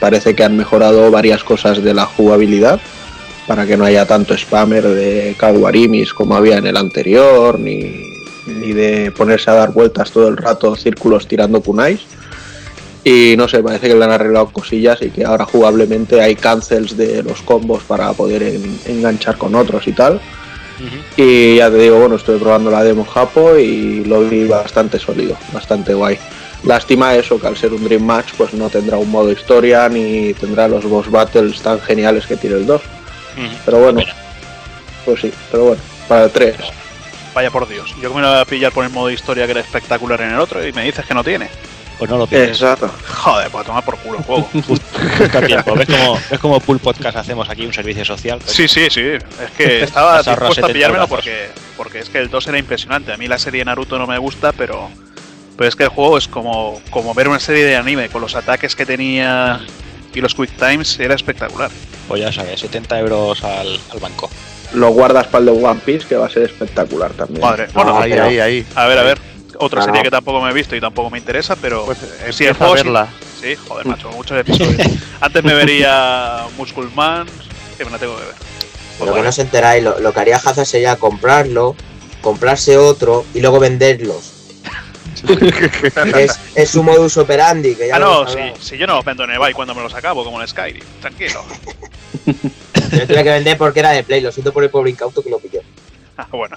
Parece 0.00 0.34
que 0.34 0.44
han 0.44 0.56
mejorado 0.56 1.10
varias 1.10 1.44
cosas 1.44 1.82
de 1.82 1.92
la 1.94 2.06
jugabilidad 2.06 2.80
para 3.46 3.66
que 3.66 3.76
no 3.76 3.84
haya 3.84 4.06
tanto 4.06 4.36
spammer 4.36 4.82
de 4.84 5.34
Kaguarimis 5.38 6.12
como 6.12 6.34
había 6.36 6.56
en 6.58 6.66
el 6.66 6.76
anterior, 6.76 7.58
ni, 7.60 8.02
ni 8.46 8.72
de 8.72 9.12
ponerse 9.12 9.50
a 9.50 9.54
dar 9.54 9.72
vueltas 9.72 10.10
todo 10.10 10.28
el 10.28 10.36
rato, 10.36 10.74
círculos 10.76 11.28
tirando 11.28 11.60
kunais. 11.60 12.00
Y 13.04 13.34
no 13.36 13.46
sé, 13.46 13.62
parece 13.62 13.86
que 13.86 13.94
le 13.94 14.04
han 14.04 14.10
arreglado 14.10 14.48
cosillas 14.50 15.00
y 15.00 15.10
que 15.10 15.24
ahora 15.24 15.44
jugablemente 15.44 16.20
hay 16.20 16.34
cancels 16.34 16.96
de 16.96 17.22
los 17.22 17.40
combos 17.42 17.84
para 17.84 18.12
poder 18.14 18.42
en- 18.42 18.80
enganchar 18.86 19.38
con 19.38 19.54
otros 19.54 19.86
y 19.86 19.92
tal. 19.92 20.20
Y 21.16 21.56
ya 21.56 21.70
te 21.70 21.76
digo, 21.78 21.98
bueno, 22.00 22.16
estoy 22.16 22.38
probando 22.40 22.70
la 22.70 22.82
demo 22.82 23.04
Japo 23.04 23.56
y 23.56 24.04
lo 24.04 24.22
vi 24.28 24.46
bastante 24.48 24.98
sólido, 24.98 25.36
bastante 25.52 25.94
guay. 25.94 26.18
Lástima 26.64 27.14
eso, 27.14 27.40
que 27.40 27.46
al 27.46 27.56
ser 27.56 27.72
un 27.72 27.84
Dream 27.84 28.02
Match 28.02 28.32
pues 28.36 28.52
no 28.54 28.68
tendrá 28.68 28.96
un 28.96 29.10
modo 29.10 29.30
historia 29.30 29.88
ni 29.88 30.34
tendrá 30.34 30.66
los 30.68 30.84
boss 30.84 31.10
battles 31.10 31.60
tan 31.60 31.80
geniales 31.80 32.26
que 32.26 32.36
tiene 32.36 32.56
el 32.56 32.66
2. 32.66 32.82
Pero 33.64 33.80
bueno, 33.80 34.02
pues 35.04 35.20
sí, 35.20 35.32
pero 35.50 35.64
bueno, 35.64 35.82
para 36.08 36.24
el 36.24 36.30
3. 36.30 36.56
Vaya 37.34 37.50
por 37.50 37.68
Dios. 37.68 37.94
Yo 38.00 38.08
que 38.08 38.16
me 38.16 38.22
lo 38.22 38.30
voy 38.30 38.40
a 38.40 38.44
pillar 38.46 38.72
por 38.72 38.84
el 38.84 38.90
modo 38.90 39.10
historia 39.10 39.44
que 39.44 39.52
era 39.52 39.60
espectacular 39.60 40.20
en 40.22 40.30
el 40.30 40.40
otro 40.40 40.66
y 40.66 40.72
me 40.72 40.84
dices 40.84 41.04
que 41.04 41.14
no 41.14 41.22
tiene. 41.22 41.50
Pues 41.98 42.10
no 42.10 42.18
lo 42.18 42.24
Exacto. 42.30 42.90
Joder, 43.08 43.50
pues 43.50 43.62
a 43.62 43.66
tomar 43.66 43.84
por 43.84 43.96
culo 43.98 44.18
el 44.18 44.24
juego. 44.24 44.42
Justo 44.52 45.38
a 45.38 45.42
tiempo. 45.42 45.74
¿Ves 45.74 45.88
cómo, 45.88 46.20
¿Ves 46.30 46.40
cómo 46.40 46.60
Pool 46.60 46.78
Podcast 46.78 47.16
hacemos 47.16 47.48
aquí 47.48 47.64
un 47.64 47.72
servicio 47.72 48.04
social? 48.04 48.38
Pues 48.38 48.54
Sí, 48.54 48.68
sí, 48.68 48.88
sí. 48.90 49.00
Es 49.00 49.50
que 49.56 49.82
estaba 49.82 50.18
dispuesto 50.18 50.44
a 50.44 50.54
70 50.54 50.72
pillármelo 50.72 51.08
porque, 51.08 51.48
porque 51.76 52.00
es 52.00 52.10
que 52.10 52.18
el 52.18 52.28
2 52.28 52.48
era 52.48 52.58
impresionante. 52.58 53.12
A 53.12 53.16
mí 53.16 53.28
la 53.28 53.38
serie 53.38 53.64
Naruto 53.64 53.98
no 53.98 54.06
me 54.06 54.18
gusta, 54.18 54.52
pero, 54.52 54.90
pero 55.56 55.68
es 55.68 55.76
que 55.76 55.84
el 55.84 55.88
juego 55.90 56.18
es 56.18 56.28
como, 56.28 56.80
como 56.90 57.14
ver 57.14 57.28
una 57.28 57.40
serie 57.40 57.64
de 57.64 57.76
anime 57.76 58.08
con 58.08 58.20
los 58.20 58.34
ataques 58.34 58.74
que 58.76 58.84
tenía 58.86 59.60
y 60.14 60.20
los 60.20 60.34
quick 60.34 60.50
times 60.56 60.98
era 60.98 61.14
espectacular. 61.14 61.70
Pues 62.08 62.20
ya 62.20 62.32
sabes, 62.32 62.60
70 62.60 62.98
euros 63.00 63.42
al, 63.44 63.80
al 63.90 63.98
banco. 64.00 64.30
Lo 64.74 64.90
guardas 64.90 65.26
para 65.28 65.40
el 65.40 65.46
de 65.46 65.64
One 65.64 65.80
Piece, 65.84 66.06
que 66.06 66.16
va 66.16 66.26
a 66.26 66.30
ser 66.30 66.44
espectacular 66.44 67.12
también. 67.12 67.40
Madre, 67.40 67.68
bueno, 67.74 67.98
ahí, 67.98 68.12
ahí, 68.12 68.38
ahí. 68.40 68.66
A 68.74 68.86
ver, 68.86 68.98
a 68.98 69.02
ver. 69.02 69.18
Otra 69.58 69.80
Ah, 69.80 69.84
serie 69.84 70.00
no. 70.00 70.04
que 70.04 70.10
tampoco 70.10 70.40
me 70.42 70.50
he 70.50 70.52
visto 70.52 70.76
y 70.76 70.80
tampoco 70.80 71.08
me 71.08 71.18
interesa, 71.18 71.56
pero 71.56 71.86
si 72.30 72.44
empieza 72.44 72.50
el 72.50 72.54
juego 72.54 72.74
a 72.74 72.76
sí- 72.76 72.82
verla. 72.84 73.08
Sí, 73.40 73.54
joder, 73.68 73.86
macho, 73.86 74.10
muchos 74.10 74.38
episodios. 74.38 74.76
Antes 75.20 75.44
me 75.44 75.54
vería 75.54 76.42
Musculman, 76.58 77.26
que 77.78 77.84
me 77.84 77.90
la 77.90 77.98
tengo 77.98 78.16
que 78.16 78.24
ver. 78.24 78.34
Pero 78.98 79.14
que 79.14 79.22
no 79.22 79.28
os 79.28 79.38
enteráis, 79.38 79.82
lo, 79.84 79.98
lo 80.00 80.12
que 80.12 80.20
haría 80.20 80.36
Hazard 80.36 80.66
sería 80.66 80.96
comprarlo, 80.96 81.74
comprarse 82.20 82.76
otro 82.76 83.24
y 83.34 83.40
luego 83.40 83.58
venderlos. 83.60 84.32
Es, 86.16 86.40
es 86.54 86.70
su 86.70 86.82
modus 86.82 87.16
operandi, 87.16 87.74
que 87.74 87.88
ya 87.88 87.96
Ah, 87.96 87.98
no, 87.98 88.26
si, 88.60 88.76
yo 88.76 88.86
no 88.86 88.96
los 88.96 89.04
vendo 89.04 89.24
en 89.24 89.30
eBay 89.32 89.52
cuando 89.52 89.74
me 89.74 89.82
los 89.82 89.94
acabo, 89.94 90.24
como 90.24 90.40
en 90.40 90.48
Skyrim. 90.48 90.82
Tranquilo. 91.00 91.44
Yo 92.26 93.06
tuve 93.06 93.24
que 93.24 93.30
vender 93.30 93.58
porque 93.58 93.80
era 93.80 93.90
de 93.90 94.02
Play, 94.02 94.20
lo 94.20 94.32
siento 94.32 94.52
por 94.52 94.62
el 94.64 94.70
pobre 94.70 94.90
incauto 94.90 95.22
que 95.22 95.30
lo 95.30 95.38
pilló. 95.38 95.60
Ah, 96.18 96.28
bueno. 96.32 96.56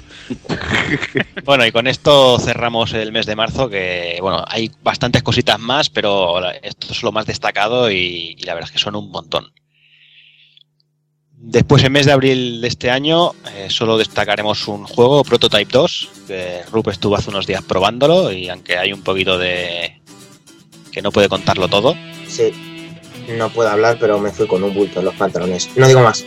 Bueno, 1.44 1.66
y 1.66 1.74
con 1.74 1.86
esto 1.88 2.40
cerramos 2.40 2.94
el 2.94 3.12
mes 3.12 3.26
de 3.26 3.36
marzo, 3.36 3.70
que 3.70 4.18
bueno, 4.22 4.46
hay 4.48 4.72
bastantes 4.82 5.22
cositas 5.22 5.60
más, 5.60 5.90
pero 5.90 6.50
esto 6.62 6.88
es 6.94 7.04
lo 7.04 7.12
más 7.12 7.26
destacado 7.26 7.91
y, 7.91 8.38
y 8.38 8.44
la 8.44 8.54
verdad 8.54 8.70
es 8.70 8.72
que 8.72 8.80
son 8.80 8.96
un 8.96 9.12
montón. 9.12 9.52
Después, 11.41 11.84
en 11.86 11.94
mes 11.94 12.06
de 12.06 12.11
abril 12.11 12.60
de 12.61 12.68
este 12.68 12.91
año, 12.91 13.32
eh, 13.56 13.68
solo 13.70 13.98
destacaremos 13.98 14.68
un 14.68 14.86
juego, 14.86 15.24
Prototype 15.24 15.72
2, 15.72 16.10
que 16.28 16.61
Rup 16.72 16.90
estuvo 16.90 17.16
hace 17.16 17.30
unos 17.30 17.48
días 17.48 17.64
probándolo 17.64 18.32
y 18.32 18.49
aunque 18.49 18.78
hay 18.78 18.91
un 18.91 19.02
poquito 19.02 19.38
de... 19.38 20.02
que 20.91 21.02
no 21.02 21.11
puede 21.14 21.30
contarlo 21.30 21.70
todo. 21.70 21.95
Sí, 22.28 22.52
no 23.38 23.49
puedo 23.49 23.70
hablar, 23.70 23.98
pero 23.99 24.20
me 24.20 24.32
fui 24.32 24.48
con 24.48 24.64
un 24.64 24.74
bulto 24.74 24.99
en 24.99 25.06
los 25.06 25.16
pantalones. 25.16 25.70
No 25.78 25.88
digo 25.88 26.02
más. 26.02 26.26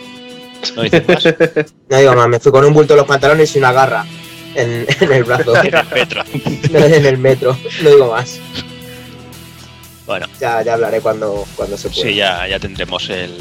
¿No 0.74 0.82
dices 0.82 1.06
más? 1.06 1.24
No 1.90 1.98
digo 1.98 2.14
más, 2.14 2.28
me 2.28 2.40
fui 2.40 2.51
con 2.51 2.64
un 2.64 2.72
bulto 2.72 2.94
en 2.94 2.98
los 2.98 3.06
pantalones 3.06 3.55
y 3.55 3.59
una 3.59 3.72
garra 3.72 4.06
en, 4.55 4.86
en 5.01 5.12
el 5.12 5.24
brazo. 5.24 5.55
En 5.56 5.74
el 5.76 5.86
metro. 5.94 6.24
en 6.72 7.06
el 7.06 7.18
metro, 7.18 7.59
no 7.82 7.90
digo 7.90 8.10
más. 8.10 8.40
Bueno, 10.06 10.26
Ya, 10.40 10.62
ya 10.62 10.74
hablaré 10.74 11.01
cuando, 11.02 11.44
cuando 11.55 11.76
se 11.76 11.90
pueda. 11.90 12.02
sí, 12.02 12.14
ya, 12.14 12.48
ya 12.48 12.59
tendremos 12.59 13.09
el, 13.10 13.36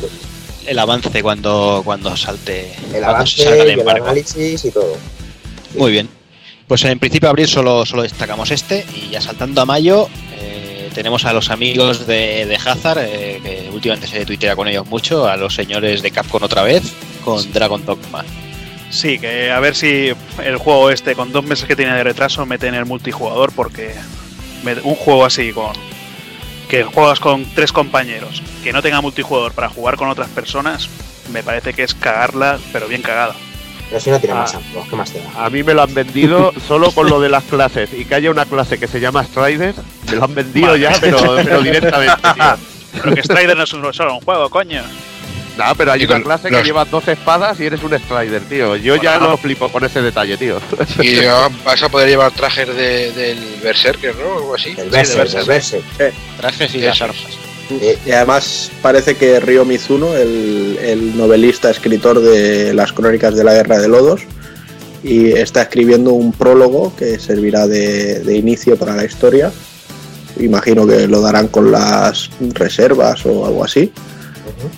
el 0.67 0.79
avance 0.79 1.21
cuando, 1.23 1.81
cuando 1.83 2.15
salte, 2.17 2.71
El 2.73 2.89
cuando 2.91 3.07
avance 3.09 3.35
se 3.38 3.43
salga 3.43 3.57
y 3.65 3.69
el 3.71 3.79
embargo. 3.79 4.05
análisis 4.05 4.65
y 4.65 4.71
todo. 4.71 4.95
Muy 5.75 5.91
bien. 5.91 6.09
Pues 6.67 6.83
en 6.85 6.99
principio 6.99 7.29
abril 7.29 7.47
solo, 7.47 7.85
solo 7.85 8.03
destacamos 8.03 8.49
este 8.51 8.85
y 8.95 9.09
ya 9.09 9.19
saltando 9.21 9.61
a 9.61 9.65
mayo 9.65 10.07
eh, 10.39 10.89
tenemos 10.93 11.25
a 11.25 11.33
los 11.33 11.49
amigos 11.49 12.07
de, 12.07 12.45
de 12.45 12.55
Hazard, 12.55 12.99
eh, 13.01 13.39
que 13.43 13.69
últimamente 13.73 14.07
se 14.07 14.25
tuitea 14.25 14.55
con 14.55 14.67
ellos 14.67 14.85
mucho, 14.88 15.27
a 15.27 15.35
los 15.38 15.53
señores 15.53 16.01
de 16.01 16.11
Capcom 16.11 16.43
otra 16.43 16.63
vez, 16.63 16.83
con 17.25 17.51
Dragon 17.51 17.85
Dogma. 17.85 18.23
Sí, 18.89 19.19
que 19.19 19.51
a 19.51 19.59
ver 19.59 19.75
si 19.75 20.11
el 20.43 20.57
juego 20.57 20.91
este, 20.91 21.15
con 21.15 21.31
dos 21.31 21.43
meses 21.45 21.65
que 21.65 21.75
tiene 21.77 21.93
de 21.93 22.03
retraso, 22.03 22.45
mete 22.45 22.67
en 22.67 22.75
el 22.75 22.85
multijugador, 22.85 23.51
porque 23.53 23.93
me- 24.63 24.73
un 24.81 24.95
juego 24.95 25.25
así, 25.25 25.51
con 25.51 25.71
que 26.72 26.85
juegas 26.85 27.19
con 27.19 27.43
tres 27.53 27.73
compañeros, 27.73 28.41
que 28.64 28.72
no 28.72 28.81
tenga 28.81 29.02
multijugador 29.02 29.52
para 29.52 29.68
jugar 29.68 29.98
con 29.98 30.07
otras 30.07 30.30
personas, 30.30 30.88
me 31.34 31.43
parece 31.43 31.73
que 31.73 31.84
es 31.84 31.93
cagarla, 31.93 32.57
pero 32.72 32.88
bien 32.88 33.02
cagada. 33.02 33.35
Pero 33.89 33.99
si 33.99 34.10
no 34.10 34.19
tiene 34.22 34.35
Ah. 34.35 34.39
más 34.39 34.56
amigos, 34.56 34.88
¿qué 34.89 34.95
más 34.95 35.11
te 35.11 35.19
da? 35.19 35.45
A 35.45 35.49
mí 35.49 35.64
me 35.64 35.73
lo 35.73 35.81
han 35.84 35.93
vendido 35.93 36.53
solo 36.68 36.91
con 36.93 37.10
lo 37.10 37.19
de 37.19 37.27
las 37.27 37.43
clases 37.43 37.89
y 37.93 38.06
que 38.06 38.15
haya 38.15 38.31
una 38.31 38.45
clase 38.45 38.80
que 38.80 38.88
se 38.88 39.02
llama 39.02 39.22
Strider, 39.26 39.76
me 40.10 40.15
lo 40.15 40.23
han 40.23 40.34
vendido 40.34 40.77
ya, 40.77 40.93
pero, 41.02 41.35
pero 41.43 41.61
directamente, 41.61 42.15
tío. 42.22 42.43
Pero 43.03 43.15
que 43.15 43.22
Strider 43.23 43.57
no 43.57 43.64
es 43.64 43.73
un- 43.73 43.93
solo 43.93 44.14
un 44.15 44.22
juego, 44.22 44.49
coño. 44.49 44.81
Nah, 45.57 45.73
pero 45.76 45.91
hay 45.91 46.02
Y 46.02 46.06
una 46.06 46.22
clase 46.22 46.49
que 46.49 46.64
lleva 46.64 46.86
dos 46.86 47.07
espadas 47.07 47.60
y 47.60 47.65
eres 47.65 47.84
un 47.84 47.91
Strider, 47.98 48.41
tío. 48.44 48.76
Yo 48.78 48.95
ya 48.95 49.19
no 49.19 49.36
flipo 49.38 49.69
con 49.69 49.84
ese 49.84 50.02
detalle, 50.02 50.38
tío. 50.38 50.60
Y 50.99 51.15
ya 51.22 51.49
vas 51.65 51.84
a 51.84 51.90
poder 51.90 52.07
llevar 52.07 52.32
trajes 52.32 52.68
de- 52.69 53.11
del 53.11 53.38
Berserker, 53.61 54.15
¿no? 54.15 54.28
O 54.30 54.38
algo 54.38 54.56
así. 54.56 54.73
El 54.78 54.90
Berserk, 54.90 55.34
el 55.36 55.45
Berserk. 55.45 55.84
Trajes 56.38 56.73
y 56.76 56.80
las 56.80 57.02
armas. 57.02 57.18
Y, 57.69 58.10
y 58.10 58.11
además 58.11 58.72
parece 58.82 59.15
que 59.15 59.40
Ryo 59.40 59.65
Mizuno, 59.65 60.15
el, 60.15 60.78
el 60.82 61.18
novelista 61.18 61.69
escritor 61.69 62.19
de 62.22 62.73
las 62.73 62.91
crónicas 62.94 63.36
de 63.36 63.44
la 63.44 63.53
Guerra 63.53 63.80
de 63.80 63.88
Lodos, 63.90 64.22
y 65.03 65.32
está 65.32 65.64
escribiendo 65.64 66.11
un 66.11 66.32
prólogo 66.32 66.94
que 66.95 67.18
servirá 67.19 67.68
de, 67.68 68.19
de 68.22 68.36
inicio 68.38 68.78
para 68.78 68.95
la 68.95 69.03
historia. 69.06 69.52
Imagino 70.40 70.88
que 70.88 71.07
lo 71.07 71.22
darán 71.22 71.48
con 71.49 71.72
las 71.72 72.30
reservas 72.53 73.26
o 73.26 73.45
algo 73.45 73.64
así. 73.65 73.91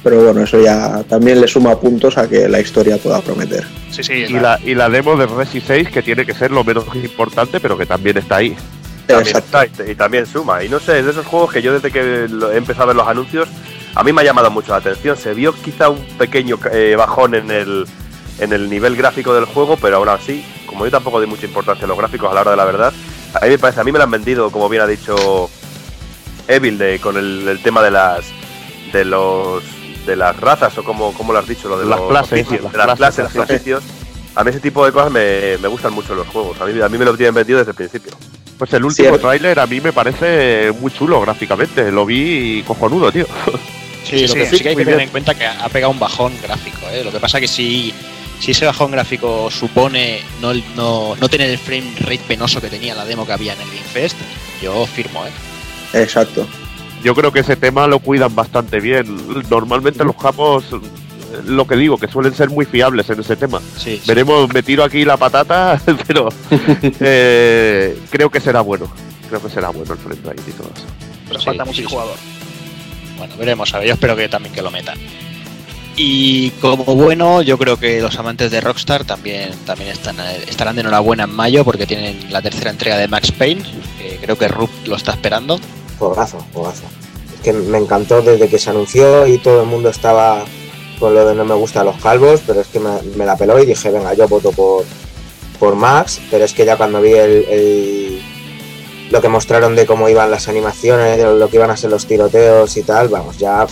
Pero 0.03 0.23
bueno, 0.23 0.43
eso 0.43 0.61
ya 0.61 1.03
también 1.03 1.41
le 1.41 1.47
suma 1.47 1.80
puntos 1.80 2.18
a 2.18 2.27
que 2.27 2.47
la 2.47 2.60
historia 2.60 2.97
pueda 2.97 3.22
prometer. 3.22 3.65
Sí, 3.91 4.03
sí. 4.03 4.14
Y 4.14 4.34
la, 4.34 4.60
y 4.64 4.76
la 4.76 4.89
demo 4.89 5.15
de 5.15 5.26
Resi 5.27 5.61
6, 5.61 5.89
que 5.89 6.01
tiene 6.01 6.26
que 6.26 6.34
ser 6.34 6.51
lo 6.51 6.64
menos 6.64 6.85
importante, 6.95 7.60
pero 7.60 7.77
que 7.77 7.85
también 7.85 8.18
está 8.18 8.38
ahí. 8.38 8.55
También 9.07 9.38
está, 9.38 9.65
y, 9.65 9.95
también 9.95 10.26
suma. 10.26 10.64
Y 10.64 10.69
no 10.69 10.80
sé, 10.80 10.99
es 10.99 11.05
de 11.05 11.11
esos 11.11 11.26
juegos 11.26 11.51
que 11.51 11.61
yo 11.61 11.73
desde 11.73 11.91
que 11.91 11.99
he 11.99 12.57
empezado 12.57 12.84
a 12.84 12.88
ver 12.88 12.95
los 12.95 13.07
anuncios, 13.07 13.49
a 13.95 14.03
mí 14.03 14.14
me 14.14 14.22
ha 14.22 14.26
llamado 14.26 14.49
mucho 14.49 14.72
la 14.72 14.77
atención. 14.77 15.18
Se 15.18 15.34
vio 15.34 15.53
quizá 15.53 15.89
un 15.89 16.03
pequeño 16.18 16.57
eh, 16.72 16.95
bajón 16.97 17.35
en 17.35 17.51
el, 17.51 17.85
en 18.39 18.53
el 18.53 18.69
nivel 18.69 18.95
gráfico 18.95 19.34
del 19.34 19.45
juego, 19.45 19.77
pero 19.77 19.97
aún 19.97 20.10
así, 20.10 20.43
como 20.65 20.85
yo 20.85 20.91
tampoco 20.91 21.19
doy 21.19 21.27
mucha 21.27 21.45
importancia 21.45 21.85
a 21.85 21.88
los 21.88 21.97
gráficos 21.97 22.31
a 22.31 22.34
la 22.34 22.41
hora 22.41 22.51
de 22.51 22.57
la 22.57 22.65
verdad, 22.65 22.93
a 23.34 23.45
mí 23.45 23.51
me 23.51 23.60
parece, 23.60 23.81
a 23.81 23.84
mí 23.84 23.91
me 23.91 23.97
lo 23.97 24.03
han 24.03 24.11
vendido, 24.11 24.51
como 24.51 24.69
bien 24.69 24.84
ha 24.84 24.88
dicho 24.88 25.49
Evil, 26.47 26.77
de, 26.77 26.99
con 26.99 27.18
el, 27.18 27.47
el 27.47 27.61
tema 27.61 27.81
de 27.81 27.91
las 27.91 28.26
de 28.94 29.03
los 29.03 29.64
de 30.06 30.15
las 30.15 30.38
razas 30.40 30.78
o 30.78 30.84
como, 30.84 31.14
como 31.14 31.34
lo 31.34 31.40
has 31.40 31.48
dicho, 31.48 31.68
lo 31.68 31.80
de 31.80 31.86
Las 31.86 31.99
los 31.99 32.10
clases, 32.10 32.45
oficios, 32.48 32.64
las 32.64 32.72
de 32.72 32.78
las 32.78 32.86
clases, 32.86 32.98
clases, 32.98 33.24
las 33.24 33.36
los 33.36 33.49
oficios. 33.49 33.84
A 34.36 34.44
mí 34.44 34.49
ese 34.49 34.60
tipo 34.60 34.86
de 34.86 34.91
cosas 34.91 35.11
me, 35.11 35.57
me 35.60 35.68
gustan 35.68 35.94
mucho 35.94 36.14
en 36.14 36.20
los 36.20 36.28
juegos. 36.28 36.60
A 36.61 36.65
mí, 36.65 36.82
a 36.82 36.90
mí 36.90 36.98
me 36.98 37.06
lo 37.06 37.15
tienen 37.15 37.34
vendido 37.36 37.60
desde 37.60 37.72
el 37.72 37.76
principio. 37.76 38.11
Pues 38.57 38.74
el 38.74 38.84
último 38.86 39.10
Cierto. 39.10 39.28
tráiler 39.28 39.60
a 39.60 39.65
mí 39.68 39.80
me 39.82 39.94
parece 39.94 40.72
muy 40.80 40.91
chulo 40.91 41.22
gráficamente. 41.22 41.91
Lo 41.91 42.06
vi 42.06 42.64
cojonudo, 42.68 43.11
tío. 43.11 43.26
Sí, 44.03 44.22
lo 44.24 44.28
sí, 44.28 44.34
que 44.34 44.45
sí, 44.48 44.57
sí 44.57 44.64
que 44.64 44.70
hay 44.70 44.76
que 44.76 44.84
tener 44.84 44.98
bien. 44.98 45.07
en 45.07 45.11
cuenta 45.11 45.34
que 45.36 45.45
ha 45.45 45.70
pegado 45.70 45.91
un 45.91 45.99
bajón 45.99 46.34
gráfico. 46.41 46.88
¿eh? 46.91 47.03
Lo 47.03 47.11
que 47.11 47.20
pasa 47.20 47.40
que 47.40 47.48
si, 47.48 47.94
si 48.40 48.52
ese 48.52 48.65
bajón 48.65 48.91
gráfico 48.91 49.49
supone 49.49 50.22
no, 50.41 50.53
no, 50.76 51.15
no 51.15 51.30
tener 51.30 51.49
el 51.49 51.57
frame 51.57 51.94
rate 51.99 52.22
penoso 52.28 52.60
que 52.60 52.70
tenía 52.70 52.94
la 52.95 53.06
demo 53.06 53.26
que 53.26 53.32
había 53.34 53.53
en 53.53 53.61
el 53.61 53.68
Game 53.68 53.80
Fest, 53.94 54.18
yo 54.61 54.86
firmo, 54.86 55.26
¿eh? 55.26 55.32
Exacto. 56.02 56.48
Yo 57.04 57.14
creo 57.14 57.32
que 57.32 57.40
ese 57.40 57.56
tema 57.56 57.86
lo 57.88 58.00
cuidan 58.00 58.34
bastante 58.34 58.80
bien. 58.80 59.06
Normalmente 59.50 60.04
los 60.04 60.16
japos, 60.16 60.66
lo 61.46 61.68
que 61.68 61.76
digo, 61.76 61.98
que 61.98 62.08
suelen 62.08 62.34
ser 62.34 62.50
muy 62.50 62.66
fiables 62.66 63.10
en 63.10 63.20
ese 63.20 63.36
tema. 63.36 63.60
Sí, 63.78 63.98
sí. 63.98 64.04
Veremos, 64.08 64.52
me 64.54 64.64
tiro 64.64 64.84
aquí 64.84 65.04
la 65.04 65.18
patata, 65.18 65.82
pero 66.08 66.30
eh, 66.82 67.98
creo 68.10 68.30
que 68.30 68.40
será 68.40 68.62
bueno. 68.62 68.92
Creo 69.28 69.42
que 69.42 69.50
será 69.50 69.70
bueno 69.70 69.94
el 69.94 70.00
frame 70.00 70.22
rate 70.24 70.44
y 70.48 70.52
todo 70.52 70.70
eso. 70.76 70.86
Pero 71.28 71.40
Sí, 71.40 71.46
falta 71.46 71.64
sí, 71.64 71.70
multijugador. 71.70 72.16
Bueno, 73.18 73.36
veremos, 73.38 73.74
a 73.74 73.80
ver, 73.80 73.88
yo 73.88 73.94
espero 73.94 74.16
que 74.16 74.30
también 74.30 74.54
que 74.54 74.62
lo 74.62 74.72
metan. 74.72 74.98
Y 75.96 76.50
como 76.62 76.84
bueno, 76.86 77.42
yo 77.44 77.58
creo 77.58 77.78
que 77.78 78.02
los 78.02 78.18
amantes 78.18 78.50
de 78.50 78.62
Rockstar 78.62 79.04
también, 79.06 79.52
también 79.66 79.92
están, 79.92 80.20
estarán 80.48 80.76
de 80.76 80.82
enhorabuena 80.82 81.26
en 81.26 81.32
mayo 81.36 81.64
porque 81.64 81.86
tienen 81.86 82.32
la 82.32 82.42
tercera 82.42 82.72
entrega 82.72 82.98
de 82.98 83.08
Max 83.08 83.32
Payne, 83.32 83.62
que 84.00 84.18
creo 84.22 84.38
que 84.38 84.48
Rup 84.48 84.72
lo 84.86 84.96
está 84.96 85.12
esperando. 85.12 85.60
Juegazo, 85.99 86.38
juegazo. 86.53 86.84
Es 87.36 87.41
que 87.41 87.53
me 87.53 87.78
encantó 87.78 88.22
desde 88.22 88.48
que 88.48 88.60
se 88.60 88.70
anunció 88.70 89.26
y 89.28 89.38
todo 89.38 89.61
el 89.61 89.68
mundo 89.68 89.90
estaba 89.90 90.44
con 90.99 91.14
lo 91.14 91.26
de 91.26 91.36
no 91.36 91.44
me 91.45 91.56
gustan 91.56 91.86
los 91.86 91.98
calvos, 92.02 92.41
pero 92.45 92.61
es 92.61 92.68
que 92.68 92.80
me, 92.80 93.02
me 93.15 93.26
la 93.26 93.36
peló 93.36 93.60
y 93.60 93.65
dije, 93.65 93.90
venga, 93.91 94.14
yo 94.14 94.28
voto 94.28 94.52
por, 94.52 94.86
por 95.60 95.76
Max, 95.76 96.22
pero 96.32 96.45
es 96.45 96.53
que 96.53 96.65
ya 96.65 96.78
cuando 96.78 97.02
vi 97.02 97.11
el, 97.14 97.45
el- 97.49 98.22
lo 99.11 99.22
que 99.22 99.28
mostraron 99.30 99.76
de 99.76 99.86
cómo 99.86 100.10
iban 100.10 100.32
las 100.32 100.48
animaciones, 100.48 101.18
de 101.18 101.36
lo 101.36 101.49
que 101.49 101.57
iban 101.57 101.70
a 101.70 101.78
ser 101.78 101.90
los 101.91 102.06
tiroteos 102.07 102.76
y 102.78 102.84
tal, 102.84 103.10
vamos, 103.10 103.38
ya 103.38 103.68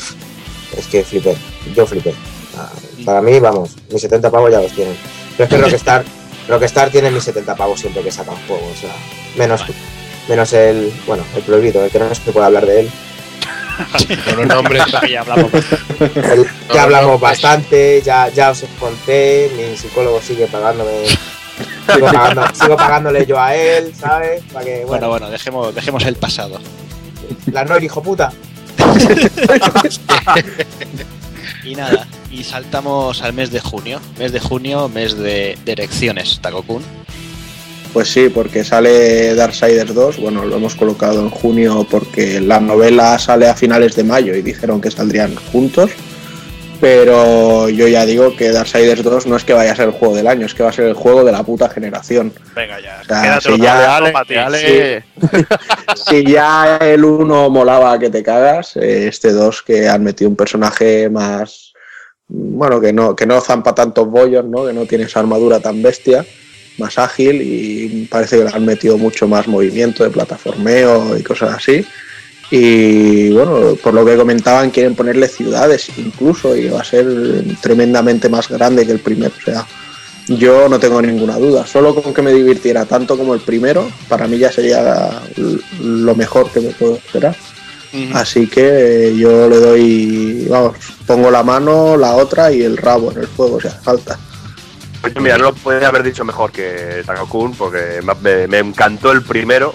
es 0.77 0.88
que 0.88 1.03
flipé, 1.03 1.35
yo 1.76 1.88
flipé. 1.88 2.14
Ah, 2.57 2.69
Para 3.06 3.22
mí, 3.22 3.39
vamos, 3.39 3.72
mis 3.91 4.02
70 4.02 4.30
pavos 4.30 4.52
ya 4.52 4.60
los 4.61 4.72
tienen. 4.73 4.95
Pero 5.38 5.43
es 5.45 5.49
que 5.49 5.57
Rockstar, 5.72 6.03
Rockstar 6.48 6.89
tiene 6.91 7.10
mis 7.11 7.23
70 7.23 7.56
pavos 7.56 7.80
siempre 7.80 8.03
que 8.03 8.11
sacan 8.11 8.35
juegos, 8.48 8.68
o 8.77 8.81
sea, 8.81 8.93
menos, 9.38 9.61
menos 10.30 10.53
el, 10.53 10.91
bueno, 11.07 11.23
el 11.35 11.41
prohibido, 11.43 11.84
el 11.84 11.91
que 11.91 11.99
no 11.99 12.14
se 12.14 12.31
puede 12.31 12.45
hablar 12.45 12.65
de 12.65 12.81
él. 12.81 12.89
Con 14.26 14.35
los 14.38 14.48
nombres. 14.48 14.84
Ya 15.10 15.22
hablamos. 15.22 15.52
El- 15.99 16.45
ya 16.73 16.84
hablamos 16.84 17.19
bastante, 17.19 18.02
ya, 18.03 18.30
ya 18.30 18.52
os 18.52 18.64
conté, 18.80 19.49
mi 19.57 19.76
psicólogo 19.77 20.22
sigue 20.22 20.45
pagándome, 20.48 21.06
sigo, 21.93 22.07
pagando- 22.07 22.45
sigo 22.53 22.76
pagándole 22.77 23.26
yo 23.26 23.39
a 23.39 23.56
él, 23.56 23.91
¿sabes? 23.99 24.43
Para 24.53 24.65
que, 24.65 24.72
Bueno, 24.85 24.88
bueno, 24.88 25.10
bueno, 25.10 25.30
dejemos, 25.30 25.73
dejemos 25.73 26.06
el 26.06 26.15
pasado. 26.15 26.60
la 27.52 27.64
no, 27.65 27.77
hijo 27.80 28.02
puta. 28.03 28.31
Y 31.64 31.76
nada, 31.76 32.07
y 32.31 32.43
saltamos 32.43 33.22
al 33.22 33.34
mes 33.34 33.52
de 33.52 33.60
junio. 33.60 33.99
Mes 34.18 34.31
de 34.31 34.39
junio, 34.39 34.89
mes 34.89 35.15
de, 35.15 35.57
de 35.64 35.73
elecciones, 35.73 36.39
Takokun. 36.41 36.84
Pues 37.93 38.09
sí, 38.11 38.30
porque 38.30 38.63
sale 38.63 39.35
Darksiders 39.35 39.93
2, 39.93 40.18
bueno, 40.18 40.45
lo 40.45 40.55
hemos 40.55 40.76
colocado 40.76 41.19
en 41.19 41.30
junio 41.30 41.85
porque 41.89 42.39
la 42.39 42.59
novela 42.61 43.19
sale 43.19 43.47
a 43.49 43.55
finales 43.55 43.95
de 43.95 44.03
mayo 44.05 44.34
y 44.34 44.41
dijeron 44.41 44.80
que 44.80 44.89
saldrían 44.91 45.35
juntos. 45.35 45.91
Pero 46.80 47.69
yo 47.69 47.88
ya 47.88 48.05
digo 48.07 48.35
que 48.35 48.49
Darksiders 48.51 49.03
2 49.03 49.27
no 49.27 49.35
es 49.35 49.43
que 49.43 49.53
vaya 49.53 49.73
a 49.73 49.76
ser 49.76 49.89
el 49.89 49.91
juego 49.91 50.15
del 50.15 50.26
año, 50.26 50.47
es 50.47 50.55
que 50.55 50.63
va 50.63 50.69
a 50.69 50.73
ser 50.73 50.85
el 50.85 50.95
juego 50.95 51.23
de 51.23 51.31
la 51.31 51.43
puta 51.43 51.69
generación. 51.69 52.34
Venga 52.55 52.80
ya. 52.80 52.99
O 53.01 53.05
sea, 53.05 53.22
Quédate 53.22 53.51
si 53.53 53.61
ya- 53.61 53.95
Ale, 53.97 54.13
ale. 54.39 55.03
Si 56.09 56.23
ya 56.26 56.77
el 56.77 57.05
1 57.05 57.49
molaba 57.51 57.99
que 57.99 58.09
te 58.09 58.23
cagas, 58.23 58.77
eh, 58.77 59.07
este 59.07 59.31
2 59.31 59.61
que 59.61 59.88
han 59.89 60.03
metido 60.03 60.30
un 60.30 60.35
personaje 60.35 61.07
más. 61.09 61.73
Bueno, 62.27 62.81
que 62.81 62.91
no, 62.93 63.15
que 63.15 63.27
no 63.27 63.39
zampa 63.41 63.76
tantos 63.76 64.07
bollos, 64.09 64.45
¿no? 64.45 64.65
Que 64.65 64.73
no 64.73 64.85
tiene 64.85 65.03
esa 65.03 65.19
armadura 65.19 65.59
tan 65.59 65.84
bestia, 65.84 66.26
más 66.77 66.98
ágil 66.98 67.41
y 67.41 68.07
parece 68.10 68.38
que 68.38 68.43
le 68.45 68.49
han 68.49 68.65
metido 68.65 68.98
mucho 68.98 69.27
más 69.27 69.48
movimiento 69.48 70.03
de 70.03 70.10
plataformeo 70.10 71.18
y 71.18 71.23
cosas 71.23 71.56
así. 71.56 71.85
Y 72.49 73.30
bueno, 73.30 73.76
por 73.81 73.93
lo 73.93 74.06
que 74.06 74.18
comentaban, 74.18 74.72
quieren 74.72 74.93
ponerle 74.93 75.30
ciudades 75.30 75.89
incluso 75.98 76.56
y 76.56 76.68
va 76.68 76.81
a 76.81 76.84
ser 76.84 77.06
tremendamente 77.61 78.27
más 78.27 78.49
grande 78.49 78.85
que 78.85 78.91
el 78.91 78.99
primero. 78.99 79.34
O 79.38 79.41
sea, 79.41 79.65
yo 80.27 80.68
no 80.68 80.77
tengo 80.77 81.02
ninguna 81.02 81.38
duda. 81.38 81.65
Solo 81.65 81.95
con 81.95 82.14
que 82.14 82.22
me 82.22 82.34
divirtiera 82.34 82.85
tanto 82.85 83.18
como 83.18 83.34
el 83.34 83.39
primero, 83.39 83.89
para 84.10 84.27
mí 84.27 84.38
ya 84.38 84.52
sería 84.52 85.22
lo 85.81 86.15
mejor 86.15 86.52
que 86.52 86.60
me 86.60 86.72
puedo 86.72 86.95
esperar. 86.95 87.35
Así 88.14 88.48
que 88.48 89.07
eh, 89.07 89.18
yo 89.18 89.49
le 89.49 89.57
doy, 89.57 90.48
vamos, 90.49 90.77
pongo 91.06 91.30
la 91.30 91.43
mano, 91.43 91.98
la 91.98 92.15
otra 92.15 92.52
y 92.52 92.61
el 92.61 92.77
rabo 92.77 93.11
en 93.11 93.19
el 93.19 93.27
fuego, 93.27 93.60
si 93.60 93.68
hace 93.68 93.80
falta. 93.80 94.18
Pues 95.02 95.19
mira, 95.19 95.38
no 95.38 95.52
lo 95.52 95.86
haber 95.86 96.03
dicho 96.03 96.23
mejor 96.23 96.52
que 96.52 97.02
Takokun, 97.06 97.56
porque 97.56 98.02
me, 98.48 98.60
encantó 98.60 99.11
el 99.11 99.23
primero. 99.23 99.73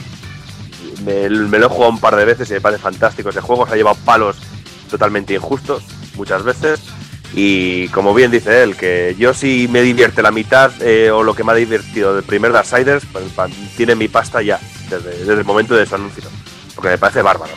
Me, 1.04 1.28
lo 1.28 1.56
he 1.56 1.68
jugado 1.68 1.90
un 1.90 2.00
par 2.00 2.14
de 2.14 2.24
veces 2.24 2.48
y 2.50 2.54
me 2.54 2.60
parece 2.60 2.80
fantástico 2.80 3.30
ese 3.30 3.40
juego. 3.40 3.66
Se 3.66 3.74
ha 3.74 3.76
llevado 3.76 3.96
palos 4.04 4.36
totalmente 4.88 5.34
injustos 5.34 5.82
muchas 6.14 6.44
veces. 6.44 6.80
Y 7.34 7.88
como 7.88 8.14
bien 8.14 8.30
dice 8.30 8.62
él, 8.62 8.76
que 8.76 9.16
yo 9.18 9.34
si 9.34 9.66
me 9.68 9.82
divierte 9.82 10.22
la 10.22 10.30
mitad 10.30 10.70
eh, 10.80 11.10
o 11.10 11.24
lo 11.24 11.34
que 11.34 11.42
me 11.42 11.52
ha 11.52 11.56
divertido 11.56 12.14
del 12.14 12.22
primer 12.22 12.52
Darksiders, 12.52 13.04
pues 13.06 13.24
tiene 13.76 13.96
mi 13.96 14.06
pasta 14.06 14.42
ya, 14.42 14.60
desde, 14.88 15.10
desde 15.18 15.32
el 15.32 15.44
momento 15.44 15.74
de 15.74 15.86
su 15.86 15.96
anuncio. 15.96 16.22
Porque 16.76 16.90
me 16.90 16.98
parece 16.98 17.20
bárbaro. 17.22 17.52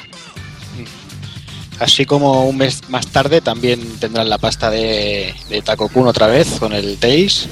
Así 1.80 2.06
como 2.06 2.48
un 2.48 2.58
mes 2.58 2.82
más 2.90 3.08
tarde 3.08 3.42
también 3.42 3.82
tendrán 4.00 4.30
la 4.30 4.38
pasta 4.38 4.70
de, 4.70 5.34
de 5.50 5.62
Takokun 5.62 6.08
otra 6.08 6.28
vez 6.28 6.60
con 6.60 6.74
el 6.74 6.98
Tails. 6.98 7.48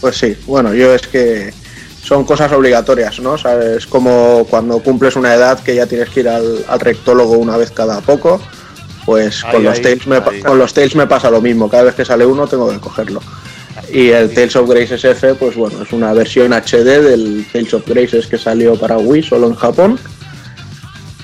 Pues 0.00 0.16
sí, 0.16 0.36
bueno, 0.46 0.74
yo 0.74 0.94
es 0.94 1.06
que 1.06 1.54
son 2.02 2.24
cosas 2.24 2.52
obligatorias, 2.52 3.20
¿no? 3.20 3.38
¿Sabes? 3.38 3.78
Es 3.78 3.86
como 3.86 4.46
cuando 4.50 4.80
cumples 4.80 5.16
una 5.16 5.34
edad 5.34 5.60
que 5.60 5.74
ya 5.74 5.86
tienes 5.86 6.10
que 6.10 6.20
ir 6.20 6.28
al, 6.28 6.64
al 6.68 6.80
rectólogo 6.80 7.38
una 7.38 7.56
vez 7.56 7.70
cada 7.70 8.00
poco. 8.00 8.40
Pues 9.06 9.42
con, 9.42 9.64
los 9.64 9.78
ahí, 9.78 9.82
Tales 9.82 10.06
me, 10.06 10.16
ahí. 10.16 10.40
con 10.40 10.58
los 10.58 10.74
Tales 10.74 10.94
me 10.94 11.06
pasa 11.06 11.30
lo 11.30 11.40
mismo. 11.40 11.68
Cada 11.68 11.84
vez 11.84 11.94
que 11.94 12.04
sale 12.04 12.26
uno 12.26 12.46
tengo 12.46 12.70
que 12.70 12.78
cogerlo. 12.78 13.20
Y 13.92 14.10
el 14.10 14.32
Tales 14.34 14.54
of 14.56 14.68
Graces 14.68 15.04
F, 15.04 15.34
pues 15.34 15.56
bueno, 15.56 15.82
es 15.82 15.92
una 15.92 16.12
versión 16.12 16.52
HD 16.52 17.00
del 17.00 17.46
Tales 17.52 17.74
of 17.74 17.86
Graces 17.86 18.26
que 18.26 18.38
salió 18.38 18.76
para 18.76 18.98
Wii 18.98 19.22
solo 19.22 19.46
en 19.48 19.54
Japón. 19.54 19.98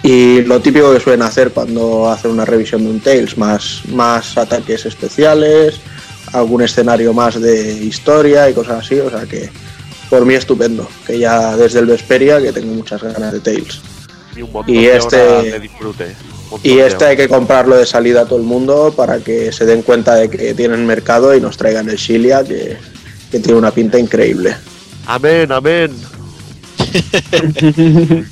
Y 0.03 0.43
lo 0.43 0.61
típico 0.61 0.93
que 0.93 1.01
suelen 1.01 1.23
hacer 1.23 1.51
cuando 1.51 2.09
hacen 2.11 2.31
una 2.31 2.45
revisión 2.45 2.85
de 2.85 2.91
un 2.91 3.01
Tales, 3.01 3.37
más, 3.37 3.83
más 3.93 4.39
ataques 4.39 4.87
especiales, 4.87 5.81
algún 6.33 6.63
escenario 6.63 7.13
más 7.13 7.41
de 7.41 7.73
historia 7.73 8.49
y 8.49 8.55
cosas 8.55 8.85
así. 8.85 8.99
O 9.01 9.11
sea 9.11 9.27
que 9.27 9.51
por 10.09 10.25
mí 10.25 10.35
estupendo, 10.35 10.89
que 11.07 11.19
ya 11.19 11.57
desde 11.57 11.81
el 11.81 11.87
Vesperia 11.87 12.41
que 12.41 12.53
tengo 12.53 12.73
muchas 12.75 13.03
ganas 13.03 13.33
de 13.33 13.41
Tales. 13.41 13.81
Y 14.37 14.43
un 14.43 14.53
montón 14.53 14.75
Y 14.75 14.85
de 14.87 14.97
este- 14.97 15.21
horas 15.21 15.45
de 15.45 15.61
disfrute. 15.61 16.17
Y 16.63 16.77
de 16.77 16.87
este 16.87 17.05
hay 17.05 17.17
que 17.17 17.29
comprarlo 17.29 17.77
de 17.77 17.85
salida 17.85 18.23
a 18.23 18.25
todo 18.25 18.39
el 18.39 18.45
mundo 18.45 18.95
para 18.97 19.19
que 19.19 19.53
se 19.53 19.67
den 19.67 19.83
cuenta 19.83 20.15
de 20.15 20.31
que 20.31 20.55
tienen 20.55 20.87
mercado 20.87 21.35
y 21.37 21.41
nos 21.43 21.59
traigan 21.59 21.91
el 21.91 21.97
Shilia, 21.97 22.43
que, 22.43 22.79
que 23.31 23.39
tiene 23.41 23.59
una 23.59 23.71
pinta 23.71 23.99
increíble. 23.99 24.57
Amén, 25.07 25.53
amén. 25.53 25.93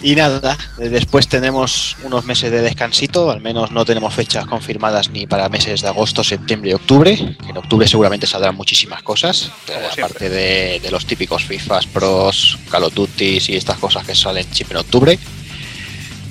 Y 0.00 0.14
nada, 0.14 0.56
después 0.76 1.26
tenemos 1.26 1.96
unos 2.04 2.24
meses 2.24 2.52
de 2.52 2.62
descansito, 2.62 3.32
al 3.32 3.40
menos 3.40 3.72
no 3.72 3.84
tenemos 3.84 4.14
fechas 4.14 4.46
confirmadas 4.46 5.10
ni 5.10 5.26
para 5.26 5.48
meses 5.48 5.82
de 5.82 5.88
agosto, 5.88 6.22
septiembre 6.22 6.70
y 6.70 6.74
octubre, 6.74 7.16
que 7.16 7.50
en 7.50 7.56
octubre 7.56 7.88
seguramente 7.88 8.26
saldrán 8.26 8.54
muchísimas 8.54 9.02
cosas, 9.02 9.50
eh, 9.68 9.88
aparte 9.98 10.30
de, 10.30 10.78
de 10.80 10.90
los 10.92 11.04
típicos 11.04 11.44
FIFAs, 11.44 11.86
Pros, 11.86 12.58
Call 12.70 12.84
of 12.84 12.94
Duty 12.94 13.38
y 13.48 13.56
estas 13.56 13.78
cosas 13.78 14.06
que 14.06 14.14
salen 14.14 14.46
siempre 14.52 14.78
en 14.78 14.84
octubre. 14.84 15.18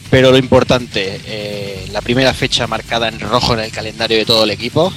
Pero 0.10 0.32
lo 0.32 0.38
importante, 0.38 1.20
eh, 1.26 1.88
la 1.92 2.02
primera 2.02 2.34
fecha 2.34 2.68
marcada 2.68 3.10
en 3.10 3.20
rojo 3.20 3.54
en 3.54 3.60
el 3.60 3.72
calendario 3.72 4.18
de 4.18 4.26
todo 4.26 4.46
el 4.46 4.52
equipo, 4.52 4.94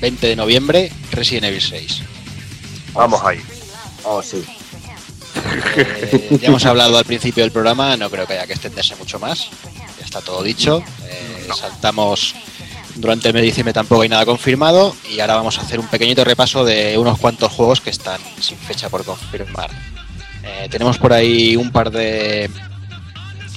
20 0.00 0.26
de 0.26 0.36
noviembre, 0.36 0.90
Resident 1.10 1.44
Evil 1.44 1.60
6. 1.60 2.02
Vamos 2.94 3.20
ahí. 3.22 3.40
Oh, 4.04 4.22
sí. 4.22 4.42
Eh, 5.76 6.38
ya 6.40 6.48
hemos 6.48 6.64
hablado 6.66 6.98
al 6.98 7.04
principio 7.04 7.42
del 7.44 7.52
programa, 7.52 7.96
no 7.96 8.10
creo 8.10 8.26
que 8.26 8.34
haya 8.34 8.46
que 8.46 8.52
extenderse 8.52 8.94
mucho 8.96 9.18
más. 9.18 9.48
Ya 9.98 10.04
está 10.04 10.20
todo 10.20 10.42
dicho. 10.42 10.82
Eh, 11.08 11.48
Saltamos 11.54 12.34
durante 12.96 13.28
el 13.28 13.34
mes 13.34 13.42
de 13.42 13.46
diciembre 13.46 13.72
tampoco 13.72 14.02
hay 14.02 14.08
nada 14.08 14.26
confirmado 14.26 14.94
y 15.10 15.20
ahora 15.20 15.36
vamos 15.36 15.58
a 15.58 15.62
hacer 15.62 15.80
un 15.80 15.86
pequeñito 15.86 16.24
repaso 16.24 16.64
de 16.64 16.98
unos 16.98 17.18
cuantos 17.18 17.50
juegos 17.50 17.80
que 17.80 17.88
están 17.90 18.20
sin 18.40 18.58
fecha 18.58 18.88
por 18.90 19.04
confirmar. 19.04 19.70
Eh, 20.44 20.68
tenemos 20.70 20.98
por 20.98 21.12
ahí 21.12 21.56
un 21.56 21.70
par 21.70 21.90
de, 21.90 22.50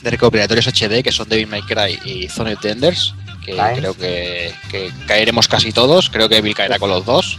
de 0.01 0.09
recopilatorios 0.11 0.67
HD 0.67 1.03
que 1.03 1.11
son 1.11 1.27
Devil 1.27 1.47
May 1.47 1.63
Cry 1.63 1.99
y 2.05 2.29
Zone 2.29 2.53
of 2.53 2.61
the 2.61 2.71
Enders, 2.71 3.13
que 3.45 3.55
Caen. 3.55 3.77
creo 3.79 3.93
que, 3.95 4.53
que 4.71 4.91
caeremos 5.07 5.47
casi 5.47 5.71
todos. 5.71 6.09
Creo 6.09 6.29
que 6.29 6.37
Evil 6.37 6.55
caerá 6.55 6.79
con 6.79 6.89
los 6.89 7.05
dos. 7.05 7.37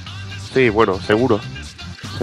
Sí, 0.52 0.68
bueno, 0.68 1.00
seguro. 1.06 1.40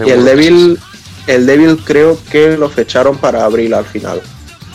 Y 0.04 0.10
el 0.10 0.24
Devil, 0.24 0.78
el 1.26 1.46
Devil 1.46 1.78
creo 1.84 2.18
que 2.30 2.56
lo 2.56 2.68
fecharon 2.68 3.16
para 3.18 3.44
abril 3.44 3.74
al 3.74 3.84
final. 3.84 4.20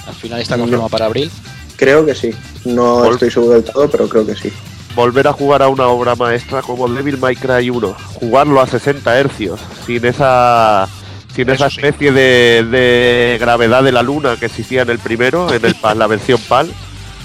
Al 0.08 0.16
final 0.16 0.42
está 0.42 0.58
confirmado 0.58 0.90
para 0.90 1.06
abril. 1.06 1.30
Creo 1.76 2.06
que 2.06 2.16
sí. 2.16 2.32
No 2.66 3.06
Vol- 3.06 3.14
estoy 3.14 3.32
seguro 3.32 3.54
del 3.54 3.64
todo, 3.64 3.90
pero 3.90 4.08
creo 4.10 4.26
que 4.26 4.36
sí. 4.36 4.52
Volver 4.96 5.28
a 5.28 5.34
jugar 5.34 5.62
a 5.62 5.68
una 5.70 5.88
obra 5.88 6.16
maestra 6.16 6.62
como 6.62 6.88
Devil 6.90 7.18
May 7.20 7.36
Cry 7.36 7.70
1. 7.70 7.96
Jugarlo 8.16 8.60
a 8.60 8.68
60 8.68 9.18
hercios, 9.20 9.60
sin 9.86 10.04
esa 10.06 10.88
sin 11.36 11.50
esa 11.50 11.68
especie 11.68 12.12
de, 12.12 12.66
de 12.70 13.38
gravedad 13.40 13.84
de 13.84 13.92
la 13.92 14.02
luna 14.02 14.36
que 14.38 14.48
existía 14.48 14.82
en 14.82 14.90
el 14.90 15.00
primero, 15.00 15.54
en 15.54 15.64
el 15.64 15.76
PAL, 15.76 16.00
la 16.00 16.08
versión 16.08 16.42
PAL. 16.50 16.70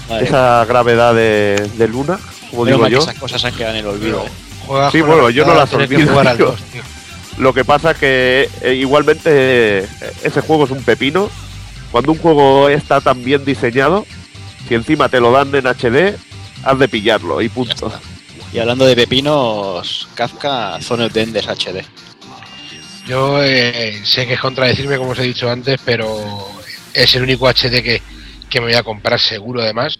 Madre 0.07 0.25
esa 0.25 0.63
gravedad 0.65 1.13
de, 1.15 1.69
de 1.77 1.87
luna, 1.87 2.19
como 2.51 2.63
Menos 2.65 2.77
digo 2.79 2.85
que 2.85 2.91
yo. 2.93 2.99
esas 2.99 3.19
cosas 3.19 3.41
se 3.41 3.47
han 3.47 3.55
quedado 3.55 3.73
en 3.73 3.79
el 3.81 3.87
olvido. 3.87 4.23
¿eh? 4.23 4.89
Sí, 4.91 5.01
bueno, 5.01 5.29
yo 5.31 5.45
no 5.45 5.55
las 5.55 5.73
olvido. 5.73 6.07
jugar 6.07 6.27
al 6.27 6.37
tío. 6.37 6.45
dos, 6.45 6.61
tío. 6.71 6.81
Lo 7.37 7.53
que 7.53 7.65
pasa 7.65 7.91
es 7.91 7.97
que 7.97 8.49
eh, 8.61 8.73
igualmente 8.75 9.29
eh, 9.79 9.87
ese 10.23 10.41
juego 10.41 10.65
es 10.65 10.71
un 10.71 10.83
pepino. 10.83 11.29
Cuando 11.91 12.11
un 12.11 12.17
juego 12.17 12.69
está 12.69 13.01
tan 13.01 13.23
bien 13.23 13.43
diseñado, 13.45 14.05
si 14.67 14.75
encima 14.75 15.09
te 15.09 15.19
lo 15.19 15.31
dan 15.31 15.53
en 15.53 15.65
HD, 15.65 16.17
has 16.63 16.79
de 16.79 16.87
pillarlo 16.87 17.41
y 17.41 17.49
punto. 17.49 17.91
Y 18.53 18.59
hablando 18.59 18.85
de 18.85 18.95
pepinos, 18.95 20.07
Kafka, 20.15 20.79
Zone 20.81 21.05
of 21.05 21.13
the 21.13 21.21
Enders 21.21 21.47
HD. 21.47 21.83
Yo 23.05 23.43
eh, 23.43 24.01
sé 24.03 24.25
que 24.25 24.33
es 24.33 24.39
contradecirme, 24.39 24.97
como 24.97 25.11
os 25.11 25.19
he 25.19 25.23
dicho 25.23 25.49
antes, 25.49 25.79
pero 25.85 26.17
es 26.93 27.13
el 27.15 27.23
único 27.23 27.47
HD 27.47 27.83
que, 27.83 28.01
que 28.49 28.59
me 28.59 28.67
voy 28.67 28.75
a 28.75 28.83
comprar 28.83 29.19
seguro, 29.19 29.61
además. 29.61 29.99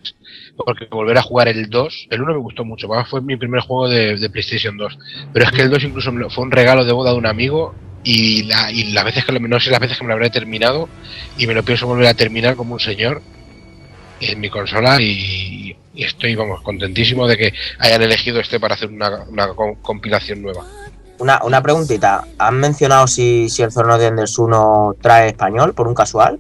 Porque 0.58 0.86
volver 0.90 1.18
a 1.18 1.22
jugar 1.22 1.48
el 1.50 1.70
2, 1.70 2.08
el 2.12 2.22
1 2.22 2.34
me 2.34 2.40
gustó 2.40 2.64
mucho, 2.64 2.88
fue 3.10 3.22
mi 3.22 3.36
primer 3.36 3.62
juego 3.62 3.90
de, 3.90 4.16
de 4.18 4.30
PlayStation 4.30 4.78
2. 4.78 4.98
Pero 5.34 5.46
es 5.46 5.52
que 5.52 5.62
el 5.62 5.70
2 5.70 5.84
incluso 5.84 6.12
me 6.12 6.22
lo- 6.22 6.30
fue 6.30 6.44
un 6.46 6.52
regalo 6.52 6.86
de 6.86 6.94
boda 6.94 7.12
de 7.12 7.18
un 7.18 7.26
amigo 7.26 7.76
y, 8.04 8.44
la, 8.44 8.72
y 8.72 8.92
las 8.94 9.04
veces 9.04 9.26
que 9.26 9.34
lo, 9.34 9.40
no 9.40 9.60
sé 9.60 9.70
las 9.72 9.80
veces 9.82 9.98
que 9.98 10.04
me 10.04 10.10
lo 10.10 10.14
habré 10.14 10.30
terminado 10.30 10.88
y 11.38 11.46
me 11.48 11.54
lo 11.54 11.64
pienso 11.64 11.88
volver 11.88 12.08
a 12.08 12.14
terminar 12.14 12.56
como 12.56 12.74
un 12.76 12.80
señor 12.80 13.22
en 14.22 14.40
mi 14.40 14.50
consola 14.50 15.02
y, 15.02 15.76
y 15.94 16.04
estoy, 16.04 16.36
vamos, 16.36 16.62
contentísimo 16.62 17.28
de 17.28 17.36
que 17.38 17.54
hayan 17.80 18.02
elegido 18.02 18.40
este 18.40 18.60
para 18.60 18.76
hacer 18.76 18.90
una, 18.90 19.24
una 19.28 19.48
com- 19.50 19.76
compilación 19.82 20.42
nueva. 20.42 20.64
Una, 21.20 21.42
una 21.44 21.62
preguntita. 21.62 22.26
¿Han 22.38 22.60
mencionado 22.60 23.08
si, 23.08 23.50
si 23.50 23.62
el 23.62 23.72
Zorno 23.72 23.98
de 23.98 24.08
Enders 24.08 24.38
1 24.40 24.96
trae 25.02 25.30
español 25.30 25.74
por 25.74 25.88
un 25.88 25.96
casual? 25.96 26.40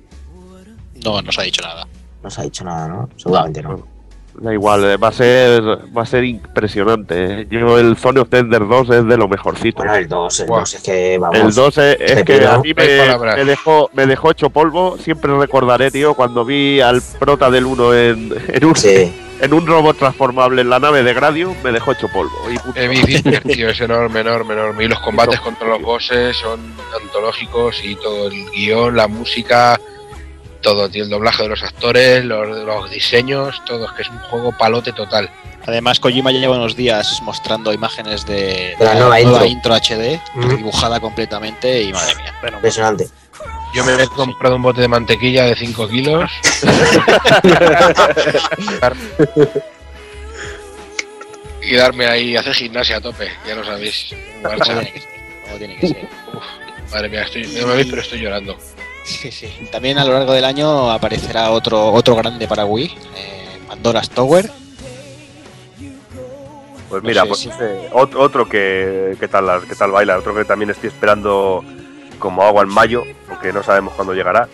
No, 1.03 1.21
no 1.21 1.31
se 1.31 1.41
ha 1.41 1.43
dicho 1.43 1.61
nada. 1.61 1.85
No 2.23 2.29
se 2.29 2.41
ha 2.41 2.43
dicho 2.45 2.63
nada, 2.63 2.87
¿no? 2.87 3.09
Seguramente 3.17 3.61
no. 3.61 3.94
Da 4.37 4.51
igual, 4.53 4.83
eh, 4.83 4.97
va 4.97 5.07
a 5.07 5.11
ser 5.13 5.61
va 5.97 6.01
a 6.01 6.05
ser 6.05 6.25
impresionante. 6.25 7.41
eh. 7.41 7.47
Yo 7.49 7.79
el 7.79 7.95
Zone 7.95 8.19
of 8.19 8.29
Tender 8.29 8.67
2 8.67 8.89
es 8.89 9.05
de 9.07 9.17
lo 9.17 9.27
mejorcito. 9.29 9.77
Bueno, 9.77 9.95
el 9.95 10.07
2, 10.09 10.39
el 10.41 10.47
2 10.47 10.73
es 10.73 10.81
que 10.83 11.17
vamos. 11.17 11.37
El 11.39 11.53
2 11.53 11.77
es, 11.77 11.97
es 12.01 12.23
que 12.23 12.37
pido- 12.39 12.51
a 12.51 12.57
mí 12.59 12.73
me, 12.73 13.45
dejó, 13.45 13.89
me 13.93 14.05
dejó 14.05 14.31
hecho 14.31 14.49
polvo. 14.49 14.97
Siempre 14.97 15.37
recordaré, 15.37 15.89
tío, 15.89 16.15
cuando 16.15 16.43
vi 16.43 16.81
al 16.81 17.01
prota 17.17 17.49
del 17.49 17.65
1 17.65 17.93
en, 17.93 18.33
en, 18.49 18.65
un, 18.65 18.75
Sí. 18.75 19.13
en 19.39 19.53
un 19.53 19.65
robot 19.65 19.97
transformable 19.97 20.61
en 20.63 20.69
la 20.69 20.79
nave 20.79 21.01
de 21.03 21.13
Gradium, 21.13 21.55
me 21.63 21.71
dejó 21.71 21.93
hecho 21.93 22.09
polvo. 22.09 22.33
Y 22.51 22.57
tío, 23.53 23.69
es 23.69 23.79
enorme, 23.79 24.19
enorme, 24.19 24.53
enorme. 24.53 24.83
Y 24.83 24.87
los 24.89 24.99
combates 24.99 25.39
contra 25.39 25.67
los 25.69 25.81
bosses 25.81 26.35
son 26.35 26.59
antológicos 27.01 27.81
y 27.85 27.95
todo 27.95 28.27
el 28.27 28.49
guion, 28.51 28.97
la 28.97 29.07
música, 29.07 29.79
todo, 30.65 30.89
tío, 30.89 31.03
el 31.03 31.11
doblaje 31.11 31.43
de 31.43 31.49
los 31.49 31.61
actores, 31.61 32.25
los, 32.25 32.47
los 32.47 32.89
diseños, 32.89 33.61
todo, 33.65 33.85
es 33.85 33.91
que 33.91 34.01
es 34.01 34.09
un 34.09 34.17
juego 34.17 34.51
palote 34.57 34.93
total. 34.93 35.29
Además, 35.67 35.99
Kojima 35.99 36.31
ya 36.31 36.39
lleva 36.39 36.55
unos 36.55 36.75
días 36.75 37.21
mostrando 37.21 37.71
imágenes 37.71 38.25
de, 38.25 38.75
la 38.79 38.95
nueva 38.95 39.45
intro. 39.45 39.75
HD, 39.75 40.19
Mm. 40.33 40.57
dibujada 40.57 40.99
completamente 40.99 41.83
y 41.83 41.93
madre 41.93 42.15
mía. 42.15 42.33
Impresionante. 42.55 43.07
Yo 43.75 43.85
me 43.85 43.93
he 43.93 44.07
comprado 44.07 44.55
un 44.55 44.63
bote 44.63 44.81
de 44.81 44.87
mantequilla 44.87 45.43
de 45.43 45.55
5 45.55 45.87
kilos. 45.87 46.31
y 51.61 51.75
darme 51.75 52.07
ahí, 52.07 52.35
hacer 52.35 52.55
gimnasia 52.55 52.97
a 52.97 53.01
tope, 53.01 53.29
ya 53.47 53.53
lo 53.55 53.63
sabéis. 53.63 54.15
Marcha. 54.41 54.73
Como 54.73 54.81
tiene 54.81 54.95
que 54.95 55.07
ser, 55.09 55.27
como 55.45 55.57
tiene 55.59 55.75
que 55.75 55.87
ser. 55.89 56.07
Madre 56.91 57.09
mía, 57.09 57.21
estoy, 57.21 57.43
no 57.61 57.67
me 57.67 57.75
veis, 57.75 57.87
pero 57.87 58.01
estoy 58.01 58.19
llorando. 58.19 58.57
Sí, 59.05 59.31
sí. 59.31 59.47
También 59.71 59.97
a 59.99 60.05
lo 60.05 60.13
largo 60.13 60.33
del 60.33 60.45
año 60.45 60.91
aparecerá 60.91 61.51
otro, 61.51 61.91
otro 61.93 62.15
grande 62.15 62.47
para 62.47 62.65
Wii, 62.65 62.85
eh, 63.15 63.59
Pandora's 63.67 64.09
Tower. 64.09 64.49
Pues 66.89 67.03
No 67.03 67.07
mira, 67.07 67.21
sé 67.23 67.27
pues 67.27 67.39
si- 67.39 67.49
ese- 67.49 67.89
ot- 67.91 68.15
otro 68.15 68.47
que, 68.47 69.15
que 69.19 69.27
tal, 69.27 69.67
que 69.67 69.75
tal 69.75 69.91
baila, 69.91 70.17
otro 70.17 70.33
que 70.35 70.45
también 70.45 70.69
estoy 70.71 70.89
esperando 70.89 71.63
como 72.19 72.43
agua 72.43 72.63
en 72.63 72.69
mayo, 72.69 73.03
aunque 73.29 73.51
no 73.51 73.63
sabemos 73.63 73.93
cuándo 73.93 74.13
llegará. 74.13 74.47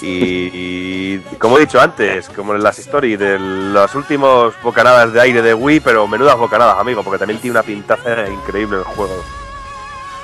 Y, 0.00 0.50
y 0.52 1.18
como 1.38 1.56
he 1.56 1.62
dicho 1.62 1.80
antes, 1.80 2.28
como 2.28 2.54
en 2.54 2.62
las 2.62 2.78
stories 2.78 3.18
de 3.18 3.38
los 3.38 3.94
últimos 3.94 4.54
bocanadas 4.62 5.12
de 5.12 5.20
aire 5.20 5.42
de 5.42 5.54
Wii, 5.54 5.80
pero 5.80 6.06
menudas 6.06 6.36
bocanadas, 6.38 6.78
amigo, 6.78 7.02
porque 7.02 7.18
también 7.18 7.40
tiene 7.40 7.52
una 7.58 7.62
pintaza 7.64 8.28
increíble 8.28 8.78
el 8.78 8.84
juego. 8.84 9.22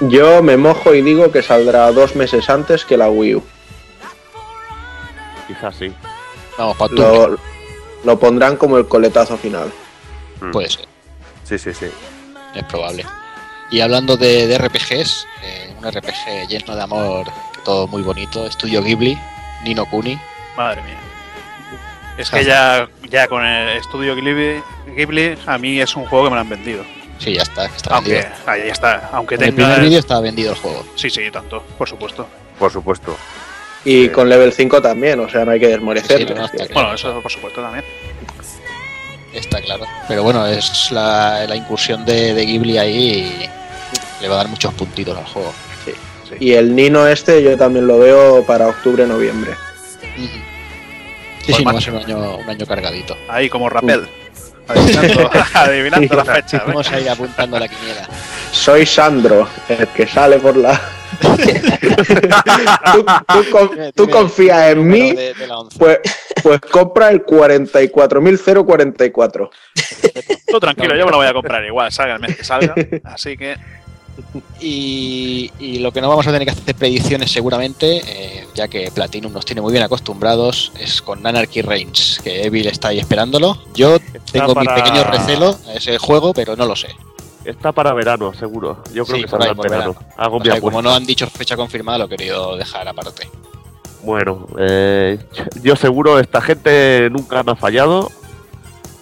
Yo 0.00 0.42
me 0.42 0.56
mojo 0.56 0.94
y 0.94 1.02
digo 1.02 1.30
que 1.30 1.42
saldrá 1.42 1.90
dos 1.92 2.14
meses 2.16 2.48
antes 2.50 2.84
que 2.84 2.96
la 2.96 3.08
Wii 3.10 3.34
U. 3.36 3.42
Quizás 5.46 5.74
sí. 5.76 5.92
Vamos, 6.58 6.76
para. 6.76 6.92
Lo, 6.94 7.38
lo 8.04 8.18
pondrán 8.18 8.56
como 8.56 8.78
el 8.78 8.86
coletazo 8.86 9.36
final. 9.36 9.72
Mm. 10.40 10.50
Puede 10.50 10.70
ser, 10.70 10.86
Sí, 11.44 11.58
sí, 11.58 11.72
sí. 11.74 11.86
es 12.54 12.64
probable. 12.64 13.04
Y 13.70 13.80
hablando 13.80 14.16
de, 14.16 14.46
de 14.46 14.58
RPGs, 14.58 15.26
eh, 15.42 15.74
un 15.78 15.90
RPG 15.90 16.48
lleno 16.48 16.76
de 16.76 16.82
amor, 16.82 17.26
todo 17.64 17.86
muy 17.88 18.02
bonito, 18.02 18.46
Estudio 18.46 18.82
Ghibli, 18.82 19.18
Nino 19.64 19.84
Kuni. 19.86 20.18
Madre 20.56 20.82
mía. 20.82 20.98
Es 22.16 22.30
que 22.30 22.44
ya, 22.44 22.88
ya 23.10 23.26
con 23.26 23.44
el 23.44 23.76
estudio 23.78 24.14
Ghibli, 24.14 24.62
Ghibli, 24.94 25.36
a 25.46 25.58
mí 25.58 25.80
es 25.80 25.96
un 25.96 26.06
juego 26.06 26.24
que 26.26 26.30
me 26.30 26.36
lo 26.36 26.40
han 26.42 26.48
vendido. 26.48 26.84
Sí, 27.18 27.34
ya 27.34 27.42
está, 27.42 27.64
está 27.66 27.94
Aunque, 27.96 28.12
vendido. 28.12 28.34
ahí 28.46 28.68
está. 28.68 29.10
Aunque 29.12 29.34
En 29.36 29.42
el 29.42 29.54
tenga. 29.54 29.68
primer 29.68 29.80
vídeo 29.88 29.98
estaba 29.98 30.20
vendido 30.20 30.52
el 30.52 30.58
juego. 30.58 30.84
Sí, 30.94 31.10
sí, 31.10 31.28
tanto, 31.32 31.62
por 31.76 31.88
supuesto. 31.88 32.26
Por 32.58 32.70
supuesto. 32.70 33.16
Y 33.84 34.08
con 34.08 34.28
level 34.28 34.52
5 34.52 34.80
también, 34.80 35.20
o 35.20 35.28
sea, 35.28 35.44
no 35.44 35.50
hay 35.52 35.60
que. 35.60 35.74
Sí, 35.74 35.80
no, 35.82 36.48
claro. 36.48 36.48
Bueno, 36.72 36.94
eso 36.94 37.20
por 37.20 37.30
supuesto 37.30 37.60
también. 37.60 37.84
Está 39.32 39.60
claro. 39.60 39.84
Pero 40.08 40.22
bueno, 40.22 40.46
es 40.46 40.90
la, 40.92 41.44
la 41.46 41.56
incursión 41.56 42.04
de, 42.04 42.34
de 42.34 42.46
Ghibli 42.46 42.78
ahí 42.78 43.46
y 44.20 44.22
le 44.22 44.28
va 44.28 44.34
a 44.34 44.38
dar 44.38 44.48
muchos 44.48 44.72
puntitos 44.74 45.16
al 45.18 45.24
juego. 45.26 45.52
Y 46.40 46.52
el 46.54 46.74
Nino 46.74 47.06
este 47.06 47.42
yo 47.42 47.56
también 47.56 47.86
lo 47.86 47.98
veo 47.98 48.42
para 48.44 48.66
octubre-noviembre. 48.68 49.52
Sí, 50.16 50.30
Pues 51.46 51.56
sí, 51.58 51.64
no 51.64 51.66
va 51.66 51.70
a 51.70 51.74
macho. 51.74 51.84
ser 51.84 51.94
un 51.94 52.04
año, 52.04 52.36
un 52.38 52.48
año 52.48 52.66
cargadito. 52.66 53.16
Ahí 53.28 53.48
como 53.50 53.68
rapel. 53.68 54.08
Adivinando, 54.68 55.30
adivinando 55.54 56.16
la 56.16 56.24
fecha. 56.24 56.62
Vamos 56.66 56.90
a 56.90 57.00
ir 57.00 57.08
apuntando 57.10 57.58
la 57.58 57.68
quiniela. 57.68 58.08
Soy 58.52 58.86
Sandro, 58.86 59.46
el 59.68 59.86
que 59.88 60.06
sale 60.06 60.38
por 60.38 60.56
la... 60.56 60.80
tú, 62.92 63.04
tú 63.28 63.50
con- 63.50 63.70
tú 63.94 64.08
confías 64.10 64.72
en 64.72 64.86
mí, 64.86 65.12
De, 65.12 65.34
de 65.34 65.46
la 65.46 65.58
11. 65.58 65.78
pues, 65.78 65.98
pues 66.42 66.60
compra 66.60 67.08
el 67.10 67.24
44.044. 67.24 69.50
Tú 70.48 70.60
tranquilo, 70.60 70.96
yo 70.96 71.04
me 71.06 71.10
lo 71.12 71.16
voy 71.18 71.26
a 71.26 71.32
comprar 71.32 71.64
igual, 71.64 71.90
salga 71.92 72.14
el 72.14 72.20
mes 72.20 72.36
que 72.36 72.44
salga. 72.44 72.74
Así 73.04 73.36
que 73.36 73.56
Y, 74.60 75.50
y 75.58 75.78
lo 75.80 75.92
que 75.92 76.00
no 76.00 76.08
vamos 76.08 76.26
a 76.26 76.32
tener 76.32 76.46
que 76.46 76.52
hacer 76.52 76.74
predicciones 76.74 77.30
seguramente, 77.30 78.02
eh, 78.06 78.46
ya 78.54 78.68
que 78.68 78.90
Platinum 78.92 79.32
nos 79.32 79.44
tiene 79.44 79.60
muy 79.60 79.72
bien 79.72 79.84
acostumbrados, 79.84 80.72
es 80.78 81.02
con 81.02 81.26
Anarchy 81.26 81.62
Reigns, 81.62 82.20
que 82.22 82.44
Evil 82.44 82.66
está 82.66 82.88
ahí 82.88 82.98
esperándolo. 82.98 83.58
Yo 83.74 83.98
tengo 84.32 84.54
mi 84.54 84.66
para- 84.66 84.74
pequeño 84.76 85.04
recelo 85.04 85.58
a 85.68 85.74
ese 85.74 85.98
juego, 85.98 86.32
pero 86.32 86.56
no 86.56 86.66
lo 86.66 86.76
sé. 86.76 86.88
Está 87.44 87.72
para 87.72 87.92
verano, 87.92 88.32
seguro. 88.32 88.82
Yo 88.94 89.04
creo 89.04 89.16
Sí, 89.18 89.22
que 89.24 89.28
saldrá 89.28 89.50
en 89.50 89.56
verano. 89.58 89.92
verano. 89.94 90.12
Hago 90.16 90.36
O 90.36 90.40
mi 90.40 90.46
sea, 90.46 90.60
como 90.60 90.80
no 90.80 90.90
han 90.94 91.04
dicho 91.04 91.26
fecha 91.26 91.56
confirmada, 91.56 91.98
lo 91.98 92.04
he 92.06 92.08
querido 92.08 92.56
dejar 92.56 92.88
aparte. 92.88 93.28
Bueno, 94.02 94.46
eh, 94.58 95.18
yo 95.62 95.76
seguro 95.76 96.18
esta 96.18 96.40
gente 96.40 97.08
nunca 97.10 97.42
me 97.42 97.52
ha 97.52 97.56
fallado 97.56 98.10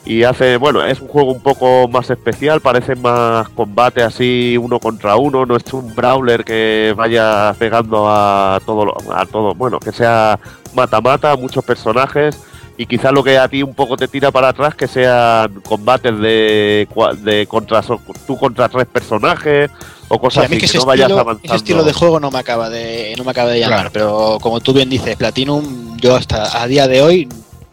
y 0.05 0.25
hace, 0.25 0.57
bueno, 0.57 0.85
es 0.85 1.01
un 1.01 1.09
juego 1.09 1.31
un 1.33 1.41
poco 1.41 1.87
más 1.89 2.11
especial, 2.11 2.61
parece 2.61 2.97
más 2.97 3.49
combate 3.51 4.03
así 4.03 4.57
uno 4.61 4.81
contra 4.81 5.17
uno, 5.17 5.47
no 5.47 5.57
es 5.57 5.73
un 5.73 5.95
brawler 5.95 6.45
que 6.45 6.93
vaya 6.97 7.55
pegando 7.59 8.09
a 8.09 8.61
todo, 8.67 8.85
lo- 8.87 8.97
a 9.15 9.25
todo, 9.27 9.55
bueno, 9.55 9.79
que 9.79 9.93
sea 9.93 10.39
mata-mata, 10.75 11.37
muchos 11.37 11.65
personajes 11.65 12.37
y 12.77 12.87
quizás 12.87 13.13
lo 13.13 13.23
que 13.23 13.39
a 13.39 13.47
ti 13.47 13.63
un 13.63 13.75
poco 13.75 13.97
te 13.97 14.09
tira 14.09 14.31
para 14.33 14.49
atrás 14.49 14.75
que 14.75 14.89
sean 14.89 15.61
combates 15.61 16.19
de, 16.19 16.89
cua- 16.93 17.15
de 17.15 17.47
contra 17.47 17.83
so- 17.83 18.01
tú 18.27 18.37
contra 18.37 18.69
tres 18.69 18.87
personajes 18.87 19.71
o 20.09 20.15
O 20.17 20.19
sea, 20.19 20.21
cosas 20.21 20.45
a 20.47 20.49
mí 20.49 20.57
así, 20.57 20.67
que 20.73 20.79
no 20.79 20.85
vayas 20.87 21.05
estilo, 21.05 21.21
avanzando. 21.21 21.47
ese 21.47 21.57
estilo 21.57 21.85
de 21.85 21.93
juego 21.93 22.19
no 22.19 22.31
me 22.33 22.39
acaba 22.41 22.69
de, 22.71 23.15
no 23.17 23.23
me 23.25 23.31
acaba 23.31 23.51
de 23.51 23.61
llamar, 23.61 23.91
Claro. 23.91 23.91
pero 23.93 24.39
como 24.43 24.59
tú 24.61 24.73
bien 24.73 24.91
dices, 24.91 25.17
Platinum, 25.17 25.97
yo 25.99 26.17
hasta 26.17 26.61
a 26.61 26.67
día 26.67 26.89
de 26.89 27.03
hoy 27.03 27.29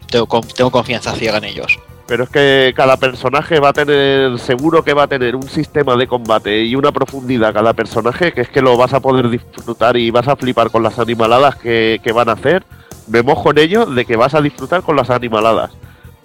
tengo, 0.08 0.28
tengo 0.54 0.70
confianza 0.70 1.12
ciega 1.14 1.38
en 1.38 1.44
ellos. 1.44 1.78
Pero 2.10 2.24
es 2.24 2.30
que 2.30 2.72
cada 2.74 2.96
personaje 2.96 3.60
va 3.60 3.68
a 3.68 3.72
tener, 3.72 4.36
seguro 4.40 4.82
que 4.82 4.94
va 4.94 5.04
a 5.04 5.06
tener 5.06 5.36
un 5.36 5.48
sistema 5.48 5.94
de 5.94 6.08
combate 6.08 6.64
y 6.64 6.74
una 6.74 6.90
profundidad 6.90 7.54
cada 7.54 7.72
personaje 7.72 8.32
que 8.32 8.40
es 8.40 8.48
que 8.48 8.60
lo 8.60 8.76
vas 8.76 8.92
a 8.92 8.98
poder 8.98 9.30
disfrutar 9.30 9.96
y 9.96 10.10
vas 10.10 10.26
a 10.26 10.34
flipar 10.34 10.72
con 10.72 10.82
las 10.82 10.98
animaladas 10.98 11.54
que, 11.54 12.00
que 12.02 12.10
van 12.10 12.28
a 12.28 12.32
hacer. 12.32 12.64
Me 13.06 13.22
mojo 13.22 13.52
en 13.52 13.58
ello 13.58 13.86
de 13.86 14.04
que 14.04 14.16
vas 14.16 14.34
a 14.34 14.40
disfrutar 14.40 14.82
con 14.82 14.96
las 14.96 15.08
animaladas. 15.08 15.70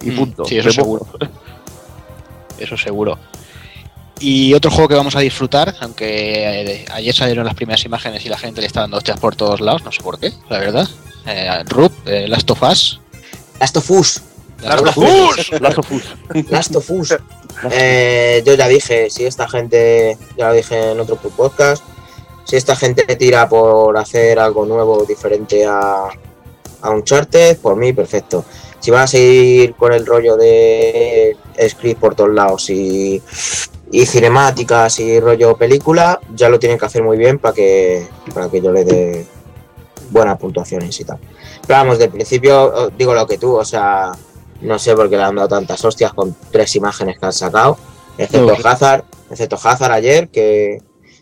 Y 0.02 0.10
Mm, 0.10 0.16
punto. 0.16 0.44
sí, 0.44 0.58
eso 0.58 0.72
seguro. 0.72 1.06
Eso 2.58 2.76
seguro. 2.76 3.16
Y 4.18 4.54
otro 4.54 4.72
juego 4.72 4.88
que 4.88 4.96
vamos 4.96 5.14
a 5.14 5.20
disfrutar, 5.20 5.72
aunque 5.82 6.62
eh, 6.62 6.84
ayer 6.94 7.14
salieron 7.14 7.44
las 7.46 7.54
primeras 7.54 7.84
imágenes 7.84 8.26
y 8.26 8.28
la 8.28 8.38
gente 8.38 8.60
le 8.60 8.66
está 8.66 8.80
dando 8.80 8.96
hostias 8.96 9.20
por 9.20 9.36
todos 9.36 9.60
lados, 9.60 9.84
no 9.84 9.92
sé 9.92 10.02
por 10.02 10.18
qué, 10.18 10.32
la 10.50 10.58
verdad. 10.58 10.88
Eh, 11.26 11.62
Rup, 11.68 11.92
eh, 12.06 12.26
Last 12.26 12.50
of 12.50 12.60
Us. 12.64 13.00
Last 13.60 13.76
of 13.76 13.88
Us. 13.88 14.20
Last 14.62 14.86
of 14.86 14.98
Us. 14.98 15.60
Last 15.60 15.78
of 15.78 15.92
Us. 15.92 16.50
Last 16.50 16.76
of 16.76 16.90
Us. 16.90 17.14
Eh, 17.70 18.42
yo 18.44 18.54
ya 18.54 18.68
dije, 18.68 19.10
si 19.10 19.24
esta 19.24 19.48
gente, 19.48 20.18
ya 20.36 20.48
lo 20.48 20.54
dije 20.54 20.92
en 20.92 21.00
otro 21.00 21.16
podcast, 21.16 21.82
si 22.44 22.56
esta 22.56 22.76
gente 22.76 23.04
tira 23.16 23.48
por 23.48 23.96
hacer 23.96 24.38
algo 24.38 24.66
nuevo, 24.66 25.04
diferente 25.04 25.64
a, 25.64 26.08
a 26.82 26.90
Uncharted, 26.90 27.58
por 27.58 27.76
mí, 27.76 27.92
perfecto. 27.92 28.44
Si 28.78 28.90
van 28.90 29.02
a 29.02 29.06
seguir 29.06 29.74
con 29.74 29.92
el 29.92 30.06
rollo 30.06 30.36
de 30.36 31.36
script 31.68 32.00
por 32.00 32.14
todos 32.14 32.30
lados 32.30 32.70
y, 32.70 33.20
y 33.90 34.06
cinemáticas 34.06 35.00
y 35.00 35.18
rollo 35.18 35.56
película, 35.56 36.20
ya 36.34 36.48
lo 36.48 36.58
tienen 36.58 36.78
que 36.78 36.86
hacer 36.86 37.02
muy 37.02 37.16
bien 37.16 37.38
para 37.38 37.54
que, 37.54 38.06
para 38.32 38.48
que 38.48 38.60
yo 38.60 38.70
le 38.70 38.84
dé 38.84 39.26
buenas 40.10 40.38
puntuaciones 40.38 41.00
y 41.00 41.04
tal. 41.04 41.18
Pero 41.66 41.80
vamos, 41.80 41.98
del 41.98 42.10
principio 42.10 42.90
digo 42.96 43.12
lo 43.14 43.26
que 43.26 43.38
tú, 43.38 43.56
o 43.56 43.64
sea, 43.64 44.12
no 44.60 44.78
sé 44.78 44.94
por 44.94 45.08
qué 45.10 45.16
le 45.16 45.22
han 45.24 45.36
dado 45.36 45.48
tantas 45.48 45.84
hostias 45.84 46.12
con 46.12 46.36
tres 46.50 46.74
imágenes 46.76 47.18
que 47.18 47.26
han 47.26 47.32
sacado, 47.32 47.78
excepto 48.18 48.56
No. 48.58 48.68
Hazard, 48.68 49.04
excepto 49.30 49.58
Hazard 49.62 49.92
ayer, 49.92 50.28
que 50.28 50.78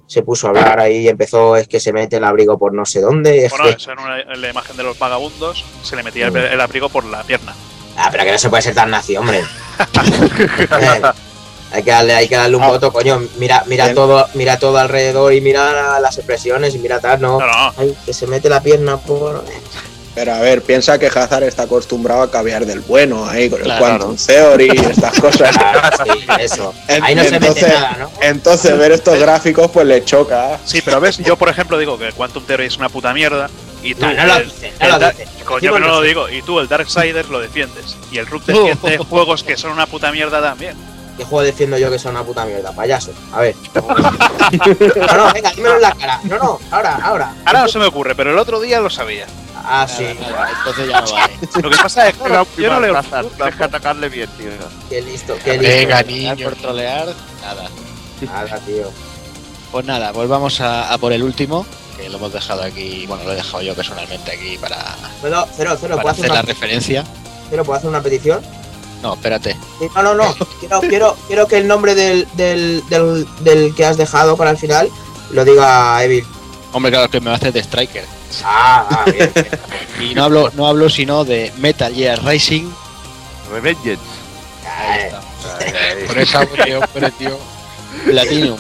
se 0.07 0.23
puso 0.23 0.47
a 0.47 0.51
hablar 0.51 0.81
ahí 0.81 0.99
y 0.99 1.09
empezó, 1.09 1.57
es 1.57 1.67
que 1.67 1.81
se 1.81 1.93
mete 1.93 2.17
el 2.17 2.25
abrigo 2.25 2.59
por 2.59 2.73
no 2.75 2.85
sé 2.85 3.01
dónde. 3.01 3.47
es 3.47 3.51
bueno, 3.53 3.65
que- 3.67 3.71
eso 3.73 3.93
en, 3.93 3.99
una- 3.99 4.21
en 4.21 4.41
la 4.41 4.51
imagen 4.51 4.77
de 4.77 4.83
los 4.83 4.99
vagabundos 4.99 5.65
se 5.83 5.97
le 5.97 6.03
metía 6.03 6.29
el, 6.29 6.37
el 6.37 6.61
abrigo 6.61 6.89
por 6.89 7.05
la 7.05 7.23
pierna. 7.23 7.55
Ah, 7.97 8.09
pero 8.11 8.25
que 8.25 8.33
no 8.33 8.39
se 8.39 8.51
puede 8.51 8.63
ser 8.63 8.75
tan 8.75 8.91
nazi, 8.91 9.17
hombre. 9.17 9.43
Eh, 10.49 11.03
hay 11.73 11.83
que 11.83 11.91
darle, 11.91 12.15
hay 12.15 12.29
que 12.29 12.37
darle 12.37 12.57
un 12.57 12.63
Ah. 12.63 12.69
voto, 12.69 12.93
coño. 12.93 13.21
Mira, 13.39 13.65
mira 13.67 13.93
todo, 13.95 14.27
mira 14.35 14.59
todo 14.59 14.79
alrededor 14.79 15.33
y 15.33 15.41
mira 15.41 15.99
las 15.99 16.17
expresiones 16.19 16.75
y 16.75 16.79
mira 16.79 17.01
tal, 17.01 17.21
no. 17.21 17.39
Ay, 17.77 17.97
que 18.07 18.13
se 18.13 18.27
mete 18.29 18.49
la 18.49 18.61
pierna 18.63 18.97
por. 18.99 19.45
Pero 20.15 20.33
a 20.33 20.41
ver, 20.41 20.63
piensa 20.63 20.99
que 20.99 21.07
Hazard 21.09 21.43
está 21.43 21.65
acostumbrado 21.65 22.23
a 22.23 22.31
caviar 22.31 22.67
del 22.67 22.81
bueno, 22.81 23.27
ahí 23.29 23.51
con 23.51 23.59
el 23.59 23.65
Claro. 23.65 23.81
Quantum 23.85 24.17
Theory 24.17 24.69
y 24.73 24.79
estas 24.79 25.19
cosas. 25.21 25.55
Sí, 26.05 26.27
eso. 26.41 26.73
En- 26.89 27.03
Ahí 27.03 27.15
no 27.15 27.25
se 27.25 27.41
mete 27.41 27.63
nada, 27.69 27.97
¿no? 27.99 28.11
entonces 28.23 28.77
ver 28.79 28.93
estos 28.93 29.19
gráficos 29.19 29.71
pues 29.73 29.87
le 29.87 30.05
choca. 30.05 30.59
Sí, 30.65 30.81
pero 30.85 31.01
ves, 31.01 31.19
yo 31.19 31.37
por 31.37 31.49
ejemplo 31.49 31.79
digo 31.79 31.99
que 31.99 32.13
Quantum 32.13 32.45
Theory 32.45 32.67
es 32.67 32.77
una 32.77 32.89
puta 32.89 33.13
mierda 33.13 33.49
y 33.83 33.95
tú 33.95 34.03
No, 34.07 34.13
no 34.15 34.25
lo 34.27 34.37
el- 34.37 34.45
dices, 34.45 34.73
no 34.79 34.87
el 34.87 34.93
lo 34.93 34.99
da- 34.99 35.11
dices. 35.11 35.29
Coño, 35.45 35.57
Decimos 35.57 35.61
pero 35.61 35.79
no 35.79 35.79
lo 35.79 36.01
nosotros. 36.03 36.07
digo. 36.07 36.29
Y 36.39 36.43
tú 36.43 36.61
el 36.61 36.69
Darksiders 36.69 37.29
lo 37.29 37.41
defiendes. 37.41 37.97
Y 38.13 38.19
el 38.19 38.27
Rook 38.27 38.45
defiende 38.47 38.99
juegos 39.11 39.43
que 39.43 39.57
son 39.57 39.73
una 39.73 39.87
puta 39.87 40.11
mierda 40.13 40.41
también. 40.41 40.77
¿Qué 41.17 41.25
juego 41.25 41.43
defiendo 41.43 41.79
yo 41.79 41.91
que 41.91 41.99
sea 41.99 42.11
una 42.11 42.23
puta 42.25 42.45
mierda? 42.45 42.73
Payaso. 42.73 43.13
A 43.33 43.41
ver. 43.41 43.55
No, 44.55 45.17
no, 45.17 45.33
venga, 45.33 45.51
dímelo 45.53 45.77
en 45.77 45.83
la 45.83 45.93
cara. 45.93 46.21
No, 46.25 46.39
no, 46.39 46.61
ahora, 46.71 46.99
ahora. 47.03 47.35
Ahora 47.45 47.63
no 47.63 47.69
se 47.69 47.79
me 47.79 47.87
ocurre, 47.87 48.15
pero 48.15 48.31
el 48.31 48.39
otro 48.39 48.61
día 48.61 48.81
lo 48.81 48.91
sabía. 48.91 49.27
Ah, 49.67 49.87
sí. 49.89 50.05
Entonces 50.05 50.89
ya 50.89 51.01
no 51.01 51.13
vale. 51.13 51.35
Lo 51.63 51.71
que 51.71 51.77
pasa 51.77 52.09
es 52.09 52.17
que 52.17 52.29
La 52.29 52.47
yo 52.57 52.71
no 52.71 52.81
leo 52.81 53.01
Tienes 53.37 53.55
que 53.57 53.65
atacarle 53.65 54.09
bien, 54.09 54.29
tío. 54.37 54.51
Qué 54.91 55.01
listo, 55.03 55.37
qué 55.43 55.57
listo. 55.59 55.67
Venga, 55.77 56.03
niño. 56.03 56.45
Por 56.45 56.57
trolear, 56.57 57.09
nada. 57.43 57.69
Nada, 58.21 58.59
tío. 58.61 58.91
Pues 59.73 59.85
nada, 59.87 60.13
volvamos 60.13 60.61
a, 60.61 60.93
a 60.93 60.99
por 60.99 61.13
el 61.13 61.23
último, 61.23 61.67
que 61.97 62.09
lo 62.09 62.19
hemos 62.19 62.33
dejado 62.33 62.63
aquí, 62.63 63.07
bueno, 63.07 63.25
lo 63.25 63.33
he 63.33 63.37
dejado 63.37 63.63
yo 63.63 63.75
personalmente 63.75 64.31
aquí 64.33 64.57
para, 64.59 64.77
Cero, 65.21 65.47
cero, 65.57 65.77
cero. 65.81 65.97
para 65.97 66.03
¿Puedo 66.03 66.09
hacer, 66.13 66.25
hacer 66.27 66.31
la 66.35 66.43
referencia. 66.43 67.05
cero, 67.51 67.65
¿puedo 67.65 67.79
hacer 67.79 67.91
una 67.91 68.01
petición? 68.01 68.41
No, 69.05 69.13
espérate. 69.15 69.55
Sí, 69.79 69.87
No, 69.95 70.03
no, 70.03 70.15
no. 70.15 70.35
Quiero, 70.61 70.81
quiero, 70.81 71.17
quiero 71.27 71.47
que 71.47 71.59
el 71.59 71.69
nombre 71.69 71.95
del, 71.95 72.27
del, 72.33 72.83
del, 72.89 73.29
del 73.41 73.75
que 73.75 73.85
has 73.85 73.99
dejado 73.99 74.35
para 74.37 74.51
el 74.51 74.57
final 74.57 74.91
lo 75.31 75.45
diga 75.45 76.03
Evil. 76.03 76.25
Hombre, 76.73 76.91
claro 76.91 77.11
que 77.11 77.21
me 77.21 77.27
va 77.27 77.33
a 77.33 77.37
hacer 77.37 77.53
de 77.53 77.61
Striker. 77.61 78.05
Ah, 78.43 78.87
ah, 78.91 79.05
bien. 79.11 79.31
Y 80.01 80.15
no 80.15 80.25
hablo, 80.25 80.51
no 80.55 80.67
hablo 80.67 80.89
sino 80.89 81.25
de 81.25 81.53
Metal 81.59 81.95
Gear 81.95 82.25
Rising. 82.25 82.69
Revengeance. 83.53 84.03
Ahí 84.67 85.03
está. 85.03 86.07
Con 86.07 86.19
esa 86.19 86.41
hombre, 86.41 87.11
tío. 87.19 87.39
Platinum. 88.07 88.59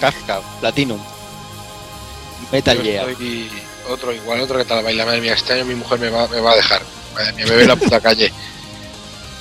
Kafka, 0.00 0.40
Platinum. 0.60 1.00
Metal 2.52 2.76
Yo 2.78 2.82
Gear. 2.84 3.10
estoy 3.10 3.50
otro 3.90 4.12
igual, 4.12 4.40
otro 4.40 4.58
que 4.58 4.64
tal 4.64 4.82
baila. 4.84 5.04
Madre 5.04 5.20
mía, 5.20 5.34
este 5.34 5.54
año 5.54 5.64
mi 5.64 5.74
mujer 5.74 5.98
me 5.98 6.08
va, 6.08 6.28
me 6.28 6.40
va 6.40 6.52
a 6.52 6.56
dejar. 6.56 6.82
Madre 7.14 7.32
mía, 7.32 7.46
me 7.48 7.56
ve 7.56 7.62
en 7.62 7.68
la 7.68 7.76
puta 7.76 8.00
calle. 8.00 8.32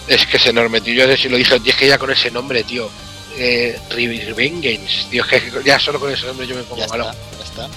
Es 0.08 0.26
que 0.26 0.38
es 0.38 0.46
enorme, 0.48 0.82
tío. 0.82 0.94
Yo 0.94 1.06
sé 1.08 1.18
si 1.18 1.30
lo 1.30 1.38
dije, 1.38 1.60
es 1.66 1.76
que 1.76 1.88
ya 1.88 1.98
con 1.98 2.12
ese 2.12 2.32
nombre, 2.32 2.64
tío. 2.64 2.90
Eh, 3.38 3.80
Revengeance, 3.90 5.06
tío. 5.10 5.24
Es 5.24 5.30
que 5.30 5.52
ya 5.64 5.80
solo 5.80 6.00
con 6.00 6.12
ese 6.12 6.26
nombre 6.26 6.46
yo 6.48 6.56
me 6.56 6.64
pongo 6.64 6.82
Ya 6.82 6.88
malo. 6.88 7.10
está, 7.10 7.38
ya 7.38 7.44
está. 7.44 7.70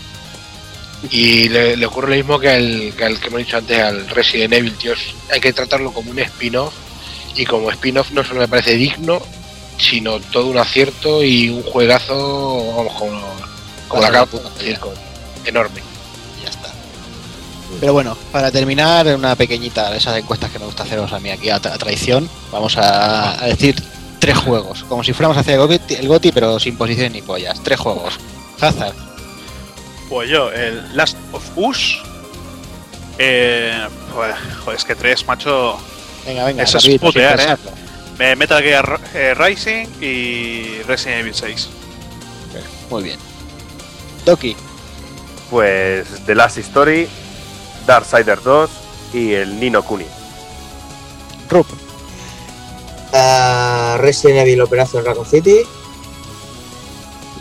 Y 1.10 1.48
le, 1.48 1.76
le 1.76 1.86
ocurre 1.86 2.08
lo 2.10 2.16
mismo 2.16 2.38
que 2.38 2.48
al, 2.48 2.92
que 2.96 3.04
al 3.04 3.20
que 3.20 3.26
hemos 3.28 3.38
dicho 3.40 3.58
antes, 3.58 3.78
al 3.78 4.08
Resident 4.08 4.54
Evil, 4.54 4.74
tío. 4.76 4.94
Hay 5.30 5.40
que 5.40 5.52
tratarlo 5.52 5.92
como 5.92 6.10
un 6.10 6.18
spin-off. 6.18 6.72
Y 7.36 7.44
como 7.44 7.70
spin-off 7.70 8.10
no 8.12 8.24
solo 8.24 8.40
me 8.40 8.48
parece 8.48 8.74
digno, 8.74 9.20
sino 9.78 10.18
todo 10.20 10.46
un 10.46 10.58
acierto 10.58 11.22
y 11.22 11.48
un 11.50 11.62
juegazo, 11.62 12.74
vamos, 12.76 12.94
como, 12.94 13.20
como 13.88 14.02
la 14.02 14.10
la 14.10 14.26
con 14.26 14.94
enorme. 15.44 15.80
Pero 17.80 17.92
bueno, 17.92 18.16
para 18.32 18.50
terminar, 18.50 19.06
una 19.14 19.36
pequeñita 19.36 19.90
de 19.90 19.98
esas 19.98 20.16
encuestas 20.16 20.50
que 20.50 20.58
me 20.58 20.64
gusta 20.66 20.84
haceros 20.84 21.12
a 21.12 21.18
mí 21.20 21.30
aquí 21.30 21.50
a, 21.50 21.60
tra- 21.60 21.72
a 21.72 21.78
traición, 21.78 22.28
vamos 22.50 22.76
a, 22.78 23.42
a 23.42 23.46
decir 23.46 23.74
tres 24.20 24.38
juegos, 24.38 24.84
como 24.88 25.04
si 25.04 25.12
fuéramos 25.12 25.36
a 25.36 25.40
hacer 25.40 25.54
el 25.60 25.66
Goti, 25.66 25.94
el 25.94 26.08
Goti, 26.08 26.32
pero 26.32 26.58
sin 26.58 26.76
posiciones 26.76 27.12
ni 27.12 27.20
pollas. 27.22 27.60
Tres 27.62 27.78
juegos. 27.78 28.14
Hazard, 28.60 28.94
Pues 30.08 30.30
yo, 30.30 30.50
el 30.52 30.96
Last 30.96 31.16
of 31.32 31.42
Us. 31.56 31.98
Eh, 33.18 33.86
pues, 34.14 34.34
joder, 34.64 34.78
es 34.78 34.84
que 34.84 34.94
tres, 34.94 35.26
macho. 35.26 35.76
venga, 36.26 36.44
venga, 36.46 36.62
Eso 36.62 36.78
es 36.78 36.98
putear, 36.98 37.34
eh. 37.40 37.46
pensarlo. 37.46 37.70
Eh, 38.18 38.36
Metal 38.36 38.62
Gear 38.62 39.00
eh, 39.14 39.34
Rising 39.34 39.86
y 40.00 40.82
Resident 40.86 41.20
Evil 41.20 41.34
6. 41.34 41.68
Muy 42.90 43.02
bien. 43.02 43.18
Doki, 44.24 44.56
Pues 45.50 46.06
The 46.24 46.34
Last 46.34 46.58
Story, 46.58 47.08
Darksiders 47.86 48.42
2 48.44 48.70
y 49.12 49.32
el 49.32 49.58
Nino 49.60 49.82
Kuni. 49.82 50.06
Rup, 51.50 51.66
Ah, 53.16 53.96
Resident 54.00 54.40
Evil 54.40 54.60
Operación 54.62 55.04
Raccoon 55.04 55.26
City. 55.26 55.60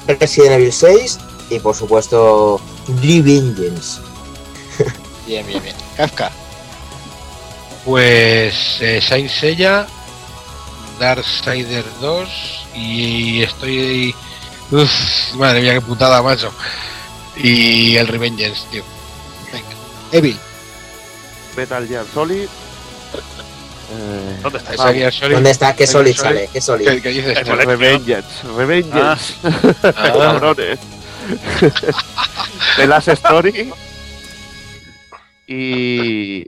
Resident 0.08 0.54
Evil 0.54 0.72
6. 0.72 1.20
Y 1.50 1.60
por 1.60 1.76
supuesto, 1.76 2.62
Revengeance. 3.02 4.00
Bien, 5.26 5.46
bien, 5.48 5.64
bien. 5.64 5.76
Kafka. 5.98 6.32
Pues 7.86 8.78
eh, 8.82 9.02
Saint 9.02 9.30
Seiya, 9.30 9.88
Darksider 11.00 11.86
2 12.02 12.30
y 12.76 13.44
estoy... 13.44 14.14
Uf, 14.72 15.34
madre 15.36 15.62
mía, 15.62 15.74
qué 15.74 15.82
putada, 15.82 16.22
macho. 16.22 16.52
Y 17.36 17.96
el 17.98 18.08
Revengeance, 18.08 18.62
tío. 18.72 18.84
Evil. 20.14 20.38
Metal 21.58 21.88
Gear 21.88 22.06
Solid. 22.14 22.48
Eh, 23.96 24.40
¿Dónde 24.42 24.58
está? 24.60 24.74
Solid- 24.76 25.32
¿Dónde 25.34 25.52
está? 25.52 25.76
¿Qué 25.76 25.86
Solid 25.86 26.16
sale? 26.16 26.50
¿Qué 26.52 26.62
Solid? 26.62 26.88
¿Qué, 26.88 27.02
qué 27.02 27.10
dices? 27.10 27.40
Collection. 27.40 27.68
Revengeance, 27.68 28.48
Revengeance. 28.56 29.34
Ah. 29.84 29.92
Cabrones. 29.94 30.80
The 32.78 32.88
Last 32.88 33.08
Story. 33.10 33.72
Y. 35.48 36.46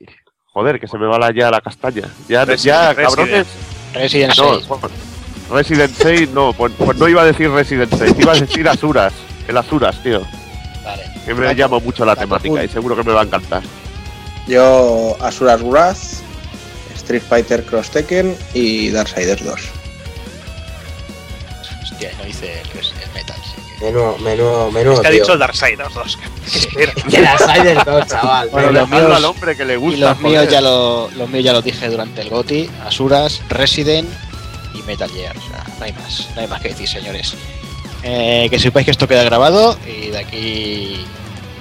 Joder, 0.53 0.79
que 0.79 0.87
se 0.87 0.97
me 0.97 1.05
va 1.05 1.19
la, 1.19 1.31
ya 1.33 1.51
la 1.51 1.59
castaña. 1.61 2.09
Ya, 2.29 2.45
Resident- 2.45 2.63
ya 2.63 2.95
cabrones. 2.95 3.47
Resident 3.93 4.35
No, 4.37 4.55
6. 4.55 4.65
pues, 4.67 4.81
Resident 5.51 5.93
6, 6.01 6.29
no, 6.31 6.53
pues, 6.53 6.73
pues 6.77 6.97
no 6.97 7.07
iba 7.07 7.21
a 7.21 7.25
decir 7.25 7.49
Resident 7.51 7.93
6, 7.97 8.13
iba 8.17 8.31
a 8.31 8.39
decir 8.39 8.67
Asuras. 8.67 9.13
El 9.47 9.57
Asuras, 9.57 10.01
tío. 10.01 10.21
Que 11.26 11.34
me 11.34 11.53
llama 11.56 11.80
mucho 11.80 12.06
la 12.06 12.15
temática 12.15 12.64
y 12.64 12.68
seguro 12.69 12.95
que 12.95 13.03
me 13.03 13.11
va 13.14 13.22
a 13.22 13.23
encantar. 13.26 13.64
Yo, 14.47 15.18
Asuras 15.22 15.61
Wrath, 15.64 15.97
Street 16.95 17.23
Fighter 17.27 17.64
Cross 17.65 17.89
Tekken 17.91 18.38
y 18.53 18.89
Darksiders 18.91 19.43
2. 19.43 19.60
Hostia, 21.84 22.11
no 22.18 22.26
dice 22.26 22.61
el, 22.61 22.80
el 22.80 23.11
Metal. 23.14 23.35
Menudo, 23.81 24.18
menudo, 24.19 24.72
menudo. 24.72 24.93
Es 24.93 24.99
que 25.02 25.07
ha 25.07 25.11
tío. 25.11 25.19
dicho 25.22 25.34
el 25.34 25.39
Darksiders 25.39 25.93
2. 25.93 26.18
Espera. 26.53 26.93
Que 27.10 27.22
Darksiders 27.22 27.85
2, 27.85 28.07
chaval. 28.07 28.49
Bueno, 28.49 28.72
los 28.72 28.89
míos- 28.89 29.15
al 29.15 29.26
hombre 29.26 29.56
que 29.57 29.65
le 29.65 29.77
gusta. 29.77 29.97
Y 29.97 30.02
los 30.02 30.19
míos, 30.22 30.47
ya 30.49 30.61
lo, 30.61 31.10
los 31.15 31.30
míos 31.30 31.43
ya 31.43 31.53
los 31.53 31.64
dije 31.64 31.88
durante 31.89 32.22
el 32.22 32.30
GOTI. 32.30 32.69
Asuras, 32.85 33.41
Resident 33.49 34.07
y 34.73 34.81
Metal 34.84 35.10
Gear. 35.10 35.35
O 35.38 35.41
sea, 35.41 35.64
no 35.80 35.85
hay 35.85 35.93
más. 35.93 36.27
No 36.35 36.41
hay 36.41 36.47
más 36.47 36.61
que 36.61 36.69
decir, 36.69 36.88
señores. 36.88 37.34
Eh, 38.07 38.48
que 38.52 38.60
sepáis 38.60 38.86
que 38.86 38.91
esto 38.91 39.07
queda 39.07 39.23
grabado 39.23 39.76
y 39.88 40.11
de 40.11 40.18
aquí 40.19 41.03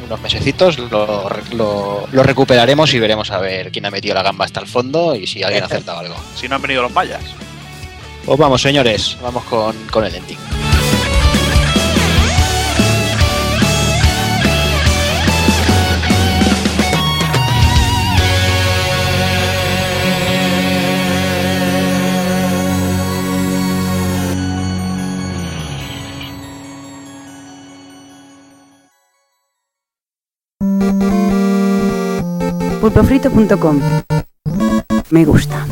unos 0.05 0.21
mesecitos 0.21 0.79
lo, 0.79 1.27
lo- 1.53 2.07
lo 2.13 2.23
recuperaremos 2.23 2.93
y 2.93 2.99
veremos 2.99 3.31
a 3.31 3.39
ver 3.39 3.73
quién 3.73 3.87
ha 3.87 3.91
metido 3.91 4.15
la 4.15 4.23
gamba 4.23 4.45
hasta 4.45 4.61
el 4.61 4.67
fondo 4.67 5.15
y 5.17 5.27
si 5.27 5.43
alguien 5.43 5.63
ha 5.63 5.67
acertado 5.73 6.01
algo. 6.01 6.15
Si 6.37 6.47
no 6.47 6.57
han 6.57 6.63
venido 6.63 6.83
los 6.83 6.93
mayas. 6.93 7.23
Pues 8.27 8.39
vamos, 8.39 8.61
señores, 8.61 9.17
vamos 9.23 9.43
con, 9.45 9.75
con 9.91 10.05
el 10.05 10.15
ending. 10.15 10.37
Pulpofrito.com 32.95 33.81
Me 35.11 35.25
gusta. 35.25 35.67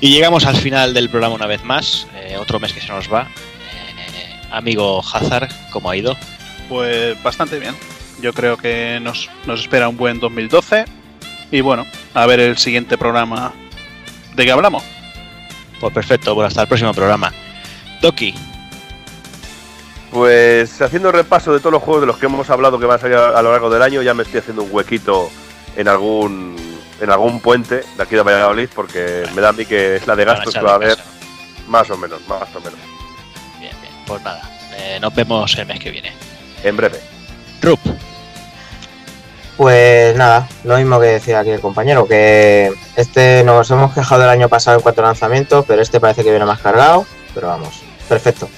Y 0.00 0.10
llegamos 0.10 0.46
al 0.46 0.56
final 0.56 0.94
del 0.94 1.10
programa 1.10 1.34
una 1.34 1.46
vez 1.46 1.62
más. 1.64 2.06
eh, 2.14 2.38
otro 2.40 2.58
mes 2.58 2.72
que 2.72 2.80
se 2.80 2.88
nos 2.88 3.12
va. 3.12 3.28
Eh, 3.98 4.40
amigo 4.50 5.00
Hazard, 5.00 5.48
¿cómo 5.70 5.90
ha 5.90 5.96
ido? 5.96 6.16
Pues 6.68 7.20
bastante 7.22 7.58
bien. 7.58 7.74
Yo 8.20 8.32
creo 8.32 8.56
que 8.56 8.98
nos, 9.02 9.28
nos 9.46 9.60
espera 9.60 9.88
un 9.88 9.96
buen 9.96 10.20
2012. 10.20 10.84
Y 11.50 11.60
bueno, 11.60 11.86
a 12.14 12.26
ver 12.26 12.40
el 12.40 12.56
siguiente 12.58 12.96
programa 12.96 13.52
de 14.34 14.44
qué 14.44 14.52
hablamos. 14.52 14.82
Pues 15.80 15.92
perfecto, 15.92 16.34
bueno, 16.34 16.48
hasta 16.48 16.62
el 16.62 16.68
próximo 16.68 16.94
programa. 16.94 17.32
Doki, 18.00 18.34
Pues 20.10 20.80
haciendo 20.80 21.12
repaso 21.12 21.52
de 21.52 21.58
todos 21.60 21.72
los 21.72 21.82
juegos 21.82 22.02
de 22.02 22.06
los 22.06 22.18
que 22.18 22.26
hemos 22.26 22.48
hablado 22.50 22.78
que 22.78 22.86
van 22.86 22.98
a 22.98 23.00
salir 23.00 23.16
a, 23.16 23.38
a 23.38 23.42
lo 23.42 23.50
largo 23.52 23.70
del 23.70 23.82
año, 23.82 24.02
ya 24.02 24.14
me 24.14 24.22
estoy 24.22 24.40
haciendo 24.40 24.62
un 24.62 24.68
huequito 24.72 25.30
en 25.76 25.88
algún 25.88 26.56
en 27.00 27.10
algún 27.10 27.40
puente 27.40 27.82
de 27.96 28.02
aquí 28.02 28.14
de 28.14 28.22
Valladolid 28.22 28.68
porque 28.74 29.24
me 29.34 29.40
da 29.40 29.48
a 29.48 29.52
mí 29.52 29.64
que 29.66 29.96
es 29.96 30.06
la 30.06 30.14
de 30.14 30.24
gastos 30.24 30.54
que 30.54 30.60
va 30.60 30.72
a 30.72 30.74
haber 30.76 30.96
más 31.66 31.90
o 31.90 31.96
menos, 31.96 32.20
más 32.28 32.48
o 32.54 32.60
menos. 32.60 32.78
Bien, 33.58 33.74
bien. 33.80 33.92
Pues 34.06 34.22
nada, 34.22 34.42
eh, 34.76 34.98
nos 35.00 35.12
vemos 35.14 35.56
el 35.58 35.66
mes 35.66 35.80
que 35.80 35.90
viene. 35.90 36.12
En 36.64 36.76
breve. 36.76 37.00
Rup, 37.60 37.78
Pues 39.56 40.16
nada, 40.16 40.48
lo 40.64 40.76
mismo 40.78 40.98
que 40.98 41.06
decía 41.06 41.40
aquí 41.40 41.50
el 41.50 41.60
compañero, 41.60 42.06
que 42.06 42.72
este 42.96 43.44
nos 43.44 43.70
hemos 43.70 43.92
quejado 43.94 44.22
el 44.24 44.28
año 44.30 44.48
pasado 44.48 44.76
en 44.78 44.82
cuanto 44.82 45.00
a 45.02 45.04
lanzamientos, 45.06 45.64
pero 45.66 45.82
este 45.82 46.00
parece 46.00 46.24
que 46.24 46.30
viene 46.30 46.44
más 46.44 46.60
cargado, 46.60 47.06
pero 47.34 47.48
vamos, 47.48 47.80
perfecto. 48.08 48.48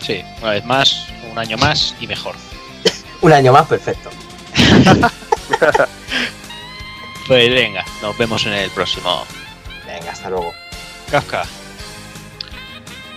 sí, 0.00 0.22
una 0.40 0.52
vez 0.52 0.64
más, 0.64 1.06
un 1.30 1.38
año 1.38 1.56
más 1.58 1.94
y 2.00 2.06
mejor. 2.06 2.34
Un 3.22 3.32
año 3.32 3.52
más, 3.52 3.66
perfecto. 3.66 4.10
Pues 7.26 7.50
venga, 7.50 7.84
nos 8.02 8.16
vemos 8.18 8.46
en 8.46 8.52
el 8.52 8.70
próximo. 8.70 9.24
Venga, 9.84 10.12
hasta 10.12 10.30
luego. 10.30 10.54
Kafka, 11.10 11.42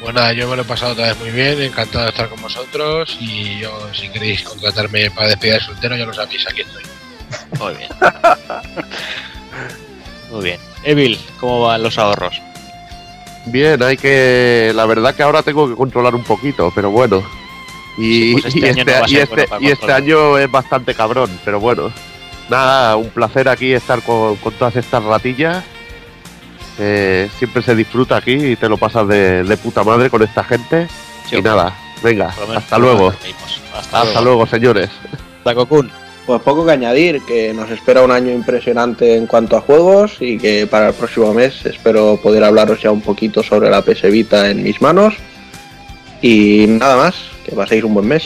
Pues 0.02 0.14
nada, 0.14 0.32
yo 0.34 0.48
me 0.48 0.56
lo 0.56 0.62
he 0.62 0.66
pasado 0.66 0.94
otra 0.94 1.08
vez 1.08 1.20
muy 1.20 1.32
bien, 1.32 1.62
encantado 1.62 2.06
de 2.06 2.12
estar 2.12 2.30
con 2.30 2.42
vosotros 2.42 3.18
y 3.20 3.60
yo, 3.60 3.72
si 3.94 4.08
queréis 4.10 4.44
contratarme 4.44 5.12
para 5.12 5.28
despedir 5.30 5.56
de 5.56 5.60
soltero, 5.60 5.98
ya 5.98 6.06
lo 6.06 6.14
sabéis, 6.14 6.48
aquí 6.48 6.62
estoy. 6.62 6.84
muy 7.60 7.74
bien. 7.76 7.90
Muy 10.32 10.44
bien. 10.44 10.60
Evil, 10.84 11.20
¿cómo 11.40 11.62
van 11.64 11.84
los 11.84 11.98
ahorros? 11.98 12.40
Bien, 13.48 13.82
hay 13.84 13.98
que. 13.98 14.72
La 14.76 14.86
verdad 14.86 15.16
que 15.16 15.24
ahora 15.24 15.42
tengo 15.44 15.68
que 15.68 15.76
controlar 15.76 16.14
un 16.16 16.24
poquito, 16.24 16.72
pero 16.74 16.92
bueno. 16.92 17.24
Y, 17.98 18.34
Sí, 18.36 18.42
pues 18.42 18.46
este 18.46 18.60
y 18.60 18.70
año 18.70 18.86
no 18.86 18.92
va 18.92 18.98
a 19.00 19.10
y 19.10 19.12
ser 19.12 19.22
este- 19.24 19.36
bueno 19.36 19.50
para 19.50 19.62
y 19.62 19.66
este 19.66 19.78
controlar. 19.80 20.02
año 20.02 20.38
es 20.38 20.52
bastante 20.52 20.94
cabrón, 20.96 21.40
pero 21.44 21.60
bueno. 21.60 21.92
Nada, 22.50 22.96
un 22.96 23.10
placer 23.10 23.50
aquí 23.50 23.74
estar 23.74 24.02
con, 24.04 24.36
con 24.38 24.54
todas 24.54 24.76
estas 24.76 25.04
ratillas. 25.04 25.64
Eh, 26.80 27.30
siempre 27.38 27.62
se 27.62 27.76
disfruta 27.76 28.18
aquí 28.18 28.34
y 28.34 28.56
te 28.56 28.70
lo 28.70 28.78
pasas 28.78 29.08
de, 29.08 29.44
de 29.44 29.58
puta 29.58 29.84
madre 29.84 30.10
con 30.10 30.22
esta 30.24 30.44
gente. 30.44 30.88
Sí, 31.30 31.36
y 31.38 31.42
nada, 31.42 31.76
venga, 32.02 32.34
hasta 32.56 32.78
luego. 32.78 33.14
Hasta, 33.76 34.02
Hasta 34.02 34.22
luego, 34.22 34.46
señores. 34.48 34.90
Takokun, 35.44 35.92
Pues 36.26 36.42
poco 36.42 36.66
que 36.66 36.72
añadir, 36.72 37.22
que 37.26 37.54
nos 37.54 37.70
espera 37.72 38.02
un 38.02 38.12
año 38.12 38.32
impresionante 38.32 39.16
en 39.16 39.26
cuanto 39.28 39.58
a 39.58 39.62
juegos 39.62 40.18
y 40.20 40.38
que 40.38 40.68
para 40.68 40.90
el 40.90 40.94
próximo 40.94 41.34
mes 41.34 41.66
espero 41.66 42.18
poder 42.22 42.44
hablaros 42.44 42.82
ya 42.82 42.92
un 42.92 43.02
poquito 43.02 43.44
sobre 43.44 43.70
la 43.70 43.82
PS 43.82 44.04
Vita 44.12 44.50
en 44.50 44.64
mis 44.64 44.82
manos. 44.82 45.16
Y 46.22 46.66
nada 46.68 46.98
más, 46.98 47.16
que 47.46 47.52
paséis 47.54 47.84
un 47.84 47.94
buen 47.94 48.08
mes. 48.08 48.24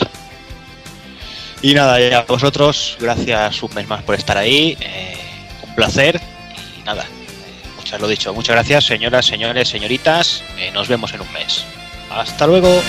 Y 1.62 1.72
nada, 1.74 1.98
ya 2.00 2.18
a 2.18 2.24
vosotros, 2.24 2.96
gracias 3.00 3.62
un 3.62 3.72
mes 3.74 3.88
más 3.88 4.02
por 4.02 4.14
estar 4.14 4.36
ahí. 4.36 4.76
eh, 4.80 5.16
un 5.66 5.74
placer. 5.74 6.20
Y 6.80 6.84
nada, 6.84 7.06
muchas 7.84 8.00
lo 8.00 8.08
dicho. 8.08 8.32
Muchas 8.32 8.54
gracias, 8.54 8.84
señoras, 8.86 9.26
señores, 9.26 9.68
señoritas. 9.68 10.42
eh, 10.56 10.70
nos 10.72 10.88
vemos 10.88 11.12
en 11.12 11.20
un 11.20 11.30
mes. 11.32 11.66
Hasta 12.10 12.46
luego. 12.46 12.80